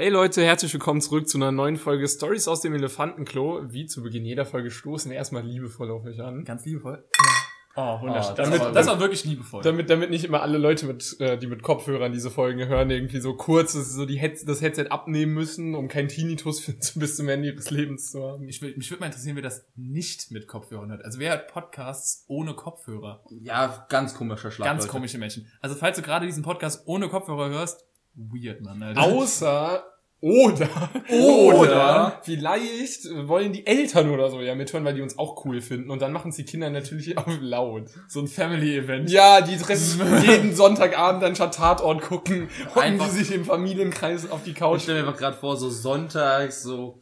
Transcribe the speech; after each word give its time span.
Hey 0.00 0.10
Leute, 0.10 0.44
herzlich 0.44 0.72
willkommen 0.72 1.00
zurück 1.00 1.28
zu 1.28 1.38
einer 1.38 1.50
neuen 1.50 1.76
Folge 1.76 2.06
Stories 2.06 2.46
aus 2.46 2.60
dem 2.60 2.72
Elefantenklo. 2.72 3.62
Wie 3.72 3.86
zu 3.86 4.00
Beginn 4.00 4.24
jeder 4.24 4.46
Folge 4.46 4.70
stoßen 4.70 5.10
wir 5.10 5.18
erstmal 5.18 5.44
liebevoll 5.44 5.90
auf 5.90 6.04
euch 6.04 6.20
an. 6.20 6.44
Ganz 6.44 6.64
liebevoll. 6.64 7.04
Oh, 7.74 8.00
wunderschön. 8.00 8.34
Oh, 8.34 8.36
das, 8.36 8.48
damit- 8.48 8.60
war, 8.60 8.70
das 8.72 8.86
war 8.86 9.00
wirklich 9.00 9.24
liebevoll. 9.24 9.60
Damit, 9.64 9.90
damit 9.90 10.10
nicht 10.10 10.24
immer 10.24 10.40
alle 10.42 10.56
Leute, 10.58 10.86
mit, 10.86 11.16
äh, 11.18 11.36
die 11.36 11.48
mit 11.48 11.64
Kopfhörern 11.64 12.12
diese 12.12 12.30
Folgen 12.30 12.64
hören, 12.68 12.90
irgendwie 12.90 13.18
so 13.18 13.34
kurz 13.34 13.72
so 13.72 14.06
die 14.06 14.20
Heads 14.20 14.44
das 14.44 14.60
Headset 14.62 14.86
abnehmen 14.90 15.34
müssen, 15.34 15.74
um 15.74 15.88
keinen 15.88 16.06
Tinnitus 16.06 16.62
bis 16.94 17.16
zum 17.16 17.28
Ende 17.28 17.48
ihres 17.48 17.70
Lebens 17.72 18.12
zu 18.12 18.22
haben. 18.22 18.48
ich 18.48 18.62
will, 18.62 18.76
mich 18.76 18.88
würde 18.92 19.00
mal 19.00 19.06
interessieren, 19.06 19.34
wer 19.34 19.42
das 19.42 19.66
nicht 19.74 20.30
mit 20.30 20.46
Kopfhörern 20.46 20.90
hört. 20.90 21.04
Also 21.04 21.18
wer 21.18 21.32
hat 21.32 21.48
Podcasts 21.48 22.24
ohne 22.28 22.54
Kopfhörer? 22.54 23.24
Ja, 23.42 23.84
ganz 23.88 24.14
komischer 24.14 24.52
Schlag. 24.52 24.68
Ganz 24.68 24.82
Leute. 24.84 24.92
komische 24.92 25.18
Menschen. 25.18 25.48
Also 25.60 25.74
falls 25.74 25.96
du 25.96 26.02
gerade 26.04 26.24
diesen 26.26 26.44
Podcast 26.44 26.82
ohne 26.86 27.08
Kopfhörer 27.08 27.48
hörst, 27.48 27.87
weird, 28.18 28.60
Mann. 28.60 28.82
Alter. 28.82 29.00
Außer 29.02 29.84
oder, 30.20 30.68
oder 31.12 32.20
vielleicht 32.24 33.04
wollen 33.28 33.52
die 33.52 33.64
Eltern 33.64 34.10
oder 34.10 34.30
so 34.30 34.40
ja 34.40 34.56
mithören, 34.56 34.84
weil 34.84 34.94
die 34.94 35.00
uns 35.00 35.16
auch 35.16 35.44
cool 35.44 35.60
finden 35.60 35.90
und 35.90 36.02
dann 36.02 36.12
machen 36.12 36.30
es 36.30 36.36
die 36.36 36.44
Kinder 36.44 36.70
natürlich 36.70 37.16
auch 37.16 37.28
laut. 37.40 37.84
So 38.08 38.18
ein 38.18 38.26
Family-Event. 38.26 39.10
Ja, 39.10 39.40
die 39.40 39.56
treffen 39.56 40.00
jeden 40.26 40.56
Sonntagabend 40.56 41.22
dann 41.22 41.36
schon 41.36 41.52
Tatort 41.52 42.02
gucken, 42.02 42.48
hocken 42.74 42.98
die 42.98 43.10
sich 43.10 43.32
im 43.32 43.44
Familienkreis 43.44 44.28
auf 44.28 44.42
die 44.42 44.50
Ich 44.50 44.56
Couch. 44.56 44.82
stelle 44.82 45.02
mir 45.02 45.06
einfach 45.06 45.20
gerade 45.20 45.36
vor, 45.36 45.56
so 45.56 45.70
sonntags, 45.70 46.64
so 46.64 47.00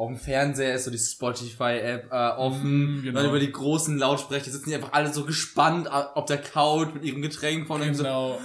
auf 0.00 0.08
dem 0.08 0.16
Fernseher 0.16 0.76
ist 0.76 0.84
so 0.84 0.90
die 0.90 0.96
Spotify-App 0.96 2.10
äh, 2.10 2.28
offen. 2.38 3.00
Mm, 3.00 3.02
genau. 3.02 3.20
Dann 3.20 3.28
über 3.28 3.38
die 3.38 3.52
großen 3.52 3.98
Lautsprecher 3.98 4.50
sitzen 4.50 4.70
die 4.70 4.74
einfach 4.74 4.94
alle 4.94 5.12
so 5.12 5.26
gespannt 5.26 5.92
auf 5.92 6.24
der 6.24 6.38
Couch 6.38 6.94
mit 6.94 7.04
ihrem 7.04 7.20
Getränk 7.20 7.66
von 7.66 7.82
dem 7.82 7.92
so, 7.92 8.04
Genau. 8.04 8.40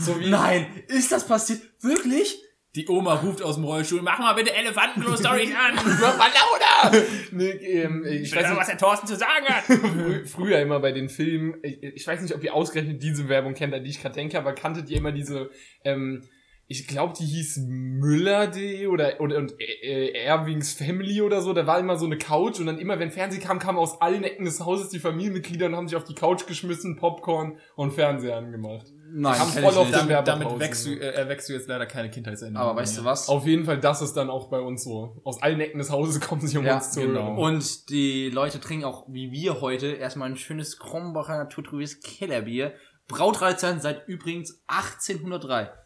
so 0.00 0.20
wie, 0.20 0.30
nein, 0.30 0.68
ist 0.86 1.10
das 1.10 1.26
passiert? 1.26 1.62
Wirklich? 1.80 2.40
Die 2.76 2.86
Oma 2.86 3.14
ruft 3.14 3.42
aus 3.42 3.56
dem 3.56 3.64
Rollstuhl, 3.64 4.02
mach 4.02 4.20
mal 4.20 4.34
bitte 4.34 4.54
Elefantenklo-Stories 4.54 5.50
an. 5.50 5.74
Mach 6.00 6.16
mal 6.16 6.28
lauter! 6.28 7.04
nee, 7.32 7.50
ähm, 7.50 8.04
ich 8.06 8.22
Ich 8.22 8.30
weiß 8.36 8.44
weiß 8.44 8.50
nicht, 8.50 8.60
was 8.60 8.66
der 8.68 8.78
Thorsten 8.78 9.06
zu 9.08 9.16
sagen 9.16 9.46
hat. 9.48 9.64
frü 9.64 10.24
früher 10.26 10.60
immer 10.60 10.78
bei 10.78 10.92
den 10.92 11.08
Filmen, 11.08 11.56
ich, 11.64 11.82
ich 11.82 12.06
weiß 12.06 12.20
nicht, 12.20 12.36
ob 12.36 12.44
ihr 12.44 12.54
ausgerechnet 12.54 13.02
diese 13.02 13.28
Werbung 13.28 13.54
kennt, 13.54 13.74
an 13.74 13.82
die 13.82 13.90
ich 13.90 14.00
gerade 14.00 14.14
denke, 14.14 14.38
aber 14.38 14.52
kanntet 14.52 14.88
ihr 14.88 14.98
immer 14.98 15.10
diese, 15.10 15.50
ähm, 15.82 16.22
ich 16.70 16.86
glaube, 16.86 17.14
die 17.18 17.24
hieß 17.24 17.64
Müller.de 17.66 18.86
oder, 18.86 19.20
oder 19.20 19.38
und, 19.38 19.54
äh, 19.60 20.12
Erwings 20.12 20.72
Family 20.72 21.20
oder 21.20 21.42
so, 21.42 21.52
da 21.52 21.66
war 21.66 21.80
immer 21.80 21.98
so 21.98 22.06
eine 22.06 22.16
Couch 22.16 22.60
und 22.60 22.66
dann 22.66 22.78
immer, 22.78 23.00
wenn 23.00 23.10
Fernsehen 23.10 23.42
kam, 23.42 23.58
kamen 23.58 23.76
aus 23.76 24.00
allen 24.00 24.22
Ecken 24.22 24.44
des 24.44 24.60
Hauses 24.60 24.88
die 24.88 25.00
Familienmitglieder 25.00 25.66
und 25.66 25.74
haben 25.74 25.88
sich 25.88 25.96
auf 25.96 26.04
die 26.04 26.14
Couch 26.14 26.46
geschmissen, 26.46 26.94
Popcorn 26.94 27.58
und 27.74 27.90
Fernseher 27.90 28.36
angemacht. 28.36 28.86
Nein, 29.12 29.36
Haben 29.36 29.50
voll 29.50 29.62
ich 29.72 29.78
auf 29.78 29.88
nicht. 29.90 30.00
den 30.00 30.08
damit 30.10 30.28
damit 30.28 30.60
wächst 30.60 30.86
du, 30.86 30.92
äh, 30.92 31.12
erwächst 31.12 31.48
du 31.48 31.54
jetzt 31.54 31.68
leider 31.68 31.86
keine 31.86 32.08
Kindheitserinnerung. 32.08 32.68
Aber 32.68 32.80
weißt 32.80 32.98
du 32.98 33.04
was? 33.04 33.28
Auf 33.28 33.44
jeden 33.48 33.64
Fall, 33.64 33.80
das 33.80 34.00
ist 34.00 34.12
dann 34.12 34.30
auch 34.30 34.48
bei 34.48 34.60
uns 34.60 34.84
so. 34.84 35.20
Aus 35.24 35.42
allen 35.42 35.58
Ecken 35.58 35.78
des 35.78 35.90
Hauses 35.90 36.20
kommen 36.28 36.46
sie 36.46 36.56
um 36.56 36.64
Ja, 36.64 36.76
uns 36.76 36.92
zu 36.92 37.00
genau. 37.00 37.34
Und 37.34 37.90
die 37.90 38.30
Leute 38.30 38.60
trinken 38.60 38.84
auch, 38.84 39.08
wie 39.08 39.32
wir 39.32 39.60
heute, 39.60 39.88
erstmal 39.88 40.30
ein 40.30 40.36
schönes 40.36 40.78
Krombacher 40.78 41.36
naturtrübes 41.36 41.98
Kellerbier. 41.98 42.74
Brautradition 43.08 43.80
seit 43.80 44.06
übrigens 44.06 44.62
1803. 44.68 45.79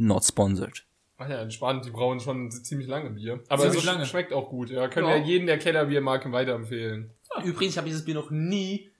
Not 0.00 0.24
sponsored. 0.24 0.84
Ach 1.18 1.28
ja, 1.28 1.42
entspannt, 1.42 1.84
die 1.84 1.90
brauen 1.90 2.18
schon 2.20 2.50
ziemlich 2.50 2.88
lange 2.88 3.10
Bier. 3.10 3.40
Aber 3.48 3.62
Ziemlich 3.64 3.80
es 3.80 3.84
lange. 3.84 4.06
schmeckt 4.06 4.32
auch 4.32 4.48
gut, 4.48 4.70
ja. 4.70 4.88
Können 4.88 5.06
Ja. 5.08 5.16
wir 5.16 5.22
jeden, 5.22 5.46
der 5.46 5.58
Kellerbier 5.58 6.00
mag, 6.00 6.30
weiterempfehlen. 6.32 7.10
Übrigens, 7.44 7.74
ich 7.74 7.78
habe 7.78 7.86
dieses 7.88 8.04
Bier 8.06 8.14
noch 8.14 8.30
nie 8.30 8.90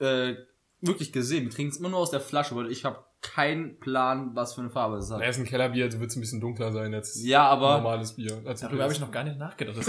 äh, 0.00 0.34
wirklich 0.82 1.12
gesehen. 1.12 1.44
Wir 1.44 1.50
trinken 1.50 1.72
es 1.72 1.78
immer 1.78 1.88
nur 1.88 2.00
aus 2.00 2.10
der 2.10 2.20
Flasche, 2.20 2.54
weil 2.56 2.70
ich 2.70 2.84
habe 2.84 3.02
keinen 3.24 3.78
Plan, 3.80 4.30
was 4.34 4.54
für 4.54 4.60
eine 4.60 4.70
Farbe 4.70 4.98
es 4.98 5.10
hat. 5.10 5.18
Na, 5.18 5.26
ist 5.26 5.38
ein 5.38 5.44
Kellerbier, 5.44 5.86
also 5.86 5.98
wird 5.98 6.10
es 6.10 6.16
ein 6.16 6.20
bisschen 6.20 6.40
dunkler 6.40 6.72
sein 6.72 6.92
als 6.94 7.20
Ja, 7.24 7.48
aber 7.48 7.78
normales 7.78 8.12
Bier. 8.12 8.40
Also 8.44 8.66
Darüber 8.66 8.84
habe 8.84 8.92
ich 8.92 9.00
noch 9.00 9.10
gar 9.10 9.24
nicht 9.24 9.38
nachgedacht. 9.38 9.76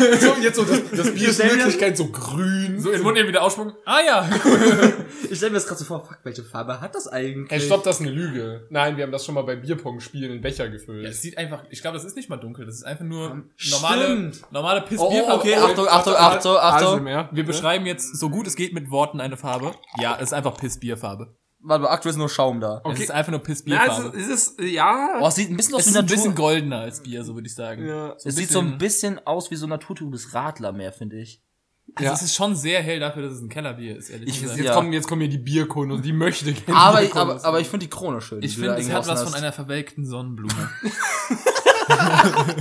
Das 0.00 0.20
so, 0.20 0.34
jetzt 0.42 0.56
so, 0.56 0.64
das, 0.64 0.82
das 0.90 1.14
Bier 1.14 1.28
ist 1.28 1.40
in 1.40 1.50
Wirklichkeit 1.50 1.96
so 1.96 2.06
grün. 2.08 2.78
so 2.80 2.90
in 2.90 2.96
den 2.98 3.02
Mund 3.02 3.16
eben 3.16 3.28
wieder 3.28 3.42
ausspucken. 3.42 3.74
Ah 3.84 4.00
ja. 4.04 4.28
ich 5.30 5.36
stelle 5.36 5.52
mir 5.52 5.58
das 5.58 5.66
gerade 5.66 5.78
so 5.78 5.84
vor, 5.84 6.04
fuck, 6.04 6.18
welche 6.24 6.42
Farbe 6.42 6.80
hat 6.80 6.94
das 6.94 7.06
eigentlich? 7.08 7.50
Hey, 7.50 7.60
stopp, 7.60 7.84
das 7.84 8.00
ist 8.00 8.06
eine 8.06 8.10
Lüge. 8.10 8.66
Nein, 8.70 8.96
wir 8.96 9.04
haben 9.04 9.12
das 9.12 9.24
schon 9.24 9.34
mal 9.34 9.42
bei 9.42 9.56
Bierpong-Spielen 9.56 10.32
in 10.32 10.40
Becher 10.40 10.68
gefüllt. 10.68 11.04
Ja, 11.04 11.10
es 11.10 11.22
sieht 11.22 11.38
einfach, 11.38 11.64
ich 11.70 11.80
glaube, 11.80 11.96
das 11.96 12.04
ist 12.04 12.16
nicht 12.16 12.28
mal 12.28 12.36
dunkel, 12.36 12.66
das 12.66 12.76
ist 12.76 12.84
einfach 12.84 13.04
nur 13.04 13.30
Ähm, 13.30 13.50
normale, 13.70 14.04
stimmt. 14.04 14.52
normale 14.52 14.80
piss 14.82 14.98
Oh, 15.00 15.10
oh, 15.10 15.34
okay, 15.34 15.54
Achtung, 15.54 15.86
Achtung, 15.88 16.14
Achtung, 16.16 16.56
Achtung. 16.56 16.88
Also 16.88 17.00
mehr. 17.00 17.28
Wir 17.32 17.44
beschreiben 17.44 17.86
jetzt 17.86 18.18
so 18.18 18.28
gut 18.28 18.46
es 18.46 18.56
geht 18.56 18.74
mit 18.74 18.90
Worten 18.90 19.20
eine 19.20 19.36
Farbe. 19.36 19.72
Ja, 20.00 20.16
es 20.16 20.24
ist 20.24 20.32
einfach 20.32 20.56
Pissbierfarbe. 20.56 21.34
Warte 21.62 21.82
mal, 21.84 21.90
aktuell 21.90 22.12
ist 22.12 22.16
nur 22.18 22.28
Schaum 22.30 22.60
da. 22.60 22.78
Es 22.78 22.84
Okay. 22.84 23.02
ist 23.02 23.10
einfach 23.10 23.32
nur 23.32 23.40
Ja, 23.40 23.44
Pissbierfarbe. 23.46 24.16
es 24.18 24.26
ist, 24.26 24.30
es 24.30 24.48
ist, 24.48 24.60
ja. 24.72 25.18
Oh, 25.20 25.26
es 25.26 25.34
sieht 25.34 25.50
ein 25.50 25.56
bisschen 25.56 25.74
aus 25.74 25.80
es 25.82 25.86
wie 25.88 25.90
ist 25.90 25.96
ein 25.96 26.04
Natur. 26.04 26.16
bisschen 26.16 26.34
goldener 26.34 26.78
als 26.80 27.02
Bier, 27.02 27.22
so 27.24 27.34
würde 27.34 27.46
ich 27.48 27.54
sagen. 27.54 27.86
Ja. 27.86 28.14
So 28.18 28.28
es 28.30 28.36
sieht 28.36 28.50
so 28.50 28.60
ein 28.60 28.78
bisschen 28.78 29.18
aus 29.26 29.50
wie 29.50 29.56
so 29.56 29.66
ein 29.66 29.70
naturtrübes 29.70 30.32
Radler 30.34 30.72
mehr, 30.72 30.92
finde 30.92 31.20
ich. 31.20 31.42
Also 31.96 32.06
Ja. 32.08 32.14
es 32.14 32.22
ist 32.22 32.34
schon 32.36 32.54
sehr 32.56 32.80
hell 32.82 33.00
dafür, 33.00 33.22
dass 33.24 33.32
es 33.32 33.40
ein 33.42 33.48
Kellerbier 33.48 33.96
ist, 33.96 34.10
ehrlich 34.10 34.28
Ich- 34.30 34.40
gesagt. 34.40 34.58
Jetzt 34.58 34.68
Ja. 34.68 34.74
kommen, 34.74 34.92
jetzt 34.92 35.08
kommen 35.08 35.20
hier 35.22 35.30
die 35.30 35.38
Bierkunden 35.38 35.96
und 35.96 36.04
die 36.04 36.12
möchte 36.12 36.52
gerne 36.52 36.80
Aber, 36.80 37.00
Bierkunden. 37.00 37.30
aber, 37.38 37.44
aber 37.44 37.60
ich 37.60 37.68
finde 37.68 37.84
die 37.86 37.90
Krone 37.90 38.20
schön. 38.20 38.42
Ich 38.42 38.54
finde, 38.54 38.76
es 38.76 38.90
hat 38.90 39.06
was 39.08 39.22
von 39.24 39.34
einer 39.34 39.52
verwelkten 39.52 40.06
Sonnenblume. 40.06 40.70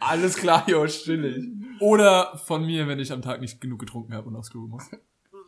Alles 0.00 0.36
klar, 0.36 0.64
jo, 0.68 0.86
stillig. 0.86 1.44
Oder 1.80 2.38
von 2.46 2.64
mir, 2.64 2.86
wenn 2.86 2.98
ich 3.00 3.12
am 3.12 3.20
Tag 3.22 3.40
nicht 3.40 3.60
genug 3.60 3.80
getrunken 3.80 4.14
habe 4.14 4.28
und 4.28 4.36
aufs 4.36 4.50
Klo 4.50 4.66
muss. 4.68 4.84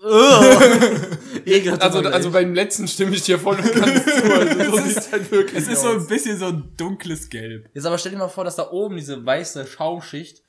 Also, 1.80 1.98
also 2.00 2.30
beim 2.30 2.54
letzten 2.54 2.86
stimme 2.88 3.14
ich 3.14 3.22
dir 3.22 3.38
voll 3.38 3.56
und 3.56 3.72
ganz 3.74 4.04
zu. 4.04 4.10
Also 4.32 4.70
so 4.70 4.78
Es 4.86 4.96
ist- 4.96 5.12
halt 5.12 5.30
wirklich 5.30 5.58
Es 5.58 5.68
ist 5.68 5.82
so 5.82 5.90
ein 5.90 6.06
bisschen 6.06 6.38
so 6.38 6.46
ein 6.46 6.74
dunkles 6.76 7.28
Gelb. 7.28 7.68
Jetzt 7.74 7.84
aber 7.86 7.98
stell 7.98 8.12
dir 8.12 8.18
mal 8.18 8.28
vor, 8.28 8.44
dass 8.44 8.56
da 8.56 8.70
oben 8.70 8.96
diese 8.96 9.24
weiße 9.24 9.66
Schaumschicht, 9.66 10.42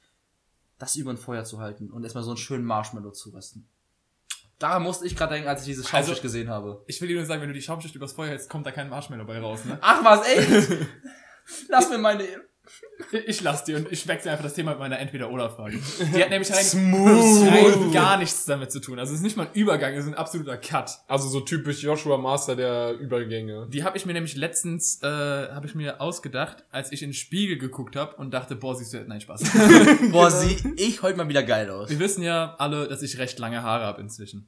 das 0.80 0.96
über 0.96 1.12
ein 1.12 1.18
Feuer 1.18 1.44
zu 1.44 1.60
halten 1.60 1.90
und 1.92 2.04
erstmal 2.04 2.24
so 2.24 2.32
einen 2.32 2.38
schönen 2.38 2.66
Marshmallow 2.66 3.12
zu 3.12 3.30
rösten. 3.32 3.68
Daran 4.60 4.84
musste 4.84 5.06
ich 5.08 5.16
gerade 5.16 5.34
denken, 5.34 5.50
als 5.50 5.62
ich 5.62 5.68
diese 5.68 5.84
Schaumschicht 5.84 6.10
Also- 6.12 6.22
gesehen 6.22 6.50
habe. 6.50 6.84
Ich 6.88 7.02
will 7.02 7.08
dir 7.08 7.18
nur 7.18 7.26
sagen, 7.26 7.42
wenn 7.42 7.50
du 7.50 7.56
die 7.56 7.62
Schaumschicht 7.62 7.96
übers 7.96 8.14
Feuer 8.14 8.30
hältst, 8.30 8.50
kommt 8.50 8.66
da 8.66 8.72
kein 8.72 8.90
Marshmallow 8.90 9.26
bei 9.26 9.40
raus, 9.40 9.66
ne? 9.66 9.78
Ach 9.82 10.04
was, 10.04 10.28
echt? 10.28 10.78
Lass 11.70 11.90
mir 11.90 11.98
meine... 11.98 12.24
Ich 13.28 13.42
lass 13.42 13.64
dir 13.64 13.78
und 13.78 13.92
ich 13.92 14.08
wechsle 14.08 14.32
einfach 14.32 14.44
das 14.44 14.54
Thema 14.54 14.72
mit 14.72 14.80
meiner 14.80 15.00
Entweder-Oder-Frage. 15.00 15.80
Die 16.16 16.22
hat 16.22 16.30
nämlich 16.30 16.52
rein, 16.52 16.64
Smooth. 16.64 17.48
rein 17.48 17.92
gar 17.92 18.18
nichts 18.18 18.46
damit 18.46 18.72
zu 18.72 18.80
tun. 18.80 19.00
Also 19.00 19.12
es 19.12 19.20
ist 19.20 19.24
nicht 19.24 19.36
mal 19.36 19.48
ein 19.48 19.54
Übergang, 19.54 19.94
es 19.94 20.06
ist 20.06 20.12
ein 20.12 20.18
absoluter 20.18 20.58
Cut. 20.58 21.00
Also 21.08 21.28
so 21.28 21.42
typisch 21.42 21.82
Joshua 21.82 22.18
Master 22.18 22.56
der 22.56 22.94
Übergänge. 22.94 23.68
Die 23.70 23.84
habe 23.84 23.98
ich 23.98 24.06
mir 24.06 24.14
nämlich 24.14 24.36
letztens, 24.36 25.02
äh, 25.02 25.08
habe 25.08 25.66
ich 25.66 25.76
mir 25.76 26.00
ausgedacht, 26.00 26.64
als 26.72 26.92
ich 26.92 27.02
in 27.02 27.10
den 27.10 27.14
Spiegel 27.16 27.58
geguckt 27.58 27.96
habe 27.96 28.16
und 28.16 28.32
dachte, 28.32 28.56
boah, 28.56 28.76
siehst 28.76 28.94
du, 28.94 29.04
nein, 29.06 29.22
Spaß. 29.22 29.44
Boah, 30.12 30.32
sieh 30.32 30.58
ich 30.78 31.02
heute 31.02 31.18
mal 31.18 31.28
wieder 31.28 31.44
geil 31.44 31.70
aus. 31.70 31.90
Wir 31.90 32.00
wissen 32.00 32.24
ja 32.24 32.56
alle, 32.60 32.88
dass 32.88 33.02
ich 33.02 33.18
recht 33.18 33.40
lange 33.40 33.64
Haare 33.64 33.86
habe 33.86 34.02
inzwischen. 34.02 34.48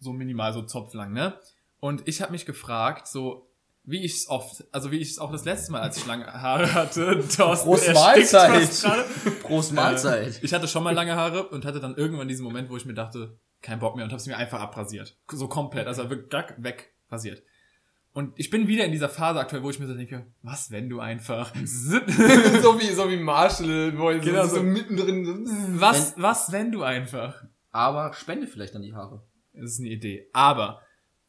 So 0.00 0.12
minimal, 0.12 0.52
so 0.52 0.62
zopflang, 0.62 1.12
ne? 1.12 1.34
Und 1.80 2.06
ich 2.06 2.20
habe 2.20 2.32
mich 2.32 2.46
gefragt, 2.46 3.06
so 3.06 3.51
wie 3.84 4.04
ich 4.04 4.14
es 4.14 4.28
oft, 4.28 4.64
also 4.72 4.90
wie 4.90 4.98
ich 4.98 5.10
es 5.10 5.18
auch 5.18 5.32
das 5.32 5.44
letzte 5.44 5.72
Mal, 5.72 5.80
als 5.80 5.96
ich 5.96 6.06
lange 6.06 6.26
Haare 6.26 6.72
hatte, 6.72 7.24
Thorsten 7.36 7.68
Prost 7.68 7.92
Mahlzeit. 7.92 9.42
Prost 9.42 9.72
Mahlzeit. 9.72 10.42
Äh, 10.42 10.44
ich 10.44 10.54
hatte 10.54 10.68
schon 10.68 10.84
mal 10.84 10.94
lange 10.94 11.16
Haare 11.16 11.48
und 11.48 11.64
hatte 11.64 11.80
dann 11.80 11.96
irgendwann 11.96 12.28
diesen 12.28 12.44
Moment, 12.44 12.70
wo 12.70 12.76
ich 12.76 12.84
mir 12.84 12.94
dachte, 12.94 13.38
kein 13.60 13.80
Bock 13.80 13.96
mehr 13.96 14.04
und 14.04 14.12
habe 14.12 14.22
sie 14.22 14.30
mir 14.30 14.36
einfach 14.36 14.60
abrasiert. 14.60 15.16
So 15.30 15.48
komplett, 15.48 15.86
also 15.86 16.08
wirklich 16.10 16.30
weg 16.58 16.94
rasiert. 17.10 17.42
Und 18.14 18.34
ich 18.36 18.50
bin 18.50 18.68
wieder 18.68 18.84
in 18.84 18.92
dieser 18.92 19.08
Phase 19.08 19.40
aktuell, 19.40 19.62
wo 19.62 19.70
ich 19.70 19.78
mir 19.78 19.86
so 19.86 19.94
denke, 19.94 20.26
was, 20.42 20.70
wenn 20.70 20.88
du 20.88 21.00
einfach, 21.00 21.54
so 21.64 21.98
wie, 22.78 22.92
so 22.92 23.10
wie 23.10 23.16
Marshall, 23.16 23.96
wo 23.96 24.10
er 24.10 24.18
Genau 24.18 24.46
so, 24.46 24.56
so 24.56 24.62
mittendrin 24.62 25.46
was, 25.80 26.14
was, 26.18 26.52
wenn 26.52 26.70
du 26.70 26.82
einfach. 26.82 27.42
Aber 27.70 28.12
spende 28.12 28.46
vielleicht 28.46 28.74
dann 28.74 28.82
die 28.82 28.94
Haare. 28.94 29.22
Das 29.54 29.72
ist 29.72 29.80
eine 29.80 29.88
Idee. 29.88 30.28
Aber 30.34 30.82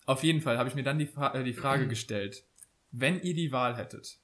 auf 0.05 0.23
jeden 0.23 0.41
Fall 0.41 0.57
habe 0.57 0.69
ich 0.69 0.75
mir 0.75 0.83
dann 0.83 0.99
die, 0.99 1.07
Fra 1.07 1.33
äh, 1.33 1.43
die 1.43 1.53
Frage 1.53 1.87
gestellt, 1.89 2.43
wenn 2.91 3.21
ihr 3.21 3.33
die 3.33 3.51
Wahl 3.51 3.77
hättet, 3.77 4.17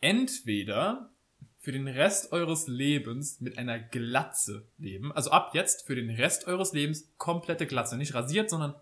entweder 0.00 1.10
für 1.58 1.72
den 1.72 1.88
Rest 1.88 2.32
eures 2.32 2.68
Lebens 2.68 3.40
mit 3.40 3.58
einer 3.58 3.78
Glatze 3.78 4.66
leben, 4.78 5.12
also 5.12 5.30
ab 5.30 5.50
jetzt 5.54 5.86
für 5.86 5.94
den 5.94 6.08
Rest 6.08 6.46
eures 6.46 6.72
Lebens 6.72 7.12
komplette 7.18 7.66
Glatze, 7.66 7.96
nicht 7.96 8.14
rasiert, 8.14 8.48
sondern 8.48 8.74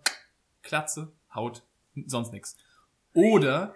Glatze, 0.61 1.11
Haut, 1.33 1.63
sonst 2.05 2.31
nix. 2.31 2.55
Oder 3.13 3.73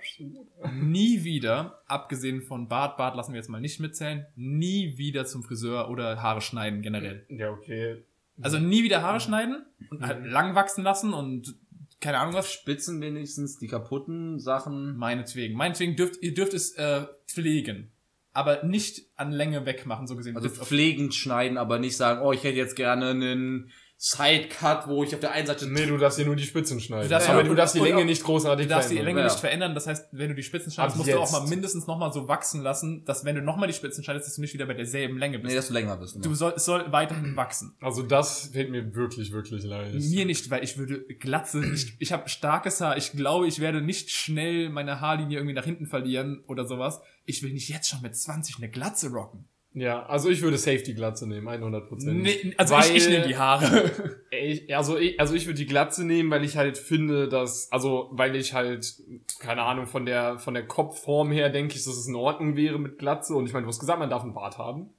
nie 0.72 1.24
wieder, 1.24 1.82
abgesehen 1.88 2.44
von 2.44 2.68
Bart, 2.68 2.96
Bart 2.96 3.16
lassen 3.16 3.34
wir 3.34 3.40
jetzt 3.40 3.50
mal 3.50 3.60
nicht 3.60 3.80
mitzählen, 3.80 4.28
nie 4.36 5.00
wieder 5.00 5.26
zum 5.26 5.42
Friseur 5.42 5.90
oder 5.90 6.22
Haare 6.22 6.42
schneiden 6.42 6.84
generell. 6.84 7.26
Ja, 7.28 7.50
okay. 7.50 8.04
Also 8.40 8.60
nie 8.60 8.84
wieder 8.84 9.02
Haare 9.02 9.20
schneiden 9.20 9.66
und 9.90 10.06
halt 10.06 10.26
lang 10.26 10.54
wachsen 10.54 10.84
lassen 10.84 11.14
und 11.14 11.56
keine 12.02 12.20
Ahnung 12.20 12.34
was. 12.34 12.52
Spitzen 12.52 13.00
wenigstens, 13.00 13.58
die 13.58 13.68
kaputten 13.68 14.40
Sachen. 14.40 14.98
Meinetwegen. 14.98 15.56
Meinetwegen 15.56 15.96
dürft 15.96 16.22
ihr 16.22 16.34
dürft 16.34 16.54
es 16.54 16.74
äh, 16.74 17.06
pflegen. 17.28 17.92
Aber 18.34 18.64
nicht 18.64 19.04
an 19.16 19.32
Länge 19.32 19.66
wegmachen, 19.66 20.08
so 20.08 20.16
gesehen. 20.16 20.36
Also 20.36 20.50
pflegend 20.50 21.14
schneiden, 21.14 21.58
aber 21.58 21.80
nicht 21.80 21.98
sagen, 21.98 22.22
oh, 22.22 22.32
ich 22.32 22.44
hätte 22.44 22.58
jetzt 22.58 22.76
gerne 22.76 23.10
einen 23.10 23.72
Sidecut, 24.04 24.88
wo 24.88 25.04
ich 25.04 25.14
auf 25.14 25.20
der 25.20 25.32
einen 25.32 25.46
Seite 25.46 25.68
Nee, 25.68 25.86
du 25.86 25.96
darfst 25.96 26.18
dir 26.18 26.26
nur 26.26 26.36
die 26.36 26.42
Spitzen 26.44 26.80
schneiden. 26.80 27.04
Du 27.04 27.10
darfst 27.10 27.30
aber 27.30 27.44
ja, 27.44 27.48
du 27.48 27.54
darfst 27.54 27.76
die 27.76 27.80
Länge 27.82 28.04
nicht 28.04 28.24
großartig 28.24 28.66
Du 28.66 28.70
darfst 28.74 28.90
die 28.90 28.96
verändern. 28.96 29.16
Länge 29.16 29.28
Ja. 29.28 29.32
nicht 29.32 29.40
verändern, 29.40 29.76
das 29.76 29.86
heißt, 29.86 30.08
wenn 30.12 30.30
du 30.30 30.34
die 30.34 30.42
Spitzen 30.42 30.70
Ab 30.70 30.74
schneidest, 30.74 30.98
musst 30.98 31.10
du 31.12 31.18
auch 31.20 31.22
jetzt. 31.22 31.32
mal 31.34 31.48
mindestens 31.48 31.86
nochmal 31.86 32.12
so 32.12 32.28
wachsen 32.28 32.62
lassen, 32.64 33.06
dass 33.06 33.26
wenn 33.26 33.36
du 33.36 33.44
nochmal 33.44 33.68
die 33.68 33.76
Spitzen 33.76 34.04
schneidest, 34.04 34.26
dass 34.26 34.36
du 34.38 34.42
nicht 34.42 34.56
wieder 34.56 34.66
bei 34.66 34.74
derselben 34.74 35.20
Länge 35.20 35.38
bist. 35.38 35.52
Nee, 35.52 35.56
dass 35.56 35.68
du 35.68 35.74
länger 35.76 35.98
bist. 35.98 36.16
ne? 36.16 36.24
du 36.24 36.34
soll, 36.34 36.54
es 36.56 36.66
soll 36.66 36.92
weiterhin 36.92 37.36
wachsen. 37.36 37.76
Also 37.80 38.02
das 38.02 38.48
fällt 38.48 38.72
mir 38.72 38.96
wirklich, 38.96 39.32
wirklich 39.34 39.64
leid. 39.64 39.94
Mir 39.94 40.26
nicht, 40.26 40.50
weil 40.50 40.64
ich 40.64 40.80
würde 40.80 41.02
Glatze 41.20 41.60
nicht, 41.60 41.94
ich 42.00 42.12
habe 42.12 42.28
starkes 42.28 42.82
Haar, 42.82 42.98
ich 42.98 43.12
glaube, 43.12 43.46
ich 43.48 43.60
werde 43.60 43.82
nicht 43.84 44.10
schnell 44.10 44.70
meine 44.70 45.00
Haarlinie 45.00 45.38
irgendwie 45.38 45.54
nach 45.54 45.66
hinten 45.66 45.86
verlieren 45.86 46.44
oder 46.48 46.66
sowas. 46.66 47.02
Ich 47.26 47.44
will 47.44 47.54
nicht 47.54 47.70
jetzt 47.70 47.88
schon 47.88 48.02
mit 48.02 48.16
20 48.16 48.58
eine 48.58 48.68
Glatze 48.70 49.12
rocken. 49.12 49.46
Ja, 49.74 50.06
also 50.06 50.30
ich 50.30 50.42
würde 50.42 50.58
Safety-Glatze 50.58 51.28
nehmen, 51.28 51.48
100 51.48 51.88
Prozent. 51.88 52.22
Nee, 52.22 52.54
also 52.58 52.78
ich, 52.78 52.96
ich 52.96 53.10
nehme 53.10 53.28
die 53.28 53.38
Haare. 53.38 53.92
Ich, 54.34 54.76
also 54.76 54.98
ich, 54.98 55.20
also 55.20 55.36
ich 55.36 55.46
würde 55.46 55.60
die 55.60 55.66
Glatze 55.66 56.06
nehmen, 56.06 56.32
weil 56.32 56.44
ich 56.46 56.56
halt 56.56 56.78
finde, 56.78 57.28
dass, 57.28 57.70
also 57.72 58.10
weil 58.14 58.36
ich 58.36 58.54
halt, 58.54 58.96
keine 59.40 59.64
Ahnung, 59.64 59.88
von 59.88 60.06
der, 60.06 60.40
von 60.40 60.54
der 60.54 60.66
Kopfform 60.66 61.32
her 61.32 61.50
denke 61.50 61.76
ich, 61.76 61.84
dass 61.84 61.98
es 61.98 62.08
in 62.08 62.16
Ordnung 62.16 62.56
wäre 62.56 62.80
mit 62.80 62.98
Glatze. 62.98 63.36
Und 63.36 63.46
ich 63.46 63.54
meine, 63.54 63.66
du 63.66 63.68
hast 63.68 63.80
gesagt, 63.80 64.00
man 64.00 64.10
darf 64.10 64.24
einen 64.24 64.34
Bart 64.34 64.58
haben. 64.58 64.90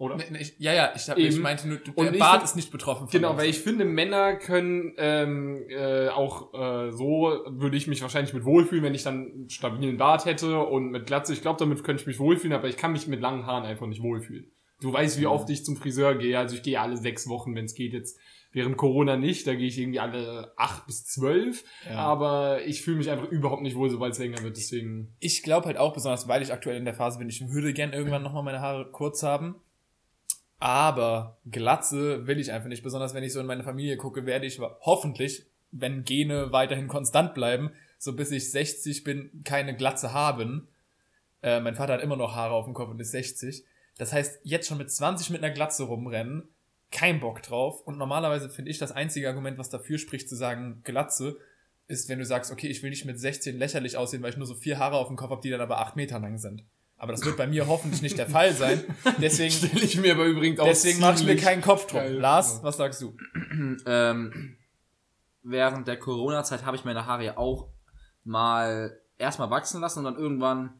Oder? 0.00 0.16
Nee, 0.16 0.24
nee, 0.30 0.38
ich, 0.40 0.54
ja, 0.58 0.72
ja, 0.72 0.92
ich, 0.96 1.10
hab, 1.10 1.18
ich 1.18 1.38
meinte 1.38 1.68
nur, 1.68 1.76
der 1.76 1.94
Und 1.94 2.18
Bart 2.18 2.42
ist 2.42 2.56
nicht 2.56 2.72
betroffen. 2.72 3.06
von 3.06 3.10
Genau, 3.10 3.36
weil 3.36 3.50
ich 3.50 3.58
finde, 3.58 3.84
Männer 3.84 4.34
können 4.36 4.94
ähm, 4.96 5.66
äh, 5.68 6.08
auch 6.08 6.54
äh, 6.54 6.90
so 6.90 7.44
würde 7.46 7.76
ich 7.76 7.86
mich 7.86 8.00
wahrscheinlich 8.00 8.32
mit 8.32 8.46
wohlfühlen, 8.46 8.82
wenn 8.82 8.94
ich 8.94 9.02
dann 9.02 9.30
einen 9.30 9.50
stabilen 9.50 9.98
Bart 9.98 10.24
hätte 10.24 10.58
und 10.60 10.90
mit 10.90 11.04
Glatze. 11.04 11.34
Ich 11.34 11.42
glaube, 11.42 11.58
damit 11.58 11.84
könnte 11.84 12.00
ich 12.00 12.06
mich 12.06 12.18
wohlfühlen, 12.18 12.54
aber 12.54 12.68
ich 12.68 12.78
kann 12.78 12.92
mich 12.92 13.08
mit 13.08 13.20
langen 13.20 13.44
Haaren 13.44 13.64
einfach 13.64 13.86
nicht 13.86 14.02
wohlfühlen. 14.02 14.50
Du 14.80 14.90
weißt, 14.90 15.20
wie 15.20 15.26
oft 15.26 15.50
ich 15.50 15.66
zum 15.66 15.76
Friseur 15.76 16.14
gehe. 16.14 16.38
Also 16.38 16.56
ich 16.56 16.62
gehe 16.62 16.80
alle 16.80 16.96
sechs 16.96 17.28
Wochen, 17.28 17.54
wenn 17.54 17.66
es 17.66 17.74
geht. 17.74 17.92
Jetzt 17.92 18.18
während 18.52 18.78
Corona 18.78 19.18
nicht. 19.18 19.46
Da 19.46 19.54
gehe 19.54 19.68
ich 19.68 19.78
irgendwie 19.78 20.00
alle 20.00 20.54
acht 20.56 20.86
bis 20.86 21.04
zwölf. 21.04 21.62
Ja. 21.84 21.96
Aber 21.96 22.64
ich 22.64 22.80
fühle 22.80 22.96
mich 22.96 23.10
einfach 23.10 23.28
überhaupt 23.28 23.60
nicht 23.60 23.76
wohl, 23.76 23.90
sobald 23.90 24.14
es 24.14 24.18
länger 24.18 24.42
wird. 24.42 24.56
Deswegen. 24.56 25.14
Ich 25.18 25.42
glaube 25.42 25.66
halt 25.66 25.76
auch, 25.76 25.92
besonders 25.92 26.26
weil 26.26 26.40
ich 26.40 26.54
aktuell 26.54 26.78
in 26.78 26.86
der 26.86 26.94
Phase 26.94 27.18
bin, 27.18 27.28
ich 27.28 27.46
würde 27.50 27.74
gern 27.74 27.92
irgendwann 27.92 28.22
nochmal 28.22 28.42
meine 28.42 28.60
Haare 28.60 28.90
kurz 28.90 29.22
haben. 29.22 29.56
Aber 30.60 31.38
Glatze 31.50 32.26
will 32.26 32.38
ich 32.38 32.52
einfach 32.52 32.68
nicht. 32.68 32.82
Besonders 32.82 33.14
wenn 33.14 33.24
ich 33.24 33.32
so 33.32 33.40
in 33.40 33.46
meine 33.46 33.64
Familie 33.64 33.96
gucke, 33.96 34.26
werde 34.26 34.46
ich 34.46 34.60
hoffentlich, 34.82 35.46
wenn 35.72 36.04
Gene 36.04 36.52
weiterhin 36.52 36.86
konstant 36.86 37.34
bleiben, 37.34 37.70
so 37.98 38.14
bis 38.14 38.30
ich 38.30 38.50
60 38.50 39.02
bin, 39.02 39.42
keine 39.44 39.74
Glatze 39.74 40.12
haben. 40.12 40.68
Äh, 41.42 41.60
mein 41.60 41.74
Vater 41.74 41.94
hat 41.94 42.02
immer 42.02 42.16
noch 42.16 42.34
Haare 42.34 42.52
auf 42.52 42.66
dem 42.66 42.74
Kopf 42.74 42.90
und 42.90 43.00
ist 43.00 43.12
60. 43.12 43.64
Das 43.96 44.12
heißt, 44.12 44.40
jetzt 44.44 44.68
schon 44.68 44.78
mit 44.78 44.90
20 44.90 45.30
mit 45.30 45.42
einer 45.42 45.52
Glatze 45.52 45.84
rumrennen, 45.84 46.48
kein 46.90 47.20
Bock 47.20 47.42
drauf. 47.42 47.80
Und 47.80 47.96
normalerweise 47.96 48.50
finde 48.50 48.70
ich 48.70 48.78
das 48.78 48.92
einzige 48.92 49.28
Argument, 49.28 49.56
was 49.56 49.70
dafür 49.70 49.96
spricht, 49.96 50.28
zu 50.28 50.36
sagen 50.36 50.82
Glatze, 50.84 51.38
ist, 51.86 52.08
wenn 52.08 52.18
du 52.18 52.24
sagst, 52.26 52.52
okay, 52.52 52.68
ich 52.68 52.82
will 52.82 52.90
nicht 52.90 53.06
mit 53.06 53.18
16 53.18 53.58
lächerlich 53.58 53.96
aussehen, 53.96 54.22
weil 54.22 54.30
ich 54.30 54.36
nur 54.36 54.46
so 54.46 54.54
vier 54.54 54.78
Haare 54.78 54.96
auf 54.96 55.08
dem 55.08 55.16
Kopf 55.16 55.30
habe, 55.30 55.42
die 55.42 55.50
dann 55.50 55.60
aber 55.60 55.78
acht 55.78 55.96
Meter 55.96 56.18
lang 56.18 56.38
sind. 56.38 56.64
Aber 57.00 57.12
das 57.12 57.24
wird 57.24 57.38
bei 57.38 57.46
mir 57.46 57.66
hoffentlich 57.66 58.02
nicht 58.02 58.18
der 58.18 58.28
Fall 58.28 58.52
sein. 58.52 58.84
Deswegen, 59.22 59.50
Stelle 59.50 59.82
ich 59.82 59.96
mir 59.98 60.12
aber 60.12 60.26
übrigens 60.26 60.60
auch 60.60 60.66
deswegen 60.66 61.00
mache 61.00 61.14
ich 61.14 61.24
mir 61.24 61.36
keinen 61.36 61.62
Kopf 61.62 61.86
drum. 61.86 62.00
geil 62.00 62.12
Lars, 62.12 62.60
was 62.62 62.76
sagst 62.76 63.00
du? 63.00 63.16
ähm, 63.86 64.58
während 65.42 65.88
der 65.88 65.98
Corona-Zeit 65.98 66.66
habe 66.66 66.76
ich 66.76 66.84
meine 66.84 67.06
Haare 67.06 67.24
ja 67.24 67.38
auch 67.38 67.70
mal 68.22 69.00
erstmal 69.16 69.48
wachsen 69.48 69.80
lassen 69.80 70.00
und 70.00 70.04
dann 70.04 70.16
irgendwann. 70.16 70.78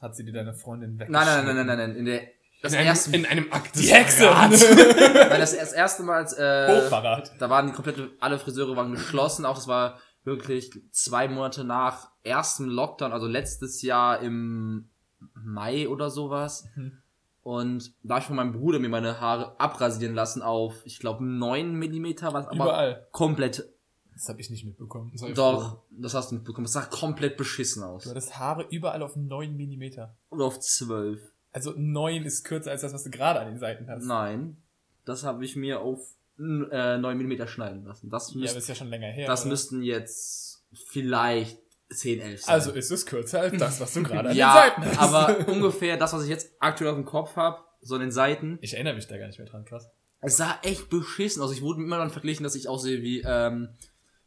Hat 0.00 0.16
sie 0.16 0.24
dir 0.24 0.32
deine 0.32 0.54
Freundin 0.54 0.98
weg? 0.98 1.08
Nein, 1.08 1.24
nein, 1.24 1.44
nein, 1.44 1.54
nein, 1.54 1.66
nein, 1.66 1.78
nein. 1.78 1.96
In 1.96 2.04
der 2.04 2.22
das 2.60 2.72
in, 2.72 2.78
einem, 2.78 2.88
erste, 2.88 3.16
in 3.16 3.26
einem 3.26 3.52
Akt 3.52 3.76
Die 3.76 3.92
Hexe! 3.92 4.24
Weil 4.24 4.50
das, 5.38 5.56
das 5.56 5.72
erste 5.72 6.02
Mal, 6.02 6.16
als, 6.16 6.32
äh, 6.32 6.82
Hochverrat. 6.82 7.32
da 7.38 7.48
waren 7.48 7.68
die 7.68 7.72
komplette, 7.72 8.10
alle 8.18 8.40
Friseure 8.40 8.74
waren 8.74 8.90
geschlossen. 8.90 9.46
Auch 9.46 9.54
das 9.54 9.68
war 9.68 10.00
wirklich 10.24 10.72
zwei 10.90 11.28
Monate 11.28 11.62
nach 11.62 12.10
erstem 12.24 12.68
Lockdown, 12.68 13.12
also 13.12 13.28
letztes 13.28 13.82
Jahr 13.82 14.20
im 14.20 14.88
Mai 15.34 15.88
oder 15.88 16.10
sowas. 16.10 16.66
Mhm. 16.74 16.98
Und 17.42 17.92
da 18.04 18.14
habe 18.14 18.20
ich 18.22 18.26
von 18.26 18.36
meinem 18.36 18.52
Bruder 18.52 18.78
mir 18.78 18.88
meine 18.88 19.20
Haare 19.20 19.58
abrasieren 19.58 20.14
lassen 20.14 20.42
auf, 20.42 20.74
ich 20.84 21.00
glaube, 21.00 21.24
9 21.24 21.74
Millimeter, 21.74 22.32
was 22.32 22.46
aber 22.46 22.54
Überall. 22.54 23.08
komplett 23.10 23.68
Das 24.14 24.28
habe 24.28 24.40
ich 24.40 24.48
nicht 24.50 24.64
mitbekommen. 24.64 25.10
Sei 25.16 25.32
Doch, 25.32 25.82
das 25.90 26.14
hast 26.14 26.30
du 26.30 26.36
mitbekommen. 26.36 26.66
Das 26.66 26.74
sah 26.74 26.82
komplett 26.82 27.36
beschissen 27.36 27.82
aus. 27.82 28.04
Du 28.04 28.10
hattest 28.10 28.38
Haare 28.38 28.66
überall 28.70 29.02
auf 29.02 29.16
9 29.16 29.56
Millimeter. 29.56 30.14
Oder 30.30 30.44
auf 30.44 30.60
12. 30.60 31.20
Also 31.52 31.74
9 31.76 32.24
ist 32.24 32.44
kürzer 32.44 32.70
als 32.70 32.82
das, 32.82 32.92
was 32.92 33.02
du 33.04 33.10
gerade 33.10 33.40
an 33.40 33.48
den 33.48 33.58
Seiten 33.58 33.88
hast. 33.88 34.04
Nein, 34.06 34.56
das 35.04 35.24
habe 35.24 35.44
ich 35.44 35.56
mir 35.56 35.80
auf 35.80 36.14
äh, 36.38 36.98
9 36.98 37.18
mm 37.18 37.46
schneiden 37.46 37.84
lassen. 37.84 38.08
Das, 38.08 38.32
Ja, 38.32 38.40
müsst, 38.40 38.52
aber 38.52 38.58
ist 38.58 38.68
ja 38.68 38.74
schon 38.74 38.88
länger 38.88 39.08
her. 39.08 39.26
das 39.26 39.42
oder? 39.42 39.50
müssten 39.50 39.82
jetzt 39.82 40.64
vielleicht 40.72 41.58
10, 41.94 42.20
11 42.20 42.42
sein. 42.42 42.54
Also 42.54 42.72
ist 42.72 42.90
es 42.90 43.06
kürzer 43.06 43.40
als 43.40 43.56
das, 43.58 43.80
was 43.80 43.92
du 43.94 44.02
gerade 44.04 44.28
an 44.30 44.34
den 44.34 44.38
ja, 44.38 44.52
Seiten 44.54 44.84
hast. 44.84 44.98
aber 44.98 45.48
ungefähr 45.52 45.96
das, 45.96 46.12
was 46.12 46.24
ich 46.24 46.28
jetzt 46.30 46.50
aktuell 46.60 46.90
auf 46.90 46.96
dem 46.96 47.04
Kopf 47.04 47.36
habe, 47.36 47.58
so 47.80 47.94
an 47.96 48.00
den 48.00 48.12
Seiten. 48.12 48.58
Ich 48.60 48.74
erinnere 48.74 48.94
mich 48.94 49.06
da 49.06 49.16
gar 49.18 49.26
nicht 49.26 49.38
mehr 49.38 49.48
dran, 49.48 49.64
krass. 49.64 49.88
Es 50.20 50.36
sah 50.36 50.58
echt 50.62 50.88
beschissen 50.88 51.42
aus. 51.42 51.52
Ich 51.52 51.62
wurde 51.62 51.82
immer 51.82 51.98
dann 51.98 52.10
verglichen, 52.10 52.44
dass 52.44 52.54
ich 52.54 52.68
aussehe 52.68 53.02
wie 53.02 53.22
ähm, 53.26 53.70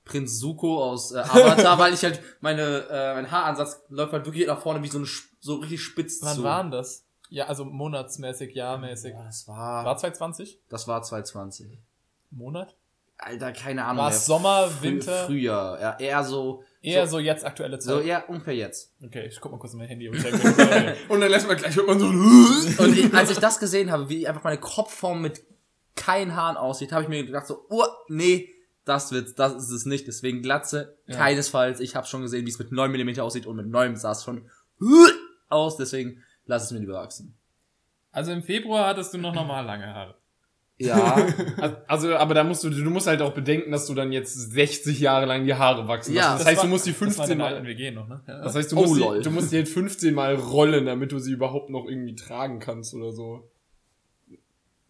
Prinz 0.04 0.40
Zuko 0.40 0.84
aus 0.84 1.12
äh, 1.14 1.20
Avatar, 1.20 1.80
weil 1.80 1.94
ich 1.94 2.04
halt 2.04 2.22
meine 2.42 2.86
äh, 2.90 3.14
mein 3.16 3.32
Haaransatz 3.32 3.82
läuft 3.90 4.12
halt 4.14 4.26
wirklich 4.26 4.46
nach 4.48 4.62
vorne 4.62 4.84
wie 4.84 4.88
so 4.90 4.98
eine 4.98 5.08
so 5.40 5.56
richtig 5.56 5.82
spitz 5.84 6.20
Wann 6.22 6.36
zu. 6.36 6.44
waren 6.44 6.70
das? 6.72 7.06
Ja, 7.30 7.46
also 7.48 7.64
monatsmäßig, 7.66 8.54
jahrmäßig. 8.54 9.14
Boah, 9.14 9.24
das 9.24 9.48
war 9.48 9.86
War 9.86 9.98
2020? 9.98 10.60
das 10.70 10.88
war 10.88 11.02
2020. 11.02 11.80
Monat? 12.32 12.76
Alter, 13.18 13.54
keine 13.54 13.86
Ahnung. 13.86 14.04
War 14.04 14.12
es 14.12 14.26
Sommer, 14.26 14.68
Frü- 14.68 14.82
Winter? 14.82 15.26
Früher, 15.26 15.78
ja, 15.82 15.98
eher 15.98 16.24
so, 16.26 16.64
Eher 16.86 17.08
so, 17.08 17.20
jetzt 17.20 17.46
aktuelle 17.46 17.80
so 17.82 17.98
Zeit. 17.98 18.06
eher 18.06 18.30
ungefähr 18.30 18.56
jetzt. 18.56 18.94
Okay, 19.04 19.26
ich 19.28 19.40
guck 19.40 19.52
mal 19.52 19.58
kurz 19.58 19.74
in 19.74 19.80
mein 19.80 19.88
Handy. 19.88 20.08
ob 20.10 20.16
ich 20.16 20.24
da- 20.24 20.94
Und 21.10 21.22
dann 21.22 21.30
lässt 21.32 21.48
man 21.48 21.58
gleich 21.58 21.76
hört 21.76 21.88
man 21.88 22.00
so. 22.00 22.06
Und 22.08 22.98
ich, 22.98 23.14
als 23.14 23.32
ich 23.32 23.38
das 23.40 23.60
gesehen 23.60 23.92
habe, 23.92 24.10
wie 24.10 24.28
einfach 24.28 24.44
meine 24.44 24.60
Kopfform 24.60 25.22
mit 25.22 25.44
keinen 25.96 26.36
Haaren 26.36 26.58
aussieht, 26.58 26.92
habe 26.92 27.04
ich 27.04 27.10
mir 27.10 27.26
gedacht 27.26 27.48
so, 27.48 27.66
oh, 27.70 27.86
nee, 28.10 28.50
das 28.84 29.12
wird, 29.12 29.40
das 29.40 29.56
ist 29.56 29.72
es 29.72 29.86
nicht. 29.86 30.08
Deswegen 30.08 30.42
Glatze, 30.42 30.98
Ja. 31.08 31.16
keinesfalls. 31.18 31.80
Ich 31.80 31.96
habe 31.96 32.06
schon 32.08 32.22
gesehen, 32.22 32.46
wie 32.46 32.50
es 32.52 32.60
mit 32.60 32.72
9 32.72 32.92
mm 32.92 33.20
aussieht 33.20 33.46
und 33.48 33.56
mit 33.56 33.68
9 33.68 33.96
sah 33.96 34.12
es 34.12 34.24
schon 34.24 34.50
aus. 35.50 35.78
Deswegen 35.78 36.24
lass 36.46 36.64
es 36.66 36.72
mir 36.72 36.80
lieber 36.80 36.94
wachsen. 36.94 37.38
also 38.12 38.32
im 38.32 38.44
Februar 38.44 38.88
hattest 38.88 39.14
du 39.14 39.18
noch 39.18 39.34
normal 39.34 39.66
lange 39.66 39.88
Haare. 39.94 40.16
Ja, 40.78 41.26
Also, 41.88 42.14
aber 42.16 42.34
da 42.34 42.44
musst 42.44 42.64
du, 42.66 42.70
du 42.70 42.90
musst 42.90 43.08
halt 43.08 43.22
auch 43.22 43.34
bedenken, 43.34 43.72
dass 43.72 43.88
du 43.88 43.94
dann 43.94 44.12
jetzt 44.12 44.34
60 44.34 45.00
Jahre 45.00 45.26
lang 45.26 45.46
die 45.46 45.54
Haare 45.54 45.88
wachsen. 45.88 46.14
Ja, 46.14 46.32
das, 46.34 46.40
das 46.40 46.48
heißt, 46.48 46.58
war- 46.58 46.64
du 46.66 46.70
musst 46.72 46.86
die 46.86 46.92
Das 46.92 47.00
war 47.02 47.08
15 47.08 47.32
in 47.32 47.38
der 47.38 47.48
alten 47.48 47.64
mal, 47.64 47.70
WG 47.70 47.92
noch, 47.92 48.08
ne? 48.10 48.22
Ja. 48.28 48.42
das 48.44 48.56
heißt, 48.56 48.72
du 48.74 48.78
Oh, 48.78 48.82
musst, 48.82 49.00
lol. 49.00 49.18
die, 49.20 49.24
du 49.24 49.32
musst 49.32 49.52
die 49.54 49.56
halt 49.58 49.70
15 49.70 50.14
mal 50.14 50.36
rollen, 50.36 50.86
damit 50.86 51.12
du 51.14 51.20
sie 51.20 51.32
überhaupt 51.32 51.70
noch 51.70 51.86
irgendwie 51.88 52.16
tragen 52.16 52.60
kannst 52.60 52.94
oder 52.94 53.14
so. 53.14 53.48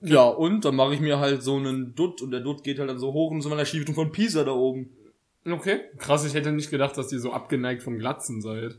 ja, 0.01 0.23
und 0.27 0.65
dann 0.65 0.75
mache 0.75 0.93
ich 0.95 0.99
mir 1.01 1.19
halt 1.19 1.43
so 1.43 1.55
einen 1.55 1.93
Dutt 1.95 2.21
und 2.21 2.31
der 2.31 2.41
Dutt 2.41 2.63
geht 2.63 2.79
halt 2.79 2.89
dann 2.89 2.99
so 2.99 3.13
hoch 3.13 3.31
und 3.31 3.41
so 3.41 3.49
meiner 3.49 3.65
Schieftung 3.65 3.93
von 3.95 4.11
Pisa 4.11 4.43
da 4.43 4.51
oben. 4.53 4.89
Okay. 5.47 5.81
Krass, 5.99 6.25
ich 6.25 6.33
hätte 6.33 6.51
nicht 6.51 6.71
gedacht, 6.71 6.97
dass 6.97 7.11
ihr 7.11 7.19
so 7.19 7.31
abgeneigt 7.31 7.83
von 7.83 7.99
Glatzen 7.99 8.41
seid. 8.41 8.75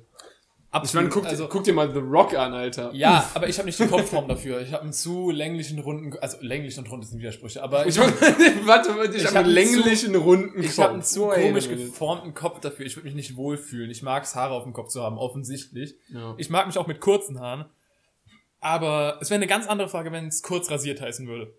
Ich 0.77 0.91
Absolut. 0.91 1.05
meine, 1.05 1.09
guck, 1.23 1.27
also, 1.27 1.49
guck 1.49 1.65
dir 1.65 1.73
mal 1.73 1.93
The 1.93 2.01
Rock 2.01 2.35
an, 2.35 2.53
Alter. 2.53 2.91
ja, 2.93 3.29
aber 3.35 3.49
ich 3.49 3.57
habe 3.59 3.67
nicht 3.67 3.79
die 3.79 3.87
Kopfform 3.87 4.29
dafür. 4.29 4.61
Ich 4.61 4.73
habe 4.73 4.83
einen 4.83 4.93
zu 4.93 5.31
länglichen, 5.31 5.79
runden, 5.79 6.17
also 6.21 6.37
länglich 6.41 6.79
und 6.79 6.91
rund 6.91 7.07
sind 7.07 7.19
Widersprüche, 7.19 7.63
aber 7.63 7.87
ich, 7.87 7.97
Ich, 7.97 8.03
warte, 8.67 8.91
ich, 9.11 9.23
Ich 9.23 9.27
habe 9.27 9.39
hab 9.39 9.45
einen 9.45 9.57
einen 9.57 9.67
zu- 9.67 9.77
länglichen, 9.77 10.15
runden 10.17 10.61
ich 10.63 10.69
Kopf. 10.69 10.79
habe 10.79 10.93
einen 10.95 11.03
zu 11.03 11.29
komisch 11.29 11.69
geformten 11.69 12.35
Kopf 12.35 12.61
dafür. 12.61 12.85
Ich 12.87 12.97
würde 12.97 13.07
mich 13.07 13.15
nicht 13.15 13.37
wohlfühlen. 13.37 13.91
Ich 13.91 14.03
mag 14.03 14.25
es, 14.25 14.35
Haare 14.35 14.55
auf 14.55 14.65
dem 14.65 14.73
Kopf 14.73 14.89
zu 14.89 15.03
haben, 15.03 15.19
offensichtlich. 15.19 15.95
Ja. 16.13 16.35
Ich 16.37 16.51
mag 16.51 16.67
mich 16.67 16.77
auch 16.79 16.87
mit 16.87 17.01
kurzen 17.01 17.41
Haaren. 17.41 17.67
Aber 18.61 19.19
es 19.21 19.31
wäre 19.31 19.37
eine 19.37 19.47
ganz 19.47 19.67
andere 19.67 19.89
Frage, 19.89 20.11
wenn 20.13 20.27
es 20.27 20.43
kurz 20.43 20.71
rasiert 20.71 21.01
heißen 21.01 21.27
würde. 21.29 21.53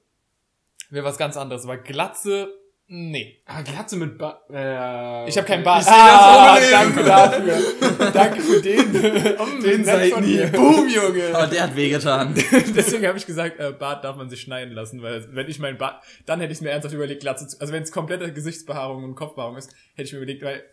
Wäre 0.89 1.05
was 1.05 1.17
ganz 1.17 1.37
anderes. 1.37 1.63
Aber 1.63 1.77
Glatze, 1.77 2.49
nee. 2.87 3.41
Ah, 3.45 3.61
Glatze 3.61 3.95
mit 3.97 4.17
ba 4.17 4.41
äh, 4.49 5.27
Ich 5.29 5.37
habe 5.37 5.47
keinen 5.47 5.63
Bart. 5.63 5.85
Ah, 5.87 6.57
danke 6.59 7.03
dafür. 7.03 8.11
danke 8.11 8.41
für 8.41 8.61
den. 8.61 8.93
Den 8.93 9.61
den 9.61 9.85
seid 9.85 10.13
von 10.13 10.23
nie. 10.23 10.45
Boom, 10.47 10.87
Junge. 10.87 11.35
Aber 11.35 11.47
der 11.47 11.63
hat 11.63 11.75
wehgetan. 11.75 12.33
Deswegen 12.75 13.07
habe 13.07 13.17
ich 13.17 13.25
gesagt, 13.25 13.59
äh, 13.59 13.71
Bart 13.71 14.03
darf 14.03 14.15
man 14.15 14.29
sich 14.29 14.41
schneiden 14.41 14.73
lassen, 14.73 15.01
weil 15.01 15.27
wenn 15.35 15.49
ich 15.49 15.59
meinen 15.59 15.77
Bart, 15.77 16.03
dann 16.25 16.39
hätte 16.39 16.53
ich 16.53 16.61
mir 16.61 16.69
ernsthaft 16.69 16.95
überlegt, 16.95 17.21
Glatze 17.21 17.47
zu, 17.47 17.59
also 17.59 17.73
wenn 17.73 17.83
es 17.83 17.91
komplette 17.91 18.31
Gesichtsbehaarung 18.31 19.03
und 19.03 19.15
Kopfbehaarung 19.15 19.57
ist, 19.57 19.71
hätte 19.93 20.03
ich 20.03 20.13
mir 20.13 20.19
überlegt, 20.19 20.43
weil 20.43 20.63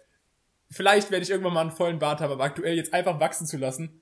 vielleicht 0.71 1.11
werde 1.11 1.25
ich 1.25 1.31
irgendwann 1.31 1.55
mal 1.55 1.61
einen 1.63 1.71
vollen 1.71 1.99
Bart 1.99 2.21
haben, 2.21 2.33
aber 2.33 2.45
aktuell 2.45 2.77
jetzt 2.77 2.93
einfach 2.95 3.21
wachsen 3.21 3.47
zu 3.47 3.57
lassen. 3.57 4.01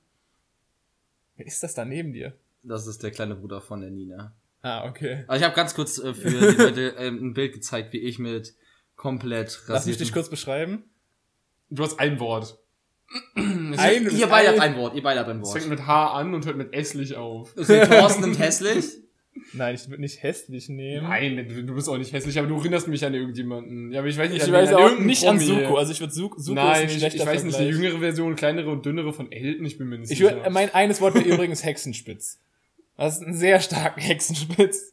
Wer 1.36 1.46
ist 1.46 1.62
das 1.62 1.74
da 1.74 1.84
neben 1.84 2.12
dir? 2.12 2.34
Das 2.62 2.86
ist 2.86 3.02
der 3.02 3.10
kleine 3.10 3.34
Bruder 3.34 3.60
von 3.60 3.80
der 3.80 3.90
Nina. 3.90 4.34
Ah, 4.62 4.86
okay. 4.88 5.24
Also 5.26 5.40
ich 5.40 5.44
habe 5.44 5.56
ganz 5.56 5.74
kurz 5.74 5.98
äh, 5.98 6.14
für 6.14 6.30
die 6.30 6.36
Leute 6.62 6.94
ähm, 6.98 7.18
ein 7.22 7.34
Bild 7.34 7.52
gezeigt, 7.52 7.92
wie 7.92 7.98
ich 7.98 8.18
mit 8.18 8.54
komplett 8.96 9.60
Lass 9.66 9.86
mich 9.86 9.96
dich 9.96 10.12
kurz 10.12 10.30
beschreiben. 10.30 10.84
Du 11.70 11.82
hast 11.82 11.98
ein 11.98 12.20
Wort. 12.20 12.58
Ein, 13.34 14.08
Ihr 14.16 14.26
beide 14.28 14.48
habt 14.50 14.60
ein 14.60 14.76
Wort, 14.76 14.94
ihr 14.94 15.02
beide 15.02 15.20
habt 15.20 15.28
ein 15.28 15.40
Es 15.40 15.48
Wort. 15.48 15.58
fängt 15.58 15.68
mit 15.70 15.86
H 15.86 16.12
an 16.14 16.32
und 16.34 16.46
hört 16.46 16.56
mit 16.56 16.72
esslich 16.72 17.14
auf. 17.16 17.54
Okay, 17.56 17.86
Thorsten 17.86 18.22
nimmt 18.22 18.38
hässlich. 18.38 18.86
Nein, 19.54 19.74
ich 19.74 19.88
würde 19.88 20.00
nicht 20.02 20.22
hässlich 20.22 20.68
nehmen. 20.68 21.08
Nein, 21.08 21.66
du, 21.66 21.74
bist 21.74 21.88
auch 21.88 21.96
nicht 21.98 22.12
hässlich, 22.12 22.38
aber 22.38 22.48
du 22.48 22.56
erinnerst 22.58 22.86
mich 22.88 23.04
an 23.04 23.14
irgendjemanden. 23.14 23.90
Ja, 23.92 24.00
aber 24.00 24.08
ich 24.08 24.16
weiß 24.16 24.30
nicht, 24.30 24.42
Ich 24.42 24.48
an, 24.48 24.52
weiß 24.52 24.68
an 24.70 24.74
auch 24.76 24.98
nicht 24.98 25.26
an 25.26 25.38
Promi. 25.38 25.62
Suko. 25.62 25.76
Also 25.76 25.92
ich 25.92 26.00
würde 26.00 26.12
Suko, 26.12 26.38
Suko 26.38 26.54
Nein, 26.54 26.86
ist 26.86 27.02
ein 27.02 27.08
ich, 27.08 27.14
ich 27.16 27.26
weiß 27.26 27.44
nicht, 27.44 27.58
die 27.58 27.64
jüngere 27.64 27.98
Version, 27.98 28.36
kleinere 28.36 28.70
und 28.70 28.84
dünnere 28.86 29.12
von 29.12 29.32
Elton, 29.32 29.64
ich 29.66 29.78
bin 29.78 29.88
mir 29.88 29.98
nicht 29.98 30.10
Ich 30.10 30.18
sicher. 30.18 30.36
würde, 30.36 30.50
mein 30.50 30.72
eines 30.74 31.00
Wort 31.00 31.14
wäre 31.14 31.24
übrigens 31.24 31.64
Hexenspitz. 31.64 32.40
Das 32.96 33.16
ist 33.16 33.26
ein 33.26 33.34
sehr 33.34 33.60
starker 33.60 34.00
Hexenspitz. 34.00 34.92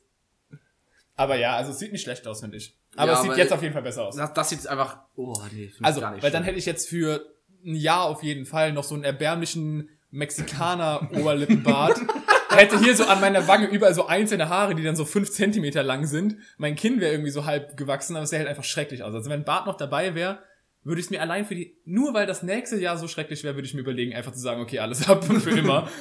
Aber 1.15 1.36
ja, 1.36 1.58
also 1.58 1.72
es 1.72 1.79
sieht 1.79 1.91
nicht 1.91 2.01
schlecht 2.03 2.25
aus, 2.27 2.39
finde 2.39 2.58
ich. 2.58 2.75
Aber 2.96 3.12
Ja, 3.12 3.18
es 3.18 3.24
sieht 3.24 3.38
jetzt 3.38 3.51
auf 3.51 3.62
jeden 3.62 3.74
Fall 3.74 3.84
besser 3.84 4.08
aus. 4.08 4.15
Das, 4.15 4.34
das 4.34 4.50
sieht 4.50 4.65
einfach. 4.68 5.00
Oh, 5.15 5.36
nee, 5.51 5.72
Also, 5.82 6.00
gar 6.00 6.12
nicht 6.12 6.24
weil 6.24 6.32
dann 6.32 6.44
schön. 6.44 6.48
hätte 6.48 6.60
ich 6.60 6.65
jetzt 6.65 6.88
für 6.88 7.25
ein 7.65 7.75
Jahr 7.75 8.06
auf 8.06 8.24
jeden 8.24 8.46
Fall 8.46 8.72
noch 8.72 8.86
so 8.86 8.96
einen 8.96 9.03
erbärmlichen 9.03 9.89
Mexikaner-Oberlippenbart. 10.12 12.00
hätte 12.50 12.79
hier 12.79 12.96
so 12.96 13.06
an 13.06 13.22
meiner 13.22 13.48
Wange 13.48 13.68
überall 13.68 13.94
so 13.94 14.08
einzelne 14.08 14.50
Haare, 14.50 14.75
die 14.75 14.84
dann 14.84 14.96
so 14.96 15.06
fünf 15.06 15.32
Zentimeter 15.32 15.84
lang 15.84 16.06
sind. 16.06 16.38
Mein 16.58 16.75
Kinn 16.75 17.00
wäre 17.00 17.12
irgendwie 17.12 17.32
so 17.32 17.46
halb 17.46 17.77
gewachsen, 17.77 18.15
aber 18.15 18.24
es 18.24 18.29
sähe 18.29 18.39
halt 18.39 18.50
einfach 18.50 18.63
schrecklich 18.63 19.03
aus. 19.03 19.13
Also 19.13 19.29
wenn 19.29 19.41
ein 19.41 19.46
Bart 19.46 19.68
noch 19.68 19.77
dabei 19.77 20.15
wäre, 20.15 20.39
würde 20.84 21.00
ich 21.00 21.08
es 21.08 21.12
mir 21.12 21.22
allein 21.22 21.46
für 21.46 21.56
die, 21.56 21.75
nur 21.86 22.13
weil 22.13 22.25
das 22.25 22.44
nächste 22.44 22.77
Jahr 22.77 22.98
so 22.98 23.08
schrecklich 23.08 23.44
wäre, 23.44 23.56
würde 23.56 23.68
ich 23.68 23.74
mir 23.74 23.82
überlegen, 23.82 24.13
einfach 24.15 24.32
zu 24.32 24.39
sagen, 24.39 24.62
okay, 24.62 24.79
alles 24.79 25.08
ab 25.10 25.24
für 25.24 25.51
immer. 25.51 25.89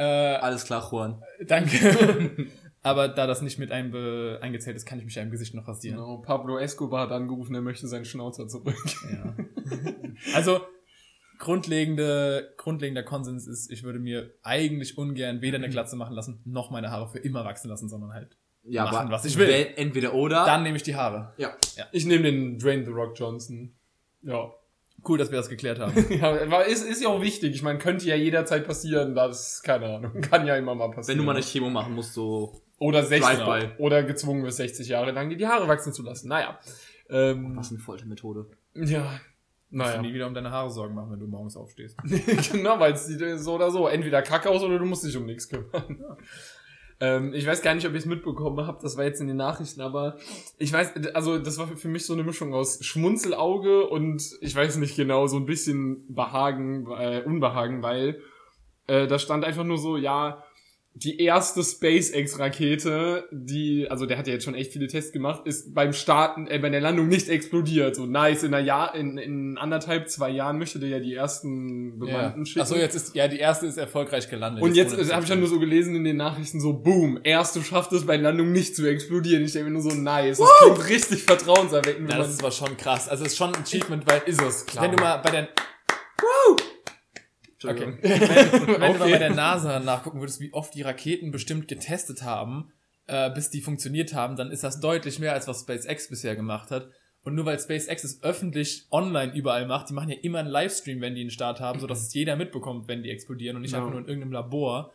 äh, 0.00 0.36
Alles 0.36 0.64
klar, 0.64 0.88
Juan. 0.90 1.22
danke. 1.46 2.48
aber 2.82 3.08
da 3.08 3.26
das 3.26 3.42
nicht 3.42 3.58
mit 3.58 3.70
einbe 3.70 4.38
eingezählt 4.42 4.76
ist, 4.76 4.86
kann 4.86 4.98
ich 4.98 5.04
mich 5.04 5.14
ja 5.14 5.22
im 5.22 5.30
Gesicht 5.30 5.54
noch 5.54 5.68
rasieren. 5.68 5.98
Genau, 5.98 6.18
Pablo 6.18 6.58
Escobar 6.58 7.02
hat 7.02 7.12
angerufen, 7.12 7.54
er 7.54 7.60
möchte 7.60 7.86
seinen 7.88 8.04
Schnauzer 8.04 8.48
zurück. 8.48 8.76
Ja. 9.12 9.34
Also, 10.34 10.60
grundlegende, 11.38 12.52
grundlegender 12.58 13.02
Konsens 13.02 13.46
ist, 13.46 13.70
ich 13.70 13.82
würde 13.82 13.98
mir 13.98 14.34
eigentlich 14.42 14.98
ungern 14.98 15.40
weder 15.40 15.56
eine 15.56 15.70
Glatze 15.70 15.96
machen 15.96 16.14
lassen, 16.14 16.42
noch 16.44 16.70
meine 16.70 16.90
Haare 16.90 17.08
für 17.08 17.18
immer 17.18 17.44
wachsen 17.44 17.68
lassen, 17.68 17.88
sondern 17.88 18.12
halt. 18.12 18.36
Ja, 18.62 18.84
Machen, 18.84 18.96
aber 18.98 19.12
was 19.12 19.24
ich 19.24 19.38
will. 19.38 19.68
Entweder 19.76 20.12
oder. 20.12 20.44
Dann 20.44 20.62
nehme 20.62 20.76
ich 20.76 20.82
die 20.82 20.94
Haare. 20.94 21.32
ja. 21.38 21.54
Ich 21.92 22.04
nehme 22.04 22.24
den 22.24 22.58
Drain 22.58 22.84
the 22.84 22.90
Rock 22.90 23.18
Johnson. 23.18 23.74
Ja. 24.22 24.52
Cool, 25.06 25.18
dass 25.18 25.30
wir 25.30 25.38
das 25.38 25.48
geklärt 25.48 25.78
haben. 25.78 25.92
Ja, 26.10 26.34
ist, 26.60 26.86
ist 26.88 27.02
ja 27.02 27.08
auch 27.08 27.20
wichtig. 27.22 27.54
Ich 27.54 27.62
meine, 27.62 27.78
könnte 27.78 28.06
ja 28.06 28.16
jederzeit 28.16 28.66
passieren, 28.66 29.14
das, 29.14 29.62
keine 29.62 29.86
Ahnung, 29.96 30.20
kann 30.20 30.46
ja 30.46 30.56
immer 30.56 30.74
mal 30.74 30.88
Wenn 30.88 30.94
passieren. 30.96 31.18
du 31.18 31.24
mal 31.24 31.32
eine 31.36 31.42
Chemo 31.44 31.70
machen 31.70 31.94
musst, 31.94 32.14
so. 32.14 32.60
Oder 32.78 33.02
60 33.04 33.38
Drive-by. 33.38 33.82
Oder 33.82 34.02
gezwungen 34.04 34.42
wirst, 34.44 34.56
60 34.58 34.88
Jahre 34.88 35.10
lang 35.12 35.28
dir 35.30 35.36
die 35.36 35.46
Haare 35.46 35.68
wachsen 35.68 35.92
zu 35.92 36.02
lassen. 36.02 36.28
Naja. 36.28 36.58
Ähm, 37.10 37.56
Was 37.56 37.70
eine 37.70 37.78
Foltermethode. 37.80 38.46
ja. 38.74 39.20
Musst 39.72 39.90
du 39.90 39.92
Naja. 39.98 40.02
nie 40.02 40.12
wieder 40.12 40.26
um 40.26 40.34
deine 40.34 40.50
Haare 40.50 40.68
Sorgen 40.70 40.96
machen, 40.96 41.12
wenn 41.12 41.20
du 41.20 41.28
morgens 41.28 41.56
aufstehst. 41.56 41.96
genau, 42.52 42.80
weil 42.80 42.94
es 42.94 43.06
sieht 43.06 43.22
so 43.38 43.54
oder 43.54 43.70
so. 43.70 43.86
Entweder 43.86 44.20
kacke 44.20 44.50
aus 44.50 44.62
oder 44.64 44.78
du 44.80 44.84
musst 44.84 45.04
dich 45.04 45.16
um 45.16 45.26
nichts 45.26 45.48
kümmern. 45.48 46.02
Ähm, 47.00 47.32
ich 47.32 47.46
weiß 47.46 47.62
gar 47.62 47.74
nicht, 47.74 47.86
ob 47.86 47.94
ich 47.94 48.00
es 48.00 48.06
mitbekommen 48.06 48.66
habe, 48.66 48.78
das 48.82 48.98
war 48.98 49.04
jetzt 49.04 49.22
in 49.22 49.26
den 49.26 49.38
Nachrichten, 49.38 49.80
aber 49.80 50.18
ich 50.58 50.70
weiß, 50.70 50.92
also 51.14 51.38
das 51.38 51.56
war 51.58 51.66
für 51.66 51.88
mich 51.88 52.04
so 52.04 52.12
eine 52.12 52.24
Mischung 52.24 52.52
aus 52.52 52.84
Schmunzelauge 52.84 53.86
und 53.86 54.22
ich 54.42 54.54
weiß 54.54 54.76
nicht 54.76 54.96
genau, 54.96 55.26
so 55.26 55.38
ein 55.38 55.46
bisschen 55.46 56.14
Behagen, 56.14 56.86
äh, 56.90 57.22
Unbehagen, 57.24 57.82
weil 57.82 58.20
äh, 58.86 59.06
da 59.06 59.18
stand 59.18 59.44
einfach 59.44 59.64
nur 59.64 59.78
so, 59.78 59.96
ja, 59.96 60.44
die 60.94 61.20
erste 61.20 61.62
SpaceX-Rakete, 61.62 63.28
die, 63.30 63.86
also 63.88 64.06
der 64.06 64.18
hat 64.18 64.26
ja 64.26 64.34
jetzt 64.34 64.44
schon 64.44 64.56
echt 64.56 64.72
viele 64.72 64.88
Tests 64.88 65.12
gemacht, 65.12 65.46
ist 65.46 65.72
beim 65.72 65.92
Starten, 65.92 66.48
äh, 66.48 66.58
bei 66.58 66.68
der 66.68 66.80
Landung 66.80 67.06
nicht 67.06 67.28
explodiert. 67.28 67.94
So 67.94 68.06
nice, 68.06 68.42
in 68.42 68.52
einer 68.52 68.64
Jahr, 68.64 68.94
in, 68.96 69.16
in 69.16 69.56
anderthalb, 69.56 70.08
zwei 70.08 70.30
Jahren 70.30 70.58
möchte 70.58 70.80
der 70.80 70.88
ja 70.88 70.98
die 70.98 71.14
ersten 71.14 71.98
Bemannten 71.98 72.44
schicken. 72.44 72.62
Achso, 72.62 72.74
jetzt 72.74 72.96
ist, 72.96 73.14
ja, 73.14 73.28
die 73.28 73.38
erste 73.38 73.66
ist 73.66 73.78
erfolgreich 73.78 74.28
gelandet. 74.28 74.62
Und 74.62 74.74
jetzt 74.74 74.92
ohne 74.92 75.02
äh, 75.02 75.12
habe 75.12 75.22
ich 75.22 75.30
ja 75.30 75.36
nur 75.36 75.48
so 75.48 75.60
gelesen 75.60 75.94
in 75.94 76.02
den 76.02 76.16
Nachrichten 76.16 76.60
so, 76.60 76.72
boom, 76.72 77.20
erste 77.22 77.62
schafft 77.62 77.92
es 77.92 78.04
bei 78.04 78.16
Landung 78.16 78.50
nicht 78.50 78.74
zu 78.74 78.86
explodieren. 78.86 79.44
Ich 79.44 79.52
denke 79.52 79.70
mir 79.70 79.80
nur 79.80 79.82
so, 79.82 79.96
nice, 79.96 80.38
das 80.38 80.48
klingt 80.58 80.88
richtig 80.88 81.22
vertrauenserweckend. 81.22 82.10
Ja, 82.10 82.18
das 82.18 82.30
ist 82.30 82.40
aber 82.40 82.50
schon 82.50 82.76
krass. 82.76 83.08
Also 83.08 83.24
es 83.24 83.32
ist 83.32 83.38
schon 83.38 83.54
ein 83.54 83.62
Achievement, 83.62 84.04
weil 84.06 84.22
ist 84.26 84.42
es, 84.42 84.66
klar. 84.66 84.84
wenn 84.84 84.96
du 84.96 85.02
mal 85.02 85.18
bei 85.18 85.30
der 85.30 85.48
Entschuldigung. 87.62 87.98
wenn, 88.02 88.20
wenn 88.52 88.66
du 88.66 88.78
mal 88.78 88.90
Okay. 88.90 89.12
bei 89.12 89.18
der 89.18 89.34
NASA 89.34 89.80
nachgucken 89.80 90.20
würdest, 90.20 90.40
wie 90.40 90.52
oft 90.52 90.74
die 90.74 90.82
Raketen 90.82 91.30
bestimmt 91.30 91.68
getestet 91.68 92.22
haben, 92.22 92.72
äh, 93.06 93.30
bis 93.30 93.50
die 93.50 93.60
funktioniert 93.60 94.14
haben, 94.14 94.36
dann 94.36 94.50
ist 94.50 94.64
das 94.64 94.80
deutlich 94.80 95.18
mehr, 95.18 95.32
als 95.32 95.46
was 95.48 95.60
SpaceX 95.60 96.08
bisher 96.08 96.36
gemacht 96.36 96.70
hat. 96.70 96.88
Und 97.22 97.34
nur 97.34 97.44
weil 97.44 97.58
SpaceX 97.58 98.02
es 98.02 98.22
öffentlich 98.22 98.86
online 98.90 99.34
überall 99.34 99.66
macht, 99.66 99.90
die 99.90 99.92
machen 99.94 100.08
ja 100.08 100.16
immer 100.22 100.38
einen 100.38 100.48
Livestream, 100.48 101.02
wenn 101.02 101.14
die 101.14 101.20
einen 101.20 101.30
Start 101.30 101.60
haben, 101.60 101.78
sodass 101.80 102.00
es 102.02 102.14
jeder 102.14 102.34
mitbekommt, 102.36 102.88
wenn 102.88 103.02
die 103.02 103.10
explodieren 103.10 103.56
und 103.56 103.62
nicht 103.62 103.72
Ja. 103.72 103.78
einfach 103.78 103.90
nur 103.90 104.00
in 104.00 104.06
irgendeinem 104.08 104.32
Labor. 104.32 104.92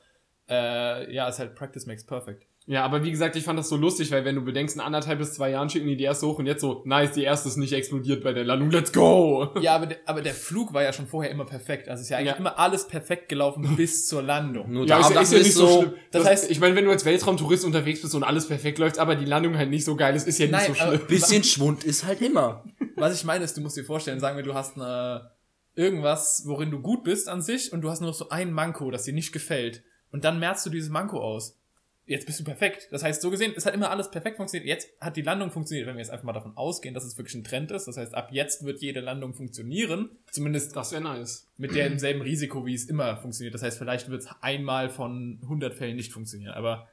Äh, 0.50 1.14
ja, 1.14 1.28
ist 1.28 1.38
halt 1.40 1.54
Practice 1.56 1.86
makes 1.86 2.04
perfect. 2.06 2.48
Ja, 2.68 2.84
aber 2.84 3.04
wie 3.04 3.12
gesagt, 3.12 3.36
ich 3.36 3.44
fand 3.44 3.60
das 3.60 3.70
so 3.70 3.76
lustig, 3.78 4.10
weil 4.12 4.26
wenn 4.26 4.34
du 4.34 4.42
bedenkst, 4.42 4.74
in 4.76 4.82
anderthalb 4.82 5.20
bis 5.20 5.34
zwei 5.34 5.52
Jahren 5.52 5.70
schicken 5.70 5.86
die 5.88 5.96
die 5.98 6.04
erste 6.06 6.26
hoch 6.26 6.40
und 6.40 6.48
jetzt 6.48 6.62
so, 6.62 6.82
nice, 6.86 7.12
die 7.12 7.22
erste 7.22 7.48
ist 7.48 7.58
nicht 7.58 7.74
explodiert 7.74 8.24
bei 8.24 8.34
der 8.34 8.44
Landung, 8.44 8.72
let's 8.72 8.92
go! 8.92 9.50
Ja, 9.62 9.76
aber 9.76 9.86
der, 9.86 9.98
aber 10.08 10.24
der 10.24 10.34
Flug 10.34 10.74
war 10.74 10.82
ja 10.82 10.92
schon 10.92 11.06
vorher 11.06 11.30
immer 11.32 11.46
perfekt. 11.46 11.88
Also 11.90 12.00
es 12.02 12.06
ist 12.08 12.10
ja 12.10 12.18
eigentlich 12.18 12.30
Ja. 12.32 12.38
immer 12.38 12.58
alles 12.58 12.88
perfekt 12.88 13.30
gelaufen 13.30 13.76
bis 13.78 14.08
zur 14.08 14.24
Landung. 14.24 14.72
Nur 14.72 14.88
Ja, 14.88 15.00
da, 15.00 15.08
ist, 15.08 15.16
das 15.16 15.24
ist 15.26 15.32
ja 15.34 15.38
nicht 15.44 15.54
so 15.54 15.68
schlimm. 15.82 15.94
das 16.12 16.24
Das 16.24 16.32
heißt- 16.46 16.50
ich 16.50 16.60
meine, 16.60 16.76
wenn 16.76 16.86
du 16.86 16.92
als 16.92 17.06
Weltraumtourist 17.06 17.66
unterwegs 17.66 18.02
bist 18.02 18.16
und 18.16 18.24
alles 18.24 18.48
perfekt 18.48 18.80
läuft, 18.80 18.98
aber 18.98 19.16
die 19.16 19.26
Landung 19.26 19.56
halt 19.58 19.70
nicht 19.70 19.86
so 19.86 19.96
geil 19.96 20.16
ist, 20.16 20.28
ist 20.28 20.40
ja 20.40 20.46
nicht 20.48 20.54
Nein, 20.54 20.68
so 20.70 20.74
schlimm. 20.74 21.02
Bisschen 21.08 21.44
Schwund 21.46 21.84
ist 21.84 22.04
halt 22.06 22.20
immer. 22.24 22.64
Was 22.96 23.14
ich 23.16 23.26
meine 23.26 23.44
ist, 23.46 23.56
du 23.58 23.62
musst 23.62 23.78
dir 23.78 23.84
vorstellen, 23.84 24.20
sagen 24.20 24.38
wir, 24.38 24.44
du 24.44 24.56
hast 24.56 24.76
eine, 24.76 25.30
irgendwas, 25.76 26.44
worin 26.48 26.72
du 26.72 26.80
gut 26.82 27.04
bist 27.04 27.30
an 27.30 27.42
sich 27.44 27.72
und 27.74 27.82
du 27.82 27.90
hast 27.92 28.00
nur 28.02 28.10
noch 28.10 28.18
so 28.18 28.30
ein 28.30 28.52
Manko, 28.52 28.90
das 28.90 29.04
dir 29.04 29.14
nicht 29.14 29.34
gefällt. 29.34 29.84
Und 30.12 30.24
dann 30.24 30.40
merkst 30.40 30.66
du 30.66 30.70
dieses 30.72 30.90
Manko 30.90 31.20
aus. 31.20 31.60
Jetzt 32.08 32.28
bist 32.28 32.40
du 32.40 32.44
perfekt. 32.44 32.88
Das 32.92 33.04
heißt, 33.04 33.22
so 33.22 33.32
gesehen, 33.32 33.54
es 33.56 33.66
hat 33.66 33.74
immer 33.74 33.90
alles 33.90 34.12
perfekt 34.12 34.38
funktioniert. 34.38 34.68
Jetzt 34.68 34.90
hat 35.02 35.18
die 35.18 35.24
Landung 35.24 35.50
funktioniert, 35.50 35.88
wenn 35.88 35.96
wir 35.96 36.02
jetzt 36.02 36.12
einfach 36.12 36.24
mal 36.26 36.34
davon 36.34 36.56
ausgehen, 36.56 36.94
dass 36.94 37.04
es 37.04 37.18
wirklich 37.18 37.34
ein 37.34 37.44
Trend 37.44 37.72
ist. 37.72 37.86
Das 37.86 37.98
heißt, 37.98 38.14
ab 38.14 38.30
jetzt 38.32 38.64
wird 38.64 38.80
jede 38.80 39.00
Landung 39.00 39.34
funktionieren. 39.34 40.12
Zumindest 40.30 40.76
Das 40.76 40.92
wäre 40.92 41.02
nice. 41.02 41.52
mit 41.58 41.74
demselben 41.74 42.22
Risiko, 42.22 42.66
wie 42.66 42.76
es 42.76 42.86
immer 42.86 43.18
funktioniert. 43.18 43.56
Das 43.56 43.64
heißt, 43.64 43.80
vielleicht 43.80 44.10
wird 44.10 44.22
es 44.22 44.30
einmal 44.42 44.90
von 44.90 45.40
100 45.42 45.74
Fällen 45.74 45.96
nicht 45.96 46.14
funktionieren. 46.14 46.54
Aber 46.54 46.88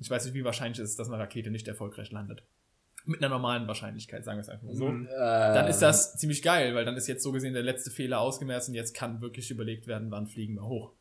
ich 0.00 0.08
weiß 0.08 0.24
nicht, 0.26 0.34
wie 0.34 0.44
wahrscheinlich 0.44 0.78
es 0.78 0.90
ist, 0.90 0.98
dass 0.98 1.08
eine 1.08 1.18
Rakete 1.18 1.50
nicht 1.50 1.66
erfolgreich 1.66 2.12
landet. 2.12 2.44
Mit 3.04 3.20
einer 3.20 3.30
normalen 3.30 3.66
Wahrscheinlichkeit, 3.66 4.24
sagen 4.24 4.38
wir 4.38 4.42
es 4.42 4.48
einfach 4.48 4.64
mal 4.64 4.76
so. 4.76 4.88
Mhm. 4.88 5.08
Dann 5.08 5.66
ist 5.66 5.80
das 5.80 6.16
ziemlich 6.16 6.40
geil, 6.40 6.76
weil 6.76 6.84
dann 6.84 6.96
ist 6.96 7.08
jetzt 7.08 7.24
so 7.24 7.32
gesehen 7.32 7.52
der 7.52 7.64
letzte 7.64 7.90
Fehler 7.90 8.20
ausgemerzt 8.20 8.68
und 8.68 8.76
jetzt 8.76 8.94
kann 8.94 9.20
wirklich 9.20 9.50
überlegt 9.50 9.88
werden, 9.88 10.12
wann 10.12 10.28
fliegen 10.28 10.54
wir 10.54 10.66
hoch. 10.66 10.92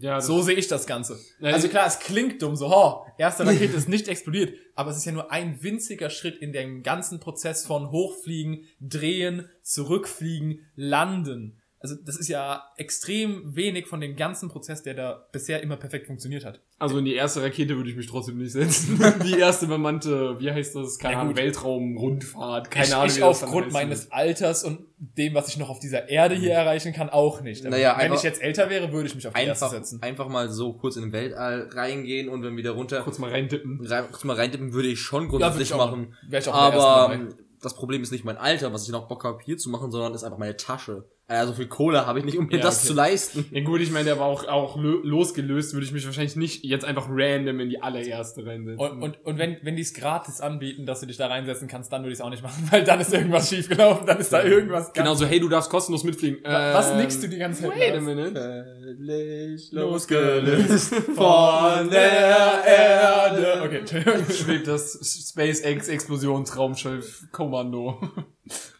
Ja, 0.00 0.20
So 0.20 0.42
sehe 0.42 0.54
ich 0.54 0.68
das 0.68 0.86
Ganze. 0.86 1.18
Ja, 1.40 1.52
Also 1.52 1.68
klar, 1.68 1.86
es 1.86 1.98
klingt 1.98 2.40
dumm, 2.40 2.56
so, 2.56 2.70
ho, 2.70 3.06
erste 3.18 3.46
Rakete 3.46 3.76
ist 3.76 3.88
nicht 3.88 4.08
explodiert, 4.08 4.54
aber 4.74 4.90
es 4.90 4.96
ist 4.96 5.04
ja 5.04 5.12
nur 5.12 5.30
ein 5.30 5.62
winziger 5.62 6.10
Schritt 6.10 6.36
in 6.36 6.52
dem 6.52 6.82
ganzen 6.82 7.20
Prozess 7.20 7.66
von 7.66 7.90
Hochfliegen, 7.90 8.64
Drehen, 8.80 9.48
Zurückfliegen, 9.62 10.66
Landen. 10.76 11.60
Also 11.86 12.02
das 12.04 12.16
ist 12.16 12.26
ja 12.26 12.64
extrem 12.76 13.54
wenig 13.54 13.86
von 13.86 14.00
dem 14.00 14.16
ganzen 14.16 14.48
Prozess, 14.48 14.82
der 14.82 14.94
da 14.94 15.26
bisher 15.30 15.62
immer 15.62 15.76
perfekt 15.76 16.08
funktioniert 16.08 16.44
hat. 16.44 16.60
Also 16.80 16.98
in 16.98 17.04
die 17.04 17.14
erste 17.14 17.42
Rakete 17.44 17.76
würde 17.76 17.88
ich 17.90 17.94
mich 17.96 18.08
trotzdem 18.08 18.38
nicht 18.38 18.50
setzen. 18.50 19.00
Die 19.24 19.38
erste 19.38 19.68
bemannte, 19.68 20.40
wie 20.40 20.50
heißt 20.50 20.74
das? 20.74 20.98
Keine 20.98 21.14
Na 21.14 21.20
Ahnung. 21.22 21.36
Weltraumrundfahrt. 21.36 22.70
Keine 22.72 22.86
ich, 22.86 22.94
Ahnung. 22.94 23.06
ich 23.16 23.22
aufgrund 23.22 23.72
meines 23.72 24.10
Alters 24.10 24.64
und 24.64 24.80
dem, 24.98 25.34
was 25.34 25.48
ich 25.48 25.58
noch 25.58 25.68
auf 25.68 25.78
dieser 25.78 26.08
Erde 26.08 26.34
hier 26.34 26.52
erreichen 26.54 26.92
kann, 26.92 27.08
auch 27.08 27.40
nicht. 27.40 27.64
Aber 27.64 27.76
Naja, 27.76 27.94
wenn 27.96 28.06
einfach- 28.06 28.16
ich 28.18 28.22
jetzt 28.24 28.42
älter 28.42 28.68
wäre, 28.68 28.90
würde 28.92 29.06
ich 29.08 29.14
mich 29.14 29.26
auf 29.28 29.34
die 29.34 29.40
erste 29.44 29.64
Einfach, 29.66 29.78
setzen. 29.78 30.02
einfach 30.02 30.28
mal 30.28 30.50
so 30.50 30.72
kurz 30.72 30.96
in 30.96 31.02
den 31.02 31.12
Weltall 31.12 31.68
reingehen 31.72 32.28
und 32.28 32.42
dann 32.42 32.56
wieder 32.56 32.72
runter. 32.72 33.02
Kurz 33.02 33.18
mal 33.20 33.30
reindippen. 33.30 33.80
rein, 33.86 34.04
kurz 34.10 34.24
mal 34.24 34.34
reintippen 34.34 34.72
würde 34.72 34.88
ich 34.88 34.98
schon 35.00 35.24
Ja, 35.24 35.28
grundsätzlich 35.28 35.70
würde 35.70 35.82
ich 35.84 35.88
auch 35.88 35.90
machen. 35.92 36.16
Wäre 36.28 36.42
ich 36.42 36.48
auch 36.48 36.52
der 36.72 36.80
Aber 36.80 37.12
Erste 37.14 37.36
das 37.62 37.74
Problem 37.74 38.02
ist 38.02 38.12
nicht 38.12 38.24
mein 38.24 38.36
Alter, 38.36 38.72
was 38.72 38.84
ich 38.84 38.90
noch 38.90 39.08
Bock 39.08 39.24
habe 39.24 39.38
hier 39.42 39.56
zu 39.56 39.70
machen, 39.70 39.90
sondern 39.90 40.14
ist 40.14 40.22
einfach 40.24 40.38
meine 40.38 40.56
Tasche. 40.56 41.04
Also 41.28 41.54
viel 41.54 41.66
Kohle 41.66 42.06
habe 42.06 42.20
ich 42.20 42.24
nicht, 42.24 42.38
um 42.38 42.46
mir 42.46 42.58
Ja, 42.58 42.62
das 42.62 42.78
okay. 42.78 42.86
zu 42.86 42.94
leisten. 42.94 43.46
Ja 43.50 43.60
gut, 43.64 43.80
ich 43.80 43.90
meine, 43.90 44.04
der 44.04 44.20
war 44.20 44.26
auch, 44.26 44.46
auch 44.46 44.76
lö- 44.78 45.00
losgelöst, 45.02 45.72
würde 45.74 45.84
ich 45.84 45.90
mich 45.92 46.06
wahrscheinlich 46.06 46.36
nicht 46.36 46.62
jetzt 46.64 46.84
einfach 46.84 47.08
random 47.10 47.58
in 47.58 47.68
die 47.68 47.82
allererste 47.82 48.46
reinsetzen. 48.46 48.78
Und, 48.78 49.02
und, 49.02 49.24
und 49.24 49.36
wenn, 49.38 49.56
wenn 49.62 49.74
die 49.74 49.82
es 49.82 49.92
gratis 49.92 50.40
anbieten, 50.40 50.86
dass 50.86 51.00
du 51.00 51.06
dich 51.06 51.16
da 51.16 51.26
reinsetzen 51.26 51.66
kannst, 51.66 51.92
dann 51.92 52.02
würde 52.02 52.12
ich 52.12 52.20
es 52.20 52.24
auch 52.24 52.30
nicht 52.30 52.44
machen, 52.44 52.68
weil 52.70 52.84
dann 52.84 53.00
ist 53.00 53.12
irgendwas 53.12 53.48
schiefgelaufen, 53.48 54.06
dann 54.06 54.18
ist 54.18 54.32
da 54.32 54.44
irgendwas 54.44 54.92
genau 54.92 55.14
so, 55.14 55.26
hey, 55.26 55.40
du 55.40 55.48
darfst 55.48 55.68
kostenlos 55.68 56.04
mitfliegen. 56.04 56.38
Wa- 56.44 56.74
Was 56.74 56.92
Ähm, 56.92 56.98
nickst 56.98 57.20
du 57.24 57.28
die 57.28 57.38
ganze 57.38 57.62
Zeit? 57.62 57.72
Wait 57.76 57.94
a 57.94 58.00
minute. 58.00 58.66
Völlig 58.96 59.72
Losgelöst 59.72 60.94
von 61.16 61.90
der 61.90 62.64
Erde. 62.64 63.62
Okay, 63.64 63.78
Entschuldigung. 63.78 64.24
Schwebt 64.30 64.68
das 64.68 64.92
SpaceX-Explosions-Raumschiff 65.30 67.24
Kommando. 67.32 68.00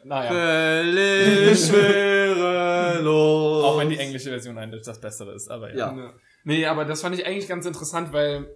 Naja. 0.06 0.30
Völlig 0.30 1.58
schwerelos. 1.66 3.64
Auch 3.64 3.78
wenn 3.78 3.90
die 3.90 3.98
englische 3.98 4.30
Version 4.30 4.56
eigentlich 4.56 4.82
das 4.82 5.00
Bessere 5.00 5.34
ist, 5.34 5.48
aber 5.48 5.74
ja. 5.74 5.96
Ja. 5.96 6.14
Nee, 6.44 6.66
aber 6.66 6.84
das 6.84 7.02
fand 7.02 7.18
ich 7.18 7.26
eigentlich 7.26 7.48
ganz 7.48 7.66
interessant, 7.66 8.12
weil 8.12 8.48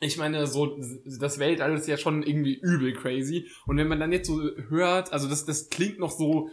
ich 0.00 0.16
meine, 0.16 0.46
so 0.46 0.78
das 1.20 1.38
Weltall 1.38 1.74
ist 1.74 1.88
ja 1.88 1.98
schon 1.98 2.22
irgendwie 2.22 2.54
übel 2.54 2.94
crazy. 2.94 3.48
Und 3.66 3.76
wenn 3.76 3.88
man 3.88 4.00
dann 4.00 4.12
jetzt 4.12 4.28
so 4.28 4.40
hört, 4.68 5.12
also 5.12 5.28
das, 5.28 5.44
das 5.44 5.68
klingt 5.68 5.98
noch 5.98 6.10
so, 6.10 6.48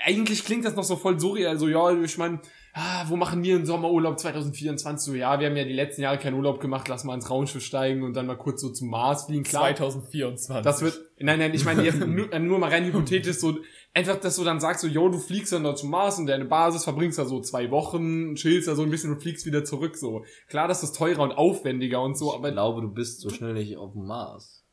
eigentlich 0.00 0.44
klingt 0.44 0.64
das 0.66 0.76
noch 0.76 0.84
so 0.84 0.96
voll 0.96 1.18
surreal, 1.18 1.58
so 1.58 1.68
ja, 1.68 1.92
ich 1.92 2.18
meine, 2.18 2.40
ah, 2.74 3.04
wo 3.08 3.16
machen 3.16 3.42
wir 3.42 3.56
einen 3.56 3.66
Sommerurlaub 3.66 4.18
2024? 4.18 5.04
So, 5.12 5.14
ja, 5.14 5.38
wir 5.38 5.48
haben 5.48 5.56
ja 5.56 5.64
die 5.64 5.72
letzten 5.72 6.02
Jahre 6.02 6.18
keinen 6.18 6.34
Urlaub 6.34 6.60
gemacht, 6.60 6.88
lass 6.88 7.04
mal 7.04 7.14
ins 7.14 7.28
Raumschiff 7.28 7.64
steigen 7.64 8.02
und 8.02 8.14
dann 8.14 8.26
mal 8.26 8.36
kurz 8.36 8.60
so 8.60 8.70
zum 8.70 8.88
Mars 8.88 9.26
fliegen. 9.26 9.42
Klar, 9.44 9.74
2024. 9.74 10.62
das 10.62 10.82
wird, 10.82 11.00
nein, 11.18 11.38
nein, 11.38 11.54
ich 11.54 11.64
meine 11.64 11.82
jetzt 11.82 12.00
nur, 12.06 12.38
nur 12.38 12.58
mal 12.58 12.70
rein 12.70 12.84
hypothetisch 12.84 13.36
so, 13.36 13.58
einfach, 13.94 14.16
dass 14.16 14.36
du 14.36 14.44
dann 14.44 14.60
sagst 14.60 14.80
so, 14.82 14.88
yo, 14.88 15.08
du 15.08 15.18
fliegst 15.18 15.52
dann 15.52 15.64
da 15.64 15.74
zum 15.74 15.90
Mars 15.90 16.18
und 16.18 16.26
deine 16.26 16.46
Basis 16.46 16.84
verbringst 16.84 17.18
da 17.18 17.24
so 17.26 17.40
zwei 17.40 17.70
Wochen, 17.70 18.34
chillst 18.36 18.68
da 18.68 18.74
so 18.74 18.82
ein 18.82 18.90
bisschen 18.90 19.12
und 19.12 19.20
fliegst 19.20 19.44
wieder 19.46 19.64
zurück, 19.64 19.96
so. 19.96 20.24
Klar, 20.48 20.68
das 20.68 20.82
ist 20.82 20.96
teurer 20.96 21.22
und 21.22 21.32
aufwendiger 21.32 22.02
und 22.02 22.16
so, 22.16 22.30
Ich 22.30 22.36
aber, 22.36 22.52
glaube, 22.52 22.80
du 22.80 22.88
bist 22.88 23.20
so 23.20 23.28
schnell 23.30 23.54
nicht 23.54 23.76
auf 23.76 23.92
dem 23.92 24.06
Mars. 24.06 24.64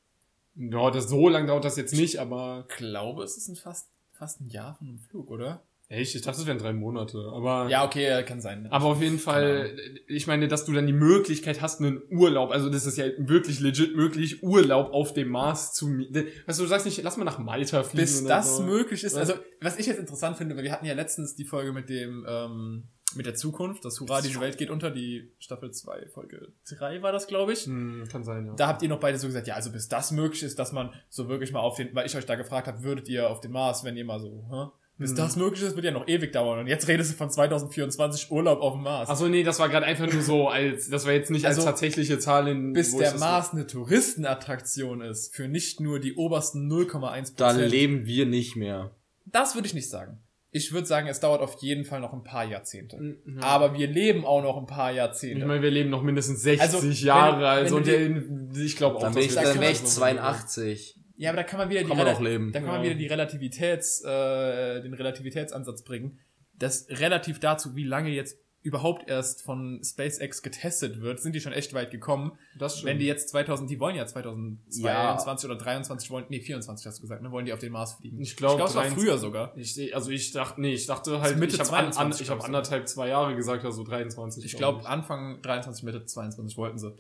ja, 0.56 0.90
das, 0.92 1.10
so 1.10 1.28
lang 1.28 1.48
dauert 1.48 1.66
das 1.66 1.76
jetzt 1.76 1.94
nicht, 1.94 2.20
aber, 2.20 2.66
Ich 2.70 2.78
glaube, 2.78 3.24
es 3.24 3.36
ist 3.38 3.50
ein 3.50 3.56
fast, 3.56 3.90
fast 4.14 4.40
ein 4.42 4.48
Jahr 4.50 4.76
von 4.76 4.88
einem 4.88 5.00
Flug, 5.00 5.30
oder? 5.32 5.64
Echt, 5.90 6.16
ich 6.16 6.22
dachte, 6.22 6.38
das 6.38 6.48
wären 6.48 6.60
drei 6.60 6.72
Monate, 6.72 7.18
aber, 7.34 7.68
Ja, 7.70 7.84
okay, 7.84 8.24
kann 8.24 8.40
sein. 8.40 8.68
Aber 8.72 8.86
auf 8.86 9.02
jeden 9.02 9.20
Fall, 9.20 9.76
ich 10.08 10.28
meine, 10.28 10.48
dass 10.48 10.66
du 10.66 10.72
dann 10.72 10.88
die 10.88 10.94
Möglichkeit 10.94 11.62
hast, 11.62 11.82
einen 11.82 12.02
Urlaub, 12.12 12.52
also 12.52 12.70
das 12.70 12.86
ist 12.86 12.98
ja 12.98 13.06
wirklich 13.18 13.60
legit 13.60 13.96
möglich, 13.96 14.44
Urlaub 14.44 14.94
auf 14.94 15.14
dem 15.14 15.30
Mars 15.30 15.74
zu 15.74 15.88
mieten. 15.88 16.28
Weißt 16.46 16.60
du, 16.60 16.64
du 16.64 16.70
sagst 16.70 16.86
nicht, 16.86 17.02
lass 17.04 17.18
mal 17.18 17.26
nach 17.26 17.40
Malta 17.40 17.84
fliegen. 17.84 18.04
bis 18.04 18.24
das 18.24 18.58
so. 18.58 18.64
möglich 18.64 19.04
ist. 19.04 19.16
Also, 19.16 19.34
was 19.62 19.78
ich 19.78 19.88
jetzt 19.88 20.00
interessant 20.00 20.38
finde, 20.38 20.56
weil 20.56 20.64
wir 20.64 20.72
hatten 20.72 20.86
ja 20.86 20.94
letztens 20.94 21.36
die 21.36 21.46
Folge 21.46 21.74
mit 21.74 21.90
dem, 21.90 22.26
ähm, 22.28 22.84
mit 23.16 23.26
der 23.26 23.34
Zukunft, 23.34 23.84
das 23.86 24.00
Hurra, 24.00 24.22
diese 24.22 24.40
Welt 24.40 24.58
geht 24.58 24.70
unter, 24.70 24.92
die 24.92 25.32
Staffel 25.40 25.72
2, 25.72 26.10
Folge 26.10 26.54
3 26.70 27.02
war 27.02 27.12
das, 27.12 27.26
glaube 27.26 27.54
ich. 27.54 27.66
Hm, 27.66 28.08
kann 28.12 28.24
sein, 28.24 28.46
ja. 28.46 28.54
Da 28.54 28.68
habt 28.68 28.84
ihr 28.84 28.90
noch 28.90 29.00
beide 29.00 29.18
so 29.18 29.28
gesagt, 29.28 29.48
ja, 29.48 29.56
also 29.56 29.72
bis 29.72 29.88
das 29.88 30.12
möglich 30.12 30.44
ist, 30.44 30.60
dass 30.60 30.72
man 30.72 30.94
so 31.10 31.28
wirklich 31.28 31.52
mal 31.52 31.62
auf 31.62 31.76
den, 31.76 31.94
weil 31.96 32.06
ich 32.06 32.16
euch 32.16 32.28
da 32.28 32.36
gefragt 32.36 32.68
habe, 32.68 32.84
würdet 32.84 33.10
ihr 33.10 33.30
auf 33.30 33.40
den 33.40 33.52
Mars, 33.52 33.84
wenn 33.84 33.98
ihr 33.98 34.06
mal 34.06 34.20
so, 34.20 34.46
hä? 34.52 34.79
Bis 35.00 35.12
Mhm. 35.12 35.16
das 35.16 35.36
möglich 35.38 35.64
ist, 35.64 35.76
wird 35.76 35.86
ja 35.86 35.92
noch 35.92 36.08
ewig 36.08 36.32
dauern. 36.34 36.60
Und 36.60 36.68
jetzt 36.68 36.88
redest 36.90 37.12
du 37.12 37.16
von 37.16 37.30
2024 37.32 38.30
Urlaub 38.32 38.60
auf 38.62 38.74
dem 38.74 38.84
Mars. 38.84 39.10
Achso, 39.10 39.28
nee, 39.30 39.44
das 39.44 39.58
war 39.58 39.70
gerade 39.70 39.86
einfach 39.86 40.12
nur 40.12 40.22
so, 40.22 40.50
als 40.50 40.90
das 40.90 41.06
war 41.06 41.14
jetzt 41.14 41.32
nicht 41.32 41.46
Also, 41.46 41.62
als 41.62 41.66
tatsächliche 41.72 42.20
Zahl 42.20 42.48
in. 42.50 42.74
bis 42.74 42.96
der 42.96 43.18
Mars 43.18 43.52
eine 43.54 43.66
Touristenattraktion 43.66 45.02
ist, 45.02 45.34
für 45.34 45.48
nicht 45.48 45.80
nur 45.80 46.00
die 46.00 46.16
obersten 46.16 46.68
0,1 46.68 47.34
Da 47.36 47.48
Prozent. 47.52 47.72
leben 47.72 48.06
wir 48.06 48.26
nicht 48.26 48.56
mehr. 48.56 48.92
Das 49.26 49.56
würde 49.56 49.68
ich 49.68 49.74
nicht 49.74 49.90
sagen. 49.90 50.20
Ich 50.52 50.74
würde 50.74 50.88
sagen, 50.88 51.08
es 51.08 51.20
dauert 51.20 51.42
auf 51.42 51.62
jeden 51.62 51.86
Fall 51.86 52.00
noch 52.02 52.12
ein 52.12 52.24
paar 52.24 52.44
Jahrzehnte. 52.44 52.98
Mhm. 52.98 53.38
Aber 53.40 53.76
wir 53.78 53.88
leben 53.88 54.26
auch 54.26 54.42
noch 54.42 54.58
ein 54.58 54.66
paar 54.66 54.92
Jahrzehnte. 54.92 55.40
Ich 55.42 55.46
meine, 55.46 55.62
wir 55.62 55.70
leben 55.70 55.92
noch 55.92 56.02
mindestens 56.02 56.42
60 56.42 56.62
Also, 56.62 56.82
wenn- 56.84 56.92
Jahre, 56.92 57.38
wenn 57.40 57.46
also 57.46 57.80
dir- 57.80 58.10
der, 58.10 58.64
ich 58.66 58.76
glaube 58.76 58.96
auch, 58.98 59.02
Dann 59.02 59.14
bin 59.14 59.24
ich, 59.24 59.36
wir- 59.36 59.44
da 59.44 59.54
dann 59.54 59.62
ich 59.64 59.78
so- 59.80 59.86
82. 59.86 60.96
ja, 61.20 61.30
aber 61.30 61.38
da 61.38 61.44
kann 61.44 61.60
man 61.60 61.70
wieder 61.70 61.82
die 61.82 61.88
Kann 61.88 61.98
man 61.98 62.08
Rela- 62.08 62.16
auch 62.16 62.22
leben. 62.22 62.52
Da 62.52 62.60
kann 62.60 62.68
man 62.70 62.78
Ja. 62.78 62.84
wieder 62.90 62.96
die 62.96 63.08
Relativitäts, 63.08 64.04
äh, 64.04 64.82
den 64.82 64.94
Relativitätsansatz 64.96 65.84
bringen. 65.84 66.20
Das 66.58 66.88
relativ 66.90 67.40
dazu, 67.40 67.76
wie 67.76 67.84
lange 67.84 68.10
jetzt 68.10 68.38
überhaupt 68.62 69.10
erst 69.10 69.42
von 69.42 69.82
SpaceX 69.84 70.42
getestet 70.42 71.00
wird, 71.00 71.22
sind 71.22 71.34
die 71.34 71.40
schon 71.40 71.54
echt 71.54 71.74
weit 71.74 71.92
gekommen. 71.92 72.34
Das 72.58 72.74
stimmt. 72.80 72.90
Wenn 72.90 73.00
die 73.00 73.06
jetzt 73.06 73.30
2000, 73.30 73.70
die 73.70 73.80
wollen 73.80 73.96
ja 73.96 74.06
2022 74.06 75.50
oder 75.50 75.58
23 75.58 76.10
wollen, 76.12 76.26
nee, 76.30 76.42
24 76.42 76.86
hast 76.86 76.98
du 76.98 77.02
gesagt, 77.04 77.22
ne, 77.22 77.32
wollen 77.32 77.46
die 77.46 77.54
auf 77.54 77.60
den 77.60 77.72
Mars 77.72 77.94
fliegen. 77.94 78.20
Ich 78.22 78.36
glaub, 78.36 78.52
ich 78.52 78.58
glaub, 78.58 78.70
es 78.70 78.76
war 78.76 78.82
23 78.84 79.10
früher 79.10 79.18
sogar. 79.18 79.54
Ich 79.58 79.96
also 79.96 80.12
ich 80.12 80.32
dachte, 80.32 80.60
nee, 80.62 80.74
ich 80.74 80.86
dachte 80.88 81.22
halt, 81.22 81.38
Mitte 81.38 81.56
ich 81.56 81.60
habe 81.62 81.72
an, 81.78 81.86
an, 81.86 81.94
22, 81.94 82.22
ich 82.26 82.30
hab 82.30 82.40
glaub 82.40 82.46
anderthalb, 82.48 82.88
zwei 82.88 83.08
Jahre 83.08 83.36
gesagt, 83.36 83.64
also 83.66 83.84
23. 83.84 84.44
Ich 84.46 84.58
glaube, 84.58 84.86
Anfang 84.88 85.42
23, 85.42 85.84
Mitte 85.84 86.06
22 86.06 86.58
wollten 86.58 86.78
sie. 86.78 86.94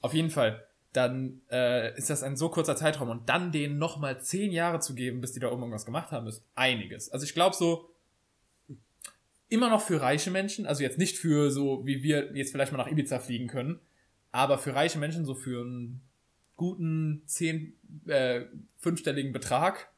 Auf 0.00 0.14
jeden 0.14 0.30
Fall. 0.30 0.66
Dann 0.94 1.42
äh, 1.50 1.94
ist 1.98 2.08
das 2.08 2.22
ein 2.22 2.36
so 2.36 2.48
kurzer 2.48 2.76
Zeitraum 2.76 3.10
und 3.10 3.28
dann 3.28 3.52
denen 3.52 3.78
nochmal 3.78 4.22
zehn 4.22 4.50
Jahre 4.52 4.80
zu 4.80 4.94
geben, 4.94 5.20
bis 5.20 5.32
die 5.32 5.40
da 5.40 5.48
oben 5.48 5.60
irgendwas 5.60 5.84
gemacht 5.84 6.12
haben, 6.12 6.26
ist 6.26 6.42
einiges. 6.54 7.10
Also 7.10 7.24
ich 7.24 7.34
glaube 7.34 7.54
so, 7.54 7.90
immer 9.48 9.68
noch 9.68 9.82
für 9.82 10.00
reiche 10.00 10.30
Menschen, 10.30 10.66
also 10.66 10.82
jetzt 10.82 10.98
nicht 10.98 11.18
für 11.18 11.50
so, 11.50 11.84
wie 11.84 12.02
wir 12.02 12.34
jetzt 12.36 12.52
vielleicht 12.52 12.72
mal 12.72 12.78
nach 12.78 12.90
Ibiza 12.90 13.18
fliegen 13.18 13.48
können, 13.48 13.80
aber 14.32 14.56
für 14.56 14.74
reiche 14.74 14.98
Menschen 14.98 15.24
so 15.24 15.34
für 15.34 15.60
einen 15.60 16.00
guten 16.56 17.22
zehn, 17.26 17.74
äh, 18.06 18.42
fünfstelligen 18.78 19.32
Betrag 19.32 19.90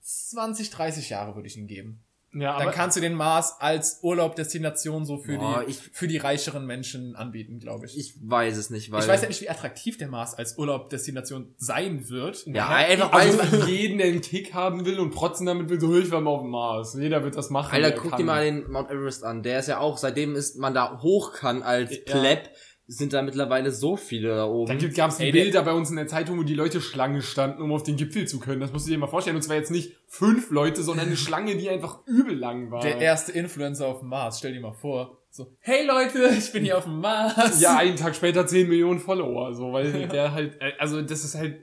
20, 0.00 0.70
30 0.70 1.10
Jahre 1.10 1.34
würde 1.34 1.46
ich 1.46 1.56
ihnen 1.56 1.66
geben. 1.66 2.02
Ja, 2.32 2.52
Dann 2.58 2.62
aber, 2.62 2.70
kannst 2.70 2.96
du 2.96 3.00
den 3.00 3.14
Mars 3.14 3.56
als 3.58 3.98
Urlaubdestination 4.02 5.04
so 5.04 5.18
für, 5.18 5.36
Boah, 5.36 5.64
die, 5.64 5.70
ich- 5.72 5.78
für 5.92 6.06
die 6.06 6.16
reicheren 6.18 6.64
Menschen 6.64 7.16
anbieten, 7.16 7.58
glaube 7.58 7.86
ich. 7.86 7.98
Ich 7.98 8.14
weiß 8.22 8.56
es 8.56 8.70
nicht, 8.70 8.92
weil. 8.92 9.00
ich 9.02 9.08
weiß 9.08 9.22
ja 9.22 9.28
nicht, 9.28 9.40
wie 9.40 9.50
attraktiv 9.50 9.98
der 9.98 10.08
Mars 10.08 10.34
als 10.34 10.56
Urlaubdestination 10.56 11.54
sein 11.56 12.08
wird. 12.08 12.46
Ja, 12.46 12.54
Ja, 12.54 12.68
einfach 12.68 13.12
also 13.12 13.38
weil. 13.38 13.68
jeden, 13.68 13.98
der 13.98 14.06
einen 14.08 14.20
Kick 14.20 14.54
haben 14.54 14.84
will 14.84 14.98
und 15.00 15.10
protzen 15.10 15.46
damit 15.46 15.68
will, 15.70 15.80
so 15.80 15.96
ich 15.98 16.10
war 16.10 16.20
mal 16.20 16.30
auf 16.30 16.42
dem 16.42 16.50
Mars. 16.50 16.94
Jeder 16.98 17.24
wird 17.24 17.36
das 17.36 17.50
machen. 17.50 17.72
Alter, 17.74 17.92
guck 17.92 18.10
kann. 18.10 18.18
dir 18.18 18.24
mal 18.24 18.44
den 18.44 18.70
Mount 18.70 18.90
Everest 18.90 19.24
an. 19.24 19.42
Der 19.42 19.58
ist 19.58 19.66
ja 19.68 19.78
auch, 19.78 19.98
seitdem 19.98 20.36
ist 20.36 20.56
man 20.56 20.72
da 20.74 21.00
hoch 21.02 21.32
kann 21.32 21.62
als 21.62 21.90
Ja. 21.90 21.98
Pleb, 22.18 22.50
sind 22.90 23.12
da 23.12 23.22
mittlerweile 23.22 23.70
so 23.70 23.96
viele 23.96 24.34
da 24.34 24.46
oben. 24.46 24.66
Da 24.66 24.74
gibt, 24.74 24.96
gab's 24.96 25.20
Ey, 25.20 25.30
Bilder 25.30 25.62
bei 25.62 25.72
uns 25.72 25.90
in 25.90 25.96
der 25.96 26.08
Zeitung, 26.08 26.38
wo 26.38 26.42
die 26.42 26.54
Leute 26.54 26.80
Schlange 26.80 27.22
standen, 27.22 27.62
um 27.62 27.72
auf 27.72 27.84
den 27.84 27.96
Gipfel 27.96 28.26
zu 28.26 28.40
können. 28.40 28.60
Das 28.60 28.72
musst 28.72 28.86
du 28.86 28.90
dir 28.90 28.98
mal 28.98 29.06
vorstellen. 29.06 29.36
Und 29.36 29.42
zwar 29.42 29.54
jetzt 29.54 29.70
nicht 29.70 29.96
fünf 30.08 30.50
Leute, 30.50 30.82
sondern 30.82 31.06
eine 31.06 31.16
Schlange, 31.16 31.56
die 31.56 31.68
einfach 31.68 32.00
übel 32.06 32.36
lang 32.36 32.72
war. 32.72 32.82
Der 32.82 32.98
erste 32.98 33.30
Influencer 33.30 33.86
auf 33.86 34.00
dem 34.00 34.08
Mars, 34.08 34.38
stell 34.38 34.52
dir 34.52 34.60
mal 34.60 34.72
vor. 34.72 35.18
So, 35.30 35.56
hey 35.60 35.86
Leute, 35.86 36.34
ich 36.36 36.50
bin 36.50 36.64
hier 36.64 36.78
auf 36.78 36.84
dem 36.84 37.00
Mars. 37.00 37.60
ja, 37.60 37.76
einen 37.76 37.94
Tag 37.94 38.16
später 38.16 38.44
10 38.44 38.68
Millionen 38.68 38.98
Follower, 38.98 39.54
so, 39.54 39.72
weil 39.72 40.08
der 40.08 40.32
halt, 40.32 40.60
äh, 40.60 40.72
also 40.80 41.00
das 41.00 41.24
ist 41.24 41.36
halt, 41.36 41.60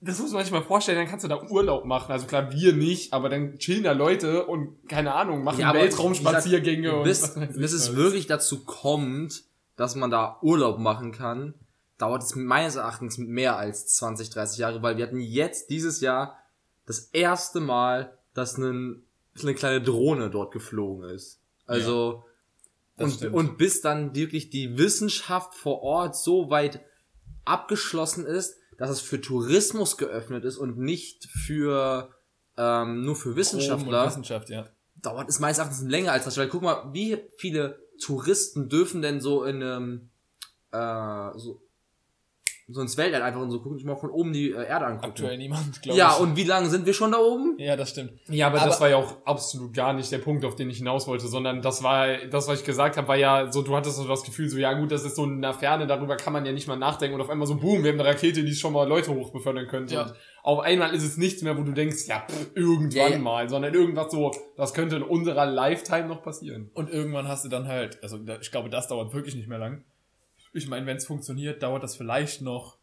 das 0.00 0.20
muss 0.20 0.30
man 0.30 0.44
sich 0.44 0.52
mal 0.52 0.62
vorstellen, 0.62 0.98
dann 0.98 1.08
kannst 1.08 1.24
du 1.24 1.28
da 1.28 1.42
Urlaub 1.50 1.84
machen. 1.84 2.12
Also 2.12 2.26
klar, 2.26 2.52
wir 2.52 2.72
nicht, 2.72 3.12
aber 3.12 3.28
dann 3.28 3.58
chillen 3.58 3.82
da 3.82 3.90
Leute 3.90 4.46
und 4.46 4.88
keine 4.88 5.14
Ahnung, 5.14 5.42
machen 5.42 5.60
Ja, 5.60 5.70
aber 5.70 5.80
Weltraumspaziergänge 5.80 7.02
gesagt, 7.02 7.36
und 7.36 7.48
bis, 7.48 7.56
bis 7.58 7.72
es 7.72 7.96
wirklich 7.96 8.28
dazu 8.28 8.64
kommt, 8.64 9.47
dass 9.78 9.94
man 9.94 10.10
da 10.10 10.38
Urlaub 10.42 10.78
machen 10.78 11.12
kann, 11.12 11.54
dauert 11.98 12.24
es 12.24 12.34
meines 12.34 12.74
Erachtens 12.74 13.16
mehr 13.16 13.56
als 13.56 13.86
20, 13.86 14.28
30 14.28 14.58
Jahre, 14.58 14.82
weil 14.82 14.96
wir 14.96 15.06
hatten 15.06 15.20
jetzt 15.20 15.70
dieses 15.70 16.00
Jahr 16.00 16.36
das 16.84 16.98
erste 17.12 17.60
Mal, 17.60 18.18
dass 18.34 18.58
ein, 18.58 19.04
eine 19.40 19.54
kleine 19.54 19.80
Drohne 19.80 20.30
dort 20.30 20.52
geflogen 20.52 21.08
ist. 21.08 21.40
Also, 21.66 22.24
das 22.96 23.04
und, 23.04 23.14
stimmt. 23.14 23.34
und 23.34 23.58
bis 23.58 23.80
dann 23.80 24.16
wirklich 24.16 24.50
die 24.50 24.78
Wissenschaft 24.78 25.54
vor 25.54 25.82
Ort 25.82 26.16
so 26.16 26.50
weit 26.50 26.80
abgeschlossen 27.44 28.26
ist, 28.26 28.56
dass 28.78 28.90
es 28.90 29.00
für 29.00 29.20
Tourismus 29.20 29.96
geöffnet 29.96 30.44
ist 30.44 30.56
und 30.56 30.76
nicht 30.78 31.26
für 31.26 32.12
ähm, 32.56 33.04
nur 33.04 33.14
für 33.14 33.36
Wissenschaftler 33.36 34.06
Wissenschaft, 34.06 34.50
ja. 34.50 34.66
dauert 34.96 35.28
es 35.28 35.38
meines 35.38 35.58
Erachtens 35.58 35.82
länger 35.82 36.10
als 36.10 36.24
das. 36.24 36.36
Weil 36.36 36.48
guck 36.48 36.62
mal, 36.62 36.92
wie 36.92 37.18
viele 37.36 37.78
Touristen 37.98 38.68
dürfen 38.68 39.02
denn 39.02 39.20
so 39.20 39.44
in 39.44 39.62
einem 39.62 40.10
äh, 40.72 41.38
so, 41.38 41.62
so 42.70 42.82
ins 42.82 42.98
Weltall 42.98 43.22
einfach 43.22 43.40
und 43.40 43.50
so 43.50 43.60
gucken, 43.60 43.80
mal 43.86 43.96
von 43.96 44.10
oben 44.10 44.32
die 44.32 44.50
äh, 44.50 44.66
Erde 44.66 44.84
angucken. 44.86 45.06
Aktuell 45.06 45.38
niemand, 45.38 45.80
glaube 45.80 45.98
ja, 45.98 46.12
ich. 46.14 46.20
und 46.20 46.36
wie 46.36 46.44
lange 46.44 46.68
sind 46.68 46.84
wir 46.84 46.92
schon 46.92 47.12
da 47.12 47.18
oben? 47.18 47.54
Ja, 47.58 47.76
das 47.76 47.90
stimmt. 47.90 48.12
Ja, 48.28 48.48
aber, 48.48 48.58
Aber- 48.60 48.68
das 48.68 48.80
war 48.80 48.90
ja 48.90 48.96
auch 48.96 49.16
absolut 49.24 49.72
gar 49.72 49.94
nicht 49.94 50.12
der 50.12 50.18
Punkt, 50.18 50.44
auf 50.44 50.54
den 50.54 50.68
ich 50.68 50.76
hinaus 50.78 51.06
wollte, 51.06 51.28
sondern 51.28 51.62
das 51.62 51.82
war, 51.82 52.18
das, 52.30 52.46
was 52.46 52.60
ich 52.60 52.66
gesagt 52.66 52.98
habe, 52.98 53.08
war 53.08 53.16
ja 53.16 53.50
so, 53.50 53.62
du 53.62 53.74
hattest 53.74 53.96
so 53.96 54.06
das 54.06 54.22
Gefühl, 54.22 54.50
so, 54.50 54.58
ja 54.58 54.74
gut, 54.74 54.92
das 54.92 55.02
ist 55.04 55.16
so 55.16 55.24
in 55.24 55.40
der 55.40 55.54
Ferne, 55.54 55.86
darüber 55.86 56.16
kann 56.16 56.34
man 56.34 56.44
ja 56.44 56.52
nicht 56.52 56.68
mal 56.68 56.76
nachdenken 56.76 57.14
und 57.14 57.22
auf 57.22 57.30
einmal 57.30 57.46
so, 57.46 57.56
boom, 57.56 57.82
wir 57.84 57.90
haben 57.92 58.00
eine 58.00 58.08
Rakete, 58.08 58.44
die 58.44 58.54
schon 58.54 58.74
mal 58.74 58.86
Leute 58.86 59.14
hochbefördern 59.14 59.66
könnte. 59.66 59.94
Ja. 59.94 60.02
Und 60.02 60.12
auf 60.42 60.60
einmal 60.60 60.94
ist 60.94 61.04
es 61.04 61.16
nichts 61.16 61.42
mehr, 61.42 61.56
wo 61.58 61.62
du 61.62 61.72
denkst, 61.72 62.06
ja, 62.06 62.24
pff, 62.28 62.50
irgendwann 62.54 62.90
Ja, 62.96 63.08
ja. 63.08 63.18
mal, 63.18 63.48
sondern 63.48 63.72
irgendwas 63.74 64.12
so, 64.12 64.30
das 64.56 64.74
könnte 64.74 64.96
in 64.96 65.02
unserer 65.02 65.46
Lifetime 65.46 66.06
noch 66.06 66.22
passieren. 66.22 66.70
Und 66.74 66.90
irgendwann 66.90 67.28
hast 67.28 67.44
du 67.44 67.48
dann 67.48 67.66
halt, 67.66 68.02
also 68.02 68.18
ich 68.40 68.50
glaube, 68.50 68.68
das 68.68 68.88
dauert 68.88 69.14
wirklich 69.14 69.34
nicht 69.34 69.48
mehr 69.48 69.58
lang. 69.58 69.84
Ich 70.52 70.68
meine, 70.68 70.86
wenn 70.86 70.96
es 70.96 71.06
funktioniert, 71.06 71.62
dauert 71.62 71.82
das 71.82 71.96
vielleicht 71.96 72.42
noch 72.42 72.78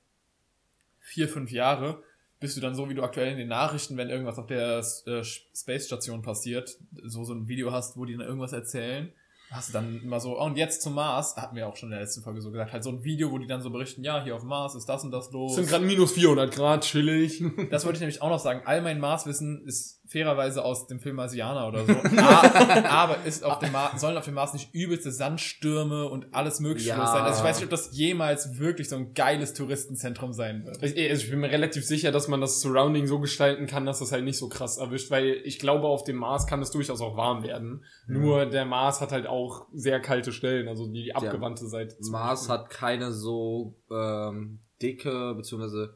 vier, 1.00 1.30
fünf 1.30 1.52
Jahre, 1.52 2.02
bis 2.40 2.56
du 2.56 2.62
dann 2.62 2.76
so 2.76 2.90
wie 2.90 2.96
du 2.96 3.04
aktuell 3.04 3.32
in 3.32 3.38
den 3.38 3.48
Nachrichten, 3.48 3.98
wenn 3.98 4.10
irgendwas 4.10 4.38
auf 4.38 4.48
der 4.48 4.80
äh, 5.06 5.24
Space 5.24 5.86
Station 5.86 6.22
passiert, 6.22 6.78
so 7.04 7.24
so 7.24 7.34
ein 7.34 7.48
Video 7.48 7.72
hast, 7.72 7.98
wo 7.98 8.06
die 8.06 8.14
dann 8.14 8.26
irgendwas 8.26 8.54
erzählen, 8.54 9.12
hast 9.52 9.70
du 9.70 9.74
dann 9.74 10.02
immer 10.02 10.20
so, 10.20 10.40
oh, 10.40 10.46
und 10.46 10.58
jetzt 10.58 10.82
zum 10.82 10.96
Mars, 10.96 11.36
hatten 11.38 11.56
wir 11.56 11.68
auch 11.68 11.76
schon 11.76 11.88
in 11.88 11.92
der 11.92 12.02
letzten 12.02 12.24
Folge 12.24 12.42
so 12.42 12.52
gesagt, 12.52 12.74
halt 12.74 12.84
so 12.84 12.90
ein 12.90 13.04
Video, 13.04 13.32
wo 13.32 13.38
die 13.38 13.48
dann 13.48 13.62
so 13.62 13.70
berichten, 13.70 14.04
ja, 14.04 14.24
hier 14.24 14.36
auf 14.36 14.44
Mars 14.44 14.76
ist 14.76 14.88
das 14.88 15.04
und 15.04 15.12
das 15.12 15.32
los. 15.32 15.52
Es 15.52 15.58
sind 15.58 15.70
gerade 15.70 15.86
minus 15.86 16.14
400 16.14 16.54
Grad, 16.54 16.84
chillig. 16.84 17.44
Das 17.70 17.86
wollte 17.86 17.98
ich 17.98 18.02
nämlich 18.02 18.22
auch 18.22 18.30
noch 18.30 18.40
sagen. 18.40 18.62
All 18.66 18.82
mein 18.82 19.00
Marswissen 19.00 19.66
ist 19.66 20.02
fairerweise 20.16 20.64
aus 20.64 20.88
dem 20.88 21.00
Film 21.00 21.18
Marsianer 21.18 21.68
oder 21.68 21.86
so. 21.86 21.92
A- 21.92 22.86
Aber 22.90 23.18
ist 23.26 23.44
auf 23.44 23.60
dem 23.60 23.74
Mars, 23.74 24.00
sollen 24.00 24.16
auf 24.18 24.24
dem 24.26 24.34
Mars 24.36 24.54
nicht 24.54 24.74
übelste 24.74 25.12
Sandstürme 25.12 26.08
und 26.08 26.34
alles 26.34 26.60
mögliche 26.62 26.90
Ja. 26.90 27.06
sein. 27.08 27.24
Also 27.24 27.40
ich 27.40 27.44
weiß 27.46 27.58
nicht, 27.58 27.66
ob 27.66 27.70
das 27.72 27.90
jemals 27.98 28.58
wirklich 28.58 28.88
so 28.88 28.96
ein 28.96 29.14
geiles 29.14 29.54
Touristenzentrum 29.54 30.32
sein 30.32 30.66
wird. 30.66 30.82
Ich, 30.84 31.10
also 31.10 31.24
ich 31.24 31.30
bin 31.30 31.40
mir 31.40 31.52
relativ 31.52 31.84
sicher, 31.86 32.12
dass 32.14 32.28
man 32.30 32.40
das 32.40 32.62
Surrounding 32.62 33.08
so 33.08 33.20
gestalten 33.20 33.66
kann, 33.68 33.86
dass 33.86 34.00
das 34.00 34.12
halt 34.14 34.24
nicht 34.24 34.38
so 34.38 34.48
krass 34.48 34.78
erwischt, 34.78 35.12
weil 35.12 35.42
ich 35.44 35.60
glaube, 35.60 35.88
auf 35.88 36.04
dem 36.06 36.16
Mars 36.16 36.48
kann 36.48 36.62
es 36.62 36.72
durchaus 36.72 37.02
auch 37.02 37.18
warm 37.18 37.44
werden. 37.44 37.84
Nur 38.08 38.46
der 38.46 38.66
Mars 38.66 39.02
hat 39.02 39.12
halt 39.12 39.28
auch 39.28 39.68
sehr 39.74 40.00
kalte 40.00 40.32
Stellen, 40.32 40.68
also 40.70 40.88
die 40.88 41.14
abgewandte 41.14 41.68
Seite. 41.68 41.98
zum 42.00 42.14
Mars 42.14 42.48
hat 42.50 42.70
keine 42.70 43.12
so 43.12 43.76
ähm, 43.92 44.60
dicke, 44.82 45.34
beziehungsweise 45.36 45.96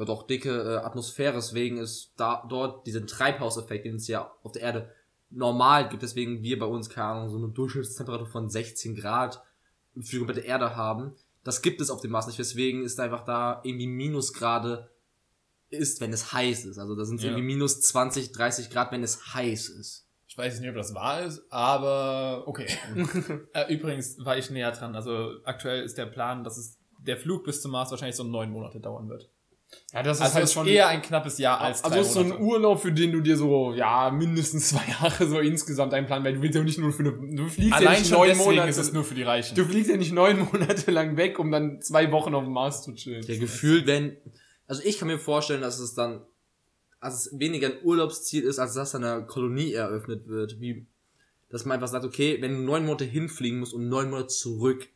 ja 0.00 0.06
doch 0.06 0.26
dicke 0.26 0.50
äh, 0.50 0.76
Atmosphäre, 0.78 1.34
deswegen 1.34 1.76
ist 1.78 2.12
da 2.16 2.44
dort 2.48 2.86
dieser 2.86 3.06
Treibhauseffekt, 3.06 3.84
den 3.84 3.96
es 3.96 4.08
ja 4.08 4.30
auf 4.42 4.52
der 4.52 4.62
Erde 4.62 4.92
normal 5.30 5.88
gibt, 5.88 6.02
deswegen 6.02 6.42
wir 6.42 6.58
bei 6.58 6.66
uns, 6.66 6.90
keine 6.90 7.06
Ahnung, 7.08 7.28
so 7.30 7.36
eine 7.38 7.48
Durchschnittstemperatur 7.48 8.26
von 8.26 8.50
16 8.50 8.96
Grad 8.96 9.42
für 9.94 10.02
die 10.02 10.18
komplette 10.18 10.40
Erde 10.40 10.74
haben. 10.76 11.14
Das 11.44 11.62
gibt 11.62 11.80
es 11.80 11.90
auf 11.90 12.00
dem 12.00 12.10
Mars 12.10 12.26
nicht, 12.26 12.38
deswegen 12.38 12.82
ist 12.82 12.98
einfach 12.98 13.24
da 13.24 13.60
irgendwie 13.62 13.86
Minusgrade 13.86 14.90
ist, 15.70 16.00
wenn 16.00 16.12
es 16.12 16.32
heiß 16.32 16.64
ist. 16.64 16.78
Also 16.78 16.96
da 16.96 17.04
sind 17.04 17.16
es 17.16 17.22
Ja. 17.22 17.30
irgendwie 17.30 17.46
minus 17.46 17.80
20, 17.80 18.32
30 18.32 18.70
Grad, 18.70 18.90
wenn 18.90 19.04
es 19.04 19.34
heiß 19.34 19.68
ist. 19.68 20.06
Ich 20.26 20.36
weiß 20.36 20.60
nicht, 20.60 20.68
ob 20.68 20.76
das 20.76 20.94
wahr 20.94 21.22
ist, 21.22 21.42
aber 21.50 22.44
okay. 22.46 22.66
äh, 23.52 23.72
übrigens 23.72 24.16
war 24.24 24.36
ich 24.36 24.50
näher 24.50 24.72
dran. 24.72 24.94
Also 24.94 25.34
aktuell 25.44 25.82
ist 25.84 25.96
der 25.98 26.06
Plan, 26.06 26.44
dass 26.44 26.56
es 26.56 26.78
der 26.98 27.16
Flug 27.16 27.44
bis 27.44 27.62
zum 27.62 27.70
Mars 27.72 27.90
wahrscheinlich 27.90 28.16
so 28.16 28.24
neun 28.24 28.50
Monate 28.50 28.80
dauern 28.80 29.08
wird. 29.08 29.30
Ja, 29.92 30.04
das 30.04 30.18
ist 30.18 30.22
Also 30.22 30.34
halt 30.34 30.44
ist 30.44 30.52
schon 30.52 30.66
eher 30.68 30.88
ein 30.88 31.02
knappes 31.02 31.38
Jahr 31.38 31.60
als 31.60 31.82
also 31.82 31.98
ist 31.98 32.12
so 32.12 32.20
ein. 32.20 32.40
Urlaub, 32.40 32.80
für 32.80 32.92
den 32.92 33.10
du 33.10 33.20
dir 33.20 33.36
so, 33.36 33.74
ja, 33.74 34.10
mindestens 34.10 34.68
zwei 34.70 34.82
Jahre 34.88 35.26
so 35.26 35.40
insgesamt 35.40 35.92
einplanen, 35.94 36.24
weil 36.24 36.34
du 36.34 36.42
willst 36.42 36.54
ja 36.54 36.62
nicht 36.62 36.78
nur 36.78 36.92
für 36.92 37.02
eine, 37.02 37.12
du 37.12 37.48
fliegst 37.48 37.70
ja 37.72 37.76
Allein 37.76 37.98
nicht 37.98 38.08
schon 38.08 38.18
neun 38.18 38.28
deswegen 38.28 38.50
Monate, 38.50 38.68
ist 38.70 38.76
es 38.78 38.92
nur 38.92 39.04
für 39.04 39.14
die 39.14 39.22
Reichen. 39.24 39.54
du 39.56 39.64
fliegst 39.64 39.90
ja 39.90 39.96
nicht 39.96 40.12
neun 40.12 40.38
Monate 40.52 40.90
lang 40.90 41.16
weg, 41.16 41.38
um 41.38 41.50
dann 41.50 41.80
zwei 41.82 42.12
Wochen 42.12 42.34
auf 42.34 42.44
dem 42.44 42.52
Mars 42.52 42.84
zu 42.84 42.94
chillen. 42.94 43.24
Ja, 43.26 43.36
gefühlt, 43.36 43.86
wenn, 43.86 44.16
also 44.68 44.82
ich 44.84 44.98
kann 44.98 45.08
mir 45.08 45.18
vorstellen, 45.18 45.62
dass 45.62 45.80
es 45.80 45.94
dann, 45.94 46.22
dass 47.00 47.26
es 47.26 47.38
weniger 47.40 47.68
ein 47.68 47.82
Urlaubsziel 47.82 48.44
ist, 48.44 48.60
als 48.60 48.74
dass 48.74 48.94
eine 48.94 49.24
Kolonie 49.26 49.72
eröffnet 49.72 50.28
wird, 50.28 50.60
wie, 50.60 50.86
dass 51.48 51.64
man 51.64 51.74
einfach 51.74 51.88
sagt, 51.88 52.04
okay, 52.04 52.38
wenn 52.40 52.52
du 52.52 52.58
neun 52.60 52.84
Monate 52.86 53.06
hinfliegen 53.06 53.58
musst 53.58 53.74
und 53.74 53.88
neun 53.88 54.10
Monate 54.10 54.28
zurück, 54.28 54.88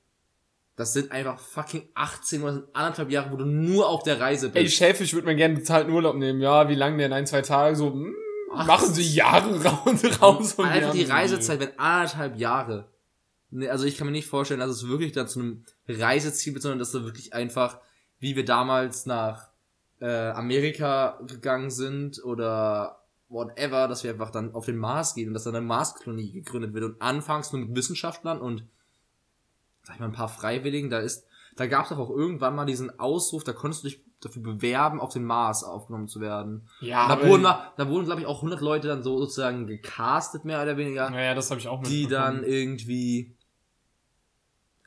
das 0.77 0.93
sind 0.93 1.13
einfach 1.13 1.39
fucking 1.39 1.89
18 1.95 2.43
oder 2.43 2.53
sind 2.55 2.65
anderthalb 2.73 3.11
Jahre, 3.11 3.31
wo 3.33 3.37
du 3.37 3.45
nur 3.45 3.89
auf 3.89 4.03
der 4.03 4.21
Reise 4.21 4.49
bist. 4.49 4.57
Ey, 4.57 4.69
Chef, 4.69 5.01
ich 5.01 5.15
würde 5.15 5.27
mir 5.27 5.37
gerne 5.37 5.55
bezahlten 5.55 5.93
Urlaub 5.93 6.17
nehmen. 6.17 6.41
Ja, 6.41 6.69
wie 6.69 6.75
lange 6.75 6.99
denn? 6.99 7.13
Ein, 7.13 7.27
zwei 7.27 7.43
Tage? 7.43 7.77
So, 7.77 7.93
hm, 7.93 8.15
machen 8.53 8.93
Sie 8.93 9.03
Jahre 9.03 9.63
raus, 9.65 10.21
raus 10.21 10.55
und 10.55 10.67
einfach 10.67 10.93
die. 10.93 11.05
Reisezeit, 11.05 11.61
wenn 11.61 11.79
anderthalb 11.79 12.37
Jahre. 12.37 12.89
Ne, 13.51 13.71
also 13.71 13.85
ich 13.85 13.97
kann 13.97 14.09
mir 14.09 14.13
nicht 14.13 14.27
vorstellen, 14.27 14.59
dass 14.59 14.71
es 14.71 14.89
wirklich 14.89 15.13
dann 15.13 15.29
zu 15.29 15.39
einem 15.39 15.65
Reiseziel 15.87 16.55
wird, 16.55 16.63
sondern 16.63 16.81
dass 16.81 16.91
du 16.91 17.05
wirklich 17.05 17.33
einfach, 17.35 17.79
wie 18.19 18.35
wir 18.35 18.45
damals 18.45 19.07
nach 19.07 19.49
äh, 20.01 20.31
Amerika 20.31 21.21
gegangen 21.25 21.71
sind 21.71 22.23
oder 22.25 23.05
whatever, 23.29 23.87
dass 23.87 24.03
wir 24.03 24.11
einfach 24.11 24.31
dann 24.31 24.55
auf 24.55 24.67
den 24.67 24.77
Mars 24.77 25.15
gehen 25.15 25.29
und 25.29 25.35
dass 25.35 25.45
dann 25.45 25.55
eine 25.55 25.65
Marskolonie 25.65 26.33
gegründet 26.33 26.75
wird 26.75 26.85
und 26.85 27.01
anfangs 27.01 27.53
nur 27.53 27.63
mit 27.63 27.77
Wissenschaftlern 27.77 28.41
und 28.41 28.65
sag 29.85 29.95
ich 29.95 30.01
mal 30.01 30.07
ein 30.07 30.13
paar 30.13 30.29
Freiwilligen, 30.29 30.91
da 30.91 30.99
ist, 30.99 31.27
da 31.57 31.67
gab 31.67 31.85
es 31.85 31.91
doch 31.91 31.99
auch 31.99 32.11
irgendwann 32.11 32.57
mal 32.57 32.65
diesen 32.65 32.99
Ausruf, 32.99 33.45
da 33.45 33.53
konntest 33.53 33.85
du 33.85 33.89
dich 33.89 34.03
dafür 34.21 34.43
bewerben, 34.43 35.01
auf 35.01 35.13
den 35.13 35.25
Mars 35.25 35.63
aufgenommen 35.63 36.09
zu 36.09 36.21
werden. 36.21 36.69
Ja, 36.81 37.07
da 37.09 37.27
wurden, 37.27 37.43
da, 37.43 37.89
wurden 37.89 38.07
glaube 38.07 38.23
ich 38.23 38.27
auch 38.27 38.39
100 38.39 38.61
Leute 38.61 38.89
dann 38.89 39.03
so 39.03 39.19
sozusagen 39.19 39.67
gecastet, 39.67 40.45
mehr 40.45 40.63
oder 40.63 40.77
weniger 40.77 41.11
Naja, 41.11 41.35
das 41.35 41.51
habe 41.51 41.61
ich 41.61 41.69
auch 41.69 41.83
die 41.83 42.09
dann 42.09 42.43
irgendwie 42.43 43.37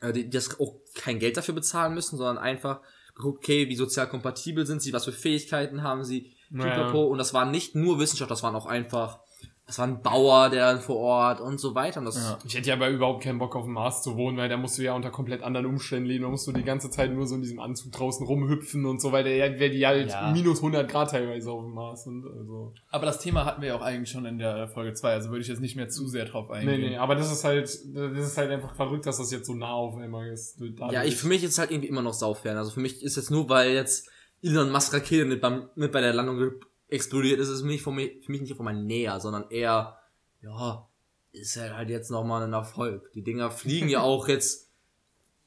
äh, 0.00 0.12
die, 0.12 0.24
die 0.24 0.30
das 0.30 0.58
auch 0.60 0.74
kein 0.94 1.18
Geld 1.18 1.36
dafür 1.36 1.54
bezahlen 1.54 1.94
müssen, 1.94 2.16
sondern 2.16 2.38
einfach 2.38 2.80
geguckt, 3.14 3.38
okay, 3.38 3.68
wie 3.68 3.76
sozial 3.76 4.08
kompatibel 4.08 4.66
sind 4.66 4.82
sie, 4.82 4.92
was 4.92 5.04
für 5.04 5.12
Fähigkeiten 5.12 5.82
haben 5.82 6.04
sie, 6.04 6.32
Naja. 6.50 6.90
und 6.90 7.18
das 7.18 7.34
waren 7.34 7.50
nicht 7.50 7.74
nur 7.74 7.98
Wissenschaft, 7.98 8.30
das 8.30 8.42
waren 8.42 8.54
auch 8.54 8.66
einfach, 8.66 9.20
das 9.68 9.78
war 9.78 9.86
ein 9.86 10.00
Bauer, 10.02 10.48
der 10.48 10.72
dann 10.72 10.80
vor 10.80 10.96
Ort 10.96 11.40
und 11.42 11.60
so 11.60 11.74
weiter 11.74 12.00
und 12.00 12.06
das, 12.06 12.16
Ja. 12.16 12.38
Ich 12.44 12.56
hätte 12.56 12.70
ja 12.70 12.74
aber 12.74 12.88
überhaupt 12.88 13.22
keinen 13.22 13.38
Bock 13.38 13.54
auf 13.54 13.64
dem 13.66 13.74
Mars 13.74 14.02
zu 14.02 14.16
wohnen, 14.16 14.38
weil 14.38 14.48
da 14.48 14.56
musst 14.56 14.78
du 14.78 14.82
ja 14.82 14.94
unter 14.94 15.10
komplett 15.10 15.42
anderen 15.42 15.66
Umständen 15.66 16.06
leben. 16.06 16.24
Da 16.24 16.30
musst 16.30 16.46
du 16.46 16.52
die 16.52 16.64
ganze 16.64 16.88
Zeit 16.88 17.12
nur 17.12 17.26
so 17.26 17.34
in 17.34 17.42
diesem 17.42 17.60
Anzug 17.60 17.92
draußen 17.92 18.26
rumhüpfen 18.26 18.86
und 18.86 19.00
so, 19.00 19.12
weil 19.12 19.24
der 19.24 19.36
ja, 19.36 19.60
weil 19.60 19.68
die 19.68 19.86
halt 19.86 20.08
Ja. 20.10 20.32
minus 20.32 20.58
100 20.62 20.90
Grad 20.90 21.10
teilweise 21.10 21.50
auf 21.52 21.62
dem 21.62 21.74
Mars 21.74 22.04
sind. 22.04 22.24
Also. 22.26 22.72
Aber 22.90 23.04
das 23.04 23.18
Thema 23.20 23.44
hatten 23.44 23.60
wir 23.60 23.68
ja 23.68 23.76
auch 23.76 23.82
eigentlich 23.82 24.10
schon 24.10 24.24
in 24.24 24.38
der 24.38 24.68
Folge 24.68 24.94
2, 24.94 25.12
also 25.12 25.28
würde 25.28 25.42
ich 25.42 25.48
jetzt 25.48 25.60
nicht 25.60 25.76
mehr 25.76 25.90
zu 25.90 26.08
sehr 26.08 26.24
drauf 26.24 26.48
Nee, 26.48 26.54
eingehen. 26.56 26.80
nee, 26.80 26.96
aber 26.96 27.14
das 27.14 27.30
ist 27.30 27.44
halt, 27.44 27.64
das 27.68 28.26
ist 28.26 28.38
halt 28.38 28.50
einfach 28.50 28.74
verrückt, 28.74 29.04
dass 29.04 29.18
das 29.18 29.30
jetzt 29.30 29.46
so 29.46 29.52
nah 29.54 29.72
auf 29.74 29.96
einmal 29.98 30.28
ist. 30.28 30.58
ja, 30.90 31.04
ich, 31.04 31.16
für 31.16 31.28
mich 31.28 31.44
ist 31.44 31.50
es 31.52 31.58
halt 31.58 31.70
irgendwie 31.70 31.88
immer 31.88 32.00
noch 32.02 32.14
saufern, 32.14 32.56
also 32.56 32.70
für 32.70 32.80
mich 32.80 33.02
ist 33.02 33.16
jetzt 33.16 33.30
nur, 33.30 33.50
weil 33.50 33.72
jetzt 33.72 34.08
Elon 34.42 34.70
Musk 34.70 34.94
Rakete 34.94 35.26
mit, 35.26 35.42
beim, 35.42 35.68
mit 35.74 35.92
bei 35.92 36.00
der 36.00 36.14
Landung 36.14 36.52
explodiert 36.88 37.38
ist, 37.40 37.48
es 37.48 37.62
nicht 37.62 37.82
für 37.82 37.92
mich, 37.92 38.24
für 38.24 38.32
mich 38.32 38.40
nicht 38.40 38.52
auf 38.52 38.58
einmal 38.60 38.74
näher, 38.82 39.20
sondern 39.20 39.50
eher, 39.50 39.98
ja, 40.42 40.88
ist 41.32 41.56
halt, 41.56 41.74
halt 41.74 41.90
jetzt 41.90 42.10
nochmal 42.10 42.42
ein 42.42 42.52
Erfolg. 42.52 43.12
Die 43.12 43.22
Dinger 43.22 43.50
fliegen 43.50 43.88
ja 43.88 44.00
auch 44.02 44.28
jetzt, 44.28 44.70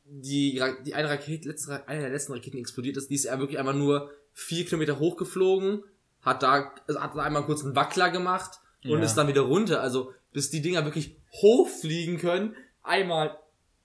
die, 0.06 0.62
die 0.86 0.94
eine 0.94 1.10
Rakete, 1.10 1.50
letzte, 1.50 1.88
eine 1.88 2.02
der 2.02 2.10
letzten 2.10 2.34
Raketen 2.34 2.58
die 2.58 2.62
explodiert 2.62 2.98
ist, 2.98 3.10
die 3.10 3.16
ist 3.16 3.26
ja 3.26 3.40
wirklich 3.40 3.60
einfach 3.60 3.74
nur 3.74 4.12
vier 4.34 4.66
Kilometer 4.66 5.00
hochgeflogen, 5.00 5.84
hat 6.22 6.44
da, 6.44 6.74
also 6.88 7.02
hat 7.02 7.16
da 7.16 7.22
einmal 7.24 7.46
kurz 7.46 7.64
einen 7.64 7.76
Wackler 7.76 8.10
gemacht 8.12 8.60
und 8.84 9.00
Ja. 9.00 9.06
ist 9.06 9.16
dann 9.16 9.28
wieder 9.28 9.42
runter. 9.42 9.82
Also, 9.82 10.14
bis 10.34 10.50
die 10.50 10.62
Dinger 10.62 10.86
wirklich 10.86 11.18
hochfliegen 11.42 12.18
können, 12.18 12.56
einmal 12.84 13.38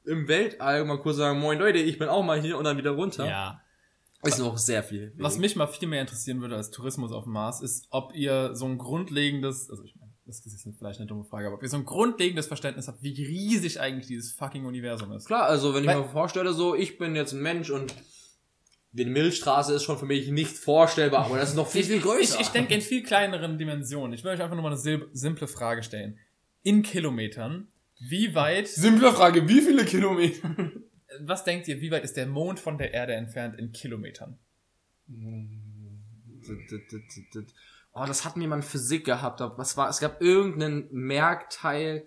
im 0.04 0.28
Weltall 0.28 0.84
mal 0.84 1.00
kurz 1.00 1.16
sagen, 1.16 1.40
moin 1.40 1.58
Leute, 1.58 1.78
ich 1.78 1.98
bin 1.98 2.08
auch 2.08 2.22
mal 2.22 2.40
hier 2.40 2.58
und 2.58 2.64
dann 2.64 2.76
wieder 2.76 2.92
runter. 2.92 3.26
ja. 3.26 3.60
Ist 4.22 4.38
noch 4.38 4.58
sehr 4.58 4.82
viel. 4.82 5.12
Was 5.18 5.38
mich 5.38 5.56
mal 5.56 5.66
viel 5.66 5.88
mehr 5.88 6.00
interessieren 6.00 6.40
würde 6.40 6.56
als 6.56 6.70
Tourismus 6.70 7.12
auf 7.12 7.24
dem 7.24 7.32
Mars, 7.32 7.60
ist, 7.60 7.86
ob 7.90 8.14
ihr 8.14 8.54
so 8.54 8.66
ein 8.66 8.78
grundlegendes, 8.78 9.70
also 9.70 9.84
ich 9.84 9.94
meine, 9.96 10.12
das 10.24 10.44
ist 10.44 10.64
jetzt 10.64 10.78
vielleicht 10.78 10.98
eine 10.98 11.06
dumme 11.06 11.24
Frage, 11.24 11.46
aber 11.46 11.56
ob 11.56 11.62
ihr 11.62 11.68
so 11.68 11.76
ein 11.76 11.84
grundlegendes 11.84 12.46
Verständnis 12.46 12.88
habt, 12.88 13.02
wie 13.02 13.12
riesig 13.12 13.78
eigentlich 13.80 14.08
dieses 14.08 14.32
fucking 14.32 14.64
Universum 14.64 15.12
ist. 15.12 15.26
Klar, 15.26 15.44
also 15.44 15.74
wenn 15.74 15.82
ich 15.84 15.88
Weil- 15.88 16.00
mir 16.00 16.08
vorstelle, 16.08 16.52
so, 16.52 16.74
ich 16.74 16.98
bin 16.98 17.14
jetzt 17.14 17.32
ein 17.32 17.42
Mensch 17.42 17.70
und 17.70 17.94
die 18.92 19.04
Milchstraße 19.04 19.74
ist 19.74 19.82
schon 19.82 19.98
für 19.98 20.06
mich 20.06 20.28
nicht 20.28 20.56
vorstellbar, 20.56 21.26
aber 21.26 21.36
das 21.38 21.50
ist 21.50 21.54
noch 21.54 21.68
viel, 21.68 21.84
viel 21.84 22.00
größer. 22.00 22.40
Ich, 22.40 22.46
ich 22.46 22.48
denke 22.48 22.74
in 22.74 22.80
viel 22.80 23.02
kleineren 23.02 23.58
Dimensionen. 23.58 24.14
Ich 24.14 24.24
will 24.24 24.32
euch 24.32 24.40
einfach 24.40 24.56
nur 24.56 24.62
mal 24.62 24.72
eine 24.72 25.08
simple 25.12 25.46
Frage 25.46 25.82
stellen. 25.82 26.18
In 26.62 26.82
Kilometern, 26.82 27.68
wie 28.00 28.34
weit, 28.34 28.68
Simple 28.68 29.12
Frage, 29.12 29.46
wie 29.48 29.60
viele 29.60 29.84
Kilometer? 29.84 30.56
Was 31.20 31.44
denkt 31.44 31.68
ihr, 31.68 31.80
wie 31.80 31.90
weit 31.90 32.04
ist 32.04 32.16
der 32.16 32.26
Mond 32.26 32.60
von 32.60 32.78
der 32.78 32.92
Erde 32.92 33.14
entfernt 33.14 33.58
in 33.58 33.72
Kilometern? 33.72 34.38
Oh, 37.92 38.04
das 38.06 38.24
hat 38.24 38.36
mir 38.36 38.46
mal 38.46 38.56
in 38.56 38.62
Physik 38.62 39.04
gehabt. 39.04 39.40
Was 39.40 39.76
war? 39.76 39.88
Es 39.88 40.00
gab 40.00 40.20
irgendeinen 40.20 40.88
Merkteil 40.92 42.06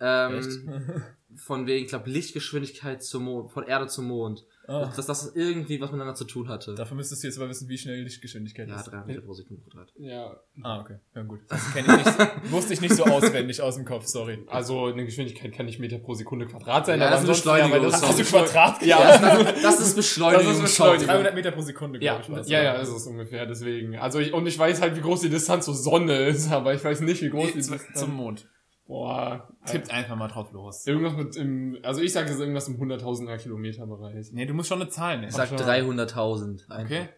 ähm, 0.00 1.04
von 1.36 1.66
wegen, 1.66 1.84
ich 1.84 1.90
glaube, 1.90 2.10
Lichtgeschwindigkeit 2.10 3.02
zum 3.02 3.24
Mond, 3.24 3.52
von 3.52 3.64
Erde 3.66 3.86
zum 3.86 4.06
Mond. 4.06 4.46
Ah. 4.68 4.92
Dass 4.96 5.06
das 5.06 5.32
irgendwie 5.34 5.80
was 5.80 5.90
miteinander 5.92 6.14
zu 6.14 6.24
tun 6.24 6.48
hatte. 6.48 6.74
Dafür 6.74 6.96
müsstest 6.96 7.22
du 7.22 7.28
jetzt 7.28 7.38
aber 7.38 7.48
wissen, 7.48 7.68
wie 7.68 7.78
schnell 7.78 8.02
Lichtgeschwindigkeit 8.02 8.68
ja, 8.68 8.76
ist. 8.76 8.84
300 8.88 9.06
Meter 9.06 9.20
pro 9.20 9.32
Sekunde 9.32 9.62
Quadrat. 9.62 9.92
Ja, 9.96 10.36
Ah, 10.62 10.80
okay. 10.80 10.96
Ja, 11.14 11.22
gut. 11.22 11.40
Das 11.48 11.72
kenne 11.72 11.98
ich 12.00 12.04
nicht. 12.04 12.18
wusste 12.50 12.72
ich 12.74 12.80
nicht 12.80 12.94
so 12.94 13.04
auswendig 13.04 13.60
aus 13.62 13.76
dem 13.76 13.84
Kopf, 13.84 14.06
sorry. 14.06 14.38
also 14.48 14.86
eine 14.86 15.04
Geschwindigkeit 15.04 15.52
kann 15.52 15.66
nicht 15.66 15.78
Meter 15.78 15.98
pro 15.98 16.14
Sekunde 16.14 16.46
Quadrat 16.46 16.86
sein, 16.86 16.98
Ja, 17.00 17.10
das 17.10 17.22
ist 17.22 17.28
Beschleunigung, 17.28 17.72
weil 17.72 17.82
das 17.82 18.02
Hast 18.02 18.18
du 18.18 18.24
Quadrat 18.24 18.82
Ja, 18.86 19.18
Das, 19.18 19.62
das 19.62 19.80
ist 19.80 19.94
Beschleunigung. 19.96 20.46
Das 20.46 20.56
ist 20.56 20.62
Beschleunigung. 20.62 21.06
300 21.06 21.34
Meter 21.34 21.50
pro 21.52 21.60
Sekunde, 21.60 22.02
Ja, 22.02 22.14
glaube 22.14 22.22
ich. 22.24 22.36
war's. 22.38 22.48
ja, 22.48 22.62
ja, 22.62 22.72
ist 22.74 22.88
es 22.88 23.06
ungefähr, 23.06 23.46
deswegen. 23.46 23.96
Also 23.96 24.18
ich, 24.18 24.32
und 24.32 24.46
ich 24.46 24.58
weiß 24.58 24.80
halt, 24.80 24.96
wie 24.96 25.00
groß 25.00 25.20
die 25.20 25.30
Distanz 25.30 25.64
zur 25.66 25.74
Sonne 25.74 26.26
ist, 26.26 26.50
aber 26.50 26.74
ich 26.74 26.82
weiß 26.84 27.00
nicht, 27.02 27.22
wie 27.22 27.30
groß 27.30 27.52
die 27.52 27.58
Nee, 27.58 27.62
zu- 27.62 27.72
Distanz... 27.72 28.00
zum 28.00 28.14
Mond. 28.14 28.48
Boah, 28.86 29.48
Tippt 29.64 29.90
einfach 29.90 30.14
mal 30.14 30.28
drauf 30.28 30.52
los. 30.52 30.86
Irgendwas 30.86 31.14
mit 31.14 31.34
im, 31.36 31.78
also 31.82 32.00
ich 32.00 32.12
sage 32.12 32.30
jetzt 32.30 32.38
irgendwas 32.38 32.68
im 32.68 32.78
100.000er 32.80 33.36
Kilometer 33.38 33.84
Bereich. 33.86 34.30
Nee, 34.32 34.46
du 34.46 34.54
musst 34.54 34.68
schon 34.68 34.80
eine 34.80 34.88
Zahl 34.90 35.16
nennen. 35.16 35.28
Ich 35.28 35.34
sag 35.34 35.48
schon. 35.48 35.58
300.000. 35.58 36.70
einfach. 36.70 36.84
Okay. 36.84 37.08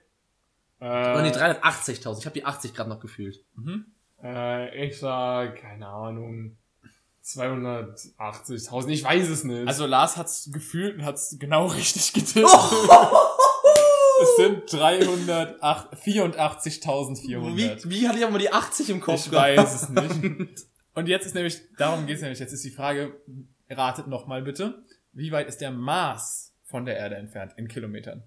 Oder 0.80 1.22
nee, 1.22 1.28
Äh, 1.28 1.32
380.000. 1.32 2.18
Ich 2.20 2.24
habe 2.26 2.34
die 2.34 2.44
80 2.44 2.74
Grad 2.74 2.88
noch 2.88 3.00
gefühlt. 3.00 3.44
Mhm. 3.56 3.86
äh, 4.22 4.86
ich 4.86 4.98
sag, 4.98 5.56
keine 5.56 5.86
Ahnung, 5.88 6.56
280.000, 7.24 8.88
ich 8.88 9.04
weiß 9.04 9.28
es 9.28 9.44
nicht. 9.44 9.68
Also 9.68 9.84
Lars 9.86 10.16
hat's 10.16 10.50
gefühlt 10.52 10.96
und 10.96 11.04
hat's 11.04 11.36
genau 11.38 11.66
richtig 11.66 12.12
getippt. 12.14 12.48
es 14.22 14.36
sind 14.36 14.64
384.400. 14.70 17.56
Wie, 17.56 17.70
wie 17.90 18.08
hatte 18.08 18.18
ich 18.18 18.24
aber 18.24 18.32
mal 18.32 18.38
die 18.38 18.52
80 18.52 18.88
im 18.90 19.00
Kopf 19.00 19.26
Ich 19.26 19.32
weiß 19.32 19.82
es 19.82 19.88
nicht. 19.90 20.66
Und 20.98 21.06
jetzt 21.06 21.26
ist 21.26 21.34
nämlich, 21.36 21.60
darum 21.76 22.06
geht's 22.08 22.22
nämlich, 22.22 22.40
jetzt 22.40 22.52
ist 22.52 22.64
die 22.64 22.72
Frage, 22.72 23.14
ratet 23.70 24.08
nochmal 24.08 24.42
bitte, 24.42 24.82
wie 25.12 25.30
weit 25.30 25.46
ist 25.48 25.60
der 25.60 25.70
Mars 25.70 26.52
von 26.64 26.84
der 26.86 26.96
Erde 26.96 27.14
entfernt 27.14 27.52
in 27.56 27.68
Kilometern? 27.68 28.24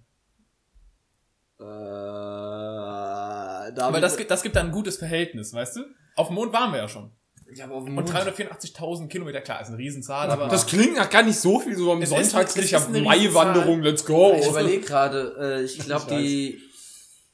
Äh, 1.59 1.63
da 1.65 3.73
Aber 3.87 3.99
das, 3.99 4.15
gibt- 4.15 4.31
das 4.31 4.41
gibt 4.41 4.55
dann 4.55 4.67
ein 4.67 4.71
gutes 4.71 4.95
Verhältnis, 4.97 5.53
weißt 5.53 5.75
du? 5.75 5.81
Auf 6.15 6.27
dem 6.27 6.35
Mond 6.35 6.53
waren 6.53 6.71
wir 6.71 6.79
ja 6.79 6.87
schon. 6.87 7.11
ja, 7.53 7.65
aber 7.65 7.75
auf 7.75 7.83
dem 7.83 7.97
Und 7.97 8.05
Mond- 8.05 8.15
384.000 8.17 9.09
Kilometer, 9.09 9.41
klar, 9.41 9.59
ist 9.61 9.67
eine 9.67 9.77
Riesenzahl, 9.77 10.31
aber... 10.31 10.47
das 10.47 10.65
klingt 10.65 10.95
nach 10.95 11.09
gar 11.09 11.23
nicht 11.23 11.39
so 11.41 11.59
viel, 11.59 11.75
so 11.75 11.91
am 11.91 12.01
Es 12.01 12.09
ist- 12.09 12.31
Sonntag, 12.31 12.47
es 12.47 12.55
ich 12.55 12.71
ist 12.71 12.73
hab 12.73 12.87
eine 12.87 13.01
Maiwanderung, 13.01 13.81
let's 13.81 14.05
go. 14.05 14.33
Ich 14.39 14.47
überlege 14.47 14.85
gerade, 14.85 15.35
äh, 15.59 15.63
ich 15.63 15.77
glaube, 15.79 16.05
die 16.15 16.61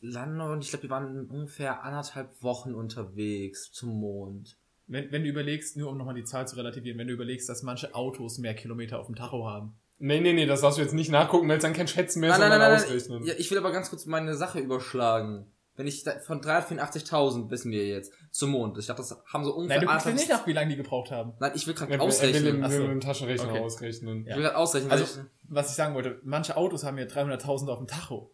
Landung, 0.01 0.59
ich 0.61 0.69
glaube, 0.69 0.81
die 0.81 0.89
waren 0.89 1.27
ungefähr 1.29 1.83
anderthalb 1.83 2.41
Wochen 2.41 2.73
unterwegs 2.73 3.71
zum 3.71 3.99
Mond. 3.99 4.57
Wenn, 4.87 5.11
wenn 5.11 5.23
du 5.23 5.29
überlegst, 5.29 5.75
nur 5.77 5.89
um 5.89 5.97
nochmal 5.97 6.15
die 6.15 6.23
Zahl 6.23 6.47
zu 6.47 6.55
relativieren, 6.55 6.97
wenn 6.97 7.07
du 7.07 7.13
überlegst, 7.13 7.49
dass 7.49 7.61
manche 7.63 7.93
Autos 7.93 8.37
mehr 8.37 8.53
Kilometer 8.53 8.99
auf 8.99 9.07
dem 9.07 9.15
Tacho 9.15 9.45
haben. 9.47 9.77
Nee, 9.99 10.21
nee, 10.21 10.33
nee, 10.33 10.45
das 10.45 10.61
darfst 10.61 10.77
du 10.77 10.81
jetzt 10.83 10.93
nicht 10.93 11.09
nachgucken, 11.11 11.49
weil 11.49 11.57
es 11.57 11.63
dann 11.63 11.73
kein 11.73 11.87
Schätzen 11.87 12.19
mehr 12.21 12.29
ist, 12.31 12.37
Nein, 12.39 12.49
nein, 12.49 12.59
sondern 12.59 12.71
nein, 12.71 12.81
nein, 12.87 12.97
ausrechnen. 12.97 13.25
Ja, 13.25 13.33
ich 13.37 13.49
will 13.51 13.57
aber 13.57 13.71
ganz 13.71 13.89
kurz 13.89 14.05
meine 14.05 14.35
Sache 14.35 14.59
überschlagen. 14.59 15.51
wenn 15.75 15.87
ich 15.87 16.03
da, 16.03 16.19
von 16.19 16.39
384.000 16.41 17.49
wissen 17.49 17.71
wir 17.71 17.85
jetzt 17.87 18.13
zum 18.31 18.51
Mond. 18.51 18.77
Ich 18.77 18.85
dachte, 18.87 19.01
das 19.01 19.17
haben 19.31 19.43
so 19.43 19.53
ungefähr. 19.55 19.77
Nein, 19.79 19.87
du 19.87 19.91
guckst 19.91 20.05
ja 20.07 20.13
nicht 20.13 20.29
nach, 20.29 20.47
wie 20.47 20.53
lange 20.53 20.69
die 20.69 20.75
gebraucht 20.77 21.11
haben. 21.11 21.33
Nein, 21.39 21.51
ich 21.55 21.67
will 21.67 21.73
gerade 21.73 21.93
Er 21.93 21.99
will, 21.99 22.05
er 22.05 22.07
will 22.07 22.09
ausrechnen. 22.09 22.63
Ach 22.63 22.71
so. 22.71 22.79
mit 22.81 22.91
dem 22.91 22.99
Taschenrechner 23.01 23.49
Okay. 23.49 23.59
ausrechnen. 23.59 24.25
ich 24.27 24.35
will 24.35 24.43
gerade 24.43 24.57
ausrechnen. 24.57 24.91
Also, 24.91 25.03
ich, 25.03 25.25
was 25.49 25.69
ich 25.69 25.75
sagen 25.75 25.95
wollte, 25.95 26.19
manche 26.23 26.55
Autos 26.57 26.83
haben 26.83 26.97
ja 26.97 27.05
300.000 27.05 27.67
auf 27.69 27.79
dem 27.79 27.87
Tacho. 27.87 28.31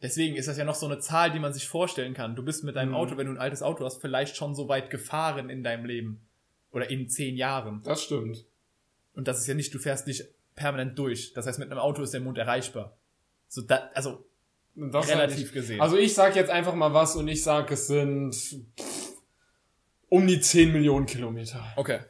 Deswegen 0.00 0.36
ist 0.36 0.46
das 0.46 0.56
ja 0.56 0.64
noch 0.64 0.76
so 0.76 0.86
eine 0.86 0.98
Zahl, 1.00 1.32
die 1.32 1.40
man 1.40 1.52
sich 1.52 1.66
vorstellen 1.66 2.14
kann. 2.14 2.36
Du 2.36 2.44
bist 2.44 2.62
mit 2.62 2.76
deinem 2.76 2.90
Mhm. 2.90 2.94
Auto, 2.94 3.16
wenn 3.16 3.26
du 3.26 3.32
ein 3.32 3.38
altes 3.38 3.62
Auto 3.62 3.84
hast, 3.84 4.00
vielleicht 4.00 4.36
schon 4.36 4.54
so 4.54 4.68
weit 4.68 4.90
gefahren 4.90 5.50
in 5.50 5.62
deinem 5.64 5.84
Leben. 5.84 6.20
Oder 6.70 6.90
in 6.90 7.08
zehn 7.08 7.36
Jahren. 7.36 7.82
Das 7.82 8.02
stimmt. 8.04 8.44
Und 9.14 9.26
das 9.26 9.38
ist 9.40 9.46
ja 9.46 9.54
nicht, 9.54 9.72
du 9.74 9.78
fährst 9.78 10.06
nicht 10.06 10.24
permanent 10.54 10.98
durch. 10.98 11.32
Das 11.32 11.46
heißt, 11.46 11.58
mit 11.58 11.70
einem 11.70 11.80
Auto 11.80 12.02
ist 12.02 12.12
der 12.12 12.20
Mond 12.20 12.36
erreichbar. 12.38 12.96
So, 13.48 13.62
da, 13.62 13.90
also, 13.94 14.24
Das 14.76 15.08
relativ 15.08 15.46
sag 15.48 15.54
gesehen. 15.54 15.76
ich. 15.76 15.82
Also 15.82 15.96
ich 15.96 16.14
sag 16.14 16.36
jetzt 16.36 16.50
einfach 16.50 16.74
mal 16.74 16.92
was 16.94 17.16
und 17.16 17.26
ich 17.26 17.42
sag, 17.42 17.70
es 17.72 17.86
sind 17.88 18.34
pff, 18.78 19.12
um 20.10 20.26
die 20.26 20.40
10 20.40 20.72
Millionen 20.72 21.06
Kilometer. 21.06 21.64
okay. 21.76 22.00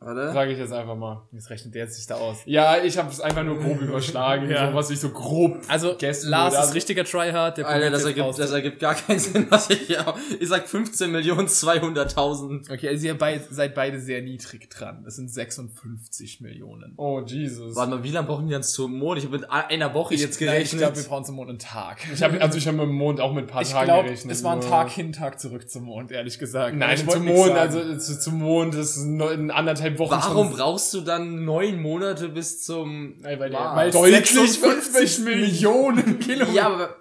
Warte. 0.00 0.32
Sage 0.32 0.52
ich 0.52 0.58
jetzt 0.58 0.72
einfach 0.72 0.96
mal. 0.96 1.22
Jetzt 1.32 1.50
rechnet 1.50 1.74
der 1.74 1.86
sich 1.88 2.06
da 2.06 2.16
aus. 2.16 2.38
Ja, 2.44 2.78
ich 2.82 2.98
habe 2.98 3.10
es 3.10 3.20
einfach 3.20 3.44
nur 3.44 3.58
grob 3.58 3.80
überschlagen, 3.88 4.50
Ja. 4.50 4.70
so 4.70 4.76
was 4.76 4.90
ich 4.90 5.00
so 5.00 5.10
grob 5.10 5.58
Also, 5.68 5.96
Lars 6.24 6.54
ist 6.54 6.60
Also- 6.60 6.72
richtiger 6.74 7.04
Tryhard, 7.04 7.58
der 7.58 7.66
Alter, 7.68 7.90
das 7.90 8.00
jetzt 8.00 8.06
ergibt, 8.08 8.26
raus- 8.26 8.36
das 8.36 8.50
ergibt 8.52 8.80
gar 8.80 8.94
keinen 8.94 9.18
Sinn, 9.18 9.46
was 9.50 9.70
ich 9.70 9.80
hier 9.82 10.04
Ich 10.40 10.48
sag 10.48 10.66
15.200.000. 10.66 12.72
Okay, 12.72 12.88
also 12.88 13.06
ihr 13.06 13.16
beid, 13.18 13.42
seid 13.50 13.74
beide 13.74 14.00
sehr 14.00 14.22
niedrig 14.22 14.68
dran. 14.70 15.02
Das 15.04 15.16
sind 15.16 15.28
56 15.30 16.40
Millionen. 16.40 16.94
Oh, 16.96 17.20
Jesus. 17.24 17.76
Warte 17.76 17.90
mal, 17.96 18.02
wie 18.04 18.10
lange 18.10 18.26
brauchen 18.26 18.46
die 18.46 18.52
dann 18.52 18.62
zum 18.62 18.98
Mond? 18.98 19.18
Ich 19.18 19.24
habe 19.24 19.38
mit 19.38 19.50
einer 19.50 19.94
Woche 19.94 20.14
jetzt 20.14 20.40
Nein, 20.40 20.50
gerechnet. 20.50 20.72
Ich 20.74 20.78
glaube, 20.78 20.96
wir 20.96 21.02
brauchen 21.04 21.24
zum 21.24 21.36
Mond 21.36 21.50
einen 21.50 21.58
Tag. 21.58 21.98
Ich 22.12 22.22
habe 22.22 22.40
also 22.40 22.58
ich 22.58 22.66
habe 22.66 22.76
mit 22.78 22.86
dem 22.86 22.94
Mond 22.94 23.20
auch 23.20 23.32
mit 23.32 23.44
ein 23.44 23.48
paar 23.48 23.62
Ich 23.62 23.70
Tagen 23.70 23.86
glaube, 23.86 24.04
gerechnet. 24.04 24.32
es 24.34 24.44
war 24.44 24.52
ein 24.54 24.60
Tag 24.60 24.90
hin, 24.90 25.12
Tag 25.12 25.40
zurück 25.40 25.68
zum 25.68 25.84
Mond, 25.84 26.12
ehrlich 26.12 26.38
gesagt. 26.38 26.76
Nein, 26.76 26.94
Ich 26.94 27.06
wollte 27.06 27.18
zum 27.20 27.26
Mond, 27.26 27.46
sagen. 27.48 27.58
also 27.58 27.96
zu, 27.98 28.18
zum 28.20 28.38
Mond 28.38 28.74
ist 28.74 28.96
no- 29.04 29.28
in 29.28 29.50
anderthalb 29.86 29.98
Wochen 29.98 30.10
Warum 30.34 30.48
schon 30.48 30.56
brauchst 30.58 30.94
du 30.94 31.00
dann 31.00 31.44
neun 31.44 31.80
Monate 31.80 32.28
bis 32.28 32.62
zum 32.64 33.22
Ey, 33.24 33.38
weil 33.38 33.50
der- 33.50 33.58
Mars? 33.60 33.76
weil 33.76 33.90
Deutlich 33.90 34.30
56 34.30 35.18
Millionen 35.24 36.18
Kilometer. 36.20 36.52
Ja, 36.52 36.66
aber 36.68 36.96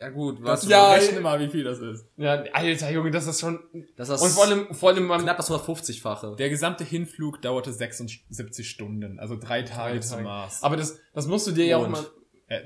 ja 0.00 0.08
gut, 0.08 0.42
was 0.42 0.66
Ja, 0.66 0.92
rechne 0.94 1.20
mal, 1.20 1.38
wie 1.40 1.48
viel 1.48 1.62
das 1.62 1.78
ist. 1.80 2.06
Ja, 2.16 2.42
alter 2.54 2.90
Junge, 2.90 3.10
das 3.10 3.26
ist 3.26 3.38
schon 3.40 3.58
das 3.96 4.08
ist 4.08 4.22
und 4.22 4.30
vor 4.30 4.44
allem 4.44 4.74
vor 4.74 4.88
allem 4.90 5.06
man 5.06 5.20
knapp 5.22 5.36
das 5.36 5.50
150-fache. 5.50 6.36
Der 6.36 6.48
gesamte 6.48 6.84
Hinflug 6.84 7.42
dauerte 7.42 7.70
76 7.72 8.66
Stunden, 8.68 9.18
also 9.20 9.36
drei 9.38 9.62
Tage 9.62 9.94
Drei 9.96 10.06
zum. 10.06 10.22
Mars. 10.22 10.62
aber 10.62 10.76
das 10.78 10.98
das 11.12 11.26
musst 11.26 11.46
du 11.46 11.52
dir 11.52 11.66
ja 11.66 11.76
auch 11.76 11.86
mal 11.88 12.02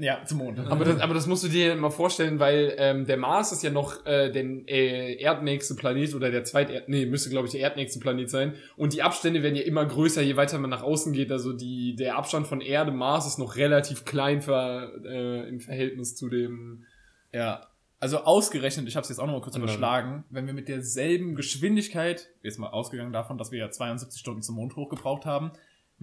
ja, 0.00 0.24
zum 0.24 0.38
Mond. 0.38 0.58
aber 0.58 0.84
das, 0.84 0.98
aber 1.00 1.12
das 1.14 1.26
musst 1.26 1.44
du 1.44 1.48
dir 1.48 1.76
mal 1.76 1.90
vorstellen, 1.90 2.38
weil 2.40 2.74
ähm, 2.78 3.06
der 3.06 3.18
Mars 3.18 3.52
ist 3.52 3.62
ja 3.62 3.70
noch 3.70 4.06
äh, 4.06 4.30
der 4.30 4.44
äh, 4.66 5.20
erdnächste 5.22 5.74
Planet 5.74 6.14
oder 6.14 6.30
der 6.30 6.44
zweiterd 6.44 6.88
nee, 6.88 7.04
müsste 7.04 7.28
glaube 7.30 7.46
ich 7.46 7.52
der 7.52 7.60
erdnächste 7.60 8.00
Planet 8.00 8.30
sein. 8.30 8.54
Und 8.76 8.94
die 8.94 9.02
Abstände 9.02 9.42
werden 9.42 9.56
ja 9.56 9.62
immer 9.62 9.84
größer, 9.84 10.22
je 10.22 10.36
weiter 10.36 10.58
man 10.58 10.70
nach 10.70 10.82
außen 10.82 11.12
geht, 11.12 11.30
also 11.30 11.52
die 11.52 11.96
der 11.96 12.16
Abstand 12.16 12.46
von 12.46 12.60
Erde 12.60 12.92
Mars 12.92 13.26
ist 13.26 13.38
noch 13.38 13.56
relativ 13.56 14.04
klein 14.04 14.40
für, 14.40 14.92
äh, 15.04 15.48
im 15.48 15.60
Verhältnis 15.60 16.16
zu 16.16 16.28
dem 16.30 16.84
Ja, 17.32 17.66
also 18.00 18.18
ausgerechnet, 18.18 18.86
ich 18.88 18.96
habe 18.96 19.02
es 19.04 19.08
jetzt 19.08 19.18
auch 19.18 19.26
noch 19.26 19.32
mal 19.32 19.40
kurz 19.40 19.54
dann- 19.54 19.62
überschlagen, 19.62 20.24
wenn 20.30 20.46
wir 20.46 20.52
mit 20.52 20.68
derselben 20.68 21.34
Geschwindigkeit, 21.34 22.28
jetzt 22.42 22.58
mal 22.58 22.68
ausgegangen 22.68 23.12
davon, 23.12 23.38
dass 23.38 23.50
wir 23.50 23.58
ja 23.58 23.70
72 23.70 24.20
Stunden 24.20 24.42
zum 24.42 24.56
Mond 24.56 24.76
hochgebraucht 24.76 25.24
haben, 25.24 25.52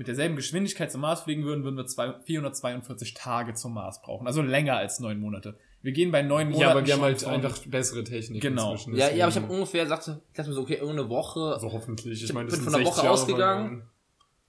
mit 0.01 0.07
derselben 0.07 0.35
Geschwindigkeit 0.35 0.91
zum 0.91 1.01
Mars 1.01 1.21
fliegen 1.21 1.43
würden, 1.43 1.63
würden 1.63 1.77
wir 1.77 1.85
zwei, 1.85 2.15
442 2.25 3.13
Tage 3.13 3.53
zum 3.53 3.75
Mars 3.75 4.01
brauchen. 4.01 4.25
Also 4.25 4.41
länger 4.41 4.77
als 4.77 4.99
neun 4.99 5.19
Monate. 5.19 5.59
Wir 5.83 5.91
gehen 5.91 6.11
bei 6.11 6.23
neun 6.23 6.47
Monaten 6.47 6.59
Ja, 6.61 6.71
aber 6.71 6.83
wir 6.87 6.93
haben 6.95 7.01
halt 7.03 7.21
von- 7.21 7.31
einfach 7.33 7.55
bessere 7.67 8.03
Technik 8.03 8.41
Genau. 8.41 8.71
inzwischen, 8.71 8.95
Ja, 8.95 9.11
ja, 9.11 9.25
aber 9.25 9.35
ich 9.37 9.41
habe 9.43 9.53
ungefähr 9.53 9.83
gesagt, 9.83 10.07
ich 10.07 10.15
dachte 10.35 10.49
mir 10.49 10.55
so, 10.55 10.61
okay, 10.61 10.73
irgendeine 10.75 11.07
Woche, 11.09 11.39
also 11.53 11.71
hoffentlich. 11.71 12.23
Ich 12.23 12.23
Ich 12.29 12.33
meine, 12.33 12.47
bin 12.49 12.55
das 12.55 12.63
von 12.63 12.73
sind 12.73 12.79
der 12.81 12.87
Woche 12.87 12.95
60 12.95 13.03
Jahre 13.03 13.13
ausgegangen. 13.13 13.83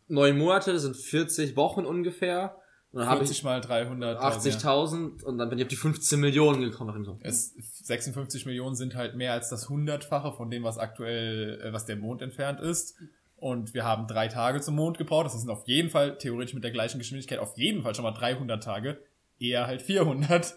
neun 0.08 0.38
Monate, 0.38 0.72
das 0.72 0.82
sind 0.82 0.96
40 0.96 1.54
Wochen 1.54 1.84
ungefähr. 1.84 2.56
Und 2.92 3.00
dann 3.00 3.08
habe 3.08 3.18
40 3.20 3.38
ich 3.38 3.44
mal 3.44 3.60
300. 3.60 4.18
80.000 4.20 5.22
und 5.22 5.36
dann 5.38 5.48
bin 5.50 5.58
ich 5.58 5.64
auf 5.64 5.68
die 5.68 5.76
15 5.76 6.18
Millionen 6.20 6.62
gekommen. 6.62 7.04
So, 7.04 7.18
Es, 7.22 7.54
56 7.84 8.46
Millionen 8.46 8.74
sind 8.74 8.94
halt 8.94 9.16
mehr 9.16 9.32
als 9.32 9.48
das 9.50 9.68
hundertfache 9.68 10.32
von 10.32 10.50
dem, 10.50 10.62
was 10.62 10.78
aktuell, 10.78 11.60
äh, 11.62 11.72
was 11.74 11.84
der 11.86 11.96
Mond 11.96 12.22
entfernt 12.22 12.60
ist. 12.60 12.96
Und 13.42 13.74
wir 13.74 13.82
haben 13.82 14.06
drei 14.06 14.28
Tage 14.28 14.60
zum 14.60 14.76
Mond 14.76 14.98
gebraucht. 14.98 15.26
Das 15.26 15.32
sind 15.32 15.50
auf 15.50 15.66
jeden 15.66 15.90
Fall, 15.90 16.16
theoretisch 16.16 16.54
mit 16.54 16.62
der 16.62 16.70
gleichen 16.70 16.98
Geschwindigkeit, 17.00 17.40
auf 17.40 17.58
jeden 17.58 17.82
Fall 17.82 17.92
schon 17.92 18.04
mal 18.04 18.12
300 18.12 18.62
Tage. 18.62 19.02
Eher 19.40 19.66
halt 19.66 19.82
400. 19.82 20.54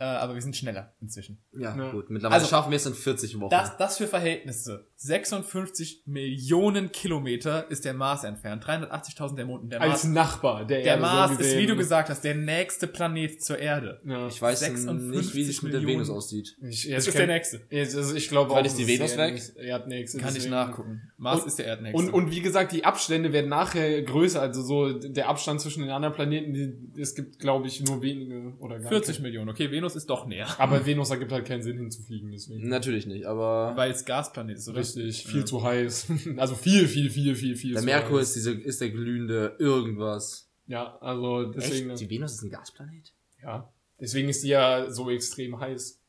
Äh, 0.00 0.04
aber 0.04 0.34
wir 0.34 0.42
sind 0.42 0.56
schneller 0.56 0.92
inzwischen. 1.00 1.38
Ja, 1.52 1.76
Ja. 1.76 1.92
gut. 1.92 2.10
Mittlerweile 2.10 2.40
Also, 2.40 2.50
schaffen 2.50 2.72
wir 2.72 2.76
es 2.76 2.86
in 2.86 2.94
40 2.94 3.38
Wochen. 3.38 3.50
Das, 3.50 3.76
das 3.76 3.98
für 3.98 4.08
Verhältnisse. 4.08 4.88
56 5.06 6.02
Millionen 6.06 6.92
Kilometer 6.92 7.70
ist 7.70 7.84
der 7.84 7.92
Mars 7.94 8.24
entfernt. 8.24 8.64
380.000 8.64 9.34
der 9.36 9.46
Mond. 9.46 9.70
Der 9.72 9.80
Als 9.80 10.04
Mars, 10.04 10.04
Nachbar 10.04 10.64
der, 10.66 10.78
der 10.78 10.86
Erde, 10.86 11.02
Mars 11.02 11.34
so 11.34 11.40
ist, 11.40 11.56
wie 11.58 11.66
du 11.66 11.76
gesagt 11.76 12.08
hast, 12.08 12.22
der 12.22 12.34
nächste 12.36 12.86
Planet 12.86 13.42
zur 13.42 13.58
Erde. 13.58 14.00
Ja. 14.04 14.28
ich 14.28 14.40
weiß 14.40 14.60
56 14.60 15.16
nicht, 15.16 15.34
wie 15.34 15.42
es 15.50 15.62
mit 15.62 15.72
der. 15.72 15.82
Venus 15.82 16.08
aussieht. 16.10 16.56
Ich, 16.62 16.88
Das 16.88 17.02
ich 17.02 17.08
ist 17.08 17.18
der 17.18 17.26
nächste. 17.26 17.60
Jetzt, 17.70 17.96
also 17.96 18.14
ich 18.14 18.28
glaube 18.28 18.50
Weil 18.50 18.62
auch, 18.62 18.66
ist 18.66 18.78
die 18.78 18.86
Venus 18.86 19.14
der 19.16 19.34
weg? 19.34 19.42
Erdnächste, 19.56 20.18
Kann 20.18 20.36
ich 20.36 20.48
nachgucken. 20.48 21.02
Mars 21.16 21.40
Und- 21.42 21.48
ist 21.48 21.58
der 21.58 21.66
Erdnächste. 21.66 21.98
Und, 21.98 22.10
und 22.10 22.30
wie 22.30 22.40
gesagt, 22.40 22.72
die 22.72 22.84
Abstände 22.84 23.32
werden 23.32 23.48
nachher 23.48 24.02
größer, 24.02 24.40
also 24.40 24.62
so 24.62 24.92
der 24.98 25.28
Abstand 25.28 25.60
zwischen 25.60 25.80
den 25.82 25.90
anderen 25.90 26.14
Planeten, 26.14 26.54
die, 26.54 27.00
es 27.00 27.14
gibt, 27.14 27.38
glaube 27.40 27.66
ich, 27.66 27.82
nur 27.82 28.02
wenige 28.02 28.52
oder 28.60 28.78
gar 28.78 28.88
40 28.90 29.16
keine. 29.16 29.28
Millionen. 29.28 29.50
Okay, 29.50 29.70
Venus 29.70 29.96
ist 29.96 30.08
doch 30.08 30.26
näher. 30.26 30.46
Aber 30.58 30.86
Venus 30.86 31.10
ergibt 31.10 31.32
halt 31.32 31.44
keinen 31.44 31.62
Sinn 31.62 31.78
hinzufliegen, 31.78 32.30
deswegen. 32.30 32.68
Natürlich 32.68 33.06
nicht, 33.06 33.24
aber 33.26 33.72
Weil 33.74 33.90
es 33.90 34.04
Gasplanet 34.04 34.58
ist, 34.58 34.68
oder? 34.68 34.78
Richtig, 34.78 34.91
viel 34.94 35.44
zu 35.44 35.62
heiß. 35.62 36.06
Also 36.36 36.54
viel, 36.54 36.88
viel, 36.88 37.10
viel, 37.10 37.34
viel, 37.34 37.56
viel 37.56 37.74
der 37.74 37.82
Merkur 37.82 38.18
heiß. 38.18 38.28
ist 38.28 38.36
diese, 38.36 38.52
ist 38.52 38.80
der 38.80 38.90
glühende 38.90 39.56
irgendwas. 39.58 40.48
Ja, 40.66 40.96
also 40.98 41.52
deswegen. 41.52 41.90
Echt? 41.90 42.00
Die 42.00 42.10
Venus 42.10 42.34
ist 42.34 42.42
ein 42.42 42.50
Gasplanet? 42.50 43.12
Ja. 43.42 43.72
Deswegen 44.00 44.28
ist 44.28 44.42
die 44.42 44.48
ja 44.48 44.90
so 44.90 45.10
extrem 45.10 45.58
heiß. 45.60 46.00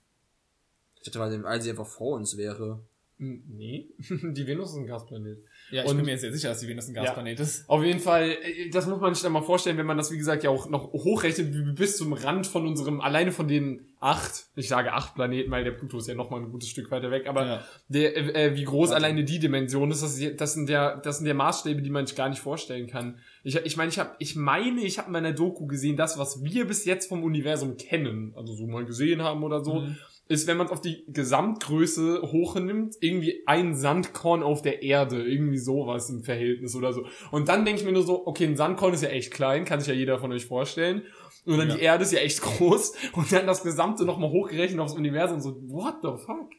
Ich 0.98 1.04
dachte, 1.04 1.20
weil, 1.20 1.44
weil 1.44 1.62
sie 1.62 1.70
einfach 1.70 1.88
vor 1.88 2.16
uns 2.16 2.38
wäre. 2.38 2.84
Nee, 3.18 3.90
die 4.10 4.48
Venus 4.48 4.72
ist 4.72 4.78
ein 4.78 4.88
Gasplanet. 4.88 5.44
Ja, 5.74 5.84
ich 5.84 5.90
Und- 5.90 5.98
bin 5.98 6.06
mir 6.06 6.12
jetzt 6.12 6.22
sehr 6.22 6.32
sicher, 6.32 6.50
dass 6.50 6.60
die 6.60 6.68
Venus 6.68 6.88
ein 6.88 6.94
Gasplanet 6.94 7.40
ist. 7.40 7.68
Auf 7.68 7.84
jeden 7.84 8.00
Fall, 8.00 8.30
äh, 8.44 8.70
das 8.70 8.86
muss 8.86 9.00
man 9.02 9.14
sich 9.14 9.24
dann 9.24 9.32
mal 9.32 9.42
vorstellen, 9.42 9.78
wenn 9.80 9.88
man 9.88 9.98
das, 9.98 10.12
wie 10.12 10.18
gesagt, 10.18 10.44
ja 10.44 10.52
auch 10.52 10.70
noch 10.70 10.94
hochrechnet, 10.94 11.52
wie 11.52 11.72
bis 11.74 11.98
zum 11.98 12.14
Rand 12.14 12.46
von 12.46 12.68
unserem, 12.68 13.02
alleine 13.02 13.32
von 13.32 13.48
den 13.48 13.88
acht, 14.00 14.48
ich 14.56 14.68
sage 14.68 14.94
acht 14.94 15.16
Planeten, 15.16 15.50
weil 15.50 15.64
der 15.64 15.72
Pluto 15.72 15.98
ist 15.98 16.08
ja 16.08 16.14
noch 16.14 16.30
mal 16.30 16.42
ein 16.42 16.52
gutes 16.52 16.70
Stück 16.70 16.92
weiter 16.92 17.10
weg, 17.10 17.26
aber 17.26 17.46
Ja. 17.46 17.64
der, 17.88 18.16
äh, 18.36 18.48
äh, 18.50 18.56
wie 18.56 18.66
groß 18.66 18.90
Warte. 18.92 19.04
alleine 19.04 19.24
die 19.24 19.40
Dimension 19.40 19.90
ist, 19.90 20.04
das, 20.04 20.20
das 20.38 20.54
sind 20.54 20.70
ja, 20.70 20.98
das 20.98 21.18
sind 21.18 21.26
ja 21.28 21.34
Maßstäbe, 21.34 21.82
die 21.82 21.90
man 21.90 22.06
sich 22.06 22.16
gar 22.16 22.30
nicht 22.30 22.40
vorstellen 22.42 22.86
kann. 22.88 23.18
Ich, 23.44 23.56
ich 23.56 23.76
meine, 23.78 23.90
ich 23.90 23.98
habe, 23.98 24.12
ich 24.20 24.36
meine, 24.36 24.82
ich 24.82 24.98
habe 25.00 25.08
in 25.08 25.14
meiner 25.14 25.32
Doku 25.34 25.66
gesehen, 25.66 25.96
das, 25.98 26.20
was 26.20 26.44
wir 26.44 26.68
bis 26.68 26.86
jetzt 26.86 27.08
vom 27.10 27.24
Universum 27.24 27.78
kennen, 27.78 28.34
also 28.36 28.54
so 28.54 28.68
mal 28.68 28.86
gesehen 28.86 29.24
haben 29.24 29.42
oder 29.44 29.64
so, 29.64 29.80
Mhm. 29.82 29.98
Ist, 30.30 30.48
wenn 30.48 30.58
man 30.58 30.68
es 30.68 30.72
auf 30.72 30.82
die 30.82 31.04
Gesamtgröße 31.08 32.22
hochnimmt, 32.24 32.96
irgendwie 33.02 33.44
ein 33.46 33.76
Sandkorn 33.76 34.42
auf 34.42 34.62
der 34.62 34.82
Erde, 34.82 35.22
irgendwie 35.24 35.58
sowas 35.58 36.10
im 36.10 36.24
Verhältnis 36.24 36.76
oder 36.76 36.94
so. 36.94 37.06
Und 37.32 37.50
dann 37.50 37.66
denke 37.66 37.82
ich 37.82 37.86
mir 37.86 37.92
nur 37.92 38.04
so, 38.04 38.26
okay, 38.26 38.46
ein 38.46 38.56
Sandkorn 38.56 38.94
ist 38.94 39.04
ja 39.04 39.10
echt 39.10 39.34
klein, 39.34 39.66
kann 39.66 39.80
sich 39.80 39.90
ja 39.90 39.94
jeder 39.94 40.20
von 40.20 40.32
euch 40.32 40.46
vorstellen. 40.46 41.04
Und 41.46 41.58
dann 41.58 41.70
Ja. 41.70 41.76
die 41.76 41.82
Erde 41.82 42.04
ist 42.04 42.14
ja 42.14 42.20
echt 42.20 42.42
groß. 42.42 42.94
Und 43.14 43.32
dann 43.32 43.46
das 43.48 43.64
Gesamte 43.64 44.06
nochmal 44.06 44.30
hochgerechnet 44.30 44.80
aufs 44.80 44.94
Universum 44.94 45.38
und 45.38 45.42
so, 45.44 45.56
what 45.68 45.96
the 46.02 46.10
fuck? 46.26 46.50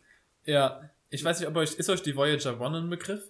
Ja. 0.44 0.80
Ich 1.10 1.24
weiß 1.24 1.40
nicht, 1.40 1.48
ob 1.48 1.56
euch, 1.56 1.74
ist 1.74 1.88
euch 1.88 2.02
die 2.02 2.16
Voyager 2.16 2.60
One 2.60 2.78
ein 2.78 2.90
Begriff? 2.90 3.22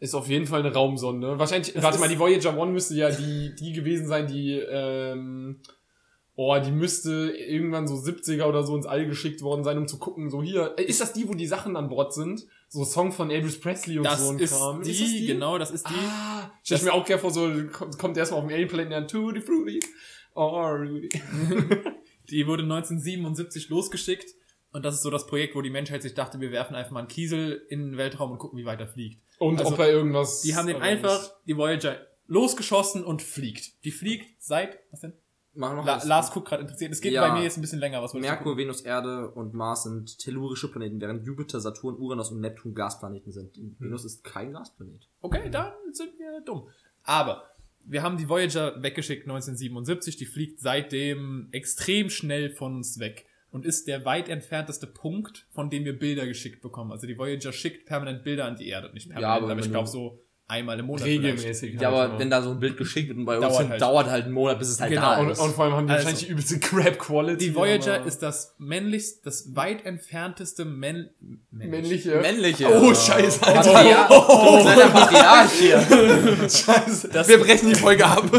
Ist 0.00 0.14
auf 0.14 0.28
jeden 0.28 0.46
Fall 0.46 0.60
eine 0.60 0.72
Raumsonde. 0.72 1.38
Wahrscheinlich, 1.38 1.72
Das 1.72 1.82
warte 1.82 1.98
mal, 1.98 2.08
die 2.08 2.18
Voyager 2.18 2.56
One 2.58 2.72
müsste 2.72 2.94
ja 2.94 3.10
die, 3.10 3.54
die 3.58 3.72
gewesen 3.72 4.06
sein, 4.06 4.26
die, 4.26 4.52
ähm, 4.58 5.60
oh, 6.40 6.56
die 6.64 6.70
müsste 6.70 7.32
irgendwann 7.36 7.88
so 7.88 7.96
70er 7.96 8.44
oder 8.44 8.62
so 8.62 8.76
ins 8.76 8.86
All 8.86 9.06
geschickt 9.06 9.42
worden 9.42 9.64
sein, 9.64 9.76
um 9.76 9.88
zu 9.88 9.98
gucken, 9.98 10.30
so 10.30 10.40
hier, 10.40 10.72
äh, 10.78 10.84
ist 10.84 11.00
das 11.00 11.12
die, 11.12 11.28
wo 11.28 11.34
die 11.34 11.48
Sachen 11.48 11.76
an 11.76 11.88
Bord 11.88 12.14
sind? 12.14 12.46
So 12.68 12.84
Song 12.84 13.10
von 13.10 13.28
Elvis 13.32 13.58
Presley 13.58 13.98
und 13.98 14.04
Das 14.04 14.20
so 14.22 14.30
ein 14.30 14.38
ist 14.38 14.56
Kram. 14.56 14.80
die, 14.82 14.90
ist 14.92 15.00
das 15.00 15.08
die? 15.08 15.26
genau, 15.26 15.58
das 15.58 15.72
ist 15.72 15.88
die. 15.88 15.94
Ah, 15.94 16.52
stell 16.62 16.78
ich 16.78 16.84
mir 16.84 16.92
auch 16.92 17.04
gerne 17.04 17.20
vor, 17.20 17.32
so, 17.32 17.50
kommt, 17.72 18.16
erstmal 18.16 18.40
auf 18.40 18.46
dem 18.46 18.54
Alien-Planeten 18.54 18.92
an, 18.92 19.08
Tutti 19.08 19.40
Frutti. 19.40 19.80
Oh, 20.36 20.60
Rudy. 20.60 21.08
Die 22.30 22.46
wurde 22.46 22.62
1977 22.62 23.68
losgeschickt. 23.70 24.30
Und 24.70 24.84
das 24.84 24.94
ist 24.94 25.02
so 25.02 25.10
das 25.10 25.26
Projekt, 25.26 25.56
wo 25.56 25.62
die 25.62 25.70
Menschheit 25.70 26.02
sich 26.02 26.14
dachte, 26.14 26.40
wir 26.40 26.52
werfen 26.52 26.76
einfach 26.76 26.92
mal 26.92 27.00
einen 27.00 27.08
Kiesel 27.08 27.66
in 27.68 27.80
den 27.86 27.96
Weltraum 27.96 28.30
und 28.30 28.38
gucken, 28.38 28.58
wie 28.58 28.64
weit 28.66 28.78
er 28.78 28.86
fliegt. 28.86 29.20
Und 29.38 29.58
Also, 29.58 29.72
ob 29.72 29.78
er 29.80 29.90
irgendwas... 29.90 30.42
Die 30.42 30.54
haben 30.54 30.68
den 30.68 30.76
einfach, 30.76 31.32
die 31.46 31.56
Voyager, 31.56 32.06
losgeschossen 32.26 33.02
und 33.02 33.22
fliegt. 33.22 33.82
Die 33.84 33.90
fliegt 33.90 34.40
seit, 34.40 34.78
was 34.92 35.00
denn? 35.00 35.14
Wir 35.58 35.74
noch 35.74 35.84
La. 35.84 36.02
Lars 36.04 36.30
guckt 36.30 36.48
gerade 36.48 36.62
interessiert. 36.62 36.92
Es 36.92 37.00
geht 37.00 37.12
Ja. 37.12 37.26
bei 37.28 37.34
mir 37.38 37.42
jetzt 37.44 37.58
ein 37.58 37.60
bisschen 37.60 37.80
länger. 37.80 38.00
Was 38.02 38.14
Merkur, 38.14 38.56
Venus, 38.56 38.80
Erde 38.82 39.30
und 39.30 39.54
Mars 39.54 39.82
sind 39.82 40.18
tellurische 40.18 40.70
Planeten, 40.70 41.00
während 41.00 41.26
Jupiter, 41.26 41.60
Saturn, 41.60 41.96
Uranus 41.96 42.30
und 42.30 42.40
Neptun 42.40 42.74
Gasplaneten 42.74 43.32
sind. 43.32 43.56
Die 43.56 43.74
Venus 43.78 44.04
ist 44.04 44.22
kein 44.24 44.52
Gasplanet. 44.52 45.08
Okay, 45.20 45.50
dann 45.50 45.72
sind 45.92 46.18
wir 46.18 46.40
dumm. 46.44 46.68
Aber 47.02 47.44
wir 47.84 48.02
haben 48.02 48.16
die 48.18 48.28
Voyager 48.28 48.82
weggeschickt 48.82 49.24
1977, 49.24 50.16
die 50.16 50.26
fliegt 50.26 50.60
seitdem 50.60 51.48
extrem 51.52 52.10
schnell 52.10 52.50
von 52.50 52.76
uns 52.76 52.98
weg. 52.98 53.24
und 53.50 53.64
ist 53.64 53.88
der 53.88 54.04
weit 54.04 54.28
entfernteste 54.28 54.86
Punkt, 54.86 55.46
von 55.52 55.70
dem 55.70 55.86
wir 55.86 55.98
Bilder 55.98 56.26
geschickt 56.26 56.60
bekommen. 56.60 56.92
Also 56.92 57.06
die 57.06 57.16
Voyager 57.16 57.50
schickt 57.50 57.86
permanent 57.86 58.22
Bilder 58.22 58.44
an 58.44 58.56
die 58.56 58.68
Erde. 58.68 58.92
Nicht 58.92 59.08
permanent, 59.08 59.22
Ja, 59.22 59.34
aber 59.42 59.50
aber, 59.50 59.60
ich 59.62 59.70
glaube 59.70 59.88
so 59.88 60.20
einmal 60.48 60.78
im 60.80 60.86
Monat. 60.86 61.04
Regelmäßig. 61.04 61.74
Ja, 61.74 61.90
halt, 61.92 62.10
aber 62.10 62.18
wenn 62.18 62.30
da 62.30 62.42
so 62.42 62.50
ein 62.50 62.58
Bild 62.58 62.76
geschickt 62.76 63.08
wird 63.08 63.18
und 63.18 63.26
bei 63.26 63.36
uns 63.36 63.42
Dauert 63.46 63.58
sind, 63.58 63.70
halt. 63.70 63.80
dauert 63.82 64.06
halt 64.08 64.24
einen 64.24 64.32
Monat, 64.34 64.58
bis 64.58 64.68
es 64.70 64.80
halt 64.80 64.90
Genau. 64.90 65.02
da 65.02 65.20
und, 65.20 65.30
ist. 65.30 65.38
und 65.38 65.54
vor 65.54 65.64
allem 65.66 65.74
haben 65.74 65.86
die 65.86 65.92
Also- 65.92 66.04
wahrscheinlich 66.06 66.26
die 66.26 66.32
übelste 66.32 66.58
Crap-Quality. 66.58 67.44
Die 67.48 67.54
Voyager 67.54 67.96
aber- 67.96 68.06
ist 68.06 68.18
das 68.22 68.54
männlichst, 68.58 69.24
das 69.26 69.54
weit 69.54 69.84
entfernteste 69.84 70.64
Männ 70.64 71.10
männlich. 71.50 71.70
männliche. 71.70 72.20
Männliche. 72.20 72.68
Oh, 72.68 72.94
scheiße. 72.94 73.40
Patriarch. 73.40 74.08
Du 74.08 74.62
kleiner 74.62 74.88
Patriarch 74.90 75.50
hier. 75.52 75.80
Scheiße. 76.48 77.08
Das- 77.12 77.28
Wir 77.28 77.38
brechen 77.38 77.68
die 77.68 77.74
Folge 77.74 78.06
ab. 78.06 78.30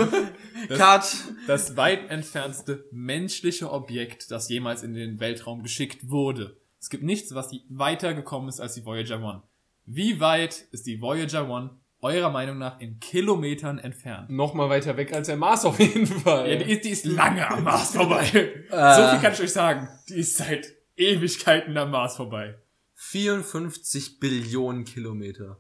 Cut. 0.70 1.04
Das 1.48 1.78
weit 1.78 2.10
entfernteste 2.10 2.86
menschliche 2.92 3.72
Objekt, 3.72 4.30
das 4.32 4.50
jemals 4.50 4.84
in 4.84 4.94
den 4.94 5.20
Weltraum 5.20 5.64
geschickt 5.64 6.10
wurde. 6.10 6.58
Es 6.82 6.90
gibt 6.90 7.04
nichts, 7.04 7.34
was 7.34 7.52
weiter 7.70 8.14
gekommen 8.14 8.50
ist 8.50 8.60
als 8.60 8.74
die 8.74 8.86
Voyager 8.86 9.16
1. 9.18 9.42
Wie 9.86 10.20
weit 10.20 10.66
ist 10.72 10.86
die 10.86 11.02
Voyager 11.02 11.50
1 11.52 11.72
eurer 12.02 12.30
Meinung 12.30 12.58
nach 12.58 12.80
in 12.80 13.00
Kilometern 13.00 13.80
entfernt? 13.80 14.30
Noch 14.30 14.54
mal 14.54 14.70
weiter 14.70 14.98
weg 14.98 15.14
als 15.14 15.28
der 15.28 15.38
Mars 15.38 15.66
auf 15.66 15.80
jeden 15.80 16.08
Fall. 16.08 16.50
Ja, 16.50 16.56
die, 16.58 16.72
ist, 16.72 16.86
die 16.86 16.90
ist 16.90 17.06
lange 17.06 17.50
am 17.50 17.64
Mars 17.64 17.96
vorbei. 17.96 18.24
so 18.70 19.10
viel 19.10 19.20
kann 19.22 19.34
ich 19.34 19.42
euch 19.42 19.54
sagen. 19.54 19.88
Die 20.08 20.16
ist 20.16 20.38
seit 20.38 20.68
Ewigkeiten 20.96 21.78
am 21.78 21.92
Mars 21.92 22.16
vorbei. 22.16 22.56
54 22.96 24.20
Billionen 24.20 24.84
Kilometer. 24.86 25.58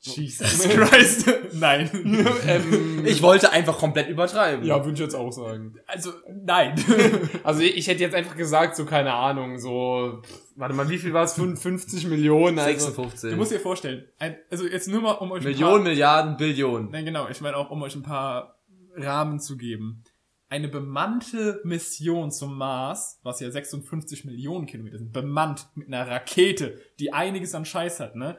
Jesus 0.00 0.62
Christ. 0.62 1.30
Nein. 1.52 1.90
ähm, 2.46 3.04
Ich 3.04 3.22
wollte 3.22 3.52
einfach 3.52 3.78
komplett 3.78 4.08
übertreiben. 4.08 4.64
ja, 4.64 4.82
würde 4.82 4.94
ich 4.94 5.00
jetzt 5.00 5.14
auch 5.14 5.30
sagen. 5.30 5.76
Also, 5.86 6.12
nein. 6.44 6.74
Also 7.42 7.60
ich, 7.60 7.76
ich 7.76 7.86
hätte 7.86 8.02
jetzt 8.02 8.14
einfach 8.14 8.36
gesagt, 8.36 8.76
so 8.76 8.84
keine 8.84 9.12
Ahnung, 9.12 9.58
so, 9.58 10.22
pff, 10.22 10.43
warte 10.56 10.74
mal, 10.74 10.88
wie 10.88 10.98
viel 10.98 11.12
war 11.12 11.24
es? 11.24 11.34
55 11.34 12.06
Millionen? 12.06 12.58
Also, 12.58 12.86
56. 12.86 13.30
Du 13.30 13.36
musst 13.36 13.52
dir 13.52 13.60
vorstellen, 13.60 14.04
ein, 14.18 14.36
also 14.50 14.66
jetzt 14.66 14.88
nur 14.88 15.00
mal, 15.00 15.12
um 15.12 15.32
euch 15.32 15.42
ein 15.42 15.48
Millionen, 15.48 15.74
paar, 15.74 15.82
Milliarden, 15.82 16.36
Billionen. 16.36 16.90
Nein, 16.90 17.04
genau, 17.04 17.28
ich 17.28 17.40
meine 17.40 17.56
auch, 17.56 17.70
um 17.70 17.82
euch 17.82 17.94
ein 17.94 18.02
paar 18.02 18.58
Rahmen 18.96 19.40
zu 19.40 19.56
geben. 19.56 20.04
Eine 20.48 20.68
bemannte 20.68 21.60
Mission 21.64 22.30
zum 22.30 22.56
Mars, 22.56 23.18
was 23.22 23.40
ja 23.40 23.50
56 23.50 24.24
Millionen 24.24 24.66
Kilometer 24.66 24.98
sind, 24.98 25.12
bemannt 25.12 25.66
mit 25.74 25.88
einer 25.88 26.06
Rakete, 26.06 26.80
die 27.00 27.12
einiges 27.12 27.54
an 27.54 27.64
Scheiß 27.64 28.00
hat, 28.00 28.14
ne? 28.14 28.38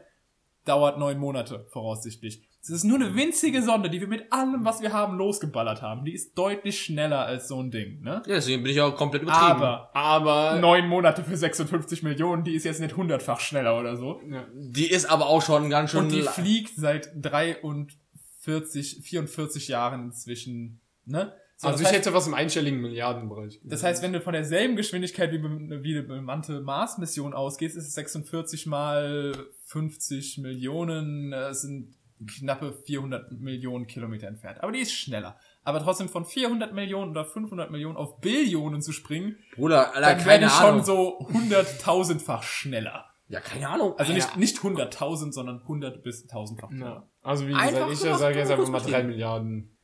Dauert 0.63 0.97
neun 0.97 1.17
Monate, 1.17 1.65
voraussichtlich. 1.69 2.47
Es 2.67 2.71
ist 2.71 2.84
nur 2.84 2.99
eine 2.99 3.13
winzige 3.13 3.62
Sonde, 3.62 3.91
die 3.91 4.01
wir 4.01 4.08
mit 4.08 4.34
allem, 4.34 4.65
was 4.65 4.82
wir 4.82 4.91
haben, 4.91 5.19
losgeballert 5.19 5.84
haben. 5.84 6.04
Die 6.04 6.13
ist 6.13 6.36
deutlich 6.36 6.82
schneller 6.82 7.23
als 7.23 7.47
so 7.47 7.62
ein 7.62 7.69
Ding, 7.69 8.01
ne? 8.01 8.23
Ja, 8.25 8.34
deswegen 8.34 8.63
bin 8.63 8.71
ich 8.71 8.82
auch 8.82 8.95
komplett 8.95 9.21
übertrieben. 9.21 9.62
Aber 9.62 9.95
aber, 9.95 10.60
neun 10.60 10.88
Monate 10.88 11.23
für 11.23 11.38
56 11.38 12.01
Millionen, 12.01 12.43
die 12.43 12.56
ist 12.56 12.63
jetzt 12.63 12.80
nicht 12.80 12.97
hundertfach 12.97 13.39
schneller 13.39 13.80
oder 13.80 13.95
so. 13.97 14.19
ja. 14.32 14.47
Die 14.56 14.89
ist 14.89 15.06
aber 15.06 15.28
auch 15.28 15.43
schon 15.43 15.69
ganz 15.69 15.91
schön... 15.91 16.06
Und 16.06 16.10
die 16.12 16.23
fliegt 16.23 16.75
seit 16.75 17.12
43, 17.15 19.01
44 19.04 19.67
Jahren 19.67 20.06
inzwischen, 20.06 20.82
ne? 21.06 21.34
So, 21.58 21.67
also 21.67 21.78
das, 21.78 21.82
ich 21.82 21.95
heißt, 21.95 22.08
hätte 22.08 22.15
was 22.15 22.25
im 22.25 22.34
einstelligen 22.34 22.82
Milliardenbereich. 22.82 23.62
das 23.63 23.84
heißt, 23.84 24.01
wenn 24.01 24.12
du 24.12 24.21
von 24.21 24.34
derselben 24.34 24.75
Geschwindigkeit 24.75 25.32
wie, 25.32 25.38
eine 25.38 26.04
bemannte 26.04 26.62
Mars-Mission 26.62 27.36
ausgehst, 27.36 27.78
ist 27.78 27.88
es 27.88 27.93
46 27.93 28.65
mal 28.65 29.34
50 29.65 30.39
Millionen, 30.39 31.32
äh, 31.32 31.49
es 31.49 31.62
sind 31.62 31.93
knappe 32.25 32.73
400 32.86 33.32
Millionen 33.34 33.88
Kilometer 33.88 34.28
entfernt. 34.28 34.62
Aber 34.62 34.71
die 34.71 34.80
ist 34.80 34.93
schneller. 34.93 35.38
Aber 35.63 35.82
trotzdem 35.82 36.10
von 36.10 36.25
400 36.25 36.73
Millionen 36.73 37.12
oder 37.12 37.25
500 37.25 37.71
Millionen 37.71 37.97
auf 37.97 38.19
Billionen 38.21 38.82
zu 38.82 38.93
springen, 38.93 39.38
Bruder, 39.56 39.93
Alter, 39.93 40.23
dann 40.23 40.39
die 40.39 40.45
Ahnung. 40.45 40.78
schon 40.78 40.84
so 40.86 41.28
hunderttausendfach 41.34 42.43
schneller. 42.43 43.06
ja, 43.28 43.39
keine 43.39 43.69
Ahnung. 43.69 43.97
Also 43.97 44.13
nicht, 44.13 44.38
nicht 44.38 44.58
100.000, 44.60 45.32
sondern 45.34 45.62
100 45.62 46.04
bis 46.04 46.30
1000-fach 46.30 46.69
schneller. 46.69 46.86
Ja. 46.86 47.10
Also 47.23 47.47
wie 47.47 47.54
Einfach 47.54 47.89
gesagt, 47.89 48.13
ich 48.13 48.19
sage 48.19 48.39
jetzt 48.39 48.51
einfach 48.51 48.69
mal 48.69 48.80
3 48.80 49.04
Milliarden. 49.04 49.78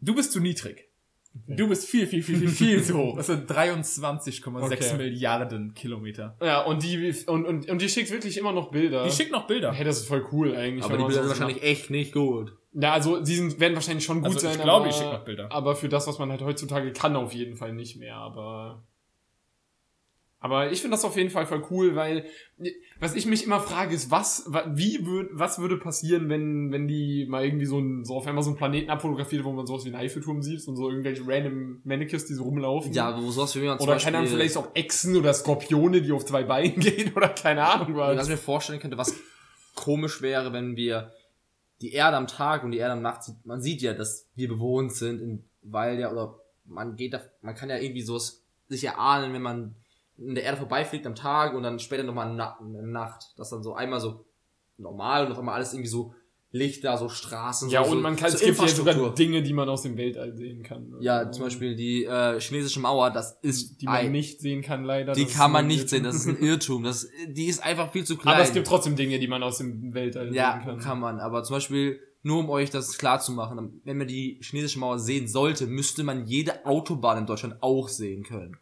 Du 0.00 0.14
bist 0.14 0.32
zu 0.32 0.40
niedrig. 0.40 0.85
Du 1.46 1.68
bist 1.68 1.88
viel, 1.88 2.06
viel, 2.06 2.22
viel, 2.22 2.38
viel, 2.38 2.48
viel 2.48 2.82
zu 2.82 2.96
hoch. 2.96 3.16
Das 3.16 3.26
sind 3.26 3.50
23,6 3.50 4.46
Okay. 4.64 4.96
Milliarden 4.96 5.74
Kilometer. 5.74 6.36
Ja, 6.42 6.62
und 6.62 6.82
die, 6.82 7.14
und, 7.26 7.44
und, 7.44 7.68
und 7.68 7.82
die 7.82 7.88
schickt 7.88 8.10
wirklich 8.10 8.38
immer 8.38 8.52
noch 8.52 8.70
Bilder. 8.70 9.04
Die 9.04 9.10
schickt 9.10 9.32
noch 9.32 9.46
Bilder. 9.46 9.72
Hey, 9.72 9.84
das 9.84 9.98
ist 9.98 10.08
voll 10.08 10.24
cool 10.32 10.56
eigentlich. 10.56 10.84
aber 10.84 10.96
die 10.96 11.04
Bilder 11.04 11.20
sind 11.22 11.28
wahrscheinlich 11.28 11.62
echt 11.62 11.90
nicht 11.90 12.12
gut. 12.12 12.52
macht. 12.72 12.82
Ja, 12.84 12.92
also 12.92 13.20
die 13.20 13.34
sind, 13.34 13.58
werden 13.58 13.74
wahrscheinlich 13.74 14.04
schon 14.04 14.18
gut 14.18 14.26
Also, 14.26 14.38
sein. 14.40 14.52
ich 14.56 14.62
glaube, 14.62 14.82
aber, 14.82 14.88
ich 14.88 14.94
schick 14.96 15.06
noch 15.12 15.24
Bilder. 15.24 15.50
Aber 15.50 15.76
für 15.76 15.88
das, 15.88 16.06
was 16.06 16.18
man 16.18 16.30
halt 16.30 16.42
heutzutage 16.42 16.92
kann, 16.92 17.16
auf 17.16 17.32
jeden 17.32 17.56
Fall 17.56 17.72
nicht 17.72 17.96
mehr. 17.96 18.16
Aber 18.16 18.84
aber 20.38 20.70
ich 20.70 20.80
finde 20.82 20.96
das 20.96 21.04
auf 21.04 21.16
jeden 21.16 21.30
Fall 21.30 21.46
voll 21.46 21.64
cool, 21.70 21.96
weil 21.96 22.24
was 23.00 23.14
ich 23.14 23.26
mich 23.26 23.44
immer 23.44 23.58
frage 23.60 23.94
ist, 23.94 24.10
was 24.10 24.44
wa- 24.48 24.66
wie 24.74 25.04
würd, 25.06 25.30
was 25.32 25.58
würde 25.58 25.76
passieren, 25.78 26.28
wenn 26.28 26.70
wenn 26.72 26.86
die 26.86 27.26
mal 27.28 27.44
irgendwie 27.44 27.66
so, 27.66 27.78
ein, 27.78 28.04
so 28.04 28.14
auf 28.16 28.26
einmal 28.26 28.44
so 28.44 28.50
einen 28.50 28.56
Planeten 28.58 28.90
abfotografiert, 28.90 29.44
wo 29.44 29.52
man 29.52 29.66
sowas 29.66 29.84
wie 29.84 29.88
einen 29.88 29.96
Eiffelturm 29.96 30.42
sieht 30.42 30.66
und 30.68 30.76
so 30.76 30.88
irgendwelche 30.90 31.22
random 31.26 31.80
Mannequins, 31.84 32.26
die 32.26 32.34
so 32.34 32.44
rumlaufen. 32.44 32.92
Ja, 32.92 33.20
wo 33.20 33.30
sowas 33.30 33.54
wie 33.56 33.60
man 33.60 33.78
oder 33.78 33.96
keine 33.96 34.18
Ahnung, 34.18 34.30
vielleicht 34.30 34.56
auch 34.56 34.68
Echsen 34.74 35.16
oder 35.16 35.32
Skorpione, 35.34 36.02
die 36.02 36.12
auf 36.12 36.24
zwei 36.24 36.44
Beinen 36.44 36.76
gehen 36.80 37.12
oder 37.14 37.28
keine 37.30 37.66
Ahnung 37.66 37.96
Was 37.96 38.16
was. 38.18 38.26
ich 38.26 38.30
mir 38.32 38.38
vorstellen 38.38 38.78
könnte, 38.80 38.98
was 38.98 39.14
komisch 39.74 40.22
wäre, 40.22 40.52
wenn 40.52 40.76
wir 40.76 41.12
die 41.82 41.92
Erde 41.92 42.16
am 42.16 42.26
Tag 42.26 42.64
und 42.64 42.70
die 42.72 42.78
Erde 42.78 42.92
am 42.94 43.02
Nacht. 43.02 43.24
Man 43.44 43.60
sieht 43.60 43.82
ja, 43.82 43.92
dass 43.92 44.26
wir 44.34 44.48
bewohnt 44.48 44.92
sind, 44.92 45.20
in, 45.20 45.44
weil 45.62 45.98
ja, 45.98 46.10
oder 46.10 46.38
man 46.64 46.96
geht 46.96 47.12
da, 47.12 47.20
man 47.42 47.54
kann 47.54 47.68
ja 47.68 47.76
irgendwie 47.78 48.02
sowas 48.02 48.42
sich 48.68 48.84
erahnen, 48.84 49.32
wenn 49.34 49.42
man 49.42 49.74
in 50.18 50.34
der 50.34 50.44
Erde 50.44 50.58
vorbeifliegt 50.58 51.06
am 51.06 51.14
Tag 51.14 51.54
und 51.54 51.62
dann 51.62 51.78
später 51.78 52.02
nochmal 52.02 52.30
in 52.30 52.36
der 52.72 52.82
Nacht. 52.82 53.32
Das 53.36 53.50
dann 53.50 53.62
so 53.62 53.74
einmal 53.74 54.00
so 54.00 54.24
normal 54.78 55.26
und 55.26 55.32
auf 55.32 55.38
einmal 55.38 55.54
alles 55.56 55.72
irgendwie 55.72 55.88
so 55.90 56.14
Lichter, 56.52 56.96
so 56.96 57.08
Straßen, 57.08 57.68
Ja, 57.68 57.84
so, 57.84 57.90
und 57.92 58.00
man 58.00 58.16
kann, 58.16 58.30
so 58.30 58.36
es 58.36 58.42
gibt 58.42 58.58
ja 58.58 58.68
sogar. 58.68 59.14
Dinge, 59.14 59.42
die 59.42 59.52
man 59.52 59.68
aus 59.68 59.82
dem 59.82 59.96
Weltall 59.98 60.34
sehen 60.36 60.62
kann. 60.62 60.94
Ja, 61.00 61.30
zum 61.30 61.44
Beispiel 61.44 61.74
die 61.76 62.04
äh, 62.04 62.40
chinesische 62.40 62.80
Mauer, 62.80 63.10
das 63.10 63.36
ist 63.42 63.82
die 63.82 63.86
man 63.86 63.96
ein- 63.96 64.12
nicht 64.12 64.40
sehen 64.40 64.62
kann, 64.62 64.84
leider. 64.84 65.12
die 65.12 65.26
kann 65.26 65.50
man 65.52 65.66
nicht 65.66 65.80
Irrtum. 65.80 65.88
sehen, 65.90 66.04
das 66.04 66.14
ist 66.14 66.26
ein 66.28 66.38
Irrtum. 66.38 66.82
Das, 66.84 67.08
die 67.28 67.46
ist 67.46 67.62
einfach 67.62 67.92
viel 67.92 68.04
zu 68.04 68.16
klein. 68.16 68.34
Aber 68.34 68.42
es 68.44 68.52
gibt 68.54 68.66
trotzdem 68.66 68.96
Dinge, 68.96 69.18
die 69.18 69.28
man 69.28 69.42
aus 69.42 69.58
dem 69.58 69.92
Weltall 69.92 70.34
Ja, 70.34 70.52
sehen 70.54 70.64
kann. 70.64 70.78
kann. 70.78 71.00
man. 71.00 71.20
Aber 71.20 71.42
zum 71.42 71.56
Beispiel, 71.56 72.00
nur 72.22 72.38
um 72.38 72.48
euch 72.48 72.70
das 72.70 72.96
klar 72.96 73.20
zu 73.20 73.32
machen, 73.32 73.80
wenn 73.84 73.98
man 73.98 74.06
die 74.06 74.38
chinesische 74.42 74.78
Mauer 74.78 74.98
sehen 74.98 75.28
sollte, 75.28 75.66
müsste 75.66 76.04
man 76.04 76.26
jede 76.26 76.64
Autobahn 76.64 77.18
in 77.18 77.26
Deutschland 77.26 77.56
auch 77.60 77.88
sehen 77.88 78.22
können. 78.22 78.56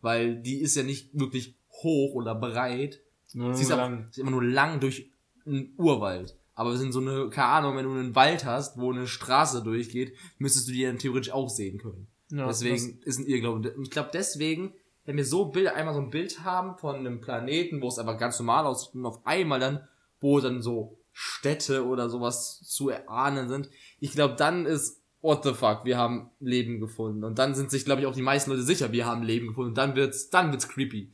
Weil 0.00 0.36
die 0.36 0.60
ist 0.60 0.76
ja 0.76 0.82
nicht 0.82 1.10
wirklich 1.18 1.54
hoch 1.82 2.14
oder 2.14 2.34
breit. 2.34 3.00
Nur 3.32 3.54
Sie 3.54 3.62
ist, 3.62 3.68
sie 3.68 3.74
ist 3.74 4.18
immer 4.18 4.30
nur 4.30 4.44
lang 4.44 4.80
durch 4.80 5.10
einen 5.46 5.74
Urwald. 5.76 6.36
Aber 6.54 6.72
wir 6.72 6.78
sind 6.78 6.92
so 6.92 7.00
eine, 7.00 7.30
keine 7.30 7.48
Ahnung, 7.48 7.76
wenn 7.76 7.84
du 7.84 7.92
einen 7.92 8.14
Wald 8.14 8.44
hast, 8.44 8.78
wo 8.78 8.92
eine 8.92 9.06
Straße 9.06 9.62
durchgeht, 9.62 10.14
müsstest 10.38 10.68
du 10.68 10.72
die 10.72 10.84
dann 10.84 10.98
theoretisch 10.98 11.32
auch 11.32 11.48
sehen 11.48 11.78
können. 11.78 12.06
Ja, 12.30 12.46
deswegen 12.46 13.00
ist 13.02 13.18
ein 13.18 13.26
Irrglaube. 13.26 13.72
Und 13.72 13.84
ich 13.84 13.90
glaube 13.90 14.10
deswegen, 14.12 14.74
wenn 15.04 15.16
wir 15.16 15.24
so 15.24 15.46
Bilder, 15.46 15.74
einmal 15.74 15.94
so 15.94 16.00
ein 16.00 16.10
Bild 16.10 16.44
haben 16.44 16.76
von 16.78 16.96
einem 16.96 17.20
Planeten, 17.20 17.80
wo 17.80 17.88
es 17.88 17.98
einfach 17.98 18.18
ganz 18.18 18.38
normal 18.38 18.66
aussieht 18.66 18.94
und 18.94 19.06
auf 19.06 19.26
einmal 19.26 19.58
dann, 19.58 19.88
wo 20.20 20.38
dann 20.40 20.60
so 20.60 20.98
Städte 21.12 21.86
oder 21.86 22.08
sowas 22.08 22.60
zu 22.62 22.88
erahnen 22.88 23.48
sind, 23.48 23.70
ich 23.98 24.12
glaube 24.12 24.36
dann 24.36 24.66
ist, 24.66 24.99
what 25.22 25.44
the 25.44 25.52
fuck, 25.52 25.84
wir 25.84 25.98
haben 25.98 26.30
Leben 26.40 26.80
gefunden. 26.80 27.24
Und 27.24 27.38
dann 27.38 27.54
sind 27.54 27.70
sich, 27.70 27.84
glaube 27.84 28.00
ich, 28.00 28.06
auch 28.06 28.14
die 28.14 28.22
meisten 28.22 28.50
Leute 28.50 28.62
sicher, 28.62 28.92
wir 28.92 29.06
haben 29.06 29.22
Leben 29.22 29.48
gefunden. 29.48 29.70
Und 29.70 29.78
dann 29.78 29.96
wird's, 29.96 30.30
dann 30.30 30.50
wird's 30.50 30.68
creepy. 30.68 31.12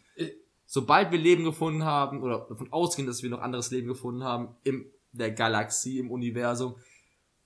Sobald 0.65 1.13
wir 1.13 1.19
Leben 1.19 1.45
gefunden 1.45 1.85
haben, 1.85 2.23
oder 2.23 2.47
davon 2.49 2.73
ausgehen, 2.73 3.07
dass 3.07 3.23
wir 3.23 3.31
noch 3.31 3.41
anderes 3.41 3.71
Leben 3.71 3.87
gefunden 3.87 4.25
haben, 4.25 4.57
in 4.65 4.91
der 5.13 5.31
Galaxie, 5.31 5.99
im 5.99 6.11
Universum, 6.11 6.77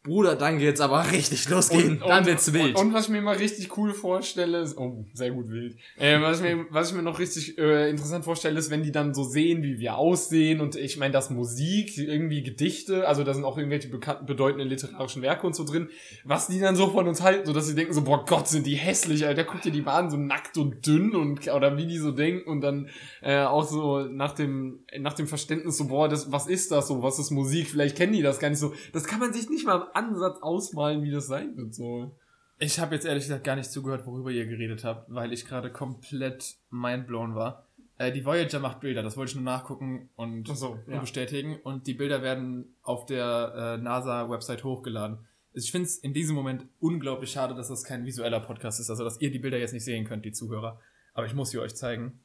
Bruder, 0.03 0.35
dann 0.35 0.59
geht's 0.59 0.81
aber 0.81 1.13
richtig 1.13 1.47
losgehen. 1.51 2.01
dann 2.07 2.25
wird's 2.25 2.51
wild. 2.55 2.75
Und, 2.77 2.87
und 2.87 2.95
was 2.95 3.05
ich 3.05 3.11
mir 3.11 3.21
mal 3.21 3.37
richtig 3.37 3.77
cool 3.77 3.93
vorstelle, 3.93 4.61
ist, 4.61 4.79
oh, 4.79 5.05
sehr 5.13 5.31
gut 5.31 5.51
wild. 5.51 5.77
Äh, 5.99 6.23
was, 6.23 6.39
ich 6.39 6.43
mir, 6.43 6.65
was 6.71 6.89
ich 6.89 6.97
mir 6.97 7.03
noch 7.03 7.19
richtig 7.19 7.59
äh, 7.59 7.91
interessant 7.91 8.25
vorstelle, 8.25 8.59
ist, 8.59 8.71
wenn 8.71 8.83
die 8.83 8.93
dann 8.93 9.13
so 9.13 9.25
sehen, 9.25 9.63
wie 9.63 9.79
wir 9.79 9.99
aussehen 9.99 10.63
und 10.63 10.75
ich 10.75 10.97
meine, 10.97 11.13
das 11.13 11.29
Musik, 11.29 11.99
irgendwie 11.99 12.43
Gedichte, 12.43 13.07
also 13.07 13.25
da 13.25 13.35
sind 13.35 13.45
auch 13.45 13.59
irgendwelche 13.59 13.89
bekannten, 13.89 14.25
bedeutenden 14.25 14.69
literarischen 14.69 15.21
Werke 15.21 15.47
und 15.47 15.55
so 15.55 15.65
drin, 15.65 15.91
was 16.25 16.47
die 16.47 16.61
dann 16.61 16.77
so 16.77 16.89
von 16.89 17.07
uns 17.07 17.21
halten, 17.21 17.45
so 17.45 17.53
dass 17.53 17.67
sie 17.67 17.75
denken 17.75 17.93
so, 17.93 18.01
boah 18.01 18.25
Gott, 18.25 18.49
sind 18.49 18.67
die 18.67 18.77
hässlich, 18.77 19.27
Alter, 19.27 19.45
guck 19.45 19.61
dir 19.61 19.71
die 19.71 19.85
an, 19.85 20.09
so 20.09 20.17
nackt 20.17 20.57
und 20.57 20.87
dünn 20.87 21.15
und, 21.15 21.47
oder 21.49 21.77
wie 21.77 21.87
die 21.87 21.99
so 21.99 22.13
denken 22.13 22.49
und 22.49 22.63
dann 22.63 22.89
äh, 23.21 23.43
auch 23.43 23.69
so 23.69 24.05
nach 24.05 24.33
dem, 24.33 24.81
nach 24.99 25.13
dem 25.13 25.27
Verständnis 25.27 25.77
so, 25.77 25.89
boah, 25.89 26.09
das, 26.09 26.33
was 26.33 26.47
ist 26.47 26.71
das 26.71 26.89
so, 26.89 27.03
was 27.03 27.19
ist 27.19 27.31
Musik, 27.31 27.69
vielleicht 27.69 27.97
kennen 27.97 28.15
die 28.15 28.23
das 28.23 28.39
gar 28.39 28.49
nicht 28.49 28.61
so, 28.61 28.73
das 28.95 29.05
kann 29.05 29.21
man 29.21 29.35
sich 29.35 29.51
nicht 29.51 29.67
mal 29.67 29.90
Ansatz 29.95 30.39
ausmalen, 30.43 31.03
wie 31.03 31.11
das 31.11 31.27
sein 31.27 31.57
wird, 31.57 31.75
so. 31.75 32.17
Ich 32.59 32.79
habe 32.79 32.95
jetzt 32.95 33.07
ehrlich 33.07 33.25
gesagt 33.25 33.45
gar 33.45 33.57
nicht 33.57 33.71
zugehört, 33.71 34.07
worüber 34.07 34.31
ihr 34.31 34.47
geredet 34.47 34.85
habt, 34.85 35.13
weil 35.13 35.33
ich 35.33 35.47
gerade 35.47 35.73
komplett 35.73 36.57
mindblown 36.71 37.35
war. 37.35 37.67
Äh, 37.97 38.13
die 38.13 38.25
Voyager 38.25 38.61
macht 38.61 38.81
Bilder, 38.81 39.03
das 39.03 39.17
wollte 39.17 39.31
ich 39.31 39.37
nur 39.37 39.45
nachgucken 39.45 40.11
und 40.17 40.47
so, 40.49 40.79
ja. 40.87 41.01
bestätigen. 41.01 41.59
Und 41.63 41.87
die 41.87 41.95
Bilder 41.95 42.23
werden 42.23 42.75
auf 42.83 43.07
der 43.07 43.77
äh, 43.79 43.83
NASA-Website 43.83 44.65
hochgeladen. 44.65 45.19
Ich 45.53 45.73
finde 45.73 45.87
es 45.87 45.97
in 45.97 46.15
diesem 46.15 46.37
Moment 46.37 46.67
unglaublich 46.79 47.31
schade, 47.31 47.55
dass 47.55 47.69
das 47.69 47.83
kein 47.83 48.05
visueller 48.05 48.41
Podcast 48.41 48.79
ist, 48.79 48.91
also 48.91 49.05
dass 49.05 49.21
ihr 49.21 49.31
die 49.31 49.39
Bilder 49.39 49.59
jetzt 49.59 49.73
nicht 49.73 49.85
sehen 49.85 50.07
könnt, 50.07 50.25
die 50.25 50.33
Zuhörer. 50.33 50.81
Aber 51.15 51.27
ich 51.27 51.35
muss 51.35 51.51
sie 51.51 51.59
euch 51.59 51.75
zeigen. 51.75 52.21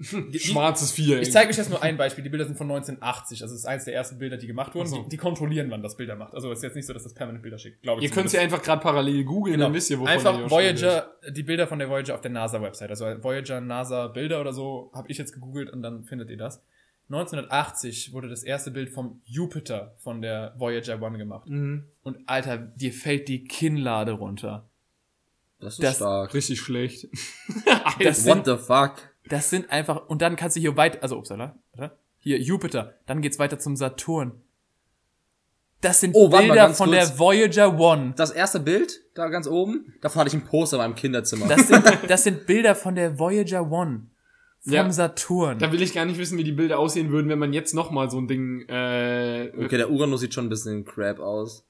Schwarzes 0.00 0.92
Viereck. 0.92 1.22
Ich 1.22 1.32
zeige 1.32 1.50
euch 1.50 1.56
jetzt 1.56 1.70
nur 1.70 1.82
ein 1.82 1.96
Beispiel. 1.96 2.22
Die 2.22 2.28
Bilder 2.30 2.44
sind 2.44 2.58
von 2.58 2.66
1980. 2.70 3.42
Also 3.42 3.54
das 3.54 3.60
ist 3.60 3.66
eines 3.66 3.84
der 3.86 3.94
ersten 3.94 4.18
Bilder, 4.18 4.36
die 4.36 4.46
gemacht 4.46 4.74
wurden. 4.74 4.88
So. 4.88 5.02
Die, 5.04 5.08
die 5.10 5.16
kontrollieren, 5.16 5.70
wann 5.70 5.82
das 5.82 5.96
Bilder 5.96 6.16
macht. 6.16 6.34
Also 6.34 6.52
es 6.52 6.58
ist 6.58 6.64
jetzt 6.64 6.74
nicht 6.76 6.86
so, 6.86 6.92
dass 6.92 7.04
das 7.04 7.14
permanent 7.14 7.42
Bilder 7.42 7.58
schickt. 7.58 7.80
Glaube 7.82 8.02
ich 8.02 8.08
Ihr 8.08 8.14
könnt 8.14 8.28
sie 8.28 8.38
einfach 8.38 8.62
gerade 8.62 8.82
parallel 8.82 9.24
googeln, 9.24 9.54
Genau. 9.54 9.66
dann 9.66 9.74
wisst 9.74 9.88
ihr, 9.90 9.98
wovon 9.98 10.08
ihr 10.12 10.14
Einfach 10.18 10.34
auch 10.38 10.50
Voyager, 10.50 11.14
die 11.30 11.42
Bilder 11.42 11.66
von 11.66 11.78
der 11.78 11.88
Voyager 11.88 12.14
auf 12.14 12.20
der 12.20 12.30
NASA-Website. 12.30 12.90
Also 12.90 13.04
Voyager 13.22 13.60
NASA 13.62 14.08
Bilder 14.08 14.40
oder 14.40 14.52
so, 14.52 14.90
habe 14.92 15.10
ich 15.10 15.16
jetzt 15.16 15.32
gegoogelt 15.32 15.70
und 15.70 15.82
dann 15.82 16.04
findet 16.04 16.28
ihr 16.30 16.36
das. 16.36 16.62
1980 17.08 18.12
wurde 18.12 18.28
das 18.28 18.42
erste 18.42 18.70
Bild 18.70 18.90
vom 18.90 19.20
Jupiter 19.24 19.94
von 19.98 20.20
der 20.20 20.54
Voyager 20.58 21.00
1 21.02 21.18
gemacht. 21.18 21.48
Mhm. 21.48 21.84
Und 22.02 22.18
Alter, 22.28 22.58
dir 22.58 22.92
fällt 22.92 23.28
die 23.28 23.44
Kinnlade 23.44 24.12
runter. 24.12 24.68
Das 25.60 25.74
ist 25.74 25.82
Das- 25.82 25.96
stark. 25.96 26.34
Richtig 26.34 26.60
schlecht. 26.60 27.08
Das 28.00 28.26
What 28.26 28.44
sind, 28.44 28.46
the 28.46 28.56
fuck? 28.62 28.94
Das 29.28 29.50
sind 29.50 29.70
einfach, 29.70 30.08
und 30.08 30.22
dann 30.22 30.36
kannst 30.36 30.56
du 30.56 30.60
hier 30.60 30.76
weiter, 30.76 30.98
also 31.02 31.16
upsala, 31.18 31.58
oder? 31.76 31.96
Hier 32.18 32.38
Jupiter, 32.40 32.94
dann 33.06 33.20
geht's 33.22 33.38
weiter 33.38 33.58
zum 33.58 33.76
Saturn. 33.76 34.32
Das 35.82 36.00
sind 36.00 36.14
Oh, 36.16 36.28
Bilder 36.28 36.70
von 36.74 36.88
kurz. 36.90 37.08
der 37.10 37.18
Voyager 37.18 37.78
1. 37.92 38.16
Das 38.16 38.30
erste 38.30 38.60
Bild, 38.60 39.02
da 39.14 39.28
ganz 39.28 39.46
oben, 39.46 39.94
davon 40.00 40.20
hatte 40.20 40.28
ich 40.28 40.34
ein 40.34 40.44
Poster 40.46 40.76
in 40.78 40.82
meinem 40.82 40.94
Kinderzimmer. 40.94 41.46
Das 41.46 41.68
sind, 41.68 41.84
das 42.08 42.24
sind 42.24 42.46
Bilder 42.46 42.74
von 42.74 42.94
der 42.94 43.18
Voyager 43.18 43.60
1. 43.60 43.70
Vom 43.70 44.72
Ja. 44.72 44.90
Saturn. 44.90 45.58
Da 45.60 45.70
will 45.70 45.82
ich 45.82 45.92
gar 45.94 46.04
nicht 46.06 46.18
wissen, 46.18 46.38
wie 46.38 46.44
die 46.44 46.52
Bilder 46.52 46.78
aussehen 46.78 47.10
würden, 47.12 47.28
wenn 47.28 47.38
man 47.38 47.52
jetzt 47.52 47.74
noch 47.74 47.90
mal 47.92 48.10
so 48.10 48.18
ein 48.18 48.26
Ding. 48.26 48.62
Äh, 48.68 49.52
okay, 49.56 49.76
der 49.76 49.90
Uranus 49.90 50.20
sieht 50.22 50.34
schon 50.34 50.46
ein 50.46 50.48
bisschen 50.50 50.84
crap 50.84 51.20
aus. 51.20 51.64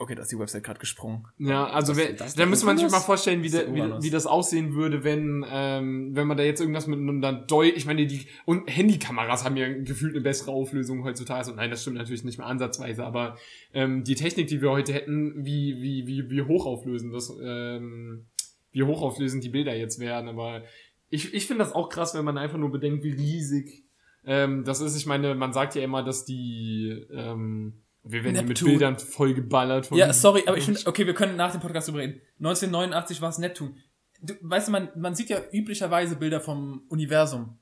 Okay, 0.00 0.14
da 0.14 0.22
ist 0.22 0.30
die 0.30 0.38
Website 0.38 0.62
gerade 0.62 0.78
gesprungen. 0.78 1.26
Ja, 1.38 1.66
also 1.66 1.96
wenn, 1.96 2.16
da 2.16 2.46
müsste 2.46 2.66
man 2.66 2.78
sich 2.78 2.88
mal 2.88 3.00
vorstellen, 3.00 3.42
wie, 3.42 3.50
der, 3.50 3.74
wie, 3.74 3.82
wie 4.00 4.10
das 4.10 4.26
aussehen 4.26 4.74
würde, 4.74 5.02
wenn 5.02 5.44
ähm, 5.50 6.14
wenn 6.14 6.28
man 6.28 6.36
da 6.36 6.44
jetzt 6.44 6.60
irgendwas 6.60 6.86
mit 6.86 7.00
einer 7.00 7.32
Deu 7.32 7.66
ich 7.66 7.84
meine 7.84 8.06
die 8.06 8.26
und 8.44 8.68
Handykameras 8.68 9.44
haben 9.44 9.56
ja 9.56 9.66
gefühlt 9.68 10.14
eine 10.14 10.22
bessere 10.22 10.52
Auflösung 10.52 11.02
heutzutage. 11.02 11.38
Also 11.38 11.52
nein, 11.52 11.70
das 11.70 11.82
stimmt 11.82 11.96
natürlich 11.96 12.22
nicht 12.22 12.38
mehr 12.38 12.46
ansatzweise, 12.46 13.04
aber 13.04 13.38
ähm, 13.74 14.04
die 14.04 14.14
Technik, 14.14 14.46
die 14.46 14.62
wir 14.62 14.70
heute 14.70 14.92
hätten, 14.92 15.44
wie 15.44 15.82
wie 15.82 16.06
wie 16.06 16.30
wie 16.30 16.42
hochauflösend 16.42 17.12
das 17.12 17.36
ähm, 17.42 18.26
wie 18.70 18.84
hochauflösend 18.84 19.42
die 19.42 19.48
Bilder 19.48 19.76
jetzt 19.76 19.98
wären, 19.98 20.28
aber 20.28 20.62
ich 21.10 21.34
ich 21.34 21.48
finde 21.48 21.64
das 21.64 21.74
auch 21.74 21.88
krass, 21.88 22.14
wenn 22.14 22.24
man 22.24 22.38
einfach 22.38 22.58
nur 22.58 22.70
bedenkt, 22.70 23.02
wie 23.02 23.10
riesig 23.10 23.82
ähm, 24.24 24.62
das 24.62 24.80
ist. 24.80 24.96
Ich 24.96 25.06
meine, 25.06 25.34
man 25.34 25.52
sagt 25.52 25.74
ja 25.74 25.82
immer, 25.82 26.04
dass 26.04 26.24
die 26.24 27.04
ähm, 27.12 27.82
wir 28.10 28.24
werden 28.24 28.36
ja 28.36 28.42
mit 28.42 28.48
Neptun. 28.50 28.68
Bildern 28.70 28.98
voll 28.98 29.34
geballert 29.34 29.86
von 29.86 29.98
Ja, 29.98 30.12
sorry, 30.12 30.44
aber 30.46 30.56
ich 30.56 30.64
finde, 30.64 30.80
okay, 30.86 31.06
wir 31.06 31.14
können 31.14 31.36
nach 31.36 31.52
dem 31.52 31.60
Podcast 31.60 31.88
drüber 31.88 31.98
reden. 31.98 32.20
1989 32.38 33.20
war 33.20 33.28
es 33.28 33.38
Neptun. 33.38 33.76
Du, 34.22 34.34
weißt 34.40 34.68
du, 34.68 34.72
man, 34.72 34.88
man 34.96 35.14
sieht 35.14 35.28
ja 35.28 35.38
üblicherweise 35.52 36.16
Bilder 36.16 36.40
vom 36.40 36.82
Universum. 36.88 37.58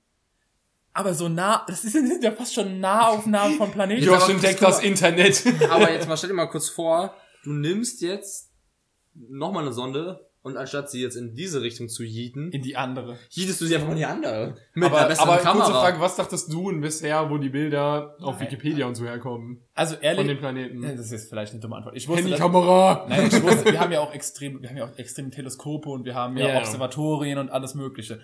Aber 0.92 1.14
so 1.14 1.28
nah, 1.28 1.64
das 1.66 1.84
ist, 1.84 1.92
sind 1.92 2.22
ja 2.22 2.30
fast 2.30 2.54
schon 2.54 2.78
Nahaufnahmen 2.78 3.58
von 3.58 3.72
Planeten. 3.72 4.04
Ja, 4.04 4.14
Josh 4.14 4.28
entdeckt 4.28 4.62
das. 4.62 4.82
Internet. 4.82 5.42
Aber 5.68 5.90
jetzt 5.90 6.08
mal 6.08 6.16
stell 6.16 6.30
dir 6.30 6.36
mal 6.36 6.46
kurz 6.46 6.68
vor, 6.68 7.14
du 7.42 7.52
nimmst 7.52 8.00
jetzt 8.00 8.52
nochmal 9.14 9.64
eine 9.64 9.72
Sonde 9.72 10.25
und 10.46 10.56
anstatt 10.56 10.88
sie 10.90 11.02
jetzt 11.02 11.16
in 11.16 11.34
diese 11.34 11.60
Richtung 11.60 11.88
zu 11.88 12.02
jieten, 12.04 12.50
In 12.52 12.62
die 12.62 12.76
andere. 12.76 13.18
jietest 13.30 13.60
du 13.60 13.66
sie 13.66 13.74
einfach 13.74 13.88
mal 13.88 13.92
in 13.94 13.98
die 13.98 14.04
andere. 14.06 14.56
Mit 14.74 14.84
aber 14.86 14.98
einer 15.00 15.08
besseren 15.08 15.28
aber 15.28 15.38
Kamera. 15.42 15.64
kurze 15.66 15.78
Frage, 15.80 16.00
was 16.00 16.16
dachtest 16.16 16.52
du 16.52 16.70
denn 16.70 16.80
bisher, 16.80 17.28
wo 17.28 17.36
die 17.38 17.48
Bilder 17.50 18.16
auf 18.20 18.38
Nein. 18.38 18.46
Wikipedia 18.46 18.86
und 18.86 18.94
so 18.94 19.04
herkommen? 19.04 19.60
Also 19.74 19.94
Von 19.96 20.02
den 20.02 20.18
ehrlich, 20.18 20.38
Planeten. 20.38 20.82
Ja, 20.82 20.94
das 20.94 21.12
ist 21.12 21.28
vielleicht 21.28 21.52
eine 21.52 21.60
dumme 21.60 21.76
Antwort. 21.76 21.96
Ich 21.96 22.08
wusste, 22.08 22.22
dass, 22.30 22.40
Handykamera! 22.40 23.06
nein, 23.08 23.26
ich 23.26 23.42
wusste, 23.42 23.64
wir 23.72 23.80
haben 23.80 23.92
ja 23.92 24.00
auch 24.00 24.14
extrem, 24.14 24.62
wir 24.62 24.68
haben 24.70 24.76
ja 24.78 24.84
auch 24.86 24.96
extreme 24.96 25.30
Teleskope 25.30 25.88
und 25.90 26.04
wir 26.04 26.14
haben 26.14 26.36
ja 26.38 26.48
Ja. 26.48 26.58
Observatorien 26.58 27.38
und 27.38 27.50
alles 27.50 27.74
Mögliche. 27.74 28.20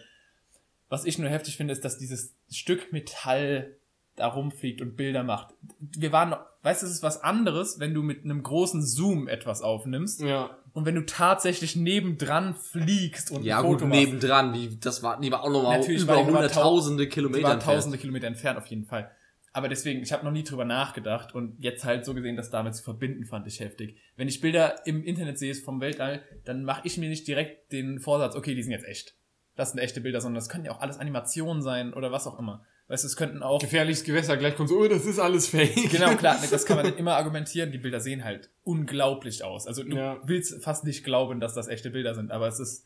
Was 0.89 1.05
ich 1.05 1.19
nur 1.19 1.29
heftig 1.29 1.57
finde, 1.57 1.73
ist, 1.73 1.85
dass 1.85 1.99
dieses 1.99 2.35
Stück 2.51 2.93
Metall 2.93 3.77
da 4.17 4.27
rumfliegt 4.27 4.83
und 4.83 4.95
Bilder 4.97 5.23
macht. 5.25 5.55
Wir 5.81 6.13
waren, 6.13 6.29
noch- 6.31 6.45
weißt 6.63 6.83
du, 6.83 6.87
es 6.87 6.93
ist 6.93 7.03
was 7.03 7.23
anderes, 7.23 7.81
wenn 7.81 7.95
du 7.95 8.03
mit 8.03 8.25
einem 8.25 8.43
großen 8.43 8.85
Zoom 8.85 9.27
etwas 9.27 9.63
aufnimmst 9.63 10.21
Ja. 10.21 10.59
Und 10.75 10.87
wenn 10.87 10.95
du 10.95 11.05
tatsächlich 11.05 11.77
nebendran 11.77 12.55
fliegst 12.55 13.31
und 13.31 13.45
ja 13.45 13.59
ein 13.59 13.65
gut, 13.65 13.81
Foto 13.81 13.87
machst. 13.87 14.01
nebendran, 14.01 14.55
wie, 14.55 14.77
das 14.77 15.03
war, 15.03 15.21
die 15.21 15.31
war 15.31 15.43
auch 15.43 15.51
nochmal 15.51 15.79
Natürlich 15.79 16.03
über 16.03 16.25
hunderttausende 16.25 17.09
Kilometer 17.09 17.53
entfernt. 17.53 17.63
tausende 17.63 17.99
Kilometer 17.99 18.27
entfernt 18.27 18.59
auf 18.59 18.67
jeden 18.67 18.85
Fall. 18.85 19.11
Aber 19.55 19.69
deswegen, 19.69 20.03
ich 20.03 20.13
habe 20.13 20.25
noch 20.25 20.33
nie 20.33 20.45
drüber 20.45 20.65
nachgedacht 20.65 21.35
und 21.35 21.59
jetzt 21.59 21.85
halt 21.85 22.07
so 22.07 22.15
gesehen, 22.15 22.37
das 22.37 22.49
damit 22.49 22.75
zu 22.75 22.83
verbinden, 22.83 23.27
fand 23.27 23.47
ich 23.47 23.61
heftig. 23.61 23.97
Wenn 24.17 24.29
ich 24.29 24.41
Bilder 24.41 24.87
im 24.87 25.05
Internet 25.05 25.39
sehe 25.39 25.55
vom 25.55 25.81
Weltall, 25.81 26.23
dann 26.45 26.65
mache 26.65 26.81
ich 26.85 26.97
mir 26.97 27.11
nicht 27.11 27.29
direkt 27.29 27.71
den 27.71 28.01
Vorsatz, 28.01 28.35
okay, 28.35 28.55
die 28.55 28.63
sind 28.63 28.73
jetzt 28.73 28.87
echt. 28.87 29.15
Das 29.55 29.73
sind 29.73 29.81
echte 29.81 30.01
Bilder, 30.01 30.23
sondern 30.23 30.37
das 30.37 30.49
können 30.49 30.65
ja 30.65 30.73
auch 30.73 30.81
alles 30.81 30.97
Animationen 30.97 31.63
sein 31.63 31.93
oder 31.93 32.11
was 32.11 32.27
auch 32.27 32.39
immer. 32.39 32.65
Weißt 32.93 33.05
du, 33.05 33.07
es 33.07 33.17
könnten 33.17 33.43
auch 33.43 33.59
Gefährliches 33.59 34.05
Gewässer, 34.05 34.37
gleich 34.37 34.55
kommt 34.55 34.69
so, 34.69 34.77
oh, 34.79 34.87
das 34.87 35.07
ist 35.07 35.19
alles 35.19 35.49
fake. 35.49 35.91
Genau, 35.91 36.15
klar, 36.15 36.37
das 36.51 36.67
kann 36.67 36.77
man 36.77 36.95
immer 36.95 37.17
argumentieren. 37.17 37.73
Die 37.73 37.79
Bilder 37.79 38.01
sehen 38.01 38.23
halt 38.23 38.51
unglaublich 38.65 39.45
aus. 39.45 39.67
Also 39.67 39.83
du 39.83 39.97
Ja. 39.97 40.21
willst 40.25 40.63
fast 40.63 40.85
nicht 40.85 41.03
glauben, 41.03 41.41
dass 41.41 41.55
das 41.55 41.69
echte 41.69 41.89
Bilder 41.89 42.15
sind, 42.15 42.31
aber 42.31 42.49
es 42.49 42.61
ist, 42.61 42.85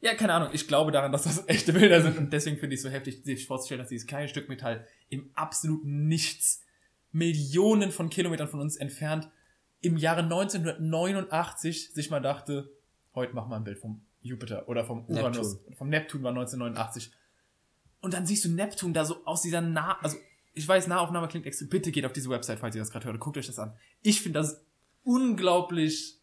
ja, 0.00 0.14
keine 0.14 0.32
Ahnung, 0.32 0.48
ich 0.54 0.66
glaube 0.66 0.92
daran, 0.92 1.12
dass 1.12 1.24
das 1.24 1.44
echte 1.46 1.74
Bilder 1.74 2.00
sind 2.00 2.16
und 2.16 2.32
deswegen 2.32 2.56
finde 2.56 2.72
ich 2.72 2.78
es 2.78 2.84
so 2.84 2.88
heftig, 2.88 3.22
sich 3.22 3.46
vorzustellen, 3.46 3.80
dass 3.80 3.90
dieses 3.90 4.06
kleine 4.06 4.28
Stück 4.28 4.48
Metall 4.48 4.86
im 5.10 5.28
absoluten 5.34 6.08
Nichts, 6.08 6.62
Millionen 7.12 7.90
von 7.90 8.08
Kilometern 8.08 8.48
von 8.48 8.60
uns 8.60 8.76
entfernt, 8.76 9.28
im 9.82 9.98
Jahre 9.98 10.22
1989 10.22 11.92
sich 11.92 12.08
mal 12.08 12.20
dachte, 12.20 12.70
heute 13.14 13.34
mach 13.34 13.46
mal 13.46 13.56
ein 13.56 13.64
Bild 13.64 13.78
vom 13.78 14.00
Jupiter 14.22 14.70
oder 14.70 14.86
vom 14.86 15.04
Uranus, 15.04 15.58
vom 15.76 15.90
Neptun 15.90 16.22
war 16.22 16.30
1989. 16.30 17.12
Und 18.04 18.12
dann 18.12 18.26
siehst 18.26 18.44
du 18.44 18.50
Neptun 18.50 18.92
da 18.92 19.06
so 19.06 19.24
aus 19.24 19.40
dieser 19.40 19.62
nah, 19.62 19.98
also 20.02 20.18
ich 20.52 20.68
weiß, 20.68 20.88
Nahaufnahme 20.88 21.26
klingt 21.26 21.46
extrem. 21.46 21.70
Bitte 21.70 21.90
geht 21.90 22.04
auf 22.04 22.12
diese 22.12 22.28
Website, 22.28 22.58
falls 22.58 22.76
ihr 22.76 22.82
das 22.82 22.90
gerade 22.90 23.06
hört. 23.06 23.18
Guckt 23.18 23.38
euch 23.38 23.46
das 23.46 23.58
an. 23.58 23.72
Ich 24.02 24.20
finde 24.20 24.40
das 24.40 24.62
unglaublich 25.04 26.20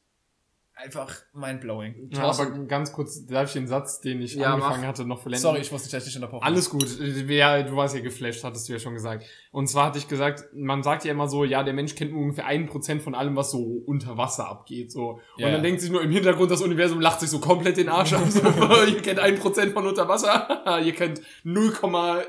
einfach 0.83 1.13
mindblowing. 1.33 2.09
Ja, 2.11 2.23
aber 2.23 2.49
ganz 2.65 2.91
kurz, 2.91 3.25
darf 3.25 3.47
ich 3.47 3.53
den 3.53 3.67
Satz, 3.67 4.01
den 4.01 4.21
ich 4.21 4.35
Ja, 4.35 4.53
angefangen 4.53 4.81
mach. 4.81 4.87
hatte, 4.87 5.05
noch 5.05 5.19
vollenden? 5.21 5.41
Sorry, 5.41 5.59
ich 5.59 5.71
wusste 5.71 5.87
nicht, 5.87 5.93
dass 5.93 6.03
ich 6.07 6.13
dich 6.13 6.15
unterbrochen. 6.21 6.43
Alles 6.43 6.69
gut. 6.69 6.85
Ja, 7.29 7.61
du 7.63 7.75
warst 7.75 7.95
ja 7.95 8.01
geflasht, 8.01 8.43
hattest 8.43 8.67
du 8.67 8.73
ja 8.73 8.79
schon 8.79 8.93
gesagt. 8.93 9.25
Und 9.51 9.67
zwar 9.67 9.87
hatte 9.87 9.97
ich 9.97 10.07
gesagt, 10.07 10.45
man 10.53 10.83
sagt 10.83 11.05
ja 11.05 11.11
immer 11.11 11.27
so, 11.27 11.43
ja, 11.43 11.63
der 11.63 11.73
Mensch 11.73 11.95
kennt 11.95 12.11
nur 12.11 12.21
ungefähr 12.21 12.45
ein 12.45 12.67
Prozent 12.67 13.01
von 13.01 13.15
allem, 13.15 13.35
was 13.35 13.51
so 13.51 13.81
unter 13.85 14.17
Wasser 14.17 14.47
abgeht. 14.47 14.91
So. 14.91 15.09
Und 15.11 15.21
Ja, 15.37 15.47
dann 15.47 15.57
ja. 15.57 15.61
denkt 15.61 15.81
sich 15.81 15.91
nur 15.91 16.01
im 16.01 16.11
Hintergrund, 16.11 16.51
das 16.51 16.61
Universum 16.61 17.01
lacht 17.01 17.19
sich 17.19 17.29
so 17.29 17.39
komplett 17.39 17.77
den 17.77 17.89
Arsch 17.89 18.13
ab. 18.13 18.23
So, 18.29 18.41
ihr 18.87 19.01
kennt 19.01 19.19
ein 19.19 19.37
Prozent 19.37 19.73
von 19.73 19.85
unter 19.85 20.07
Wasser, 20.07 20.81
ihr 20.83 20.93
kennt 20.93 21.21
0, 21.43 21.73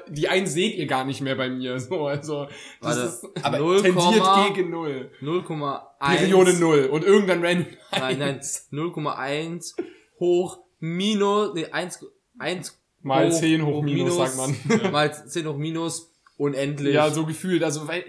die 0.08 0.28
eins 0.28 0.52
seht 0.52 0.76
ihr 0.76 0.86
gar 0.86 1.04
nicht 1.04 1.20
mehr 1.20 1.34
bei 1.36 1.48
mir. 1.48 1.78
So, 1.78 2.06
also 2.06 2.46
das 2.80 2.96
Warte, 2.96 3.00
ist 3.02 3.44
aber 3.44 3.58
0, 3.58 3.82
tendiert 3.82 4.24
gegen 4.54 4.70
null. 4.70 5.10
0,1. 5.20 5.80
Periode 6.06 6.54
null. 6.54 6.84
Und 6.86 7.04
irgendwann 7.04 7.44
random. 7.44 7.66
Nein, 7.92 8.18
nein, 8.18 8.40
0,1 8.40 9.74
hoch 10.18 10.58
minus, 10.80 11.54
nee, 11.54 11.66
1, 11.66 12.06
1 12.38 12.78
Mal 13.04 13.32
10 13.32 13.64
hoch 13.66 13.82
minus, 13.82 14.16
sagt 14.16 14.36
man. 14.36 14.92
Mal 14.92 15.12
10 15.26 15.46
hoch 15.48 15.56
minus, 15.56 16.12
unendlich. 16.36 16.94
Ja, 16.94 17.10
so 17.10 17.26
gefühlt. 17.26 17.64
Also, 17.64 17.88
weil 17.88 18.04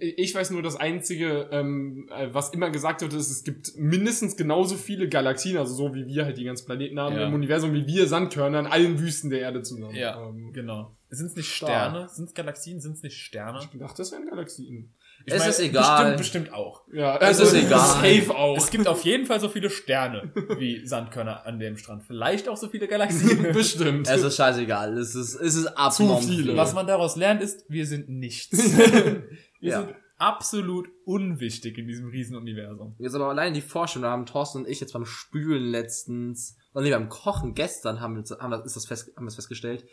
ich 0.00 0.34
weiß 0.34 0.50
nur, 0.50 0.60
das 0.62 0.74
Einzige, 0.74 1.48
ähm, 1.52 2.08
äh, 2.12 2.28
was 2.32 2.50
immer 2.50 2.70
gesagt 2.70 3.02
wird, 3.02 3.12
ist, 3.12 3.30
es 3.30 3.44
gibt 3.44 3.76
mindestens 3.76 4.36
genauso 4.36 4.74
viele 4.74 5.08
Galaxien, 5.08 5.56
also 5.56 5.72
so 5.74 5.94
wie 5.94 6.06
wir 6.06 6.24
halt 6.24 6.36
die 6.36 6.44
ganzen 6.44 6.66
Planeten 6.66 6.98
haben 6.98 7.14
Ja. 7.14 7.28
im 7.28 7.34
Universum, 7.34 7.72
wie 7.74 7.86
wir 7.86 8.08
Sandkörner 8.08 8.58
in 8.58 8.66
allen 8.66 8.98
Wüsten 8.98 9.30
der 9.30 9.40
Erde 9.40 9.62
zusammen. 9.62 9.94
Ja, 9.94 10.20
Ähm, 10.20 10.52
genau. 10.52 10.96
Sind 11.10 11.26
es 11.26 11.36
nicht. 11.36 11.48
Sterne? 11.48 12.08
Sind 12.08 12.24
es 12.28 12.34
Galaxien? 12.34 12.80
Sind 12.80 12.96
es 12.96 13.02
nicht 13.04 13.16
Sterne? 13.16 13.60
ich 13.72 13.78
dachte, 13.78 13.98
das 13.98 14.10
wären 14.10 14.26
Galaxien. 14.26 14.92
Ich 15.26 15.32
Es 15.32 15.38
meine, 15.38 15.50
ist 15.50 15.60
egal. 15.60 16.16
Bestimmt, 16.16 16.48
bestimmt 16.48 16.52
auch. 16.54 16.82
Ja, 16.92 17.16
Es 17.16 17.40
also, 17.40 17.56
ist 17.56 17.64
egal. 17.64 17.78
Safe 17.80 18.34
auch. 18.36 18.56
Es 18.56 18.70
gibt 18.70 18.86
auf 18.86 19.04
jeden 19.04 19.26
Fall 19.26 19.40
so 19.40 19.48
viele 19.48 19.70
Sterne 19.70 20.32
wie 20.58 20.86
Sandkörner 20.86 21.46
an 21.46 21.58
dem 21.58 21.76
Strand. 21.76 22.04
Vielleicht 22.04 22.48
auch 22.48 22.56
so 22.56 22.68
viele 22.68 22.86
Galaxien. 22.88 23.42
Bestimmt. 23.52 24.08
Es 24.08 24.22
ist 24.22 24.36
scheißegal. 24.36 24.98
Es 24.98 25.14
ist, 25.14 25.34
es 25.34 25.54
ist 25.54 25.66
abnorm 25.68 26.22
viele. 26.22 26.56
Was 26.56 26.74
man 26.74 26.86
daraus 26.86 27.16
lernt, 27.16 27.42
ist, 27.42 27.64
wir 27.68 27.86
sind 27.86 28.08
nichts. 28.08 28.52
wir 28.78 29.22
Ja. 29.60 29.80
sind 29.80 29.94
absolut 30.18 30.88
unwichtig 31.04 31.76
in 31.78 31.86
diesem 31.88 32.08
Riesenuniversum. 32.08 32.94
Jetzt 32.98 33.14
aber 33.14 33.28
allein 33.28 33.52
die 33.54 33.60
Vorstellung, 33.60 34.04
da 34.04 34.10
haben 34.10 34.26
Thorsten 34.26 34.58
und 34.58 34.68
ich 34.68 34.80
jetzt 34.80 34.92
beim 34.92 35.04
Spülen 35.04 35.64
letztens, 35.70 36.56
oder 36.72 36.84
nee, 36.84 36.90
beim 36.90 37.08
Kochen 37.08 37.54
gestern 37.54 38.00
haben 38.00 38.14
wir, 38.16 38.38
haben 38.38 38.50
das, 38.50 38.64
ist 38.64 38.76
das 38.76 38.86
fest, 38.86 39.12
haben 39.16 39.24
wir 39.24 39.26
das 39.26 39.34
festgestellt. 39.36 39.84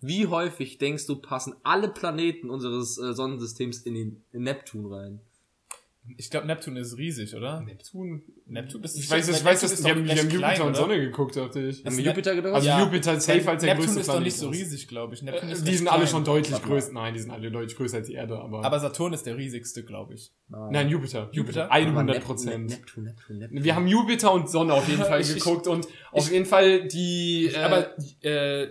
Wie 0.00 0.26
häufig 0.28 0.78
denkst 0.78 1.06
du, 1.06 1.16
passen 1.16 1.54
alle 1.64 1.88
Planeten 1.88 2.50
unseres 2.50 2.98
äh, 2.98 3.12
Sonnensystems 3.14 3.78
in 3.82 3.94
den 3.94 4.24
in 4.32 4.42
Neptun 4.44 4.92
rein? 4.92 5.20
Ich 6.16 6.30
glaube, 6.30 6.46
Neptun 6.46 6.74
ist 6.76 6.96
riesig, 6.96 7.34
oder? 7.34 7.60
Neptun. 7.60 8.22
Neptun 8.46 8.82
ist 8.82 8.96
Ich 8.96 9.10
weiß, 9.10 9.26
ich 9.28 9.32
Neptun 9.34 9.44
weiß, 9.46 9.62
ist 9.64 9.72
dass 9.72 9.84
wir 9.84 9.90
haben, 9.90 10.04
wir 10.06 10.12
haben 10.12 10.30
Jupiter 10.30 10.38
klein, 10.38 10.62
und? 10.62 10.74
Sonne 10.76 10.98
geguckt, 11.00 11.36
dachte 11.36 11.60
ich. 11.60 11.84
Haben 11.84 11.96
wir 11.98 12.04
Jupiter 12.04 12.34
gedacht? 12.34 12.54
Also 12.54 12.66
Ja. 12.66 12.82
Jupiter 12.82 13.12
ist 13.14 13.24
safe 13.24 13.46
als 13.50 13.60
der 13.62 13.74
Neptun 13.74 13.84
größte 13.84 14.00
ist 14.00 14.06
doch 14.08 14.12
Planet 14.14 14.24
nicht 14.26 14.36
so 14.38 14.50
ist. 14.50 14.56
riesig, 14.58 14.88
glaube 14.88 15.14
ich. 15.14 15.22
Neptun 15.22 15.50
ist 15.50 15.60
Äh, 15.60 15.64
Die 15.64 15.68
recht 15.68 15.78
sind 15.80 15.88
alle 15.88 16.06
schon 16.06 16.24
deutlich 16.24 16.62
größer. 16.62 16.92
Nein, 16.94 17.12
die 17.12 17.20
sind 17.20 17.30
alle 17.30 17.50
deutlich 17.50 17.76
größer 17.76 17.98
als 17.98 18.06
die 18.06 18.14
Erde, 18.14 18.38
aber. 18.38 18.64
Aber 18.64 18.80
Saturn 18.80 19.12
ist 19.12 19.26
der 19.26 19.36
riesigste, 19.36 19.84
glaube 19.84 20.14
ich. 20.14 20.32
nein, 20.48 20.88
Jupiter. 20.88 21.28
Jupiter? 21.32 21.70
100 21.70 22.24
Prozent. 22.24 22.70
Neptun, 22.70 23.04
Neptun, 23.04 23.38
Neptun. 23.38 23.64
Wir 23.64 23.74
haben 23.74 23.86
Jupiter 23.86 24.32
und 24.32 24.48
Sonne 24.48 24.72
auf 24.72 24.88
jeden 24.88 25.02
Fall 25.04 25.22
geguckt 25.22 25.66
und 25.66 25.86
auf 26.12 26.30
jeden 26.32 26.46
Fall 26.46 26.88
die. 26.88 27.50
Äh, 27.52 27.58
aber 27.58 27.90
äh, 28.22 28.68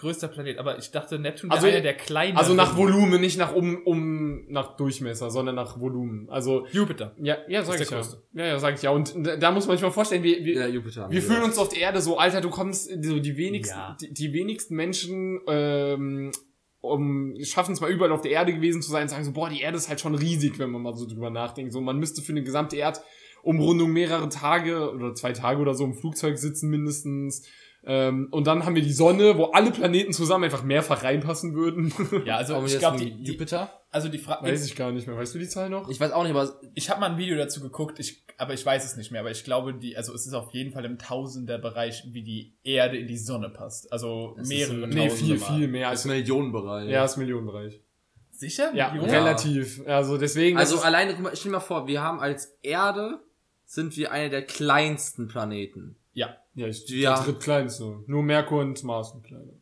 größter 0.00 0.28
Planet. 0.28 0.58
Aber 0.58 0.78
ich 0.78 0.90
dachte, 0.90 1.18
Neptun 1.18 1.50
Also- 1.50 1.64
wäre 1.66 1.74
einer 1.76 1.82
der 1.82 1.94
kleinen. 1.94 2.36
also 2.36 2.54
nach 2.54 2.76
Volumen, 2.76 3.20
nicht 3.20 3.38
nach 3.38 3.54
um, 3.54 3.82
um 3.84 4.46
nach 4.48 4.76
Durchmesser, 4.76 5.30
sondern 5.30 5.54
nach 5.54 5.78
Volumen. 5.78 6.28
Also 6.30 6.66
Jupiter. 6.72 7.14
ja, 7.20 7.36
ja, 7.48 7.62
sag 7.62 7.74
Ist 7.76 7.82
ich 7.82 7.88
der 7.88 7.98
ja. 7.98 8.02
größte. 8.02 8.22
Ja, 8.32 8.46
ja, 8.46 8.58
sag 8.58 8.74
ich 8.74 8.82
ja. 8.82 8.90
Und 8.90 9.14
da, 9.40 9.50
muss 9.52 9.66
man 9.66 9.76
sich 9.76 9.82
mal 9.84 9.90
vorstellen, 9.90 10.22
wir, 10.22 10.44
wir, 10.44 10.54
Ja, 10.54 10.66
Jupiter. 10.66 11.10
wir 11.10 11.22
fühlen 11.22 11.42
uns 11.42 11.58
auf 11.58 11.68
der 11.68 11.80
Erde 11.80 12.00
so, 12.00 12.18
Alter, 12.18 12.40
du 12.40 12.50
kommst, 12.50 12.90
so 13.04 13.18
die 13.18 13.36
wenigsten, 13.36 13.76
Ja. 13.78 13.96
die, 14.00 14.12
die 14.12 14.32
wenigsten 14.32 14.74
Menschen 14.74 15.40
ähm, 15.46 16.32
um, 16.80 17.34
schaffen 17.42 17.72
es 17.74 17.80
mal 17.82 17.90
überall 17.90 18.12
auf 18.12 18.22
der 18.22 18.30
Erde 18.30 18.54
gewesen 18.54 18.80
zu 18.80 18.90
sein 18.90 19.02
und 19.02 19.08
sagen 19.10 19.24
so, 19.24 19.32
boah, 19.32 19.50
die 19.50 19.60
Erde 19.60 19.76
ist 19.76 19.88
halt 19.90 20.00
schon 20.00 20.14
riesig, 20.14 20.58
wenn 20.58 20.70
man 20.70 20.80
mal 20.82 20.94
so 20.96 21.06
drüber 21.06 21.28
nachdenkt. 21.30 21.72
So, 21.72 21.80
man 21.82 21.98
müsste 21.98 22.22
für 22.22 22.32
eine 22.32 22.42
gesamte 22.42 22.76
Erdumrundung 22.78 23.92
mehrere 23.92 24.28
Tage 24.30 24.90
oder 24.90 25.14
zwei 25.14 25.32
Tage 25.32 25.60
oder 25.60 25.74
so 25.74 25.84
im 25.84 25.94
Flugzeug 25.94 26.38
sitzen 26.38 26.70
mindestens. 26.70 27.46
Ähm, 27.82 28.28
und 28.30 28.46
dann 28.46 28.66
haben 28.66 28.74
wir 28.74 28.82
die 28.82 28.92
Sonne, 28.92 29.38
wo 29.38 29.44
alle 29.46 29.70
Planeten 29.70 30.12
zusammen 30.12 30.44
einfach 30.44 30.62
mehrfach 30.62 31.02
reinpassen 31.02 31.54
würden. 31.54 31.92
Ja, 32.26 32.36
also 32.36 32.62
ich 32.66 32.78
glaube, 32.78 32.98
die, 32.98 33.08
Jupiter? 33.24 33.70
also 33.90 34.08
die 34.10 34.18
Frage. 34.18 34.46
Weiß 34.46 34.66
ich 34.66 34.76
gar 34.76 34.92
nicht 34.92 35.06
mehr. 35.06 35.16
Weißt 35.16 35.34
du 35.34 35.38
die 35.38 35.48
Zahl 35.48 35.70
noch? 35.70 35.88
Ich 35.88 35.98
weiß 35.98 36.12
auch 36.12 36.22
nicht, 36.24 36.34
aber 36.34 36.60
Ich 36.74 36.90
habe 36.90 37.00
mal 37.00 37.10
ein 37.12 37.16
Video 37.18 37.36
dazu 37.38 37.60
geguckt, 37.62 37.98
ich, 37.98 38.22
aber 38.36 38.52
ich 38.52 38.64
weiß 38.66 38.84
es 38.84 38.96
nicht 38.98 39.10
mehr. 39.12 39.20
Aber 39.22 39.30
ich 39.30 39.44
glaube, 39.44 39.72
die, 39.74 39.96
also 39.96 40.12
es 40.14 40.26
ist 40.26 40.34
auf 40.34 40.52
jeden 40.52 40.72
Fall 40.72 40.84
im 40.84 40.98
Tausenderbereich, 40.98 42.04
wie 42.12 42.22
die 42.22 42.54
Erde 42.64 42.98
in 42.98 43.06
die 43.06 43.16
Sonne 43.16 43.48
passt. 43.48 43.90
Also 43.92 44.34
Das 44.36 44.42
ist 44.42 44.48
mehrere 44.50 44.84
ein- 44.84 44.90
nee, 44.90 45.08
viel, 45.10 45.38
Mal. 45.38 45.56
viel 45.56 45.68
mehr. 45.68 45.90
das 45.90 46.00
ist 46.00 46.06
Millionenbereich. 46.06 46.90
ja, 46.90 47.04
ist 47.04 47.16
Millionenbereich. 47.16 47.80
Sicher? 48.30 48.72
Ja, 48.74 48.90
Millionen? 48.90 49.12
Ja. 49.12 49.22
relativ. 49.24 49.82
Also 49.86 50.18
deswegen. 50.18 50.58
Also 50.58 50.76
ist- 50.76 50.84
alleine, 50.84 51.14
guck 51.14 51.22
mal, 51.22 51.36
stell 51.36 51.50
dir 51.50 51.56
mal 51.56 51.60
vor, 51.60 51.86
wir 51.86 52.02
haben 52.02 52.20
als 52.20 52.58
Erde, 52.62 53.20
sind 53.64 53.96
wir 53.96 54.12
einer 54.12 54.28
der 54.28 54.42
kleinsten 54.42 55.28
Planeten. 55.28 55.96
Ja. 56.12 56.36
ja, 56.54 56.66
ich, 56.66 56.88
Ja. 56.88 57.14
der 57.16 57.24
drittkleinste. 57.24 58.02
Nur 58.06 58.22
Merkur 58.22 58.60
und 58.60 58.82
Mars 58.84 59.12
sind 59.12 59.24
kleiner. 59.24 59.52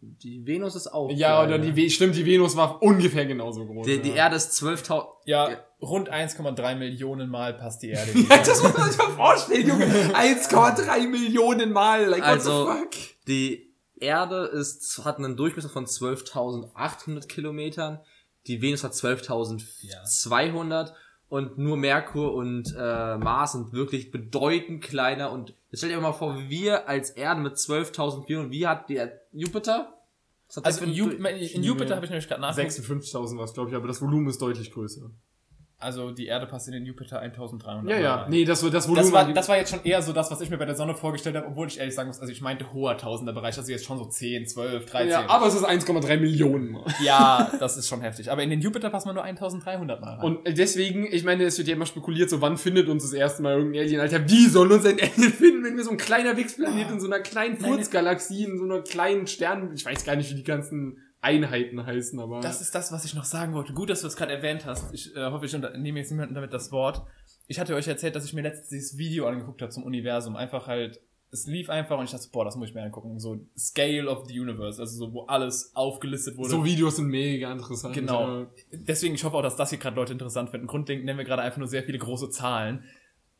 Die 0.00 0.46
Venus 0.46 0.76
ist 0.76 0.86
auch 0.88 1.10
Ja, 1.10 1.38
kleiner. 1.44 1.54
oder 1.56 1.58
die, 1.58 1.74
We- 1.76 1.90
stimmt, 1.90 2.14
die 2.14 2.24
Venus 2.24 2.54
war 2.56 2.80
ungefähr 2.82 3.26
genauso 3.26 3.66
groß. 3.66 3.84
Die, 3.86 3.98
die 4.00 4.10
ja. 4.10 4.14
Erde 4.16 4.36
ist 4.36 4.52
12.000. 4.52 5.06
Ja, 5.24 5.50
Ja. 5.50 5.56
rund 5.82 6.08
1,3 6.08 6.76
Millionen 6.76 7.28
Mal 7.28 7.54
passt 7.54 7.82
die 7.82 7.88
Erde 7.90 8.12
die 8.14 8.26
das 8.28 8.62
muss 8.62 8.76
man 8.76 8.88
sich 8.90 8.98
mal 8.98 9.10
vorstellen, 9.10 9.66
Junge. 9.66 9.84
1,3 10.14 11.08
Millionen 11.08 11.72
Mal. 11.72 12.04
Like, 12.06 12.22
Also, 12.22 12.66
what 12.66 12.76
the 12.92 12.98
fuck? 13.00 13.26
die 13.26 13.74
Erde 13.96 14.44
ist, 14.52 15.02
hat 15.04 15.18
einen 15.18 15.36
Durchmesser 15.36 15.68
von 15.68 15.86
12.800 15.86 17.26
Kilometern. 17.26 17.98
Die 18.46 18.62
Venus 18.62 18.84
hat 18.84 18.92
12.200. 18.94 20.92
Und 21.28 21.58
nur 21.58 21.76
Merkur 21.76 22.32
und 22.34 22.74
äh, 22.78 23.18
Mars 23.18 23.52
sind 23.52 23.72
wirklich 23.72 24.10
bedeutend 24.10 24.82
kleiner. 24.82 25.30
Und 25.30 25.52
jetzt 25.70 25.80
stell 25.80 25.90
dir 25.90 26.00
mal 26.00 26.12
vor, 26.12 26.38
wir 26.48 26.88
als 26.88 27.10
Erde 27.10 27.40
mit 27.40 27.54
12.400, 27.54 28.50
wie 28.50 28.66
hat 28.66 28.88
der 28.88 29.20
Jupiter? 29.32 29.94
Also 30.62 30.84
in, 30.84 30.92
Ju 30.92 31.10
in 31.10 31.62
Jupiter 31.62 31.96
habe 31.96 32.06
ich 32.06 32.10
nämlich 32.10 32.26
gerade 32.26 32.40
nachgeguckt. 32.40 32.72
56.000 32.72 33.36
war 33.36 33.44
es, 33.44 33.52
glaube 33.52 33.68
ich, 33.68 33.76
aber 33.76 33.86
das 33.86 34.00
Volumen 34.00 34.28
ist 34.28 34.40
deutlich 34.40 34.72
größer. 34.72 35.10
Also 35.80 36.10
die 36.10 36.26
Erde 36.26 36.46
passt 36.46 36.66
in 36.66 36.74
den 36.74 36.84
Jupiter 36.84 37.20
1300 37.20 37.88
Ja, 37.88 37.96
Mal 37.96 38.02
ja. 38.02 38.14
rein. 38.22 38.30
Nee, 38.30 38.44
das, 38.44 38.62
das 38.68 38.88
Volumen. 38.88 39.04
Das 39.04 39.12
war, 39.12 39.32
das 39.32 39.48
war 39.48 39.56
jetzt 39.58 39.70
schon 39.70 39.84
eher 39.84 40.02
so 40.02 40.12
das, 40.12 40.28
was 40.28 40.40
ich 40.40 40.50
mir 40.50 40.58
bei 40.58 40.64
der 40.64 40.74
Sonne 40.74 40.92
vorgestellt 40.92 41.36
habe, 41.36 41.46
obwohl 41.46 41.68
ich 41.68 41.78
ehrlich 41.78 41.94
sagen 41.94 42.08
muss, 42.08 42.18
also 42.18 42.32
ich 42.32 42.40
meinte 42.40 42.72
hoher 42.72 42.98
Tausenderbereich, 42.98 43.56
also 43.56 43.70
jetzt 43.70 43.84
schon 43.84 43.96
so 43.96 44.04
10, 44.04 44.46
12, 44.48 44.86
13. 44.86 45.08
ja, 45.08 45.28
aber 45.28 45.46
es 45.46 45.54
ist 45.54 45.64
1,3 45.64 46.16
Millionen 46.16 46.72
Mal. 46.72 46.84
ja, 47.00 47.52
das 47.60 47.76
ist 47.76 47.86
schon 47.86 48.00
heftig. 48.00 48.28
Aber 48.32 48.42
in 48.42 48.50
den 48.50 48.60
Jupiter 48.60 48.90
passt 48.90 49.06
man 49.06 49.14
nur 49.14 49.22
1300 49.22 50.00
Mal 50.00 50.14
rein. 50.14 50.24
Und 50.24 50.58
deswegen, 50.58 51.06
ich 51.12 51.22
meine, 51.22 51.44
es 51.44 51.56
wird 51.58 51.68
ja 51.68 51.74
immer 51.74 51.86
spekuliert, 51.86 52.28
so 52.28 52.40
wann 52.40 52.56
findet 52.56 52.88
uns 52.88 53.04
das 53.04 53.12
erste 53.12 53.42
Mal 53.42 53.56
irgendein 53.58 53.82
Alien? 53.82 54.00
Alter, 54.00 54.28
wie 54.28 54.46
soll 54.46 54.72
uns 54.72 54.84
ein 54.84 54.98
Alien 54.98 55.32
finden, 55.32 55.62
wenn 55.62 55.76
wir 55.76 55.84
so 55.84 55.92
ein 55.92 55.96
kleiner 55.96 56.36
Wichsplanet 56.36 56.90
in 56.90 56.98
so 56.98 57.06
einer 57.06 57.20
kleinen 57.20 57.56
Furzgalaxie, 57.56 58.42
in 58.44 58.58
so 58.58 58.64
einer 58.64 58.80
kleinen 58.82 59.28
Stern, 59.28 59.70
ich 59.72 59.86
weiß 59.86 60.04
gar 60.04 60.16
nicht, 60.16 60.28
wie 60.30 60.34
die 60.34 60.44
ganzen 60.44 60.98
Einheiten 61.20 61.84
heißen, 61.84 62.18
aber. 62.20 62.40
Das 62.40 62.60
ist 62.60 62.74
das, 62.74 62.92
was 62.92 63.04
ich 63.04 63.14
noch 63.14 63.24
sagen 63.24 63.54
wollte. 63.54 63.72
Gut, 63.72 63.90
dass 63.90 64.02
du 64.02 64.06
es 64.06 64.16
gerade 64.16 64.32
erwähnt 64.32 64.64
hast. 64.64 64.92
Ich 64.94 65.14
äh, 65.16 65.30
hoffe, 65.30 65.46
ich 65.46 65.52
nehme 65.52 65.98
jetzt 65.98 66.10
niemandem 66.10 66.34
damit 66.34 66.52
das 66.52 66.70
Wort. 66.70 67.02
Ich 67.46 67.58
hatte 67.58 67.74
euch 67.74 67.88
erzählt, 67.88 68.14
dass 68.14 68.24
ich 68.24 68.34
mir 68.34 68.42
letztens 68.42 68.68
dieses 68.68 68.98
Video 68.98 69.26
angeguckt 69.26 69.60
habe 69.62 69.72
zum 69.72 69.82
Universum. 69.82 70.36
Einfach 70.36 70.66
halt, 70.66 71.00
es 71.30 71.46
lief 71.46 71.70
einfach 71.70 71.98
und 71.98 72.04
ich 72.04 72.10
dachte, 72.10 72.28
boah, 72.30 72.44
das 72.44 72.56
muss 72.56 72.68
ich 72.68 72.74
mir 72.74 72.82
angucken. 72.82 73.18
So 73.18 73.40
Scale 73.56 74.08
of 74.08 74.26
the 74.28 74.38
Universe, 74.38 74.80
also 74.80 75.06
so, 75.06 75.12
wo 75.12 75.22
alles 75.22 75.72
aufgelistet 75.74 76.36
wurde. 76.36 76.50
so 76.50 76.64
Videos 76.64 76.96
sind 76.96 77.08
mega 77.08 77.50
interessant. 77.50 77.94
Genau. 77.94 78.46
Deswegen, 78.70 79.14
ich 79.14 79.24
hoffe 79.24 79.36
auch, 79.36 79.42
dass 79.42 79.56
das 79.56 79.70
hier 79.70 79.78
gerade 79.78 79.96
Leute 79.96 80.12
interessant 80.12 80.50
finden. 80.50 80.66
Grundlegend 80.66 81.04
nennen 81.04 81.18
wir 81.18 81.24
gerade 81.24 81.42
einfach 81.42 81.58
nur 81.58 81.68
sehr 81.68 81.82
viele 81.82 81.98
große 81.98 82.30
Zahlen. 82.30 82.84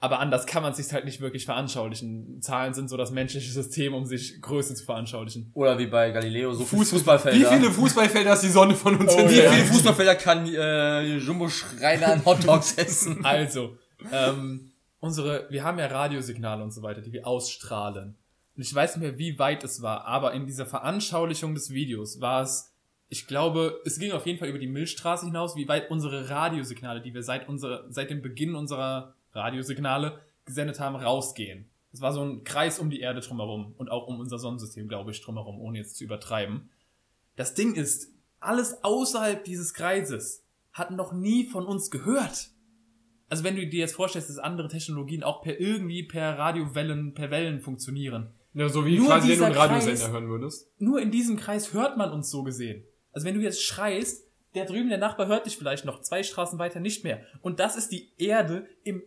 Aber 0.01 0.20
anders 0.20 0.46
kann 0.46 0.62
man 0.62 0.74
sich 0.74 0.92
halt 0.92 1.05
nicht 1.07 1.20
wirklich 1.20 1.44
veranschaulichen. 1.44 2.40
Zahlen 2.40 2.72
sind 2.72 2.88
so 2.88 2.96
das 2.96 3.11
menschliche 3.11 3.51
System, 3.51 3.94
um 3.94 4.07
sich 4.07 4.40
Größe 4.40 4.74
zu 4.76 4.84
veranschaulichen. 4.84 5.51
Oder 5.55 5.76
wie 5.78 5.86
bei 5.88 6.11
Galileo, 6.12 6.53
so 6.55 6.62
Fuß- 6.62 6.90
Fußballfelder. 6.90 7.36
Wie 7.36 7.57
viele 7.57 7.70
Fußballfelder 7.72 8.32
ist 8.34 8.42
die 8.44 8.49
Sonne 8.49 8.74
von 8.76 8.94
uns 8.96 9.12
Oh, 9.12 9.18
entfernt? 9.18 9.30
Wie 9.32 9.44
ja. 9.44 9.51
viele 9.51 9.66
Fußballfelder 9.66 10.14
kann 10.14 10.46
äh, 10.46 11.16
Jumbo 11.16 11.49
Schreiner 11.49 12.12
an 12.12 12.24
Hotdogs 12.24 12.74
essen? 12.74 13.20
Also, 13.24 13.76
ähm, 14.12 14.70
unsere, 15.01 15.49
wir 15.51 15.64
haben 15.64 15.78
ja 15.80 15.86
Radiosignale 15.86 16.62
und 16.62 16.70
so 16.72 16.82
weiter, 16.82 17.01
die 17.01 17.12
wir 17.12 17.26
ausstrahlen. 17.26 18.14
Und 18.57 18.62
ich 18.62 18.72
weiß 18.72 18.96
nicht 18.96 19.03
mehr, 19.03 19.18
wie 19.18 19.38
weit 19.40 19.64
es 19.64 19.82
war, 19.82 20.05
aber 20.05 20.32
in 20.32 20.46
dieser 20.46 20.66
Veranschaulichung 20.66 21.55
des 21.55 21.70
Videos 21.70 22.20
war 22.20 22.42
es, 22.42 22.72
ich 23.09 23.26
glaube, 23.26 23.80
es 23.84 23.99
ging 23.99 24.12
auf 24.12 24.26
jeden 24.26 24.38
Fall 24.38 24.49
über 24.49 24.59
die 24.61 24.66
Milchstraße 24.68 25.26
hinaus, 25.26 25.57
wie 25.57 25.66
weit 25.66 25.90
unsere 25.90 26.28
Radiosignale, 26.30 27.01
die 27.01 27.14
wir 27.14 27.22
seit 27.24 27.49
unserer, 27.49 27.84
seit 27.88 28.11
dem 28.11 28.22
Beginn 28.22 28.55
unserer 28.55 29.14
Radiosignale 29.39 30.20
gesendet 30.45 30.80
haben, 30.80 30.97
rausgehen. 30.97 31.70
Es 31.93 32.01
war 32.01 32.12
so 32.12 32.22
ein 32.22 32.45
Kreis 32.45 32.78
um 32.78 32.91
die 32.91 33.01
Erde 33.01 33.20
drumherum 33.20 33.74
und 33.78 33.91
auch 33.91 34.07
um 34.07 34.20
unser 34.20 34.39
Sonnensystem, 34.39 34.89
glaube 34.89 35.11
ich, 35.11 35.22
drumherum, 35.22 35.59
ohne 35.61 35.78
jetzt 35.78 35.97
zu 35.97 36.05
übertreiben. 36.05 36.70
Das 37.36 37.55
Ding 37.55 37.74
ist, 37.74 38.12
alles 38.41 38.84
außerhalb 38.84 39.43
dieses 39.45 39.72
Kreises 39.74 40.45
hat 40.72 40.91
noch 40.91 41.12
nie 41.12 41.47
von 41.47 41.64
uns 41.66 41.91
gehört. 41.91 42.51
Also 43.28 43.45
wenn 43.45 43.57
du 43.57 43.66
dir 43.66 43.80
jetzt 43.80 43.95
vorstellst, 43.95 44.30
dass 44.30 44.39
andere 44.39 44.68
Technologien 44.68 45.22
auch 45.22 45.43
per 45.43 45.59
irgendwie 45.61 46.03
per 46.03 46.39
Radiowellen, 46.39 47.14
per 47.14 47.30
Wellen 47.30 47.61
funktionieren. 47.61 48.30
Ja, 48.55 48.68
so 48.68 48.84
wie 48.86 48.97
Nur 48.99 49.07
quasi, 49.09 49.30
wenn 49.30 49.39
du 49.39 49.45
einen 49.47 49.55
Radiosender 49.55 49.95
Kreis- 49.95 50.11
hören 50.11 50.28
würdest. 50.28 50.70
Nur 50.78 51.01
in 51.01 51.11
diesem 51.11 51.36
Kreis 51.36 51.72
hört 51.72 51.97
man 51.97 52.12
uns 52.12 52.30
so 52.30 52.43
gesehen. 52.43 52.84
Also 53.12 53.26
wenn 53.26 53.34
du 53.34 53.41
jetzt 53.41 53.62
schreist, 53.62 54.26
der 54.55 54.64
drüben, 54.64 54.89
der 54.89 54.99
Nachbar 54.99 55.26
hört 55.26 55.47
dich 55.47 55.57
vielleicht 55.57 55.84
noch 55.84 56.01
zwei 56.01 56.22
Straßen 56.22 56.59
weiter 56.59 56.80
nicht 56.80 57.05
mehr. 57.05 57.22
Und 57.43 57.61
das 57.61 57.76
ist 57.76 57.93
die 57.93 58.12
Erde 58.18 58.66
im 58.82 59.03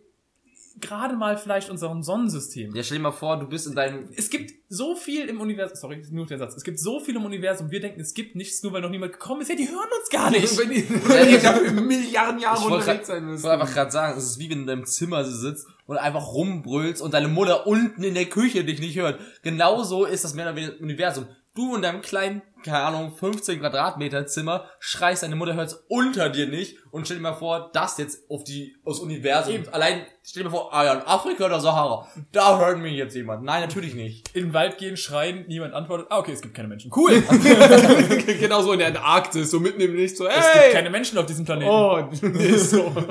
gerade 0.80 1.14
mal 1.16 1.36
vielleicht 1.36 1.68
unserem 1.70 2.02
Sonnensystem. 2.02 2.74
Ja, 2.74 2.82
stell 2.82 2.98
dir 2.98 3.02
mal 3.02 3.12
vor, 3.12 3.38
du 3.38 3.46
bist 3.46 3.66
in 3.66 3.74
deinem 3.74 4.08
Es 4.16 4.30
gibt 4.30 4.52
so 4.68 4.94
viel 4.96 5.28
im 5.28 5.40
Universum, 5.40 5.76
sorry, 5.76 6.02
nur 6.10 6.26
der 6.26 6.38
Satz. 6.38 6.56
Es 6.56 6.64
gibt 6.64 6.78
so 6.80 7.00
viel 7.00 7.16
im 7.16 7.24
Universum, 7.24 7.70
wir 7.70 7.80
denken, 7.80 8.00
es 8.00 8.14
gibt 8.14 8.36
nichts, 8.36 8.62
nur 8.62 8.72
weil 8.72 8.80
noch 8.80 8.90
niemand 8.90 9.12
gekommen 9.12 9.42
ist. 9.42 9.48
Ja, 9.48 9.56
die 9.56 9.68
hören 9.68 9.88
uns 10.00 10.08
gar 10.10 10.30
nicht. 10.30 10.58
Wenn 10.58 10.70
die, 10.70 10.76
ich- 11.36 11.42
dafür 11.42 11.70
Milliarden 11.72 12.40
Jahre 12.40 12.58
Ich 12.58 12.64
unterwegs 12.64 13.06
sein 13.06 13.18
Ich 13.24 13.30
müssen. 13.30 13.42
wollte 13.44 13.60
einfach 13.60 13.74
gerade 13.74 13.90
sagen, 13.90 14.18
es 14.18 14.24
ist 14.24 14.38
wie 14.38 14.48
wenn 14.50 14.56
du 14.58 14.62
in 14.62 14.66
deinem 14.68 14.86
Zimmer 14.86 15.24
sitzt 15.24 15.66
und 15.86 15.96
einfach 15.98 16.32
rumbrüllst 16.32 17.02
und 17.02 17.12
deine 17.14 17.28
Mutter 17.28 17.66
unten 17.66 18.02
in 18.02 18.14
der 18.14 18.26
Küche 18.26 18.64
dich 18.64 18.80
nicht 18.80 18.96
hört. 18.96 19.20
Genauso 19.42 20.04
ist 20.04 20.24
das 20.24 20.34
mehr 20.34 20.46
oder 20.46 20.56
weniger 20.56 20.80
Universum. 20.80 21.26
Du 21.54 21.76
in 21.76 21.82
deinem 21.82 22.00
kleinen, 22.00 22.40
keine 22.64 22.78
Ahnung, 22.78 23.14
15 23.14 23.60
Quadratmeter 23.60 24.26
Zimmer 24.26 24.70
schreist, 24.78 25.22
deine 25.22 25.36
Mutter 25.36 25.52
hört's 25.52 25.84
unter 25.88 26.30
dir 26.30 26.46
nicht 26.46 26.78
und 26.90 27.04
stell 27.04 27.18
dir 27.18 27.22
mal 27.22 27.34
vor, 27.34 27.68
das 27.74 27.98
jetzt 27.98 28.30
auf 28.30 28.42
die, 28.44 28.74
aufs 28.86 29.00
Universum. 29.00 29.56
Eben. 29.56 29.68
Allein, 29.68 30.06
stell 30.22 30.42
dir 30.42 30.48
mal 30.48 30.56
vor, 30.56 30.72
ah 30.72 30.84
ja, 30.84 30.94
in 30.94 31.02
Afrika 31.02 31.44
oder 31.44 31.60
Sahara, 31.60 32.08
da 32.32 32.58
hört 32.58 32.78
mich 32.78 32.94
jetzt 32.94 33.14
jemand. 33.14 33.44
Nein, 33.44 33.60
natürlich 33.60 33.94
nicht. 33.94 34.34
In 34.34 34.44
den 34.44 34.54
Wald 34.54 34.78
gehen, 34.78 34.96
schreien, 34.96 35.44
niemand 35.46 35.74
antwortet. 35.74 36.06
Ah, 36.08 36.20
okay, 36.20 36.32
es 36.32 36.40
gibt 36.40 36.54
keine 36.54 36.68
Menschen. 36.68 36.90
Cool. 36.96 37.22
genau 38.40 38.62
so 38.62 38.72
in 38.72 38.78
der 38.78 38.88
Antarktis, 38.88 39.50
so 39.50 39.60
mitten 39.60 39.82
im 39.82 39.94
Licht, 39.94 40.16
so, 40.16 40.26
ey! 40.26 40.32
Es 40.38 40.52
gibt 40.54 40.72
keine 40.72 40.88
Menschen 40.88 41.18
auf 41.18 41.26
diesem 41.26 41.44
Planeten. 41.44 41.70
Oh, 41.70 42.08
nee, 42.22 42.52
so. 42.56 42.94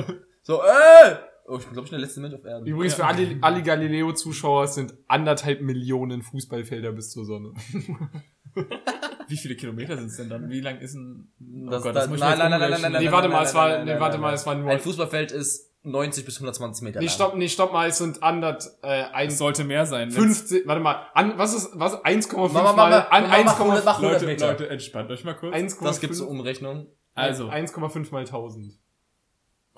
So, 0.44 0.60
äh! 0.64 1.18
Oh, 1.52 1.58
ich 1.58 1.66
bin, 1.66 1.74
glaube 1.74 1.86
ich, 1.86 1.90
der 1.90 2.00
letzte 2.00 2.22
Mensch 2.22 2.34
auf 2.34 2.46
Erden. 2.46 2.66
Übrigens 2.66 2.94
für 2.94 3.06
alle, 3.06 3.38
alle 3.42 3.62
Galileo-Zuschauer 3.62 4.68
sind 4.68 4.94
anderthalb 5.10 5.62
Millionen 5.62 6.22
Fußballfelder 6.22 6.94
bis 6.94 7.12
zur 7.12 7.26
Sonne. 7.26 7.52
Wie 9.28 9.38
viele 9.38 9.56
Kilometer 9.56 9.96
sind 9.98 10.08
es 10.08 10.18
denn 10.18 10.30
dann? 10.30 10.50
Wie 10.50 10.60
lang 10.62 10.80
ist 10.80 10.96
ein... 10.96 11.30
Oh 11.66 11.70
Das- 11.70 11.84
Gott, 11.84 11.96
da- 11.96 12.00
das 12.02 12.10
muss 12.10 12.18
ich 12.18 12.22
nein, 12.24 12.32
jetzt 12.32 12.40
nein, 12.40 12.52
nein, 12.52 12.60
nein, 12.60 12.82
nein, 12.82 12.92
Nee, 12.94 12.98
nein, 13.06 13.12
warte 13.14 13.28
nein, 13.28 13.32
mal, 13.34 13.38
nein, 13.40 13.48
es 13.48 13.54
war, 13.56 13.68
nein, 13.70 13.86
nee, 13.86 13.92
nein, 13.92 14.00
warte 14.02 14.14
nein, 14.16 14.22
mal, 14.22 14.28
nein. 14.28 14.36
es 14.36 14.46
war 14.46 14.56
nur. 14.56 14.70
Ein 14.72 14.80
Fußballfeld 14.80 15.32
ist 15.32 15.72
90 15.84 16.26
bis 16.26 16.36
120 16.38 16.84
Meter 16.84 17.00
Nee, 17.00 17.06
lang. 17.06 17.14
stopp, 17.16 17.36
nee, 17.36 17.48
stopp 17.50 17.74
mal, 17.74 17.88
es 17.90 17.98
sind 17.98 18.22
andert, 18.24 18.70
äh, 18.84 18.88
ein, 19.14 19.28
Es 19.30 19.38
sollte 19.38 19.64
mehr 19.64 19.86
sein. 19.86 20.12
50, 20.12 20.68
warte 20.68 20.82
mal, 20.82 21.08
an, 21.14 21.34
was 21.38 21.54
ist, 21.54 21.72
was, 21.76 21.94
1,5 22.04 22.38
Mach, 22.38 22.52
mach, 22.64 22.76
mal, 22.76 22.90
mach, 22.90 23.12
an 23.12 23.24
mach, 23.24 23.30
mach 23.46 23.60
1,5 23.60 23.84
mach 23.86 23.96
100 24.00 24.02
Leute, 24.14 24.26
Meter. 24.26 24.48
Leute, 24.52 24.70
entspannt 24.70 25.10
euch 25.12 25.24
mal 25.24 25.34
kurz. 25.34 25.56
1,5 25.56 25.84
Das 25.84 26.00
gibt's 26.00 26.18
zur 26.18 26.30
Umrechnung. 26.30 26.88
Also, 27.14 27.50
1,5 27.50 28.12
mal 28.12 28.20
1000. 28.20 28.74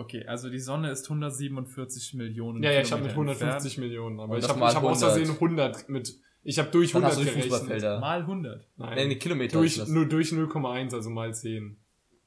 Okay, 0.03 0.25
also 0.25 0.49
die 0.49 0.59
Sonne 0.59 0.91
ist 0.91 1.05
147 1.09 2.13
Millionen 2.15 2.61
Ja, 2.61 2.71
ja, 2.71 2.81
ich 2.81 2.91
habe 2.91 3.03
mit 3.03 3.11
Kilometer 3.13 3.39
150 3.39 3.77
Millionen, 3.77 4.19
aber 4.19 4.37
ich 4.37 4.47
habe 4.47 4.59
mal 4.59 4.69
ich 4.69 4.75
hab 4.75 4.83
aus 4.83 5.01
100. 5.01 5.17
Versehen 5.17 5.33
100 5.35 5.89
mit, 5.89 6.13
ich 6.43 6.59
habe 6.59 6.69
durch 6.71 6.91
Dann 6.91 7.03
100 7.03 7.09
hast 7.11 7.19
du 7.19 7.23
die 7.23 7.29
gerechnet. 7.29 7.51
Fußballfelder. 7.51 7.93
entfernt. 7.95 8.01
Mal 8.01 8.19
100. 8.21 8.67
Nein, 8.77 8.95
Nee, 8.95 9.09
die 9.13 9.19
Kilometer. 9.19 9.57
durch, 9.57 9.71
ist 9.73 9.79
das. 9.79 9.89
nur 9.89 10.05
durch 10.07 10.31
0,1, 10.31 10.93
also 10.93 11.09
mal 11.09 11.33
10. 11.33 11.77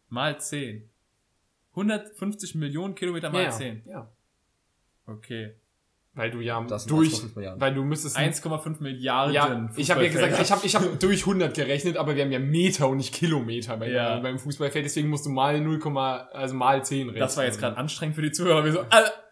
Mal 0.09 0.41
10. 0.41 0.89
150 1.73 2.55
Millionen 2.55 2.95
Kilometer 2.95 3.31
mal 3.31 3.43
ja, 3.43 3.51
10. 3.51 3.83
Ja. 3.87 4.11
Okay. 5.07 5.55
Weil 6.17 6.31
du 6.31 6.41
ja 6.41 6.61
Das 6.67 6.87
durch, 6.87 7.13
1,5 7.13 7.35
Milliarden. 7.37 7.61
weil 7.61 7.75
du 7.75 7.85
müsstest 7.85 8.17
1,5 8.17 8.81
Milliarden. 8.83 9.35
Ja, 9.35 9.69
ich 9.77 9.91
habe 9.91 10.03
ja 10.05 10.11
gesagt, 10.11 10.41
ich 10.43 10.51
habe 10.51 10.67
ich 10.67 10.75
hab 10.75 10.99
durch 10.99 11.21
100 11.27 11.55
gerechnet, 11.55 11.97
aber 11.99 12.17
wir 12.17 12.25
haben 12.25 12.33
ja 12.33 12.39
Meter 12.39 12.89
und 12.89 12.97
nicht 12.97 13.13
Kilometer 13.15 13.77
bei, 13.77 13.91
Ja. 13.91 14.19
beim 14.21 14.39
Fußballfeld, 14.39 14.87
deswegen 14.87 15.09
musst 15.11 15.27
du 15.27 15.31
mal 15.31 15.61
0, 15.61 15.79
also 16.33 16.55
mal 16.55 16.83
10 16.85 17.09
rechnen. 17.09 17.21
Das 17.21 17.37
war 17.37 17.45
jetzt 17.45 17.61
gerade 17.61 17.77
anstrengend 17.77 18.17
für 18.17 18.23
die 18.23 18.33
Zuhörer. 18.33 18.65
Wir 18.65 18.73
so, 18.73 18.79
äh, 18.81 18.83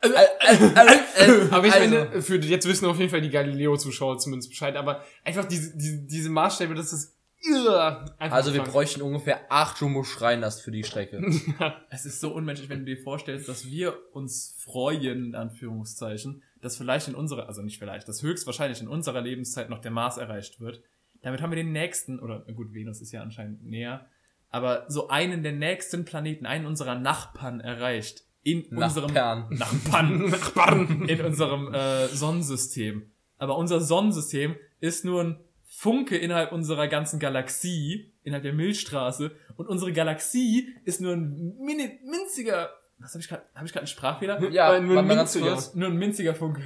äh, 0.03 1.49
Aber 1.51 1.67
ich 1.67 1.73
Also- 1.73 1.79
finde, 1.89 2.23
für 2.23 2.37
jetzt 2.39 2.69
wissen 2.69 2.87
auf 2.87 2.99
jeden 2.99 3.11
Fall 3.11 3.23
die 3.23 3.31
Galileo-Zuschauer 3.31 4.19
zumindest 4.19 4.51
Bescheid, 4.51 4.77
aber 4.77 5.03
einfach 5.25 5.47
diese, 5.47 5.77
diese, 5.77 6.03
diese 6.07 6.29
Maßstäbe, 6.29 6.75
das 6.75 6.93
ist 6.93 7.15
Also 8.19 8.55
wir 8.55 8.63
bräuchten 8.63 9.03
ungefähr 9.03 9.41
acht 9.51 9.79
Jumbo 9.81 10.03
Schreinlast 10.05 10.63
für 10.63 10.71
die 10.71 10.83
Strecke. 10.85 11.21
es 11.91 12.07
ist 12.07 12.21
so 12.21 12.33
unmenschlich, 12.35 12.69
wenn 12.71 12.81
du 12.81 12.85
dir 12.87 13.03
vorstellst, 13.03 13.49
dass 13.49 13.67
wir 13.67 13.95
uns 14.13 14.57
freuen, 14.65 15.27
in 15.27 15.35
Anführungszeichen, 15.35 16.43
dass 16.65 16.77
vielleicht 16.77 17.09
in 17.09 17.15
unserer, 17.15 17.47
also 17.47 17.63
nicht 17.63 17.79
vielleicht, 17.79 18.09
dass 18.09 18.23
höchstwahrscheinlich 18.23 18.81
in 18.81 18.89
unserer 18.89 19.21
Lebenszeit 19.21 19.69
noch 19.69 19.81
der 19.81 19.91
Mars 19.91 20.17
erreicht 20.17 20.61
wird. 20.61 20.83
Damit 21.23 21.43
haben 21.43 21.51
wir 21.51 21.57
den 21.57 21.73
nächsten, 21.73 22.21
oder 22.21 22.41
gut, 22.55 22.73
Venus 22.73 23.01
ist 23.01 23.13
ja 23.13 23.23
anscheinend 23.23 23.65
näher, 23.65 24.07
aber 24.51 24.85
so 24.89 25.09
einen 25.09 25.43
der 25.43 25.53
nächsten 25.53 26.05
Planeten, 26.05 26.47
einen 26.47 26.67
unserer 26.67 26.99
Nachbarn 26.99 27.61
erreicht. 27.61 28.25
In 28.43 28.65
unserem 28.67 29.13
Nachbarn. 29.13 29.49
Nachbarn, 29.51 30.31
Nachbarn 30.31 31.09
in 31.09 31.21
unserem 31.23 31.73
äh, 31.73 32.09
Sonnensystem. 32.09 33.11
Aber 33.37 33.57
unser 33.59 33.81
Sonnensystem 33.81 34.57
ist 34.81 35.05
nur 35.05 35.25
ein 35.25 35.41
Funke 35.65 36.17
innerhalb 36.17 36.53
unserer 36.53 36.89
ganzen 36.89 37.19
Galaxie, 37.19 38.13
innerhalb 38.23 38.45
der 38.45 38.53
Milchstraße. 38.53 39.33
Und 39.57 39.67
unsere 39.67 39.93
Galaxie 39.93 40.73
ist 40.85 41.01
nur 41.01 41.15
ein 41.15 41.57
mini, 41.59 41.99
minziger. 42.05 42.71
Was 42.99 43.13
habe 43.13 43.21
ich 43.21 43.29
gerade? 43.29 43.43
Habe 43.55 43.67
ich 43.67 43.73
gerade 43.73 43.83
einen 43.83 43.89
Sprachfehler? 43.89 44.51
Ja, 44.51 44.81
nur 44.81 44.99
ein 44.99 45.09
winziger. 45.09 45.53
kurz. 45.53 45.75
Nur 45.75 45.89
ein 45.89 45.97
minziger 45.97 46.35
Funke. 46.35 46.63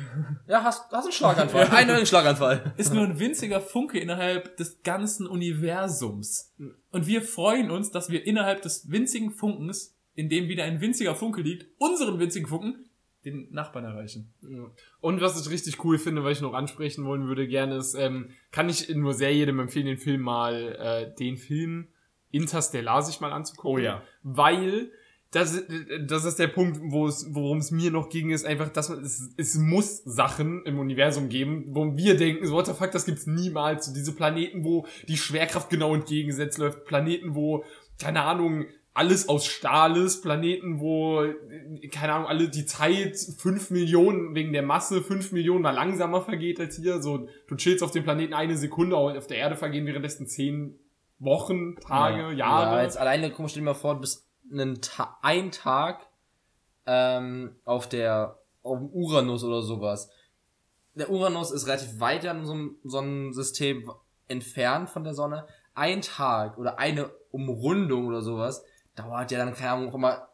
Ja, 0.46 0.62
hast, 0.62 0.90
hast 0.92 1.04
einen 1.04 1.12
Schlaganfall. 1.12 1.68
einen 1.70 2.06
Schlaganfall. 2.06 2.74
Ist 2.76 2.92
nur 2.92 3.04
ein 3.04 3.18
winziger 3.18 3.60
Funke 3.60 3.98
innerhalb 3.98 4.56
des 4.56 4.82
ganzen 4.82 5.26
Universums. 5.26 6.54
Und 6.90 7.06
wir 7.06 7.22
freuen 7.22 7.70
uns, 7.70 7.90
dass 7.90 8.10
wir 8.10 8.26
innerhalb 8.26 8.62
des 8.62 8.90
winzigen 8.90 9.30
Funkens, 9.30 9.96
in 10.14 10.28
dem 10.28 10.48
wieder 10.48 10.64
ein 10.64 10.80
winziger 10.80 11.14
Funke 11.14 11.40
liegt, 11.40 11.66
unseren 11.78 12.18
winzigen 12.18 12.48
Funken, 12.48 12.88
den 13.24 13.48
Nachbarn 13.50 13.84
erreichen. 13.84 14.32
Ja. 14.42 14.70
Und 15.00 15.20
was 15.20 15.40
ich 15.40 15.50
richtig 15.50 15.84
cool 15.84 15.98
finde, 15.98 16.24
was 16.24 16.36
ich 16.36 16.40
noch 16.40 16.54
ansprechen 16.54 17.04
wollen 17.04 17.26
würde, 17.26 17.48
gerne 17.48 17.76
ist, 17.76 17.94
ähm, 17.94 18.30
kann 18.52 18.68
ich 18.68 18.88
nur 18.94 19.14
sehr 19.14 19.34
jedem 19.34 19.58
empfehlen, 19.60 19.86
den 19.86 19.98
Film 19.98 20.20
mal, 20.20 20.76
äh, 20.78 21.14
den 21.16 21.36
Film 21.36 21.88
Interstellar 22.30 23.02
sich 23.02 23.20
mal 23.20 23.32
anzugucken. 23.32 23.70
Oh 23.70 23.78
ja. 23.78 24.02
Weil, 24.22 24.92
das, 25.30 25.62
das 26.06 26.24
ist 26.24 26.38
der 26.38 26.48
Punkt, 26.48 26.80
wo 26.82 27.06
es, 27.06 27.26
worum 27.34 27.58
es 27.58 27.70
mir 27.70 27.90
noch 27.90 28.08
ging, 28.08 28.30
ist 28.30 28.46
einfach, 28.46 28.70
dass 28.70 28.88
man, 28.88 29.00
es, 29.00 29.30
es 29.36 29.56
muss 29.56 30.02
Sachen 30.04 30.62
im 30.64 30.78
Universum 30.78 31.28
geben, 31.28 31.66
wo 31.68 31.96
wir 31.96 32.16
denken, 32.16 32.46
so, 32.46 32.54
what 32.54 32.66
the 32.66 32.72
fuck, 32.72 32.92
das 32.92 33.04
gibt's 33.04 33.26
niemals. 33.26 33.86
So 33.86 33.94
diese 33.94 34.14
Planeten, 34.14 34.64
wo 34.64 34.86
die 35.06 35.18
Schwerkraft 35.18 35.68
genau 35.68 35.94
entgegengesetzt 35.94 36.56
läuft, 36.58 36.86
Planeten, 36.86 37.34
wo, 37.34 37.64
keine 38.00 38.22
Ahnung, 38.22 38.64
alles 38.94 39.28
aus 39.28 39.46
Stahl 39.46 39.96
ist, 39.96 40.22
Planeten, 40.22 40.80
wo, 40.80 41.22
äh, 41.22 41.88
keine 41.88 42.14
Ahnung, 42.14 42.26
alle 42.26 42.48
die 42.48 42.64
Zeit 42.64 43.16
fünf 43.38 43.70
Millionen 43.70 44.34
wegen 44.34 44.52
der 44.52 44.62
Masse 44.62 45.02
fünf 45.02 45.30
Millionen 45.30 45.62
mal 45.62 45.70
langsamer 45.72 46.22
vergeht 46.22 46.58
als 46.58 46.76
hier. 46.76 47.00
So, 47.02 47.28
du 47.46 47.56
chillst 47.56 47.84
auf 47.84 47.92
dem 47.92 48.02
Planeten 48.02 48.32
eine 48.34 48.56
Sekunde, 48.56 48.96
aber 48.96 49.16
auf 49.16 49.26
der 49.26 49.36
Erde 49.36 49.56
vergehen 49.56 49.86
währenddessen 49.86 50.26
zehn 50.26 50.78
Wochen, 51.20 51.76
Tage, 51.76 52.22
Ja, 52.22 52.32
Jahre. 52.32 52.82
jetzt 52.82 52.96
alleine, 52.96 53.28
mal, 53.28 53.48
stell 53.48 53.60
dir 53.60 53.66
mal 53.66 53.74
vor, 53.74 53.94
du 53.94 54.00
bist 54.00 54.27
einen 54.50 54.80
Ta 54.80 55.18
ein 55.22 55.50
Tag 55.50 56.06
ähm, 56.86 57.56
auf 57.64 57.88
der 57.88 58.38
auf 58.62 58.80
Uranus 58.92 59.44
oder 59.44 59.62
sowas. 59.62 60.10
Der 60.94 61.10
Uranus 61.10 61.50
ist 61.50 61.66
relativ 61.66 62.00
weit 62.00 62.26
an 62.26 62.40
unserem 62.40 62.76
Sonnensystem 62.84 63.90
entfernt 64.26 64.90
von 64.90 65.04
der 65.04 65.14
Sonne. 65.14 65.46
Ein 65.74 66.02
Tag 66.02 66.58
oder 66.58 66.78
eine 66.78 67.10
Umrundung 67.30 68.06
oder 68.06 68.20
sowas 68.20 68.64
dauert 68.94 69.30
ja 69.30 69.38
dann, 69.38 69.54
keine 69.54 69.70
Ahnung, 69.70 69.90
auch 69.90 69.94
immer 69.94 70.28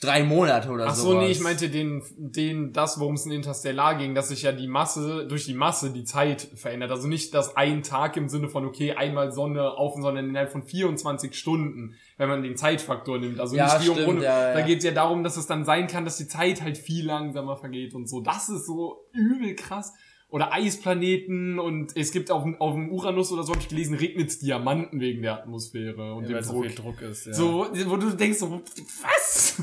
drei 0.00 0.22
Monate 0.22 0.70
oder 0.70 0.86
Ach 0.86 0.94
sowas. 0.94 1.12
so, 1.14 1.18
nee, 1.18 1.30
ich 1.30 1.40
meinte 1.40 1.68
den, 1.68 2.02
den, 2.16 2.72
das, 2.72 3.00
worum 3.00 3.14
es 3.14 3.26
in 3.26 3.32
Interstellar 3.32 3.96
ging, 3.96 4.14
dass 4.14 4.28
sich 4.28 4.42
ja 4.42 4.52
die 4.52 4.68
Masse, 4.68 5.26
durch 5.26 5.44
die 5.46 5.54
Masse 5.54 5.92
die 5.92 6.04
Zeit 6.04 6.40
verändert. 6.54 6.90
Also 6.92 7.08
nicht 7.08 7.34
das 7.34 7.56
ein 7.56 7.82
Tag 7.82 8.16
im 8.16 8.28
Sinne 8.28 8.48
von, 8.48 8.64
okay, 8.64 8.92
einmal 8.92 9.32
Sonne 9.32 9.72
auf, 9.72 9.94
sondern 10.00 10.28
innerhalb 10.28 10.52
von 10.52 10.62
24 10.62 11.34
Stunden, 11.34 11.96
wenn 12.16 12.28
man 12.28 12.42
den 12.44 12.56
Zeitfaktor 12.56 13.18
nimmt. 13.18 13.40
Also 13.40 13.56
Ja, 13.56 13.64
nicht 13.78 13.88
die 13.88 14.00
stimmt, 14.00 14.22
ja, 14.22 14.48
ja. 14.50 14.54
Da 14.54 14.60
geht 14.60 14.78
es 14.78 14.84
ja 14.84 14.92
darum, 14.92 15.24
dass 15.24 15.36
es 15.36 15.46
dann 15.48 15.64
sein 15.64 15.88
kann, 15.88 16.04
dass 16.04 16.16
die 16.16 16.28
Zeit 16.28 16.62
halt 16.62 16.78
viel 16.78 17.04
langsamer 17.04 17.56
vergeht 17.56 17.94
und 17.94 18.08
so. 18.08 18.20
Das 18.20 18.48
ist 18.48 18.66
so 18.66 19.08
übel 19.12 19.56
krass. 19.56 19.92
Oder 20.30 20.52
Eisplaneten 20.52 21.58
und 21.58 21.96
es 21.96 22.12
gibt 22.12 22.30
auf, 22.30 22.42
dem- 22.42 22.60
auf 22.60 22.74
dem 22.74 22.90
Uranus 22.92 23.32
oder 23.32 23.44
so, 23.44 23.52
habe 23.52 23.62
ich 23.62 23.68
gelesen, 23.68 23.94
regnet 23.96 24.42
Diamanten 24.42 25.00
wegen 25.00 25.22
der 25.22 25.32
Atmosphäre 25.38 26.12
und 26.12 26.24
Ja, 26.24 26.28
dem 26.28 26.34
weil 26.36 26.44
so 26.44 26.52
Druck. 26.52 26.66
viel 26.66 26.74
Druck 26.74 27.00
ist. 27.00 27.26
Ja. 27.28 27.32
So, 27.32 27.66
wo 27.86 27.96
du 27.96 28.10
denkst 28.10 28.38
so, 28.38 28.60
was? 29.02 29.62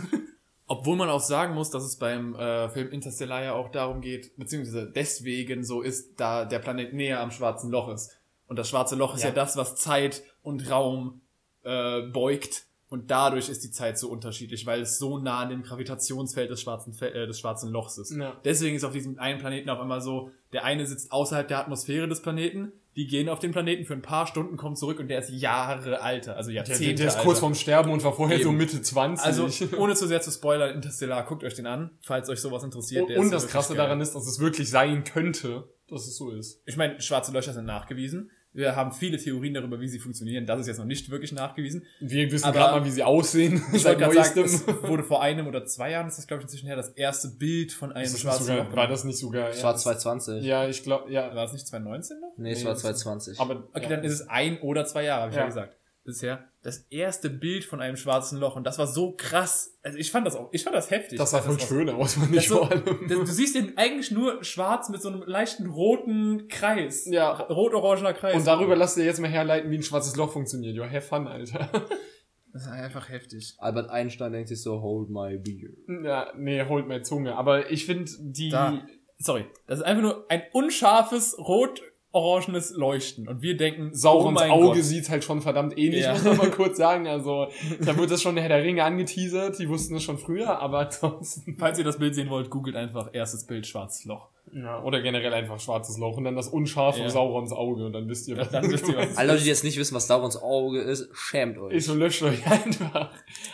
Obwohl 0.67 0.95
man 0.95 1.09
auch 1.09 1.19
sagen 1.21 1.53
muss, 1.53 1.69
dass 1.69 1.83
es 1.83 1.97
beim 1.97 2.33
äh, 2.35 2.69
Film 2.69 2.89
Interstellar 2.91 3.43
ja 3.43 3.53
auch 3.53 3.69
darum 3.71 4.01
geht, 4.01 4.35
beziehungsweise 4.37 4.91
deswegen 4.91 5.63
so 5.63 5.81
ist, 5.81 6.19
da 6.19 6.45
der 6.45 6.59
Planet 6.59 6.93
näher 6.93 7.19
am 7.21 7.29
schwarzen 7.31 7.69
Loch 7.69 7.89
ist. 7.89 8.17
Und 8.47 8.57
das 8.57 8.69
schwarze 8.69 8.95
Loch 8.95 9.15
ist 9.15 9.21
ja, 9.21 9.29
Ja. 9.29 9.35
das, 9.35 9.57
was 9.57 9.75
Zeit 9.75 10.23
und 10.41 10.69
Raum 10.69 11.21
äh, 11.63 12.01
beugt. 12.01 12.65
Und 12.89 13.09
dadurch 13.11 13.49
ist 13.49 13.63
die 13.63 13.71
Zeit 13.71 13.97
so 13.97 14.09
unterschiedlich, 14.09 14.65
weil 14.65 14.81
es 14.81 14.97
so 14.99 15.17
nah 15.17 15.39
an 15.39 15.49
dem 15.49 15.63
Gravitationsfeld 15.63 16.49
des 16.51 16.61
schwarzen, 16.61 16.95
äh, 17.01 17.25
des 17.27 17.39
schwarzen 17.39 17.71
Lochs 17.71 17.97
ist. 17.97 18.15
Ja. 18.15 18.39
Deswegen 18.45 18.75
ist 18.75 18.83
auf 18.83 18.93
diesem 18.93 19.19
einen 19.19 19.39
Planeten 19.39 19.69
auch 19.69 19.81
immer 19.81 20.01
so, 20.01 20.31
der 20.53 20.63
eine 20.63 20.85
sitzt 20.85 21.11
außerhalb 21.11 21.47
der 21.47 21.59
Atmosphäre 21.59 22.07
des 22.07 22.21
Planeten, 22.21 22.71
die 22.95 23.07
gehen 23.07 23.27
auf 23.27 23.39
den 23.39 23.51
Planeten 23.51 23.85
für 23.85 23.93
ein 23.93 24.01
paar 24.01 24.25
Stunden, 24.25 24.55
kommen 24.55 24.75
zurück 24.75 24.99
und 24.99 25.09
der 25.09 25.19
ist 25.19 25.29
Jahre 25.29 26.01
alter, 26.01 26.37
also 26.37 26.49
Der, 26.49 26.57
Jahrzehnte 26.57 26.95
der 26.95 27.07
ist 27.07 27.15
alter. 27.15 27.25
kurz 27.25 27.39
vorm 27.39 27.53
Sterben 27.55 27.91
und 27.91 28.03
war 28.03 28.13
vorher 28.13 28.39
so 28.39 28.49
Eben. 28.49 28.57
Mitte 28.57 28.81
20. 28.81 29.25
Also, 29.25 29.49
ohne 29.77 29.95
zu 29.95 30.07
sehr 30.07 30.21
zu 30.21 30.31
spoilern, 30.31 30.73
Interstellar, 30.75 31.25
guckt 31.25 31.43
euch 31.43 31.55
den 31.55 31.67
an, 31.67 31.91
falls 32.01 32.29
euch 32.29 32.39
sowas 32.39 32.63
interessiert. 32.63 33.09
Der 33.09 33.19
und 33.19 33.25
ist 33.25 33.31
das 33.33 33.47
Krasse 33.47 33.75
geil. 33.75 33.83
daran 33.85 33.99
ist, 34.01 34.13
dass 34.13 34.25
es 34.25 34.39
wirklich 34.39 34.69
sein 34.69 35.03
könnte, 35.03 35.67
dass 35.89 36.07
es 36.07 36.15
so 36.15 36.31
ist. 36.31 36.61
Ich 36.65 36.77
meine, 36.77 37.01
schwarze 37.01 37.31
Löcher 37.33 37.53
sind 37.53 37.65
nachgewiesen. 37.65 38.31
Wir 38.55 38.75
haben 38.75 38.91
viele 38.93 39.17
Theorien 39.17 39.53
darüber, 39.53 39.79
wie 39.81 39.87
sie 39.87 39.99
funktionieren. 39.99 40.45
Das 40.45 40.59
ist 40.61 40.67
jetzt 40.67 40.77
noch 40.77 40.85
nicht 40.85 41.09
wirklich 41.11 41.31
nachgewiesen. 41.33 41.83
Wir 41.99 42.31
wissen 42.31 42.51
gerade 42.51 42.79
mal, 42.79 42.85
wie 42.85 42.89
sie 42.91 43.03
aussehen. 43.03 43.61
Ich 43.73 43.83
seit 43.83 43.99
wollte 43.99 44.15
gerade 44.15 44.29
sagen, 44.29 44.45
es 44.45 44.67
wurde 44.89 45.03
vor 45.03 45.21
einem 45.21 45.45
oder 45.47 45.65
zwei 45.65 45.91
Jahren, 45.91 46.07
ist 46.07 46.17
das 46.17 46.25
glaube 46.25 46.41
ich 46.41 46.45
inzwischen 46.45 46.67
her, 46.67 46.75
das 46.77 46.89
erste 46.89 47.27
Bild 47.27 47.71
von 47.73 47.91
einem 47.91 48.07
schwarzen 48.15 48.45
sogar, 48.45 48.63
Loch. 48.65 48.75
war 48.75 48.87
das 48.87 49.03
nicht 49.03 49.19
sogar? 49.19 49.49
Das 49.49 49.61
war 49.63 49.71
ja, 49.73 49.77
2020. 49.77 50.43
Ja, 50.45 50.67
ich 50.67 50.81
glaube, 50.83 51.11
ja. 51.11 51.27
War 51.35 51.43
das 51.43 51.53
nicht 51.53 51.67
2019 51.67 52.19
noch? 52.21 52.33
Nee, 52.37 52.51
es 52.53 52.59
Nee, 52.59 52.65
war 52.65 52.71
das- 52.73 52.81
2020. 52.81 53.39
Aber 53.39 53.67
Okay, 53.73 53.83
ja. 53.83 53.89
dann 53.89 54.03
ist 54.03 54.13
es 54.13 54.27
ein 54.29 54.57
oder 54.61 54.85
zwei 54.85 55.03
Jahre, 55.03 55.21
habe 55.23 55.31
ich 55.31 55.35
ja. 55.35 55.41
Ja. 55.41 55.47
gesagt. 55.47 55.77
Bisher 56.05 56.47
das 56.61 56.85
erste 56.91 57.29
Bild 57.31 57.65
von 57.65 57.81
einem 57.81 57.97
schwarzen 57.97 58.39
Loch 58.39 58.55
und 58.55 58.63
das 58.63 58.77
war 58.77 58.85
so 58.87 59.15
krass. 59.17 59.75
Also 59.81 59.97
ich 59.97 60.11
fand 60.11 60.25
das 60.27 60.35
auch, 60.35 60.49
ich 60.51 60.63
fand 60.63 60.75
das 60.75 60.91
heftig. 60.91 61.17
das 61.17 61.31
sah 61.31 61.41
voll 61.41 61.59
war- 61.59 61.67
schön 61.67 61.89
aus, 61.89 62.15
man 62.17 62.29
nicht 62.31 62.47
so, 62.47 62.57
vor 62.57 62.71
allem. 62.71 63.07
das, 63.07 63.17
du 63.17 63.25
siehst 63.25 63.55
den 63.55 63.75
eigentlich 63.77 64.11
nur 64.11 64.43
schwarz 64.43 64.89
mit 64.89 65.01
so 65.01 65.09
einem 65.09 65.23
leichten 65.23 65.65
roten 65.67 66.47
Kreis. 66.47 67.05
Ja. 67.09 67.31
Rot-orangener 67.31 68.13
Kreis. 68.13 68.35
Und 68.35 68.45
darüber 68.45 68.75
lass 68.75 68.93
dir 68.95 69.03
jetzt 69.03 69.19
mal 69.19 69.29
herleiten, 69.29 69.71
wie 69.71 69.77
ein 69.77 69.83
schwarzes 69.83 70.15
Loch 70.15 70.31
funktioniert. 70.31 70.75
Ja, 70.75 70.85
have 70.87 71.01
fun, 71.01 71.27
Alter. 71.27 71.69
Das 72.53 72.61
ist 72.63 72.69
einfach 72.69 73.09
heftig. 73.09 73.55
Albert 73.57 73.89
Einstein 73.89 74.31
denkt 74.31 74.47
sich 74.47 74.61
so, 74.61 74.81
hold 74.81 75.09
my 75.09 75.37
beer. 75.37 75.71
ja, 76.03 76.31
nee, 76.37 76.63
holt 76.63 76.87
mir 76.87 77.01
Zunge. 77.01 77.35
Aber 77.35 77.69
ich 77.69 77.85
finde, 77.85 78.09
die... 78.19 78.49
Da. 78.49 78.81
Sorry. 79.17 79.45
Das 79.67 79.79
ist 79.79 79.85
einfach 79.85 80.03
nur 80.03 80.25
ein 80.29 80.43
unscharfes, 80.53 81.35
rot-orangenes 82.15 82.73
Leuchten. 82.75 83.27
Und 83.27 83.41
wir 83.41 83.57
denken, 83.57 83.93
Saurons 83.93 84.41
oh 84.41 84.45
Auge 84.51 84.65
Gott. 84.75 84.83
sieht 84.83 85.09
halt 85.09 85.23
schon 85.23 85.41
verdammt 85.41 85.77
ähnlich, 85.77 86.03
Ja. 86.03 86.13
muss 86.13 86.23
man 86.23 86.37
mal 86.37 86.49
kurz 86.51 86.77
sagen. 86.85 87.07
Also, 87.07 87.47
da 87.83 87.97
wird 87.97 88.11
das 88.11 88.21
schon 88.21 88.37
Herr 88.37 88.49
der 88.49 88.63
Ringe 88.63 88.83
angeteasert. 88.83 89.59
Die 89.59 89.69
wussten 89.69 89.95
es 89.95 90.03
schon 90.03 90.17
früher, 90.17 90.59
aber 90.59 90.79
ansonsten... 90.79 91.55
Falls 91.59 91.77
ihr 91.77 91.85
das 91.85 91.99
Bild 91.99 92.15
sehen 92.15 92.29
wollt, 92.29 92.49
googelt 92.49 92.75
einfach 92.75 93.09
erstes 93.13 93.45
Bild 93.45 93.67
schwarzes 93.67 94.05
Loch. 94.05 94.29
Ja, 94.53 94.81
oder 94.83 95.01
generell 95.01 95.33
einfach 95.33 95.59
schwarzes 95.59 95.97
Loch 95.97 96.17
und 96.17 96.23
dann 96.23 96.35
das 96.35 96.47
unscharfe 96.47 97.01
Ja. 97.01 97.09
Saurons 97.09 97.51
Auge 97.51 97.85
und 97.85 97.93
dann 97.93 98.07
wisst 98.07 98.27
ihr, 98.27 98.37
was 98.37 98.49
Dann 98.51 98.69
wisst 98.71 98.87
ihr, 98.87 98.95
was- 98.95 99.17
Alle 99.17 99.33
Leute, 99.33 99.43
die 99.43 99.49
jetzt 99.49 99.63
nicht 99.63 99.77
wissen, 99.77 99.95
was 99.95 100.07
Saurons 100.07 100.37
Auge 100.37 100.79
ist, 100.81 101.09
schämt 101.13 101.57
euch. 101.57 101.73
Ich 101.73 101.87
löscht 101.87 102.21
euch 102.23 102.45
einfach. 102.49 103.09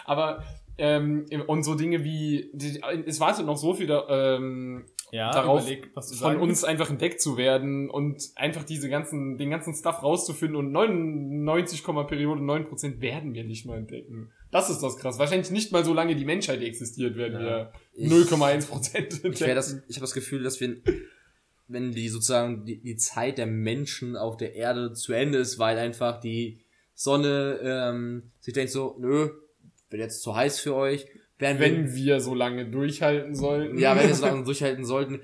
Aber 0.05 0.43
ähm, 0.77 1.25
und 1.47 1.63
so 1.63 1.75
Dinge 1.75 2.03
wie 2.03 2.49
die, 2.53 2.81
es 3.05 3.19
wartet 3.19 3.45
noch 3.45 3.57
so 3.57 3.73
viel 3.73 3.87
da, 3.87 4.35
ähm, 4.35 4.85
Ja, 5.11 5.31
darauf 5.31 5.61
überleg, 5.61 5.91
was 5.93 6.07
du 6.09 6.15
von 6.15 6.19
sagen 6.33 6.41
uns 6.41 6.63
einfach 6.63 6.89
entdeckt 6.89 7.19
zu 7.21 7.35
werden 7.35 7.89
und 7.89 8.31
einfach 8.35 8.63
diese 8.63 8.89
ganzen 8.89 9.37
den 9.37 9.49
ganzen 9.49 9.73
Stuff 9.75 10.01
rauszufinden 10.03 10.55
und 10.55 10.71
99, 10.71 11.83
Periode 11.83 12.41
9% 12.41 13.01
werden 13.01 13.33
wir 13.33 13.43
nicht 13.43 13.65
mal 13.65 13.77
entdecken. 13.77 14.31
Das 14.51 14.69
ist 14.69 14.79
das 14.79 14.97
krass. 14.97 15.19
Wahrscheinlich 15.19 15.51
nicht 15.51 15.71
mal 15.71 15.83
so 15.83 15.93
lange 15.93 16.15
die 16.15 16.25
Menschheit 16.25 16.61
existiert, 16.61 17.15
werden 17.17 17.33
Ja. 17.41 17.45
wir 17.45 17.71
Ich- 17.93 18.09
0,1 18.11 18.67
Prozent. 18.67 19.21
Ich, 19.25 19.39
das, 19.39 19.73
ich 19.87 19.95
habe 19.97 20.01
das 20.01 20.13
Gefühl, 20.13 20.43
dass 20.43 20.59
wir, 20.61 20.77
wenn 21.67 21.91
die 21.91 22.07
sozusagen 22.09 22.65
die, 22.65 22.81
die 22.81 22.95
Zeit 22.95 23.37
der 23.37 23.47
Menschen 23.47 24.15
auf 24.15 24.37
der 24.37 24.55
Erde 24.55 24.93
zu 24.93 25.13
Ende 25.13 25.39
ist, 25.39 25.59
weil 25.59 25.77
einfach 25.77 26.19
die 26.21 26.61
Sonne 26.93 27.59
ähm, 27.63 28.31
sich 28.39 28.53
denkt 28.53 28.71
so, 28.71 28.95
nö, 28.99 29.29
wird 29.89 30.01
jetzt 30.01 30.21
zu 30.21 30.35
heiß 30.35 30.59
für 30.59 30.75
euch. 30.75 31.05
Wir, 31.41 31.59
Wenn 31.59 31.93
wir 31.95 32.19
so 32.19 32.35
lange 32.35 32.65
durchhalten 32.69 33.35
sollten. 33.35 33.77
ja, 33.77 33.95
wenn 33.95 34.07
wir 34.07 34.15
so 34.15 34.25
lange 34.25 34.43
durchhalten 34.43 34.85
sollten. 34.85 35.21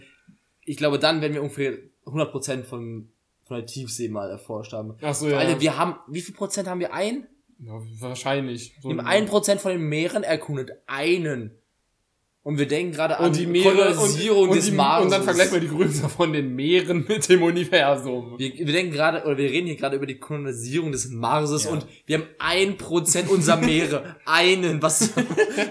Ich 0.65 0.77
glaube, 0.77 0.99
dann 0.99 1.21
werden 1.21 1.33
wir 1.33 1.41
ungefähr 1.41 1.77
100% 2.05 2.63
von, 2.63 3.09
von 3.45 3.57
der 3.57 3.65
Tiefsee 3.65 4.09
mal 4.09 4.29
erforscht 4.29 4.73
haben. 4.73 4.95
Ach 5.01 5.13
so, 5.13 5.29
ja. 5.29 5.37
Alter, 5.37 5.61
wir 5.61 5.77
haben, 5.77 5.95
wie 6.07 6.21
viel 6.21 6.35
Prozent 6.35 6.67
haben 6.67 6.79
wir 6.79 6.93
ein? 6.93 7.27
ja 7.59 7.81
wahrscheinlich. 7.99 8.75
So 8.81 8.89
ein 8.89 9.25
Prozent 9.25 9.61
von 9.61 9.71
den 9.71 9.81
Meeren 9.81 10.23
erkundet. 10.23 10.71
Einen. 10.85 11.56
Und 12.47 12.57
wir 12.57 12.65
denken 12.65 12.93
gerade 12.93 13.17
an 13.17 13.25
und 13.25 13.35
die 13.35 13.45
Meere 13.45 13.93
Kolonisierung 13.93 14.53
des 14.53 14.71
Marses. 14.71 15.03
und 15.03 15.11
dann 15.11 15.23
vergleich 15.23 15.51
mal 15.51 15.59
die 15.59 15.67
Größe 15.67 16.07
von 16.07 16.31
den 16.31 16.55
Meeren 16.55 17.05
mit 17.05 17.27
dem 17.27 17.43
Universum. 17.43 18.39
Wir, 18.39 18.53
wir 18.53 18.71
denken 18.71 18.93
gerade, 18.93 19.25
oder 19.25 19.37
wir 19.37 19.49
reden 19.51 19.67
hier 19.67 19.75
gerade 19.75 19.97
über 19.97 20.05
die 20.05 20.17
Kolonisierung 20.17 20.93
des 20.93 21.09
Marses 21.09 21.65
Ja. 21.65 21.71
und 21.71 21.85
wir 22.05 22.19
haben 22.19 22.27
ein 22.39 22.77
Prozent 22.77 23.29
unserer 23.29 23.57
Meere. 23.57 24.15
Einen. 24.25 24.81
Was, 24.81 25.11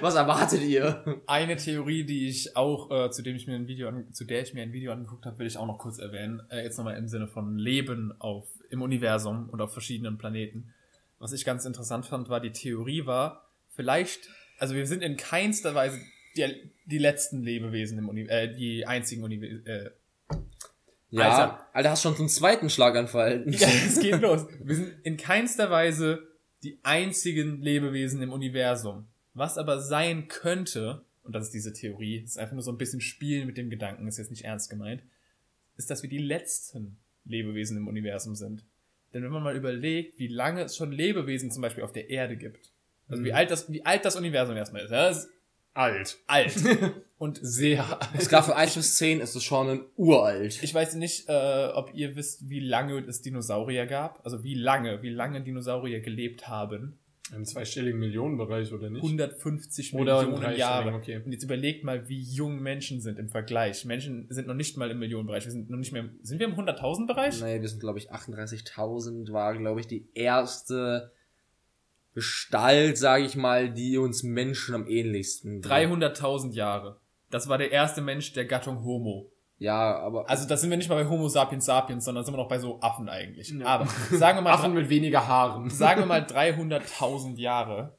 was 0.02 0.16
erwartet 0.16 0.60
ihr? 0.64 1.02
Eine 1.26 1.56
Theorie, 1.56 2.04
die 2.04 2.28
ich 2.28 2.54
auch, 2.58 2.90
äh, 2.90 3.10
zu 3.10 3.22
dem 3.22 3.36
ich 3.36 3.46
mir 3.46 3.54
ein 3.54 3.68
Video 3.68 3.88
an, 3.88 4.12
zu 4.12 4.26
der 4.26 4.42
ich 4.42 4.52
mir 4.52 4.60
ein 4.62 4.74
Video 4.74 4.92
angeguckt 4.92 5.24
habe, 5.24 5.38
will 5.38 5.46
ich 5.46 5.56
auch 5.56 5.66
noch 5.66 5.78
kurz 5.78 5.98
erwähnen. 5.98 6.42
Äh, 6.50 6.62
jetzt 6.64 6.76
nochmal 6.76 6.98
im 6.98 7.08
Sinne 7.08 7.26
von 7.26 7.56
Leben 7.56 8.12
auf 8.18 8.44
im 8.68 8.82
Universum 8.82 9.48
und 9.48 9.62
auf 9.62 9.72
verschiedenen 9.72 10.18
Planeten. 10.18 10.74
Was 11.20 11.32
ich 11.32 11.46
ganz 11.46 11.64
interessant 11.64 12.04
fand, 12.04 12.28
war 12.28 12.40
die 12.40 12.52
Theorie 12.52 13.06
war, 13.06 13.48
vielleicht, 13.74 14.28
also 14.58 14.74
wir 14.74 14.86
sind 14.86 15.02
in 15.02 15.16
keinster 15.16 15.74
Weise 15.74 15.98
die, 16.36 16.70
die 16.86 16.98
letzten 16.98 17.42
Lebewesen 17.42 17.98
im 17.98 18.08
Uni, 18.08 18.22
äh, 18.22 18.54
die 18.54 18.86
einzigen 18.86 19.24
Universum. 19.24 19.62
Äh, 19.66 19.90
Ja, 21.10 21.30
Alter. 21.30 21.66
Alter, 21.72 21.90
hast 21.90 22.02
schon 22.02 22.16
zum 22.16 22.28
zweiten 22.28 22.68
Schlaganfall. 22.70 23.44
ja, 23.46 23.68
es 23.68 24.00
geht 24.00 24.20
los. 24.20 24.46
Wir 24.62 24.74
sind 24.76 24.94
in 25.04 25.16
keinster 25.16 25.70
Weise 25.70 26.26
die 26.62 26.78
einzigen 26.82 27.60
Lebewesen 27.62 28.22
im 28.22 28.32
Universum. 28.32 29.06
Was 29.34 29.58
aber 29.58 29.80
sein 29.80 30.28
könnte, 30.28 31.04
und 31.22 31.34
das 31.34 31.44
ist 31.44 31.54
diese 31.54 31.72
Theorie, 31.72 32.18
ist 32.18 32.38
einfach 32.38 32.54
nur 32.54 32.62
so 32.62 32.72
ein 32.72 32.78
bisschen 32.78 33.00
Spielen 33.00 33.46
mit 33.46 33.56
dem 33.56 33.70
Gedanken, 33.70 34.08
ist 34.08 34.18
jetzt 34.18 34.30
nicht 34.30 34.44
ernst 34.44 34.70
gemeint, 34.70 35.02
ist, 35.76 35.90
dass 35.90 36.02
wir 36.02 36.10
die 36.10 36.18
letzten 36.18 36.96
Lebewesen 37.24 37.76
im 37.76 37.86
Universum 37.88 38.34
sind. 38.34 38.64
Denn 39.12 39.22
wenn 39.22 39.30
man 39.30 39.42
mal 39.42 39.56
überlegt, 39.56 40.18
wie 40.18 40.28
lange 40.28 40.62
es 40.62 40.76
schon 40.76 40.92
Lebewesen 40.92 41.50
zum 41.50 41.62
Beispiel 41.62 41.84
auf 41.84 41.92
der 41.92 42.10
Erde 42.10 42.36
gibt, 42.36 42.72
also 43.08 43.22
wie 43.24 43.32
alt 43.32 43.50
das, 43.50 43.70
wie 43.70 43.84
alt 43.84 44.04
das 44.04 44.16
Universum 44.16 44.56
erstmal 44.56 44.82
ist, 44.82 44.90
ja, 44.90 45.08
das 45.08 45.24
ist 45.24 45.30
Alt. 45.76 46.18
alt. 46.26 46.54
Und 47.18 47.38
Sehr 47.42 48.00
alt. 48.02 48.44
Von 48.44 48.54
1 48.54 48.74
bis 48.74 48.96
10 48.96 49.20
ist 49.20 49.34
es 49.34 49.44
schon 49.44 49.68
ein 49.68 49.80
uralt. 49.96 50.62
Ich 50.62 50.74
weiß 50.74 50.94
nicht, 50.96 51.28
äh, 51.28 51.68
ob 51.74 51.94
ihr 51.94 52.16
wisst, 52.16 52.48
wie 52.48 52.60
lange 52.60 52.98
es 53.06 53.22
Dinosaurier 53.22 53.86
gab. 53.86 54.20
Also 54.24 54.42
wie 54.42 54.54
lange, 54.54 55.02
wie 55.02 55.10
lange 55.10 55.42
Dinosaurier 55.42 56.00
gelebt 56.00 56.48
haben. 56.48 56.98
Im 57.34 57.44
zweistelligen 57.44 57.98
Millionenbereich, 57.98 58.72
oder 58.72 58.88
nicht? 58.88 59.02
150 59.02 59.94
Oder 59.94 60.22
Millionen 60.22 60.56
Jahre. 60.56 60.94
okay. 60.94 61.20
Und 61.24 61.32
jetzt 61.32 61.42
überlegt 61.42 61.84
mal, 61.84 62.08
wie 62.08 62.20
jung 62.20 62.62
Menschen 62.62 63.00
sind 63.00 63.18
im 63.18 63.28
Vergleich. 63.28 63.84
Menschen 63.84 64.26
sind 64.30 64.46
noch 64.46 64.54
nicht 64.54 64.76
mal 64.76 64.90
im 64.90 64.98
Millionenbereich. 64.98 65.44
Wir 65.44 65.52
sind 65.52 65.68
noch 65.68 65.78
nicht 65.78 65.92
mehr. 65.92 66.02
Im, 66.02 66.18
sind 66.22 66.38
wir 66.38 66.46
im 66.46 66.54
100.000 66.54 67.06
Bereich? 67.06 67.42
Nee, 67.42 67.60
wir 67.60 67.68
sind, 67.68 67.80
glaube 67.80 67.98
ich, 67.98 68.12
38.000 68.12 69.32
war, 69.32 69.56
glaube 69.58 69.80
ich, 69.80 69.88
die 69.88 70.08
erste 70.14 71.10
Gestalt, 72.16 72.96
sage 72.96 73.26
ich 73.26 73.36
mal, 73.36 73.70
die 73.70 73.98
uns 73.98 74.22
Menschen 74.22 74.74
am 74.74 74.86
ähnlichsten. 74.86 75.60
300.000 75.60 76.54
Jahre. 76.54 76.98
Das 77.28 77.46
war 77.46 77.58
der 77.58 77.72
erste 77.72 78.00
Mensch 78.00 78.32
der 78.32 78.46
Gattung 78.46 78.82
Homo. 78.84 79.30
Ja, 79.58 79.98
aber 79.98 80.26
Also 80.26 80.48
da 80.48 80.56
sind 80.56 80.70
wir 80.70 80.78
nicht 80.78 80.88
mal 80.88 81.04
bei 81.04 81.10
Homo 81.10 81.28
sapiens 81.28 81.66
sapiens, 81.66 82.06
sondern 82.06 82.24
sind 82.24 82.32
wir 82.32 82.38
noch 82.38 82.48
bei 82.48 82.58
so 82.58 82.80
Affen 82.80 83.10
eigentlich. 83.10 83.50
Ja. 83.50 83.66
Aber 83.66 83.86
sagen 84.10 84.38
wir 84.38 84.40
mal, 84.40 84.52
Affen 84.54 84.72
mit 84.72 84.88
weniger 84.88 85.28
Haaren. 85.28 85.68
sagen 85.70 86.00
wir 86.00 86.06
mal 86.06 86.22
300.000 86.22 87.36
Jahre. 87.36 87.98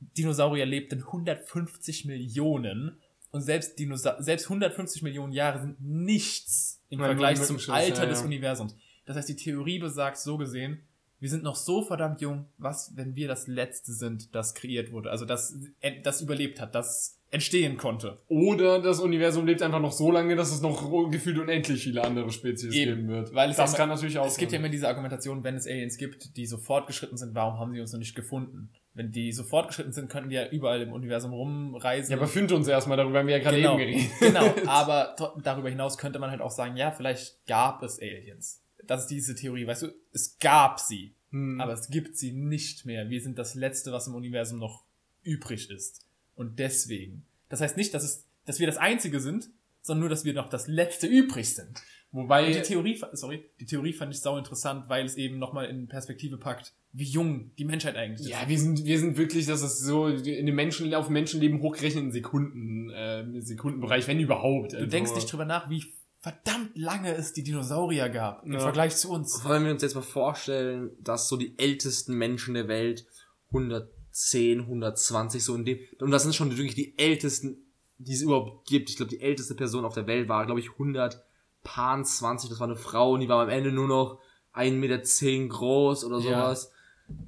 Dinosaurier 0.00 0.64
lebten 0.64 1.00
150 1.00 2.06
Millionen 2.06 3.02
und 3.32 3.42
selbst, 3.42 3.78
Dinosa 3.78 4.16
selbst 4.22 4.46
150 4.46 5.02
Millionen 5.02 5.34
Jahre 5.34 5.60
sind 5.60 5.78
nichts 5.78 6.82
im 6.88 7.00
Vergleich 7.00 7.42
zum 7.42 7.58
Alter 7.68 8.04
ja, 8.04 8.08
des 8.08 8.20
ja. 8.20 8.24
Universums. 8.24 8.74
Das 9.04 9.14
heißt, 9.18 9.28
die 9.28 9.36
Theorie 9.36 9.78
besagt 9.78 10.16
so 10.16 10.38
gesehen, 10.38 10.86
wir 11.22 11.30
sind 11.30 11.44
noch 11.44 11.54
so 11.54 11.82
verdammt 11.82 12.20
jung, 12.20 12.46
was, 12.58 12.96
wenn 12.96 13.14
wir 13.14 13.28
das 13.28 13.46
Letzte 13.46 13.92
sind, 13.92 14.34
das 14.34 14.54
kreiert 14.56 14.90
wurde, 14.90 15.08
also 15.12 15.24
das, 15.24 15.56
das 16.02 16.20
überlebt 16.20 16.60
hat, 16.60 16.74
das 16.74 17.20
entstehen 17.30 17.76
konnte. 17.76 18.18
Oder 18.26 18.82
das 18.82 18.98
Universum 18.98 19.46
lebt 19.46 19.62
einfach 19.62 19.78
noch 19.78 19.92
so 19.92 20.10
lange, 20.10 20.34
dass 20.34 20.50
es 20.52 20.60
noch 20.62 21.10
gefühlt 21.12 21.38
unendlich 21.38 21.84
viele 21.84 22.02
andere 22.02 22.32
Spezies 22.32 22.74
Eben. 22.74 22.96
geben 22.96 23.08
wird. 23.08 23.32
Weil 23.34 23.50
es 23.50 23.56
das 23.56 23.70
immer- 23.70 23.78
kann 23.78 23.88
natürlich 23.90 24.18
auch 24.18 24.26
Es 24.26 24.36
gibt 24.36 24.50
ja 24.50 24.56
sein. 24.58 24.64
immer 24.64 24.70
diese 24.72 24.88
Argumentation, 24.88 25.44
wenn 25.44 25.54
es 25.54 25.66
Aliens 25.68 25.96
gibt, 25.96 26.36
die 26.36 26.44
so 26.44 26.58
fortgeschritten 26.58 27.16
sind, 27.16 27.36
warum 27.36 27.60
haben 27.60 27.72
sie 27.72 27.80
uns 27.80 27.92
noch 27.92 28.00
nicht 28.00 28.16
gefunden? 28.16 28.70
Wenn 28.92 29.12
die 29.12 29.30
so 29.32 29.44
fortgeschritten 29.44 29.92
sind, 29.92 30.10
könnten 30.10 30.28
die 30.28 30.34
ja 30.34 30.48
überall 30.48 30.82
im 30.82 30.92
Universum 30.92 31.32
rumreisen. 31.32 32.10
Ja, 32.10 32.16
aber 32.18 32.26
find 32.26 32.50
uns 32.50 32.66
erstmal, 32.66 32.96
darüber 32.96 33.20
haben 33.20 33.28
wir 33.28 33.36
ja 33.38 33.42
gerade 33.42 33.58
genau, 33.58 33.78
eben 33.78 33.92
geredet. 33.92 34.10
genau, 34.18 34.52
aber 34.66 35.14
darüber 35.44 35.70
hinaus 35.70 35.96
könnte 35.98 36.18
man 36.18 36.32
halt 36.32 36.40
auch 36.40 36.50
sagen, 36.50 36.76
ja, 36.76 36.90
vielleicht 36.90 37.46
gab 37.46 37.82
es 37.84 38.00
Aliens. 38.02 38.61
Das 38.92 39.02
ist 39.02 39.10
diese 39.10 39.34
Theorie, 39.34 39.66
weißt 39.66 39.82
du, 39.84 39.94
es 40.12 40.38
gab 40.38 40.78
sie, 40.78 41.14
Hm. 41.30 41.60
aber 41.62 41.72
es 41.72 41.88
gibt 41.88 42.16
sie 42.18 42.32
nicht 42.32 42.84
mehr. 42.84 43.08
Wir 43.08 43.22
sind 43.22 43.38
das 43.38 43.54
Letzte, 43.54 43.90
was 43.90 44.06
im 44.06 44.14
Universum 44.14 44.58
noch 44.58 44.84
übrig 45.22 45.70
ist. 45.70 46.06
Und 46.34 46.58
deswegen. 46.58 47.24
Das 47.48 47.62
heißt 47.62 47.76
nicht, 47.78 47.94
dass, 47.94 48.04
es, 48.04 48.26
dass 48.44 48.60
wir 48.60 48.66
das 48.66 48.76
Einzige 48.76 49.18
sind, 49.20 49.48
sondern 49.80 50.00
nur, 50.00 50.08
dass 50.10 50.24
wir 50.26 50.34
noch 50.34 50.50
das 50.50 50.68
Letzte 50.68 51.06
übrig 51.06 51.54
sind. 51.54 51.80
Wobei, 52.10 52.48
Und 52.48 52.54
die 52.54 52.60
Theorie, 52.60 53.00
sorry, 53.12 53.44
die 53.58 53.64
Theorie 53.64 53.94
fand 53.94 54.12
ich 54.12 54.20
sau 54.20 54.36
interessant, 54.36 54.90
weil 54.90 55.06
es 55.06 55.16
eben 55.16 55.38
nochmal 55.38 55.70
in 55.70 55.88
Perspektive 55.88 56.36
packt, 56.36 56.74
wie 56.92 57.04
jung 57.04 57.50
die 57.56 57.64
Menschheit 57.64 57.96
eigentlich 57.96 58.28
ja, 58.28 58.42
ist. 58.42 58.48
wir 58.50 58.58
sind, 58.58 58.84
wir 58.84 58.98
sind 58.98 59.16
wirklich, 59.16 59.46
das 59.46 59.62
ist 59.62 59.78
so 59.78 60.08
in 60.08 60.44
dem 60.44 60.54
Menschen, 60.54 60.92
auf 60.92 61.08
Menschenleben 61.08 61.62
hochgerechnet 61.62 62.04
in 62.04 62.12
Sekunden, 62.12 62.90
äh, 62.90 63.40
Sekundenbereich, 63.40 64.06
wenn 64.08 64.20
überhaupt. 64.20 64.74
Also 64.74 64.84
Du 64.84 64.90
denkst 64.90 65.14
nicht 65.14 65.32
drüber 65.32 65.46
nach, 65.46 65.70
wie 65.70 65.82
verdammt 66.22 66.70
lange 66.76 67.14
es 67.14 67.32
die 67.32 67.42
Dinosaurier 67.42 68.08
gab 68.08 68.44
im 68.46 68.52
Ja. 68.52 68.60
Vergleich 68.60 68.96
zu 68.96 69.10
uns. 69.10 69.44
Wollen 69.44 69.64
wir 69.64 69.72
uns 69.72 69.82
jetzt 69.82 69.96
mal 69.96 70.02
vorstellen, 70.02 70.92
dass 71.00 71.28
so 71.28 71.36
die 71.36 71.58
ältesten 71.58 72.14
Menschen 72.14 72.54
der 72.54 72.68
Welt 72.68 73.04
110, 73.48 74.60
120 74.60 75.44
so 75.44 75.54
in 75.56 75.64
dem, 75.64 75.80
und 76.00 76.12
das 76.12 76.22
sind 76.22 76.34
schon 76.34 76.56
wirklich 76.56 76.76
die 76.76 76.96
ältesten, 76.96 77.58
die 77.98 78.12
es 78.14 78.22
überhaupt 78.22 78.66
gibt. 78.68 78.88
Ich 78.90 78.96
glaube, 78.96 79.10
die 79.10 79.20
älteste 79.20 79.54
Person 79.56 79.84
auf 79.84 79.94
der 79.94 80.06
Welt 80.06 80.28
war, 80.28 80.46
glaube 80.46 80.60
ich, 80.60 80.70
120, 80.70 82.48
das 82.50 82.60
war 82.60 82.68
eine 82.68 82.76
Frau 82.76 83.12
und 83.12 83.20
die 83.20 83.28
war 83.28 83.42
am 83.42 83.48
Ende 83.48 83.72
nur 83.72 83.88
noch 83.88 84.20
1,10 84.54 84.78
Meter 84.78 85.48
groß 85.48 86.04
oder 86.04 86.18
Ja. 86.18 86.22
sowas. 86.54 86.72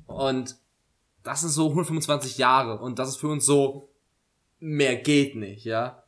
Und 0.06 0.56
das 1.24 1.40
sind 1.40 1.50
so 1.50 1.68
125 1.70 2.38
Jahre 2.38 2.78
und 2.80 2.98
das 3.00 3.08
ist 3.08 3.16
für 3.16 3.28
uns 3.28 3.44
so, 3.44 3.88
mehr 4.60 4.94
geht 4.96 5.34
nicht, 5.34 5.64
ja. 5.64 6.03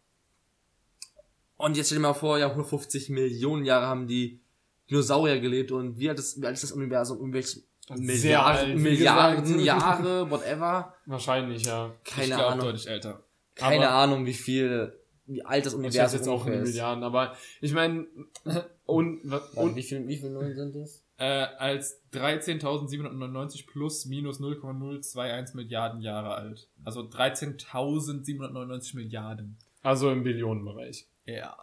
Und 1.57 1.77
jetzt 1.77 1.87
stell 1.87 1.99
dir 1.99 2.03
mal 2.03 2.15
vor, 2.15 2.39
ja, 2.39 2.47
150 2.49 3.09
Millionen 3.11 3.65
Jahre 3.65 3.87
haben 3.87 4.07
die 4.07 4.41
Dinosaurier 4.91 5.41
gelebt 5.41 5.73
und 5.73 5.99
wie 5.99 6.09
alt 6.09 6.19
ist, 6.19 6.41
wie 6.41 6.47
alt 6.47 6.55
ist 6.55 6.63
das 6.65 6.73
Universum? 6.73 7.19
Irgendwelche 7.19 7.61
Milliarden, 7.97 8.71
alt, 8.73 8.79
Milliarden 8.79 9.43
gesagt. 9.45 9.65
Jahre, 9.65 10.31
whatever. 10.31 10.95
Wahrscheinlich, 11.07 11.65
ja. 11.65 11.93
Keine 12.05 12.27
ich 12.27 12.33
glaub, 12.35 12.51
Ahnung. 12.53 12.67
deutlich 12.67 12.89
älter. 12.89 13.23
Keine 13.55 13.89
aber- 13.89 13.97
Ahnung, 13.97 14.27
wie 14.27 14.35
viel, 14.35 14.93
wie 15.27 15.45
alt 15.45 15.65
das 15.67 15.75
Universum 15.75 16.19
jetzt 16.19 16.29
auch 16.29 16.47
in 16.47 16.53
ist. 16.55 16.69
Milliarden, 16.71 17.05
aber 17.05 17.37
ich 17.61 17.73
meine, 17.73 18.07
und, 18.85 19.23
Und 19.25 19.33
und 19.55 19.77
wie 19.77 19.83
viel, 19.83 20.07
wie 20.07 20.17
viel 20.17 20.31
Nullen 20.31 20.55
sind 20.57 20.75
das? 20.77 21.03
Äh, 21.19 21.25
als 21.59 22.03
13.799 22.13 23.67
plus 23.67 24.05
minus 24.05 24.39
0,021 24.41 25.55
Milliarden 25.55 26.01
Jahre 26.01 26.35
alt. 26.35 26.69
Also 26.85 27.01
13.799 27.03 28.97
Milliarden. 28.97 29.57
also 29.83 30.11
im 30.11 30.23
Billionenbereich. 30.23 31.07
Ja. 31.27 31.57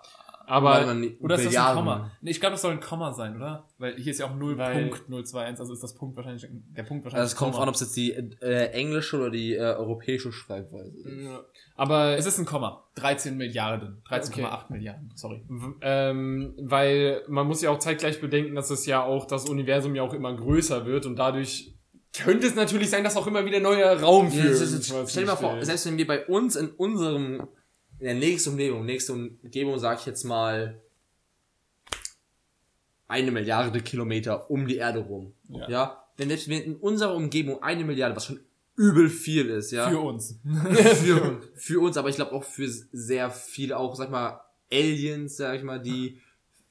Aber 0.45 0.93
Oder 1.21 1.35
ist 1.35 1.45
das 1.45 1.55
ein. 1.55 1.75
Komma? 1.75 2.11
Nee, 2.21 2.31
ich 2.31 2.41
glaube, 2.41 2.51
das 2.51 2.61
soll 2.61 2.73
ein 2.73 2.81
Komma 2.81 3.13
sein, 3.13 3.37
oder? 3.37 3.65
Weil 3.77 3.95
hier 3.95 4.11
ist 4.11 4.19
ja 4.19 4.25
auch 4.25 4.37
Weil- 4.37 4.89
0.021, 4.91 5.59
also 5.61 5.71
ist 5.71 5.81
das 5.83 5.95
Punkt 5.95 6.17
wahrscheinlich, 6.17 6.45
der 6.51 6.83
Punkt 6.83 7.05
wahrscheinlich 7.05 7.21
Also 7.21 7.31
es 7.33 7.37
kommt 7.37 7.55
an, 7.55 7.69
ob 7.69 7.75
es 7.75 7.79
jetzt 7.81 7.95
die 7.95 8.11
äh, 8.11 8.65
englische 8.71 9.17
oder 9.17 9.29
die 9.29 9.53
äh, 9.55 9.59
europäische 9.61 10.33
Schreibweise 10.33 10.97
ist. 10.97 11.23
Ja. 11.23 11.39
Aber 11.77 12.17
Es 12.17 12.25
ist 12.25 12.39
ein 12.39 12.45
Komma. 12.45 12.83
13 12.95 13.37
Milliarden. 13.37 14.01
13,8 14.09 14.27
Okay. 14.65 14.73
Milliarden, 14.73 15.11
sorry. 15.15 15.45
w- 15.47 15.75
ähm, 15.81 16.53
weil 16.59 17.23
man 17.29 17.47
muss 17.47 17.61
ja 17.61 17.69
auch 17.69 17.79
zeitgleich 17.79 18.19
bedenken, 18.19 18.53
dass 18.53 18.69
es 18.69 18.85
ja 18.85 19.01
auch 19.01 19.25
das 19.25 19.49
Universum 19.49 19.95
ja 19.95 20.03
auch 20.03 20.13
immer 20.13 20.35
größer 20.35 20.85
wird 20.85 21.05
und 21.05 21.15
dadurch 21.15 21.73
könnte 22.15 22.45
es 22.47 22.55
natürlich 22.55 22.89
sein, 22.89 23.05
dass 23.05 23.15
auch 23.15 23.27
immer 23.27 23.45
wieder 23.45 23.61
neuer 23.61 23.97
Raum 23.99 24.29
für 24.29 24.49
Ja, 24.51 25.05
Stell 25.07 25.23
dir 25.23 25.29
mal 25.31 25.35
vor, 25.37 25.63
selbst 25.63 25.85
wenn 25.87 25.97
wir 25.97 26.05
bei 26.05 26.25
uns 26.27 26.57
in 26.57 26.69
unserem, 26.69 27.47
in 28.03 28.09
der 28.09 28.15
nächsten 28.15 28.49
Umgebung, 28.49 28.85
nächste 28.85 29.13
Umgebung, 29.13 29.79
sag 29.79 29.99
ich 30.01 30.05
jetzt 30.05 30.25
mal, 30.25 30.81
eine 33.07 33.31
Milliarde 33.31 33.79
Kilometer 33.79 34.51
um 34.51 34.67
die 34.67 34.75
Erde 34.75 34.99
rum. 34.99 35.33
Ja. 35.47 35.69
Ja. 35.69 36.03
Wenn 36.17 36.27
selbst 36.27 36.49
wenn 36.49 36.61
in 36.63 36.75
unserer 36.75 37.15
Umgebung 37.15 37.63
eine 37.63 37.85
Milliarde, 37.85 38.13
was 38.13 38.25
schon 38.25 38.41
übel 38.75 39.07
viel 39.09 39.49
ist, 39.49 39.71
ja. 39.71 39.89
Für 39.89 39.99
uns. 39.99 40.37
für, 41.01 41.41
für 41.55 41.79
uns, 41.81 41.95
aber 41.95 42.09
ich 42.09 42.15
glaube 42.15 42.33
auch 42.33 42.43
für 42.43 42.67
sehr 42.67 43.31
viele, 43.31 43.77
auch, 43.77 43.95
sag 43.95 44.11
mal, 44.11 44.41
Aliens, 44.69 45.37
sag 45.37 45.55
ich 45.55 45.63
mal, 45.63 45.79
die 45.81 46.19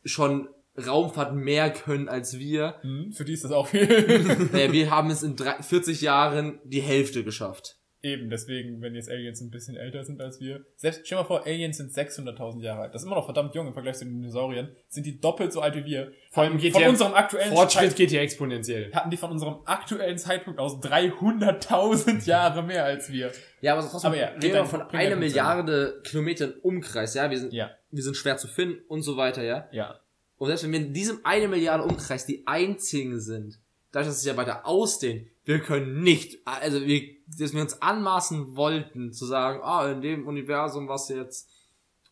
schon 0.04 0.48
Raumfahrt 0.86 1.34
mehr 1.34 1.72
können 1.72 2.08
als 2.10 2.38
wir. 2.38 2.74
Hm, 2.82 3.12
Für 3.12 3.24
die 3.24 3.32
ist 3.34 3.44
das 3.44 3.52
auch 3.52 3.68
viel. 3.68 3.86
Naja, 4.52 4.70
wir 4.70 4.90
haben 4.90 5.10
es 5.10 5.22
in 5.22 5.36
drei- 5.36 5.62
40 5.62 6.02
Jahren 6.02 6.58
die 6.64 6.82
Hälfte 6.82 7.24
geschafft. 7.24 7.78
Eben, 8.04 8.30
deswegen, 8.30 8.82
wenn 8.82 8.96
jetzt 8.96 9.08
Aliens 9.08 9.40
ein 9.40 9.50
bisschen 9.50 9.76
älter 9.76 10.04
sind 10.04 10.20
als 10.20 10.40
wir. 10.40 10.64
Selbst, 10.74 11.02
stell 11.04 11.18
dir 11.18 11.22
mal 11.22 11.26
vor, 11.28 11.46
Aliens 11.46 11.76
sind 11.76 11.92
600.000 11.92 12.60
Jahre 12.60 12.80
alt. 12.82 12.94
Das 12.94 13.02
ist 13.02 13.06
immer 13.06 13.14
noch 13.14 13.26
verdammt 13.26 13.54
jung 13.54 13.68
im 13.68 13.72
Vergleich 13.74 13.94
zu 13.96 14.04
den 14.04 14.14
Dinosauriern. 14.20 14.74
Sind 14.88 15.06
die 15.06 15.20
doppelt 15.20 15.52
so 15.52 15.60
alt 15.60 15.76
wie 15.76 15.84
wir. 15.84 16.10
Vor 16.32 16.42
allem 16.42 16.58
geht 16.58 16.72
von 16.72 16.82
ja- 16.82 16.88
unserem 16.88 17.14
aktuellen 17.14 17.52
Fortschritt 17.54 17.90
Zeit- 17.90 17.96
geht 17.96 18.10
ja 18.10 18.20
exponentiell. 18.20 18.92
hatten 18.92 19.10
die 19.10 19.16
von 19.16 19.30
unserem 19.30 19.58
aktuellen 19.66 20.18
Zeitpunkt 20.18 20.58
aus 20.58 20.80
300.000 20.80 22.26
Jahre 22.26 22.62
mehr 22.62 22.84
als 22.84 23.10
wir. 23.12 23.30
Ja, 23.60 23.74
aber 23.74 23.88
trotzdem 23.88 24.08
Aber 24.08 24.16
ja, 24.18 24.26
reden 24.28 24.42
red 24.42 24.52
wir 24.54 24.64
von 24.64 24.82
einer 24.82 24.90
Punkt 24.90 25.18
Milliarde 25.20 26.00
Kilometer 26.04 26.46
im 26.46 26.54
Umkreis, 26.62 27.14
ja. 27.14 27.30
Wir 27.30 27.38
sind, 27.38 27.52
Ja, 27.52 27.70
wir 27.90 28.02
sind 28.02 28.16
schwer 28.16 28.36
zu 28.36 28.48
finden 28.48 28.80
und 28.88 29.02
so 29.02 29.16
weiter, 29.16 29.42
ja. 29.42 29.68
ja. 29.72 30.00
Und 30.38 30.48
selbst 30.48 30.64
wenn 30.64 30.72
wir 30.72 30.80
in 30.80 30.92
diesem 30.92 31.20
eine 31.24 31.46
Milliarde 31.46 31.84
Umkreis 31.84 32.26
die 32.26 32.44
einzigen 32.46 33.20
sind, 33.20 33.60
dadurch, 33.92 34.08
dass 34.08 34.16
es 34.16 34.22
sich 34.22 34.30
ja 34.32 34.36
weiter 34.36 34.66
ausdehnt, 34.66 35.28
wir 35.44 35.58
können 35.60 36.02
nicht, 36.02 36.38
also 36.46 36.80
wir, 36.86 37.02
dass 37.38 37.52
wir 37.54 37.62
uns 37.62 37.80
anmaßen 37.82 38.56
wollten, 38.56 39.12
zu 39.12 39.26
sagen, 39.26 39.60
ah, 39.62 39.90
in 39.90 40.00
dem 40.00 40.26
Universum, 40.26 40.88
was 40.88 41.08
jetzt 41.08 41.48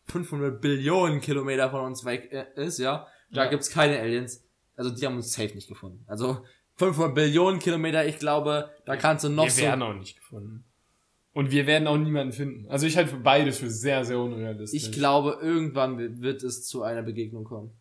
500 0.07 0.59
Billionen 0.61 1.21
Kilometer 1.21 1.69
von 1.69 1.85
uns 1.85 2.03
weg 2.05 2.29
äh, 2.31 2.45
ist, 2.65 2.79
ja, 2.79 3.07
da 3.31 3.45
Ja. 3.45 3.49
gibt's 3.49 3.69
keine 3.69 3.99
Aliens. 3.99 4.43
Also 4.75 4.89
die 4.91 5.05
haben 5.05 5.15
uns 5.15 5.31
safe 5.33 5.53
nicht 5.55 5.67
gefunden. 5.69 6.03
Also 6.07 6.43
500 6.77 7.13
Billionen 7.15 7.59
Kilometer, 7.59 8.05
ich 8.05 8.17
glaube, 8.19 8.69
da 8.85 8.95
kannst 8.97 9.23
du 9.23 9.29
noch 9.29 9.43
wir 9.45 9.51
so... 9.51 9.61
werden 9.61 9.81
auch 9.83 9.93
nicht 9.93 10.15
gefunden. 10.17 10.65
Und 11.33 11.51
wir 11.51 11.65
werden 11.65 11.87
auch 11.87 11.97
niemanden 11.97 12.33
finden. 12.33 12.67
Also 12.69 12.85
ich 12.87 12.97
halte 12.97 13.15
beides 13.15 13.59
für 13.59 13.69
sehr, 13.69 14.03
sehr 14.03 14.19
unrealistisch. 14.19 14.83
Ich 14.83 14.91
glaube, 14.91 15.37
irgendwann 15.41 15.97
wi- 15.97 16.21
wird 16.21 16.43
es 16.43 16.67
zu 16.67 16.83
einer 16.83 17.03
Begegnung 17.03 17.45
kommen. 17.45 17.71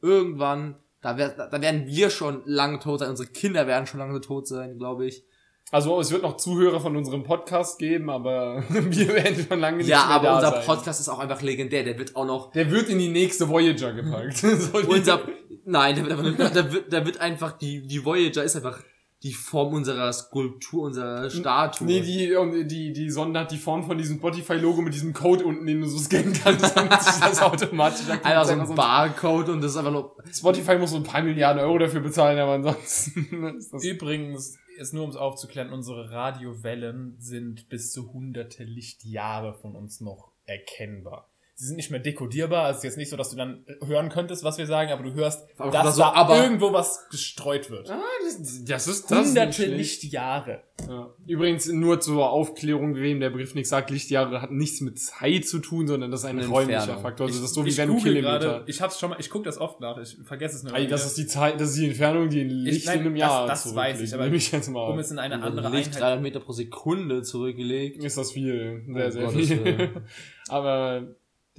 Irgendwann, 0.00 0.76
da, 1.02 1.16
wer- 1.16 1.48
da 1.48 1.60
werden 1.62 1.86
wir 1.86 2.10
schon 2.10 2.42
lange 2.44 2.78
tot 2.78 3.00
sein, 3.00 3.10
unsere 3.10 3.28
Kinder 3.28 3.66
werden 3.66 3.86
schon 3.86 4.00
lange 4.00 4.20
tot 4.20 4.46
sein, 4.48 4.78
glaube 4.78 5.06
ich. 5.06 5.24
Also 5.72 6.00
es 6.00 6.10
wird 6.10 6.22
noch 6.22 6.36
Zuhörer 6.36 6.80
von 6.80 6.96
unserem 6.96 7.22
Podcast 7.22 7.78
geben, 7.78 8.10
aber 8.10 8.64
wir 8.68 9.08
werden 9.14 9.46
schon 9.48 9.60
lange 9.60 9.76
nicht 9.78 9.86
Ja, 9.88 9.98
mehr 10.06 10.16
aber 10.16 10.24
da 10.26 10.34
unser 10.36 10.50
sein. 10.50 10.66
Podcast 10.66 11.00
ist 11.00 11.08
auch 11.08 11.20
einfach 11.20 11.42
legendär. 11.42 11.84
Der 11.84 11.96
wird 11.96 12.16
auch 12.16 12.24
noch. 12.24 12.50
Der 12.50 12.70
wird 12.72 12.88
in 12.88 12.98
die 12.98 13.08
nächste 13.08 13.48
Voyager 13.48 13.92
gepackt. 13.92 14.42
Unser. 14.88 15.20
Nein, 15.64 15.94
der 15.94 16.06
wird, 16.06 16.18
einfach, 16.40 16.52
der 16.52 16.72
wird, 16.72 16.92
der 16.92 17.06
wird 17.06 17.20
einfach 17.20 17.52
die, 17.52 17.86
die 17.86 18.04
Voyager 18.04 18.42
ist 18.42 18.56
einfach 18.56 18.82
die 19.22 19.34
Form 19.34 19.74
unserer 19.74 20.12
Skulptur, 20.12 20.84
unserer 20.84 21.28
Statue. 21.28 21.86
Nee, 21.86 22.00
die, 22.00 22.34
und 22.34 22.68
die, 22.68 22.92
die 22.92 23.10
Sonde 23.10 23.40
hat 23.40 23.50
die 23.50 23.58
Form 23.58 23.84
von 23.84 23.98
diesem 23.98 24.16
Spotify-Logo 24.16 24.80
mit 24.80 24.94
diesem 24.94 25.12
Code 25.12 25.44
unten, 25.44 25.66
den 25.66 25.82
du 25.82 25.86
so 25.86 25.98
scannen 25.98 26.32
kannst, 26.32 26.74
damit 26.76 27.02
sich 27.02 27.20
das 27.20 27.42
automatisch 27.42 28.08
aktiviert. 28.08 28.24
einfach 28.24 28.66
so 28.66 28.72
ein 28.72 28.76
Barcode 28.76 29.50
und 29.50 29.60
das 29.60 29.72
ist 29.72 29.76
einfach 29.76 29.92
nur. 29.92 30.16
Spotify 30.32 30.78
muss 30.78 30.90
so 30.90 30.96
ein 30.96 31.02
paar 31.02 31.22
Milliarden 31.22 31.62
Euro 31.62 31.78
dafür 31.78 32.00
bezahlen, 32.00 32.38
aber 32.38 32.52
ansonsten 32.52 33.56
ist 33.58 33.72
das... 33.72 33.84
Übrigens, 33.84 34.58
jetzt 34.78 34.94
nur 34.94 35.04
um 35.04 35.10
es 35.10 35.16
aufzuklären, 35.16 35.70
unsere 35.70 36.10
Radiowellen 36.10 37.16
sind 37.18 37.68
bis 37.68 37.92
zu 37.92 38.12
hunderte 38.14 38.64
Lichtjahre 38.64 39.52
von 39.54 39.76
uns 39.76 40.00
noch 40.00 40.32
erkennbar. 40.46 41.29
Sie 41.60 41.66
sind 41.66 41.76
nicht 41.76 41.90
mehr 41.90 42.00
dekodierbar, 42.00 42.70
es 42.70 42.78
ist 42.78 42.84
jetzt 42.84 42.96
nicht 42.96 43.10
so, 43.10 43.18
dass 43.18 43.28
du 43.28 43.36
dann 43.36 43.66
hören 43.86 44.08
könntest, 44.08 44.42
was 44.44 44.56
wir 44.56 44.64
sagen, 44.66 44.92
aber 44.92 45.02
du 45.02 45.12
hörst, 45.12 45.46
Aber 45.58 45.70
dass 45.70 45.96
so, 45.96 46.00
da 46.00 46.12
aber- 46.14 46.42
irgendwo 46.42 46.72
was 46.72 47.06
gestreut 47.10 47.68
wird. 47.70 47.90
Ah, 47.90 48.00
das, 48.24 48.64
das 48.64 48.86
ist 48.86 49.10
das 49.10 49.28
Hunderte. 49.28 49.66
Lichtjahre. 49.66 50.62
Ja. 50.88 51.12
Übrigens, 51.26 51.68
nur 51.68 52.00
zur 52.00 52.30
Aufklärung, 52.30 52.96
wem 52.96 53.20
der 53.20 53.28
Brief 53.28 53.54
nicht 53.54 53.68
sagt, 53.68 53.90
Lichtjahre 53.90 54.40
hat 54.40 54.50
nichts 54.50 54.80
mit 54.80 54.98
Zeit 54.98 55.44
zu 55.46 55.58
tun, 55.58 55.86
sondern 55.86 56.10
das 56.10 56.20
ist 56.20 56.26
ein 56.30 56.38
Eine 56.38 56.48
räumlicher 56.48 56.78
Entfernung. 56.78 57.02
Faktor. 57.02 57.26
Also 57.26 57.40
das 57.42 57.50
ist 57.50 57.54
so 57.54 57.66
wie 57.66 57.68
ich 57.68 57.76
wenn 57.76 57.94
Kilometer. 57.98 58.38
gerade, 58.38 58.64
ich 58.66 58.80
hab's 58.80 58.98
schon 58.98 59.10
mal, 59.10 59.20
ich 59.20 59.28
guck 59.28 59.44
das 59.44 59.58
oft 59.58 59.80
nach, 59.80 59.98
ich 59.98 60.16
vergesse 60.24 60.56
es 60.56 60.62
nur. 60.62 60.74
Ey, 60.74 60.86
das 60.88 61.04
ist 61.04 61.18
die 61.18 61.26
Zeit, 61.26 61.60
das 61.60 61.72
ist 61.72 61.78
die 61.78 61.88
Entfernung, 61.88 62.30
die 62.30 62.40
ein 62.40 62.48
Licht 62.48 62.86
nein, 62.86 63.00
in 63.00 63.04
einem 63.04 63.14
das- 63.16 63.20
Jahr 63.20 63.46
das 63.46 63.74
weiß 63.74 63.98
zurücklegt. 63.98 64.08
ich, 64.08 64.14
aber 64.14 64.26
ich 64.34 64.50
jetzt 64.52 64.68
mal. 64.70 64.90
um 64.90 64.98
es 64.98 65.10
in 65.10 65.18
eine 65.18 65.42
andere 65.42 65.68
Licht 65.68 65.88
Einheit 65.88 66.00
300 66.02 66.22
Meter 66.22 66.40
pro 66.40 66.52
Sekunde 66.52 67.20
zurückgelegt. 67.22 68.02
ist 68.02 68.16
das 68.16 68.32
viel. 68.32 68.82
Sehr, 68.86 69.06
Oh 69.06 69.10
sehr 69.10 69.22
Gottes 69.24 69.48
viel. 69.48 69.90
Aber 70.48 71.14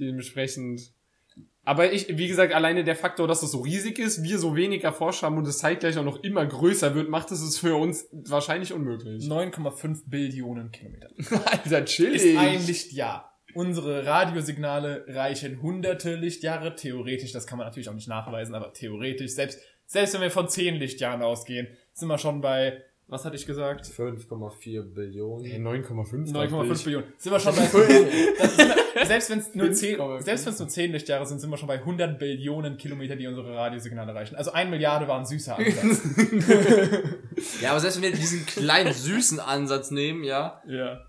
dementsprechend. 0.06 0.92
Aber 1.64 1.92
ich, 1.92 2.16
wie 2.18 2.26
gesagt, 2.26 2.52
alleine 2.52 2.82
der 2.82 2.96
Faktor, 2.96 3.28
dass 3.28 3.40
das 3.40 3.52
so 3.52 3.60
riesig 3.60 3.98
ist, 3.98 4.24
wir 4.24 4.38
so 4.38 4.56
wenig 4.56 4.82
erforscht 4.82 5.22
haben 5.22 5.38
und 5.38 5.46
es 5.46 5.58
zeitgleich 5.58 5.96
auch 5.96 6.04
noch 6.04 6.22
immer 6.24 6.44
größer 6.44 6.94
wird, 6.94 7.08
macht 7.08 7.30
es 7.30 7.40
es 7.40 7.58
für 7.58 7.76
uns 7.76 8.08
wahrscheinlich 8.12 8.72
unmöglich. 8.72 9.24
9,5 9.24 10.02
Billionen 10.06 10.72
Kilometer. 10.72 11.08
Alter, 11.46 11.84
chillig. 11.84 12.24
ist 12.24 12.36
ein 12.36 12.66
Lichtjahr. 12.66 13.32
Unsere 13.54 14.06
Radiosignale 14.06 15.04
reichen 15.08 15.62
hunderte 15.62 16.16
Lichtjahre. 16.16 16.74
Theoretisch, 16.74 17.32
das 17.32 17.46
kann 17.46 17.58
man 17.58 17.66
natürlich 17.66 17.88
auch 17.88 17.94
nicht 17.94 18.08
nachweisen, 18.08 18.54
aber 18.54 18.72
theoretisch, 18.72 19.32
selbst, 19.32 19.60
selbst 19.86 20.14
wenn 20.14 20.22
wir 20.22 20.30
von 20.30 20.48
10 20.48 20.76
Lichtjahren 20.76 21.22
ausgehen, 21.22 21.68
sind 21.92 22.08
wir 22.08 22.18
schon 22.18 22.40
bei, 22.40 22.82
was 23.12 23.24
hatte 23.24 23.36
ich 23.36 23.46
gesagt? 23.46 23.86
5,4 23.86 24.82
Billionen. 24.82 25.44
Hey, 25.44 25.60
9,5. 25.60 26.32
9,5 26.32 26.84
Billionen. 26.84 27.06
Sind 27.18 27.30
wir 27.32 27.38
schon 27.38 27.54
bei, 27.54 27.62
das 27.62 28.56
sind 28.56 28.68
wir, 28.96 29.06
selbst 29.06 29.30
wenn 29.30 29.38
es 29.38 29.54
nur 29.54 29.72
10, 29.72 29.98
5,5. 29.98 30.22
selbst 30.22 30.46
wenn 30.46 30.52
es 30.54 30.58
nur 30.58 30.68
10 30.68 30.92
Lichtjahre 30.92 31.26
sind, 31.26 31.38
sind 31.40 31.50
wir 31.50 31.56
schon 31.56 31.68
bei 31.68 31.78
100 31.78 32.18
Billionen 32.18 32.76
Kilometer, 32.76 33.14
die 33.16 33.26
unsere 33.26 33.54
Radiosignale 33.54 34.14
reichen. 34.14 34.34
Also 34.36 34.52
1 34.52 34.70
Milliarde 34.70 35.06
war 35.06 35.18
ein 35.18 35.26
süßer 35.26 35.56
Ansatz. 35.58 36.00
Ja, 37.60 37.70
aber 37.70 37.80
selbst 37.80 37.96
wenn 38.00 38.10
wir 38.10 38.16
diesen 38.18 38.44
kleinen 38.46 38.92
süßen 38.92 39.40
Ansatz 39.40 39.90
nehmen, 39.90 40.22
ja, 40.24 40.62
ja. 40.66 41.00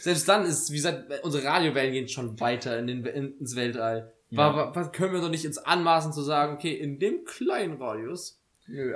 selbst 0.00 0.28
dann 0.28 0.44
ist, 0.44 0.70
wie 0.72 0.76
gesagt, 0.76 1.04
unsere 1.22 1.44
Radiowellen 1.44 1.92
gehen 1.92 2.08
schon 2.08 2.38
weiter 2.40 2.78
in 2.78 2.86
den, 2.86 3.04
in, 3.04 3.38
ins 3.38 3.54
Weltall. 3.56 4.12
Ja. 4.30 4.38
Wa- 4.38 4.56
wa- 4.56 4.72
Was 4.74 4.92
können 4.92 5.12
wir 5.12 5.20
doch 5.20 5.30
nicht 5.30 5.44
ins 5.44 5.58
Anmaßen 5.58 6.12
zu 6.12 6.22
sagen, 6.22 6.54
okay, 6.54 6.72
in 6.72 6.98
dem 6.98 7.24
kleinen 7.24 7.80
Radius, 7.80 8.40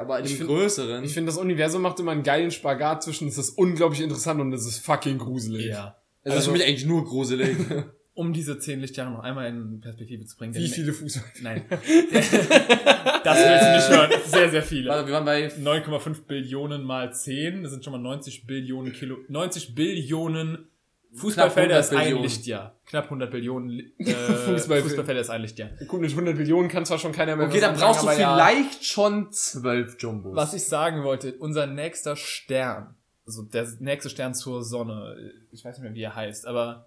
aber 0.01 0.19
in 0.21 0.25
Ich 0.25 0.33
dem 0.33 0.39
find- 0.39 0.49
größeren. 0.51 1.05
Ich 1.05 1.15
finde, 1.15 1.31
das 1.31 1.39
Universum 1.39 1.83
macht 1.83 1.99
immer 2.01 2.13
einen 2.13 2.23
geilen 2.23 2.51
Spagat 2.51 3.03
zwischen, 3.03 3.29
es 3.29 3.39
ist 3.39 3.51
unglaublich 3.59 4.01
interessant 4.01 4.41
und 4.41 4.53
es 4.53 4.67
ist 4.67 4.79
fucking 4.79 5.19
gruselig. 5.19 5.67
Ja. 5.67 5.97
das 6.25 6.35
ist 6.35 6.39
also- 6.41 6.51
für 6.53 6.59
mich 6.59 6.67
eigentlich 6.67 6.87
nur 6.87 7.05
gruselig. 7.05 7.57
Um 8.15 8.35
diese 8.35 8.59
10 8.59 8.81
Lichtjahre 8.81 9.11
noch 9.11 9.21
einmal 9.21 9.47
in 9.49 9.81
Perspektive 9.81 10.27
zu 10.27 10.37
bringen. 10.37 10.55
Wie 10.55 10.69
viele 10.69 10.93
Fuß? 10.93 11.19
Nein. 11.41 11.65
das 11.71 11.81
willst 12.13 12.33
du 12.33 13.73
nicht 13.75 13.89
hören. 13.89 14.11
Sehr, 14.27 14.51
sehr 14.51 14.63
viele. 14.63 14.91
Warte, 14.91 15.07
wir 15.07 15.15
waren 15.15 15.25
bei 15.25 15.47
9,5 15.49 16.27
Billionen 16.27 16.83
mal 16.83 17.13
10, 17.15 17.63
das 17.63 17.73
sind 17.73 17.83
schon 17.85 17.93
mal 17.93 17.99
90 17.99 18.47
Billionen 18.47 18.93
Kilo, 18.93 19.17
90 19.29 19.75
Billionen 19.75 20.69
Fußballfelder 21.15 21.77
100 21.77 21.93
ist 21.93 21.93
ein. 22.17 22.23
Lichtjahr. 22.23 22.79
Knapp 22.87 23.05
100 23.05 23.31
Billionen 23.31 23.69
Li- 23.69 23.95
äh, 23.99 24.05
Fußballfelder. 24.15 24.83
Fußballfelder 24.83 25.21
ist 25.21 25.31
ein 25.31 25.43
Lichtjahr. 25.43 25.71
Gut, 25.87 26.01
mit 26.01 26.11
100 26.11 26.37
Billionen 26.37 26.69
kann 26.71 26.85
zwar 26.87 26.99
schon 26.99 27.13
keiner 27.13 27.37
mehr 27.37 27.47
Okay, 27.49 27.61
dann 27.61 27.77
brauchst 27.77 28.03
du 28.03 28.09
anfangen, 28.09 28.25
aber 28.27 28.43
vielleicht 28.51 28.85
schon 28.85 29.31
zwölf 29.33 29.97
Jumbos. 30.01 30.35
Was 30.35 30.55
ich 30.55 30.65
sagen 30.65 31.03
wollte, 31.05 31.35
unser 31.35 31.67
nächster 31.67 32.17
Stern, 32.17 32.95
also 33.27 33.43
der 33.43 33.67
nächste 33.81 34.09
Stern 34.11 34.35
zur 34.35 34.63
Sonne, 34.65 35.17
ich 35.51 35.65
weiß 35.65 35.77
nicht 35.79 35.85
mehr, 35.85 35.95
wie 35.95 36.03
er 36.03 36.15
heißt, 36.15 36.47
aber 36.47 36.63
Ja. 36.67 36.87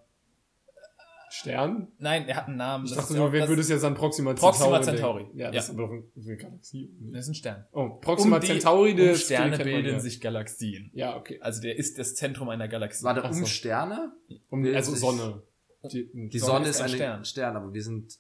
Stern? 1.35 1.87
nein, 1.99 2.27
er 2.27 2.35
hat 2.37 2.47
einen 2.47 2.57
Namen. 2.57 2.85
Ich 2.85 2.91
das 2.91 2.99
dachte 2.99 3.13
ist 3.13 3.17
nur, 3.19 3.27
auch- 3.27 3.31
wer 3.33 3.47
würde 3.47 3.61
es 3.61 3.69
jetzt 3.69 3.83
an 3.83 3.93
Proxima 3.95 4.33
Proxima 4.33 4.81
Centauri 4.81 4.83
Centauri. 4.83 5.23
denken? 5.23 5.37
Ja, 5.39 5.51
das 5.51 5.67
Ja. 5.67 5.73
ist 5.73 5.79
aber 5.79 5.89
eine 6.15 6.37
Galaxie. 6.37 6.89
Das 7.11 7.21
ist 7.23 7.27
ein 7.29 7.35
Stern. 7.35 7.65
Oh, 7.71 7.89
Proxima 8.01 8.39
die- 8.39 8.47
Centauri, 8.47 9.09
um 9.09 9.15
Sterne 9.15 9.57
bilden 9.57 9.93
ja. 9.93 9.99
sich 9.99 10.21
Galaxien. 10.21 10.91
Ja, 10.93 11.15
okay. 11.17 11.39
Also 11.41 11.61
der 11.61 11.77
ist 11.77 11.99
das 11.99 12.15
Zentrum 12.15 12.49
einer 12.49 12.67
Galaxie. 12.67 13.03
War 13.03 13.13
der 13.13 13.25
um 13.25 13.33
so. 13.33 13.45
Sterne? 13.45 14.13
Um, 14.49 14.65
also 14.73 14.95
Sonne. 14.95 15.43
Die, 15.91 16.09
Die 16.13 16.39
Sonne 16.39 16.51
Sonne, 16.53 16.69
ist 16.69 16.75
ist 16.77 16.81
ein 16.81 16.89
Stern. 16.89 17.25
Stern. 17.25 17.55
aber 17.57 17.73
wir 17.73 17.83
sind, 17.83 18.17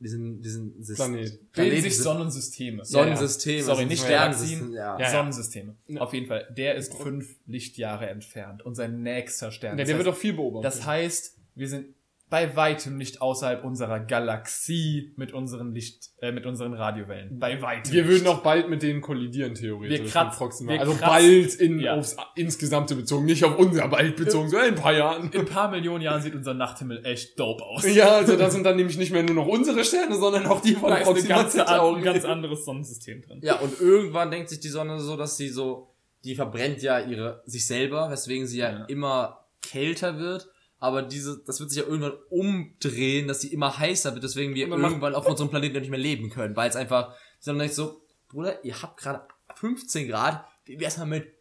wir 0.00 0.10
sind, 0.10 0.42
wir 0.42 0.50
sind 0.50 0.76
Syst- 0.84 0.96
Planet. 0.96 1.52
bilden 1.52 1.82
sich 1.82 1.94
sind- 1.94 2.02
Sonnensysteme. 2.04 2.84
Sonnensysteme. 2.84 3.62
Sorry, 3.62 3.70
also 3.82 3.88
nicht 3.88 4.02
Sternensystem, 4.02 4.58
Galaxien, 4.58 4.72
Ja. 4.74 4.98
Ja, 4.98 5.04
ja. 5.04 5.10
Sonnensysteme. 5.10 5.76
Ja. 5.86 6.00
Auf 6.00 6.14
jeden 6.14 6.26
Fall. 6.26 6.48
Der 6.56 6.74
ist 6.74 6.94
fünf 6.94 7.36
Lichtjahre 7.46 8.08
entfernt. 8.08 8.64
Unser 8.64 8.88
nächster 8.88 9.52
Stern. 9.52 9.78
Ja, 9.78 9.84
der 9.84 9.96
wird 9.98 10.06
doch 10.08 10.16
viel 10.16 10.32
beobachtet. 10.32 10.64
Das 10.64 10.84
heißt, 10.86 11.36
wir 11.54 11.68
sind 11.68 11.94
bei 12.28 12.56
weitem 12.56 12.96
nicht 12.96 13.22
außerhalb 13.22 13.62
unserer 13.62 14.00
Galaxie 14.00 15.12
mit 15.16 15.32
unseren 15.32 15.72
Licht, 15.72 16.10
äh, 16.20 16.32
mit 16.32 16.44
unseren 16.44 16.74
Radiowellen. 16.74 17.38
Bei 17.38 17.62
weitem. 17.62 17.92
wir 17.92 18.08
würden 18.08 18.26
auch 18.26 18.42
bald 18.42 18.68
mit 18.68 18.82
denen 18.82 19.00
kollidieren, 19.00 19.54
theoretisch. 19.54 20.00
Wir 20.00 20.06
kratz- 20.06 20.30
mit 20.30 20.38
Proxima. 20.38 20.72
wir 20.72 20.80
also 20.80 20.92
kratz- 20.94 21.00
bald 21.08 21.54
in, 21.54 21.78
Ja. 21.78 21.94
aufs 21.94 22.16
insgesamte 22.34 22.96
bezogen, 22.96 23.26
nicht 23.26 23.44
auf 23.44 23.56
unser 23.58 23.86
bald 23.88 24.16
bezogen, 24.16 24.48
sondern 24.50 24.70
in 24.70 24.74
ein 24.74 24.80
paar 24.80 24.92
Jahren. 24.92 25.30
In 25.30 25.40
ein 25.40 25.46
paar 25.46 25.70
Millionen 25.70 26.02
Jahren 26.02 26.20
sieht 26.20 26.34
unser 26.34 26.54
Nachthimmel 26.54 27.04
echt 27.06 27.38
dope 27.38 27.62
aus. 27.62 27.86
Ja, 27.94 28.08
also 28.16 28.36
da 28.36 28.50
sind 28.50 28.64
dann 28.64 28.76
nämlich 28.76 28.98
nicht 28.98 29.12
mehr 29.12 29.22
nur 29.22 29.34
noch 29.36 29.46
unsere 29.46 29.84
Sterne, 29.84 30.16
sondern 30.16 30.46
auch 30.46 30.60
die 30.60 30.74
von 30.74 30.90
Da 30.90 30.96
ist 30.96 31.06
eine 31.06 31.14
Proxima 31.14 31.34
ganze, 31.36 31.56
Centauri. 31.58 31.98
ein 31.98 32.04
ganz 32.04 32.24
anderes 32.24 32.64
Sonnensystem 32.64 33.22
drin. 33.22 33.40
Ja, 33.42 33.56
und 33.60 33.80
irgendwann 33.80 34.32
denkt 34.32 34.48
sich 34.48 34.58
die 34.58 34.68
Sonne 34.68 34.98
so, 34.98 35.16
dass 35.16 35.36
sie 35.36 35.48
so, 35.48 35.94
die 36.24 36.34
verbrennt 36.34 36.82
ja 36.82 36.98
ihre, 36.98 37.42
sich 37.46 37.66
selber, 37.68 38.10
weswegen 38.10 38.48
sie 38.48 38.58
ja, 38.58 38.70
Ja. 38.70 38.84
immer 38.86 39.46
kälter 39.62 40.18
wird. 40.18 40.48
Aber 40.78 41.02
diese, 41.02 41.42
das 41.46 41.58
wird 41.60 41.70
sich 41.70 41.82
ja 41.82 41.88
irgendwann 41.88 42.18
umdrehen, 42.28 43.28
dass 43.28 43.40
sie 43.40 43.52
immer 43.52 43.78
heißer 43.78 44.12
wird, 44.12 44.24
deswegen 44.24 44.54
wir 44.54 44.68
irgendwann 44.68 45.14
auf 45.14 45.26
unserem 45.26 45.48
Planeten 45.48 45.80
nicht 45.80 45.90
mehr 45.90 45.98
leben 45.98 46.28
können, 46.28 46.54
weil 46.54 46.68
es 46.68 46.76
einfach, 46.76 47.14
Sonne 47.40 47.60
denkt 47.60 47.74
so, 47.74 48.02
Bruder, 48.28 48.62
ihr 48.64 48.82
habt 48.82 48.98
gerade 48.98 49.26
15 49.54 50.08
Grad, 50.08 50.44
wie 50.64 50.78
wär's 50.78 50.98
mal 50.98 51.06
mit 51.06 51.32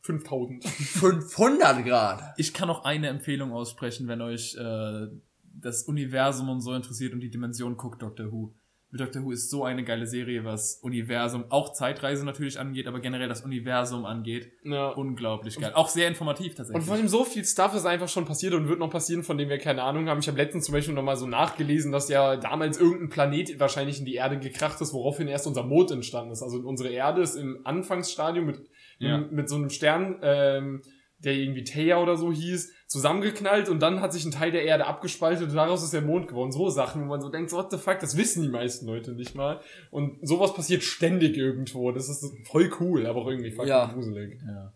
5000. 0.00 0.64
500 0.64 1.84
Grad. 1.84 2.34
Ich 2.36 2.54
kann 2.54 2.68
noch 2.68 2.84
eine 2.84 3.08
Empfehlung 3.08 3.52
aussprechen, 3.52 4.08
wenn 4.08 4.20
euch 4.20 4.56
äh, 4.56 5.08
das 5.42 5.82
Universum 5.84 6.48
und 6.48 6.60
so 6.60 6.72
interessiert 6.72 7.12
und 7.12 7.20
die 7.20 7.30
Dimension 7.30 7.76
guckt, 7.76 8.02
Doctor 8.02 8.32
Who. 8.32 8.54
Doctor 8.94 9.22
Who 9.22 9.30
ist 9.32 9.48
so 9.48 9.64
eine 9.64 9.84
geile 9.84 10.06
Serie, 10.06 10.44
was 10.44 10.78
Universum, 10.82 11.44
auch 11.48 11.72
Zeitreise 11.72 12.26
natürlich 12.26 12.58
angeht, 12.60 12.86
aber 12.86 13.00
generell 13.00 13.28
das 13.28 13.40
Universum 13.40 14.04
angeht. 14.04 14.52
Ja. 14.64 14.88
Unglaublich 14.90 15.58
geil. 15.58 15.72
Auch 15.74 15.88
sehr 15.88 16.08
informativ 16.08 16.54
tatsächlich. 16.54 16.82
Und 16.82 16.86
vor 16.86 16.96
allem 16.96 17.08
so 17.08 17.24
viel 17.24 17.44
Stuff 17.44 17.74
ist 17.74 17.86
einfach 17.86 18.08
schon 18.08 18.26
passiert 18.26 18.52
und 18.52 18.68
wird 18.68 18.78
noch 18.78 18.90
passieren, 18.90 19.22
von 19.22 19.38
dem 19.38 19.48
wir 19.48 19.58
keine 19.58 19.82
Ahnung 19.82 20.08
haben. 20.08 20.20
Ich 20.20 20.28
habe 20.28 20.36
letztens 20.36 20.66
zum 20.66 20.74
Beispiel 20.74 20.94
nochmal 20.94 21.16
so 21.16 21.26
nachgelesen, 21.26 21.90
dass 21.90 22.08
ja 22.10 22.36
damals 22.36 22.78
irgendein 22.78 23.08
Planet 23.08 23.58
wahrscheinlich 23.58 23.98
in 23.98 24.04
die 24.04 24.14
Erde 24.16 24.38
gekracht 24.38 24.80
ist, 24.82 24.92
woraufhin 24.92 25.26
erst 25.26 25.46
unser 25.46 25.62
Mond 25.64 25.90
entstanden 25.90 26.32
ist. 26.32 26.42
Also 26.42 26.58
unsere 26.58 26.90
Erde 26.90 27.22
ist 27.22 27.34
im 27.34 27.60
Anfangsstadium 27.64 28.44
mit, 28.44 28.60
Ja. 28.98 29.18
mit, 29.18 29.48
so 29.48 29.56
einem 29.56 29.70
Stern, 29.70 30.18
ähm, 30.22 30.82
der 31.18 31.34
irgendwie 31.34 31.64
Theia 31.64 31.98
oder 32.02 32.16
so 32.16 32.32
hieß, 32.32 32.72
zusammengeknallt 32.92 33.68
und 33.68 33.80
dann 33.80 34.00
hat 34.00 34.12
sich 34.12 34.24
ein 34.24 34.30
Teil 34.30 34.52
der 34.52 34.64
Erde 34.64 34.86
abgespaltet 34.86 35.48
und 35.48 35.54
daraus 35.56 35.82
ist 35.82 35.92
der 35.92 36.02
Mond 36.02 36.28
geworden. 36.28 36.52
So 36.52 36.68
Sachen, 36.70 37.02
wo 37.02 37.06
man 37.06 37.20
so 37.20 37.28
denkt, 37.30 37.50
what 37.52 37.70
the 37.70 37.78
fuck, 37.78 37.98
das 38.00 38.16
wissen 38.16 38.42
die 38.42 38.48
meisten 38.48 38.86
Leute 38.86 39.12
nicht 39.12 39.34
mal. 39.34 39.60
Und 39.90 40.18
sowas 40.26 40.54
passiert 40.54 40.82
ständig 40.82 41.36
irgendwo. 41.36 41.90
Das 41.92 42.08
ist 42.08 42.24
voll 42.46 42.70
cool, 42.80 43.06
aber 43.06 43.22
auch 43.22 43.28
irgendwie 43.28 43.50
fucking 43.50 43.68
Ja. 43.70 43.86
gruselig. 43.86 44.38
ja. 44.46 44.72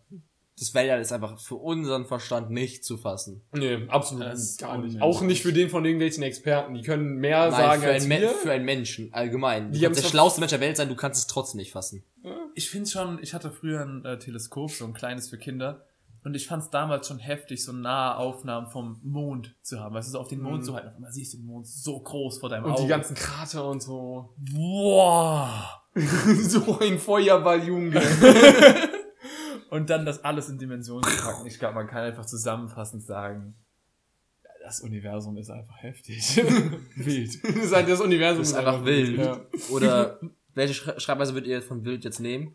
Das 0.59 0.73
Weltall 0.73 0.99
ist 1.01 1.11
einfach 1.13 1.39
für 1.39 1.53
unseren 1.53 2.07
Verstand 2.07 2.49
nicht 2.49 2.83
zu 2.83 2.97
fassen. 2.97 3.43
Nee, 3.53 3.77
absolut 3.89 4.25
Das 4.25 4.57
gar 4.57 4.79
nicht. 4.79 4.99
Auch 5.03 5.21
nicht 5.21 5.43
für 5.43 5.53
den 5.53 5.69
von 5.69 5.85
irgendwelchen 5.85 6.23
Experten. 6.23 6.73
Die 6.73 6.81
können 6.81 7.17
mehr 7.17 7.51
sagen 7.51 7.83
für, 7.83 7.89
als 7.91 8.05
einen 8.05 8.09
Me- 8.09 8.21
wir. 8.21 8.29
für 8.31 8.51
einen 8.51 8.65
Menschen 8.65 9.13
allgemein. 9.13 9.71
Du 9.71 9.77
Die 9.77 9.85
kannst 9.85 10.03
der 10.03 10.09
schlauste 10.09 10.39
Mensch 10.39 10.49
der 10.49 10.59
Welt 10.59 10.75
sein, 10.75 10.89
du 10.89 10.95
kannst 10.95 11.19
es 11.21 11.27
trotzdem 11.27 11.59
nicht 11.59 11.73
fassen. 11.73 12.03
Ich 12.55 12.71
finde 12.71 12.89
schon, 12.89 13.19
ich 13.21 13.35
hatte 13.35 13.51
früher 13.51 13.81
ein 13.81 14.03
äh, 14.03 14.17
Teleskop, 14.17 14.71
so 14.71 14.85
ein 14.85 14.93
kleines 14.95 15.29
für 15.29 15.37
Kinder. 15.37 15.85
Und 16.23 16.33
ich 16.35 16.47
fand 16.47 16.63
es 16.63 16.69
damals 16.69 17.07
schon 17.07 17.19
heftig, 17.19 17.63
so 17.63 17.71
nahe 17.71 18.17
Aufnahmen 18.17 18.67
vom 18.67 18.99
Mond 19.03 19.55
zu 19.61 19.79
haben. 19.79 19.95
Weißt 19.95 20.09
du, 20.09 20.11
so 20.13 20.19
auf 20.19 20.27
den 20.27 20.41
Mond 20.41 20.59
Mhm. 20.59 20.63
zu 20.63 20.73
halten. 20.75 20.87
Auf 20.89 20.95
einmal 20.95 21.11
siehst 21.11 21.33
du 21.33 21.37
den 21.37 21.45
Mond 21.45 21.67
so 21.67 21.99
groß 21.99 22.39
vor 22.39 22.49
deinem 22.49 22.65
Und 22.65 22.71
Auge. 22.71 22.81
die 22.83 22.87
ganzen 22.89 23.15
Krater 23.15 23.65
und 23.69 23.81
so. 23.81 24.33
Boah! 24.37 25.81
so 25.95 26.79
ein 26.79 26.99
Feuerball, 26.99 27.63
Junge. 27.63 28.01
Und 29.69 29.89
dann 29.89 30.05
das 30.05 30.23
alles 30.23 30.47
in 30.49 30.57
Dimensionen 30.57 31.03
zu 31.03 31.17
packen. 31.23 31.45
Ich 31.45 31.59
glaube, 31.59 31.75
man 31.75 31.87
kann 31.87 32.03
einfach 32.03 32.25
zusammenfassend 32.25 33.03
sagen, 33.03 33.55
das 34.63 34.79
Universum 34.81 35.37
ist 35.37 35.49
einfach 35.49 35.75
heftig. 35.81 36.37
Wild. 36.95 37.37
das 37.43 37.73
halt 37.73 37.89
das 37.89 37.99
Universum. 38.01 38.39
Das 38.39 38.49
ist 38.49 38.55
einfach 38.55 38.83
wild. 38.85 39.17
Ja. 39.17 39.41
Oder 39.71 40.19
welche 40.53 40.73
Schrei- 40.73 40.99
Schreibweise 40.99 41.33
würdet 41.33 41.49
ihr 41.49 41.61
von 41.61 41.83
wild 41.85 42.03
jetzt 42.05 42.19
nehmen? 42.19 42.53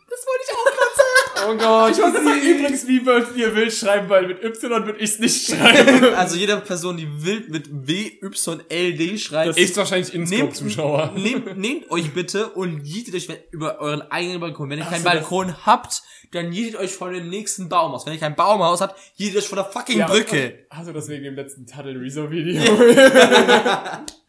Oh 1.46 1.54
Gott. 1.58 1.92
Ich 1.92 2.02
wollte 2.02 2.22
sagen, 2.24 2.40
übrigens, 2.40 2.86
wie 2.86 3.04
würdet 3.04 3.36
ihr 3.36 3.54
wild 3.54 3.72
schreiben, 3.72 4.08
weil 4.08 4.26
mit 4.26 4.42
Y 4.42 4.86
würde 4.86 4.98
ich 4.98 5.10
es 5.10 5.18
nicht 5.18 5.46
schreiben. 5.46 6.14
Also 6.22 6.36
jede 6.36 6.56
Person, 6.58 6.96
die 6.96 7.08
wild 7.24 7.50
mit 7.50 7.68
W-Y-L-D 7.70 9.18
schreibt, 9.18 9.48
Das 9.50 9.56
ist 9.56 9.76
wahrscheinlich 9.76 10.14
Inscope-Zuschauer. 10.14 11.12
nehmt, 11.16 11.56
nehmt 11.58 11.90
euch 11.90 12.12
bitte 12.12 12.48
und 12.50 12.84
jietet 12.84 13.14
euch 13.14 13.28
über 13.50 13.80
euren 13.80 14.02
eigenen 14.02 14.40
Balkon. 14.40 14.70
Wenn 14.70 14.78
ihr 14.78 14.84
keinen 14.84 15.02
so, 15.02 15.08
Balkon 15.08 15.66
habt, 15.66 16.02
dann 16.32 16.52
jietet 16.52 16.76
euch 16.80 16.92
vor 16.92 17.10
dem 17.10 17.28
nächsten 17.28 17.68
Baumhaus. 17.68 18.06
Wenn 18.06 18.14
ihr 18.14 18.20
kein 18.20 18.36
Baumhaus 18.36 18.80
habt, 18.80 18.98
jietet 19.16 19.38
euch 19.38 19.48
vor 19.48 19.56
der 19.56 19.64
fucking 19.66 20.04
Brücke. 20.06 20.66
Also 20.70 20.92
das 20.92 21.08
wegen 21.08 21.24
dem 21.24 21.34
letzten 21.34 21.66
Tuttle 21.66 22.00
Rezo 22.00 22.30
Video. 22.30 22.62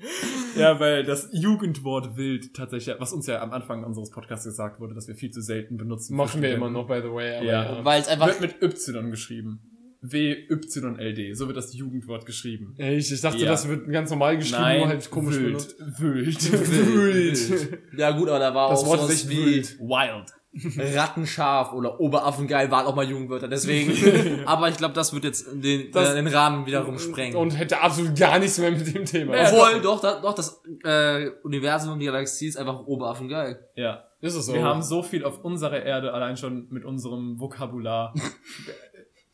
ja, 0.58 0.80
weil 0.80 1.04
das 1.04 1.30
Jugendwort 1.32 2.16
wild 2.18 2.54
tatsächlich, 2.54 2.96
was 3.00 3.14
uns 3.14 3.28
ja 3.28 3.42
am 3.42 3.52
Anfang 3.52 3.84
unseres 3.84 4.10
Podcasts 4.12 4.46
gesagt 4.46 4.80
wurde, 4.80 4.94
dass 4.96 5.08
wir 5.08 5.16
viel 5.16 5.32
zu 5.32 5.42
selten 5.42 5.78
benutzen. 5.78 6.16
Machen 6.16 6.42
wir 6.42 6.54
immer 6.54 6.70
noch, 6.70 6.88
by 6.88 7.00
the 7.02 7.12
way. 7.12 7.36
Aber 7.38 7.46
Ja. 7.46 7.64
ja. 7.78 7.86
Weil 7.86 8.02
es 8.02 8.08
einfach 8.08 8.28
Wird 8.28 8.42
mit 8.42 8.62
Y 8.62 9.10
geschrieben. 9.12 9.62
W-Y-L-D. 10.02 11.34
So 11.34 11.48
wird 11.48 11.56
das 11.58 11.74
Jugendwort 11.74 12.26
geschrieben. 12.26 12.76
Echt? 12.78 13.12
Ich 13.12 13.22
dachte, 13.22 13.38
Ja. 13.38 13.52
das 13.52 13.68
wird 13.70 13.90
ganz 13.90 14.10
normal 14.10 14.38
geschrieben, 14.38 14.80
nur 14.80 14.88
halt 14.90 15.10
komisch 15.10 15.36
wild. 15.36 15.46
benutzt. 15.46 15.76
Wild. 16.02 16.52
Wild. 16.94 17.80
Ja 17.98 18.12
gut, 18.12 18.28
aber 18.28 18.40
da 18.40 18.54
war 18.54 18.70
Das 18.70 18.82
auch 18.82 18.88
Wort 18.88 19.02
sowas 19.02 19.30
wie 19.30 19.38
wild. 19.46 19.80
Wild. 19.80 20.34
Rattenscharf 20.78 21.74
oder 21.74 22.00
Oberaffengeil 22.00 22.70
waren 22.70 22.86
auch 22.86 22.96
mal 22.96 23.06
Jugendwörter, 23.08 23.48
deswegen. 23.48 24.44
aber 24.46 24.70
ich 24.70 24.78
glaube, 24.78 24.94
das 24.94 25.14
wird 25.14 25.24
jetzt 25.24 25.48
den, 25.52 25.92
Das- 25.92 26.10
äh, 26.12 26.16
den 26.16 26.28
Rahmen 26.28 26.66
wiederum 26.66 27.00
sprengen. 27.00 27.36
Und 27.36 27.58
hätte 27.58 27.82
absolut 27.82 28.18
gar 28.18 28.38
nichts 28.40 28.58
mehr 28.60 28.72
mit 28.72 28.94
dem 28.94 29.06
Thema. 29.06 29.36
Ja, 29.36 29.50
Obwohl, 29.52 29.82
doch, 29.82 30.00
doch, 30.02 30.22
doch, 30.22 30.34
das 30.36 30.62
äh, 30.84 31.30
Universum 31.44 31.94
und 31.94 32.00
die 32.00 32.06
Galaxie 32.06 32.48
ist 32.48 32.58
einfach 32.58 32.86
Oberaffengeil. 32.86 33.68
Ja. 33.76 34.04
Ist 34.22 34.36
es 34.36 34.46
so? 34.46 34.54
Wir 34.54 34.64
haben 34.64 34.82
so 34.82 35.04
viel 35.04 35.26
auf 35.26 35.44
unserer 35.44 35.84
Erde 35.84 36.14
allein 36.14 36.38
schon 36.38 36.68
mit 36.70 36.86
unserem 36.86 37.40
Vokabular 37.42 38.14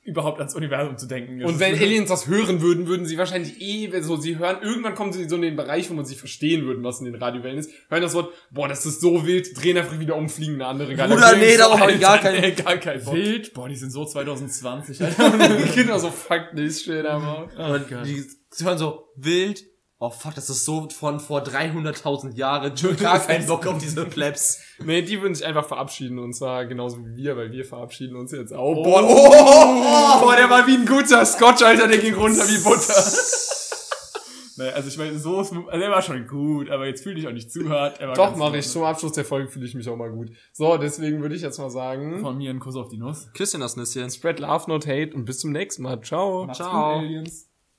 überhaupt 0.10 0.40
ans 0.40 0.56
Universum 0.56 0.98
zu 0.98 1.06
denken. 1.06 1.44
Und 1.44 1.60
wenn 1.60 1.76
Aliens 1.76 2.10
das 2.10 2.28
hören 2.28 2.62
würden, 2.62 2.88
würden 2.88 3.06
sie 3.06 3.18
wahrscheinlich 3.18 3.62
eh, 3.62 3.90
so, 4.02 4.18
sie 4.18 4.38
hören, 4.38 4.58
irgendwann 4.62 4.96
kommen 4.96 5.14
sie 5.14 5.28
so 5.30 5.36
in 5.36 5.44
den 5.44 5.56
Bereich, 5.56 5.90
wo 5.90 5.94
man 5.94 6.06
sie 6.06 6.16
verstehen 6.16 6.66
würden, 6.66 6.84
was 6.84 7.00
in 7.00 7.06
den 7.06 7.16
Radiowellen 7.16 7.58
ist, 7.60 7.72
hören 7.90 8.02
das 8.02 8.14
Wort, 8.14 8.34
boah, 8.52 8.68
das 8.68 8.86
ist 8.86 9.02
so 9.02 9.26
wild, 9.26 9.48
drehen 9.62 9.78
einfach 9.78 10.00
wieder 10.00 10.16
um, 10.16 10.28
fliegen 10.28 10.56
in 10.56 10.62
eine 10.62 10.70
andere 10.72 10.96
Bruder, 10.96 11.36
nee, 11.38 11.56
darauf 11.56 11.80
hab 11.80 11.90
ich 11.90 12.00
gar 12.02 12.18
keinen- 12.20 12.42
nee, 12.42 12.52
gar 12.64 12.78
keinen 12.78 13.04
Bock. 13.04 13.14
Wild, 13.14 13.54
boah, 13.54 13.70
die 13.70 13.76
sind 13.76 13.92
so 13.92 14.04
2020, 14.06 15.02
Alter. 15.04 15.30
Kinder 15.74 16.00
so, 16.00 16.10
fuck 16.10 16.48
this 16.56 16.84
shit, 16.84 17.06
aber. 17.06 17.48
Und 17.58 17.86
die 18.06 18.24
sie 18.52 18.66
hören 18.66 18.78
so 18.78 19.10
wild. 19.16 19.64
Oh 20.02 20.12
fuck, 20.12 20.34
das 20.34 20.50
ist 20.50 20.64
so 20.64 20.88
von 20.90 21.20
vor 21.20 21.44
300.000 21.44 22.38
Jahren. 22.38 22.72
Ich 22.74 22.84
hab 22.86 22.98
gar 22.98 23.20
keinen 23.20 23.46
Bock 23.46 23.68
auf 23.68 23.80
diese 23.80 24.06
Plebs. 24.06 24.62
Nee, 24.82 25.02
die 25.02 25.22
würden 25.22 25.36
sich 25.36 25.46
einfach 25.46 25.68
verabschieden 25.68 26.20
und 26.20 26.34
zwar 26.34 26.66
genauso 26.68 27.06
wie 27.06 27.18
wir, 27.18 27.36
weil 27.36 27.52
wir 27.52 27.66
verabschieden 27.66 28.16
uns 28.16 28.32
jetzt 28.32 28.54
auch. 28.54 28.78
Oh, 28.78 28.84
Boah, 28.84 29.04
oh, 29.04 29.28
oh, 29.30 30.22
boah, 30.22 30.36
der 30.38 30.50
war 30.50 30.66
wie 30.68 30.76
ein 30.76 30.86
guter 30.86 31.26
Scotch, 31.26 31.62
Alter, 31.64 31.90
der 31.90 31.98
ging 31.98 32.14
runter 32.14 32.48
wie 32.48 32.58
Butter. 32.64 32.94
Nee, 34.60 34.72
also 34.72 34.90
ich 34.90 34.98
meine, 34.98 35.18
so 35.18 35.40
ist, 35.40 35.54
also 35.54 35.80
der 35.80 35.90
war 35.90 36.02
schon 36.02 36.28
gut, 36.28 36.70
aber 36.70 36.86
jetzt 36.86 37.02
fühl 37.02 37.16
dich 37.16 37.26
auch 37.30 37.32
nicht 37.32 37.50
zu 37.50 37.70
hart. 37.70 38.02
Doch, 38.18 38.36
mache 38.36 38.58
ich. 38.58 38.68
Zum 38.68 38.84
Abschluss 38.84 39.14
der 39.14 39.24
Folge 39.24 39.48
fühle 39.48 39.66
ich 39.66 39.74
mich 39.74 39.88
auch 39.88 39.96
mal 39.96 40.12
gut. 40.12 40.32
So, 40.52 40.76
deswegen 40.76 41.22
würde 41.22 41.34
ich 41.36 41.42
jetzt 41.42 41.60
mal 41.60 41.70
sagen. 41.70 42.20
Von 42.20 42.38
mir 42.38 42.50
ein 42.50 42.60
Kuss 42.60 42.76
auf 42.76 42.90
die 42.90 42.98
Nuss. 42.98 43.30
Küsschen 43.34 43.62
das 43.62 43.78
Nüsschen. 43.78 44.12
spread 44.12 44.42
love, 44.42 44.70
not 44.70 44.86
hate 44.86 45.14
und 45.16 45.24
bis 45.24 45.40
zum 45.40 45.54
nächsten 45.54 45.84
Mal. 45.84 46.02
Ciao. 46.02 46.46
Macht's 46.46 46.58
Ciao. 46.58 47.00
gut, 47.00 47.06
Aliens. 47.06 47.49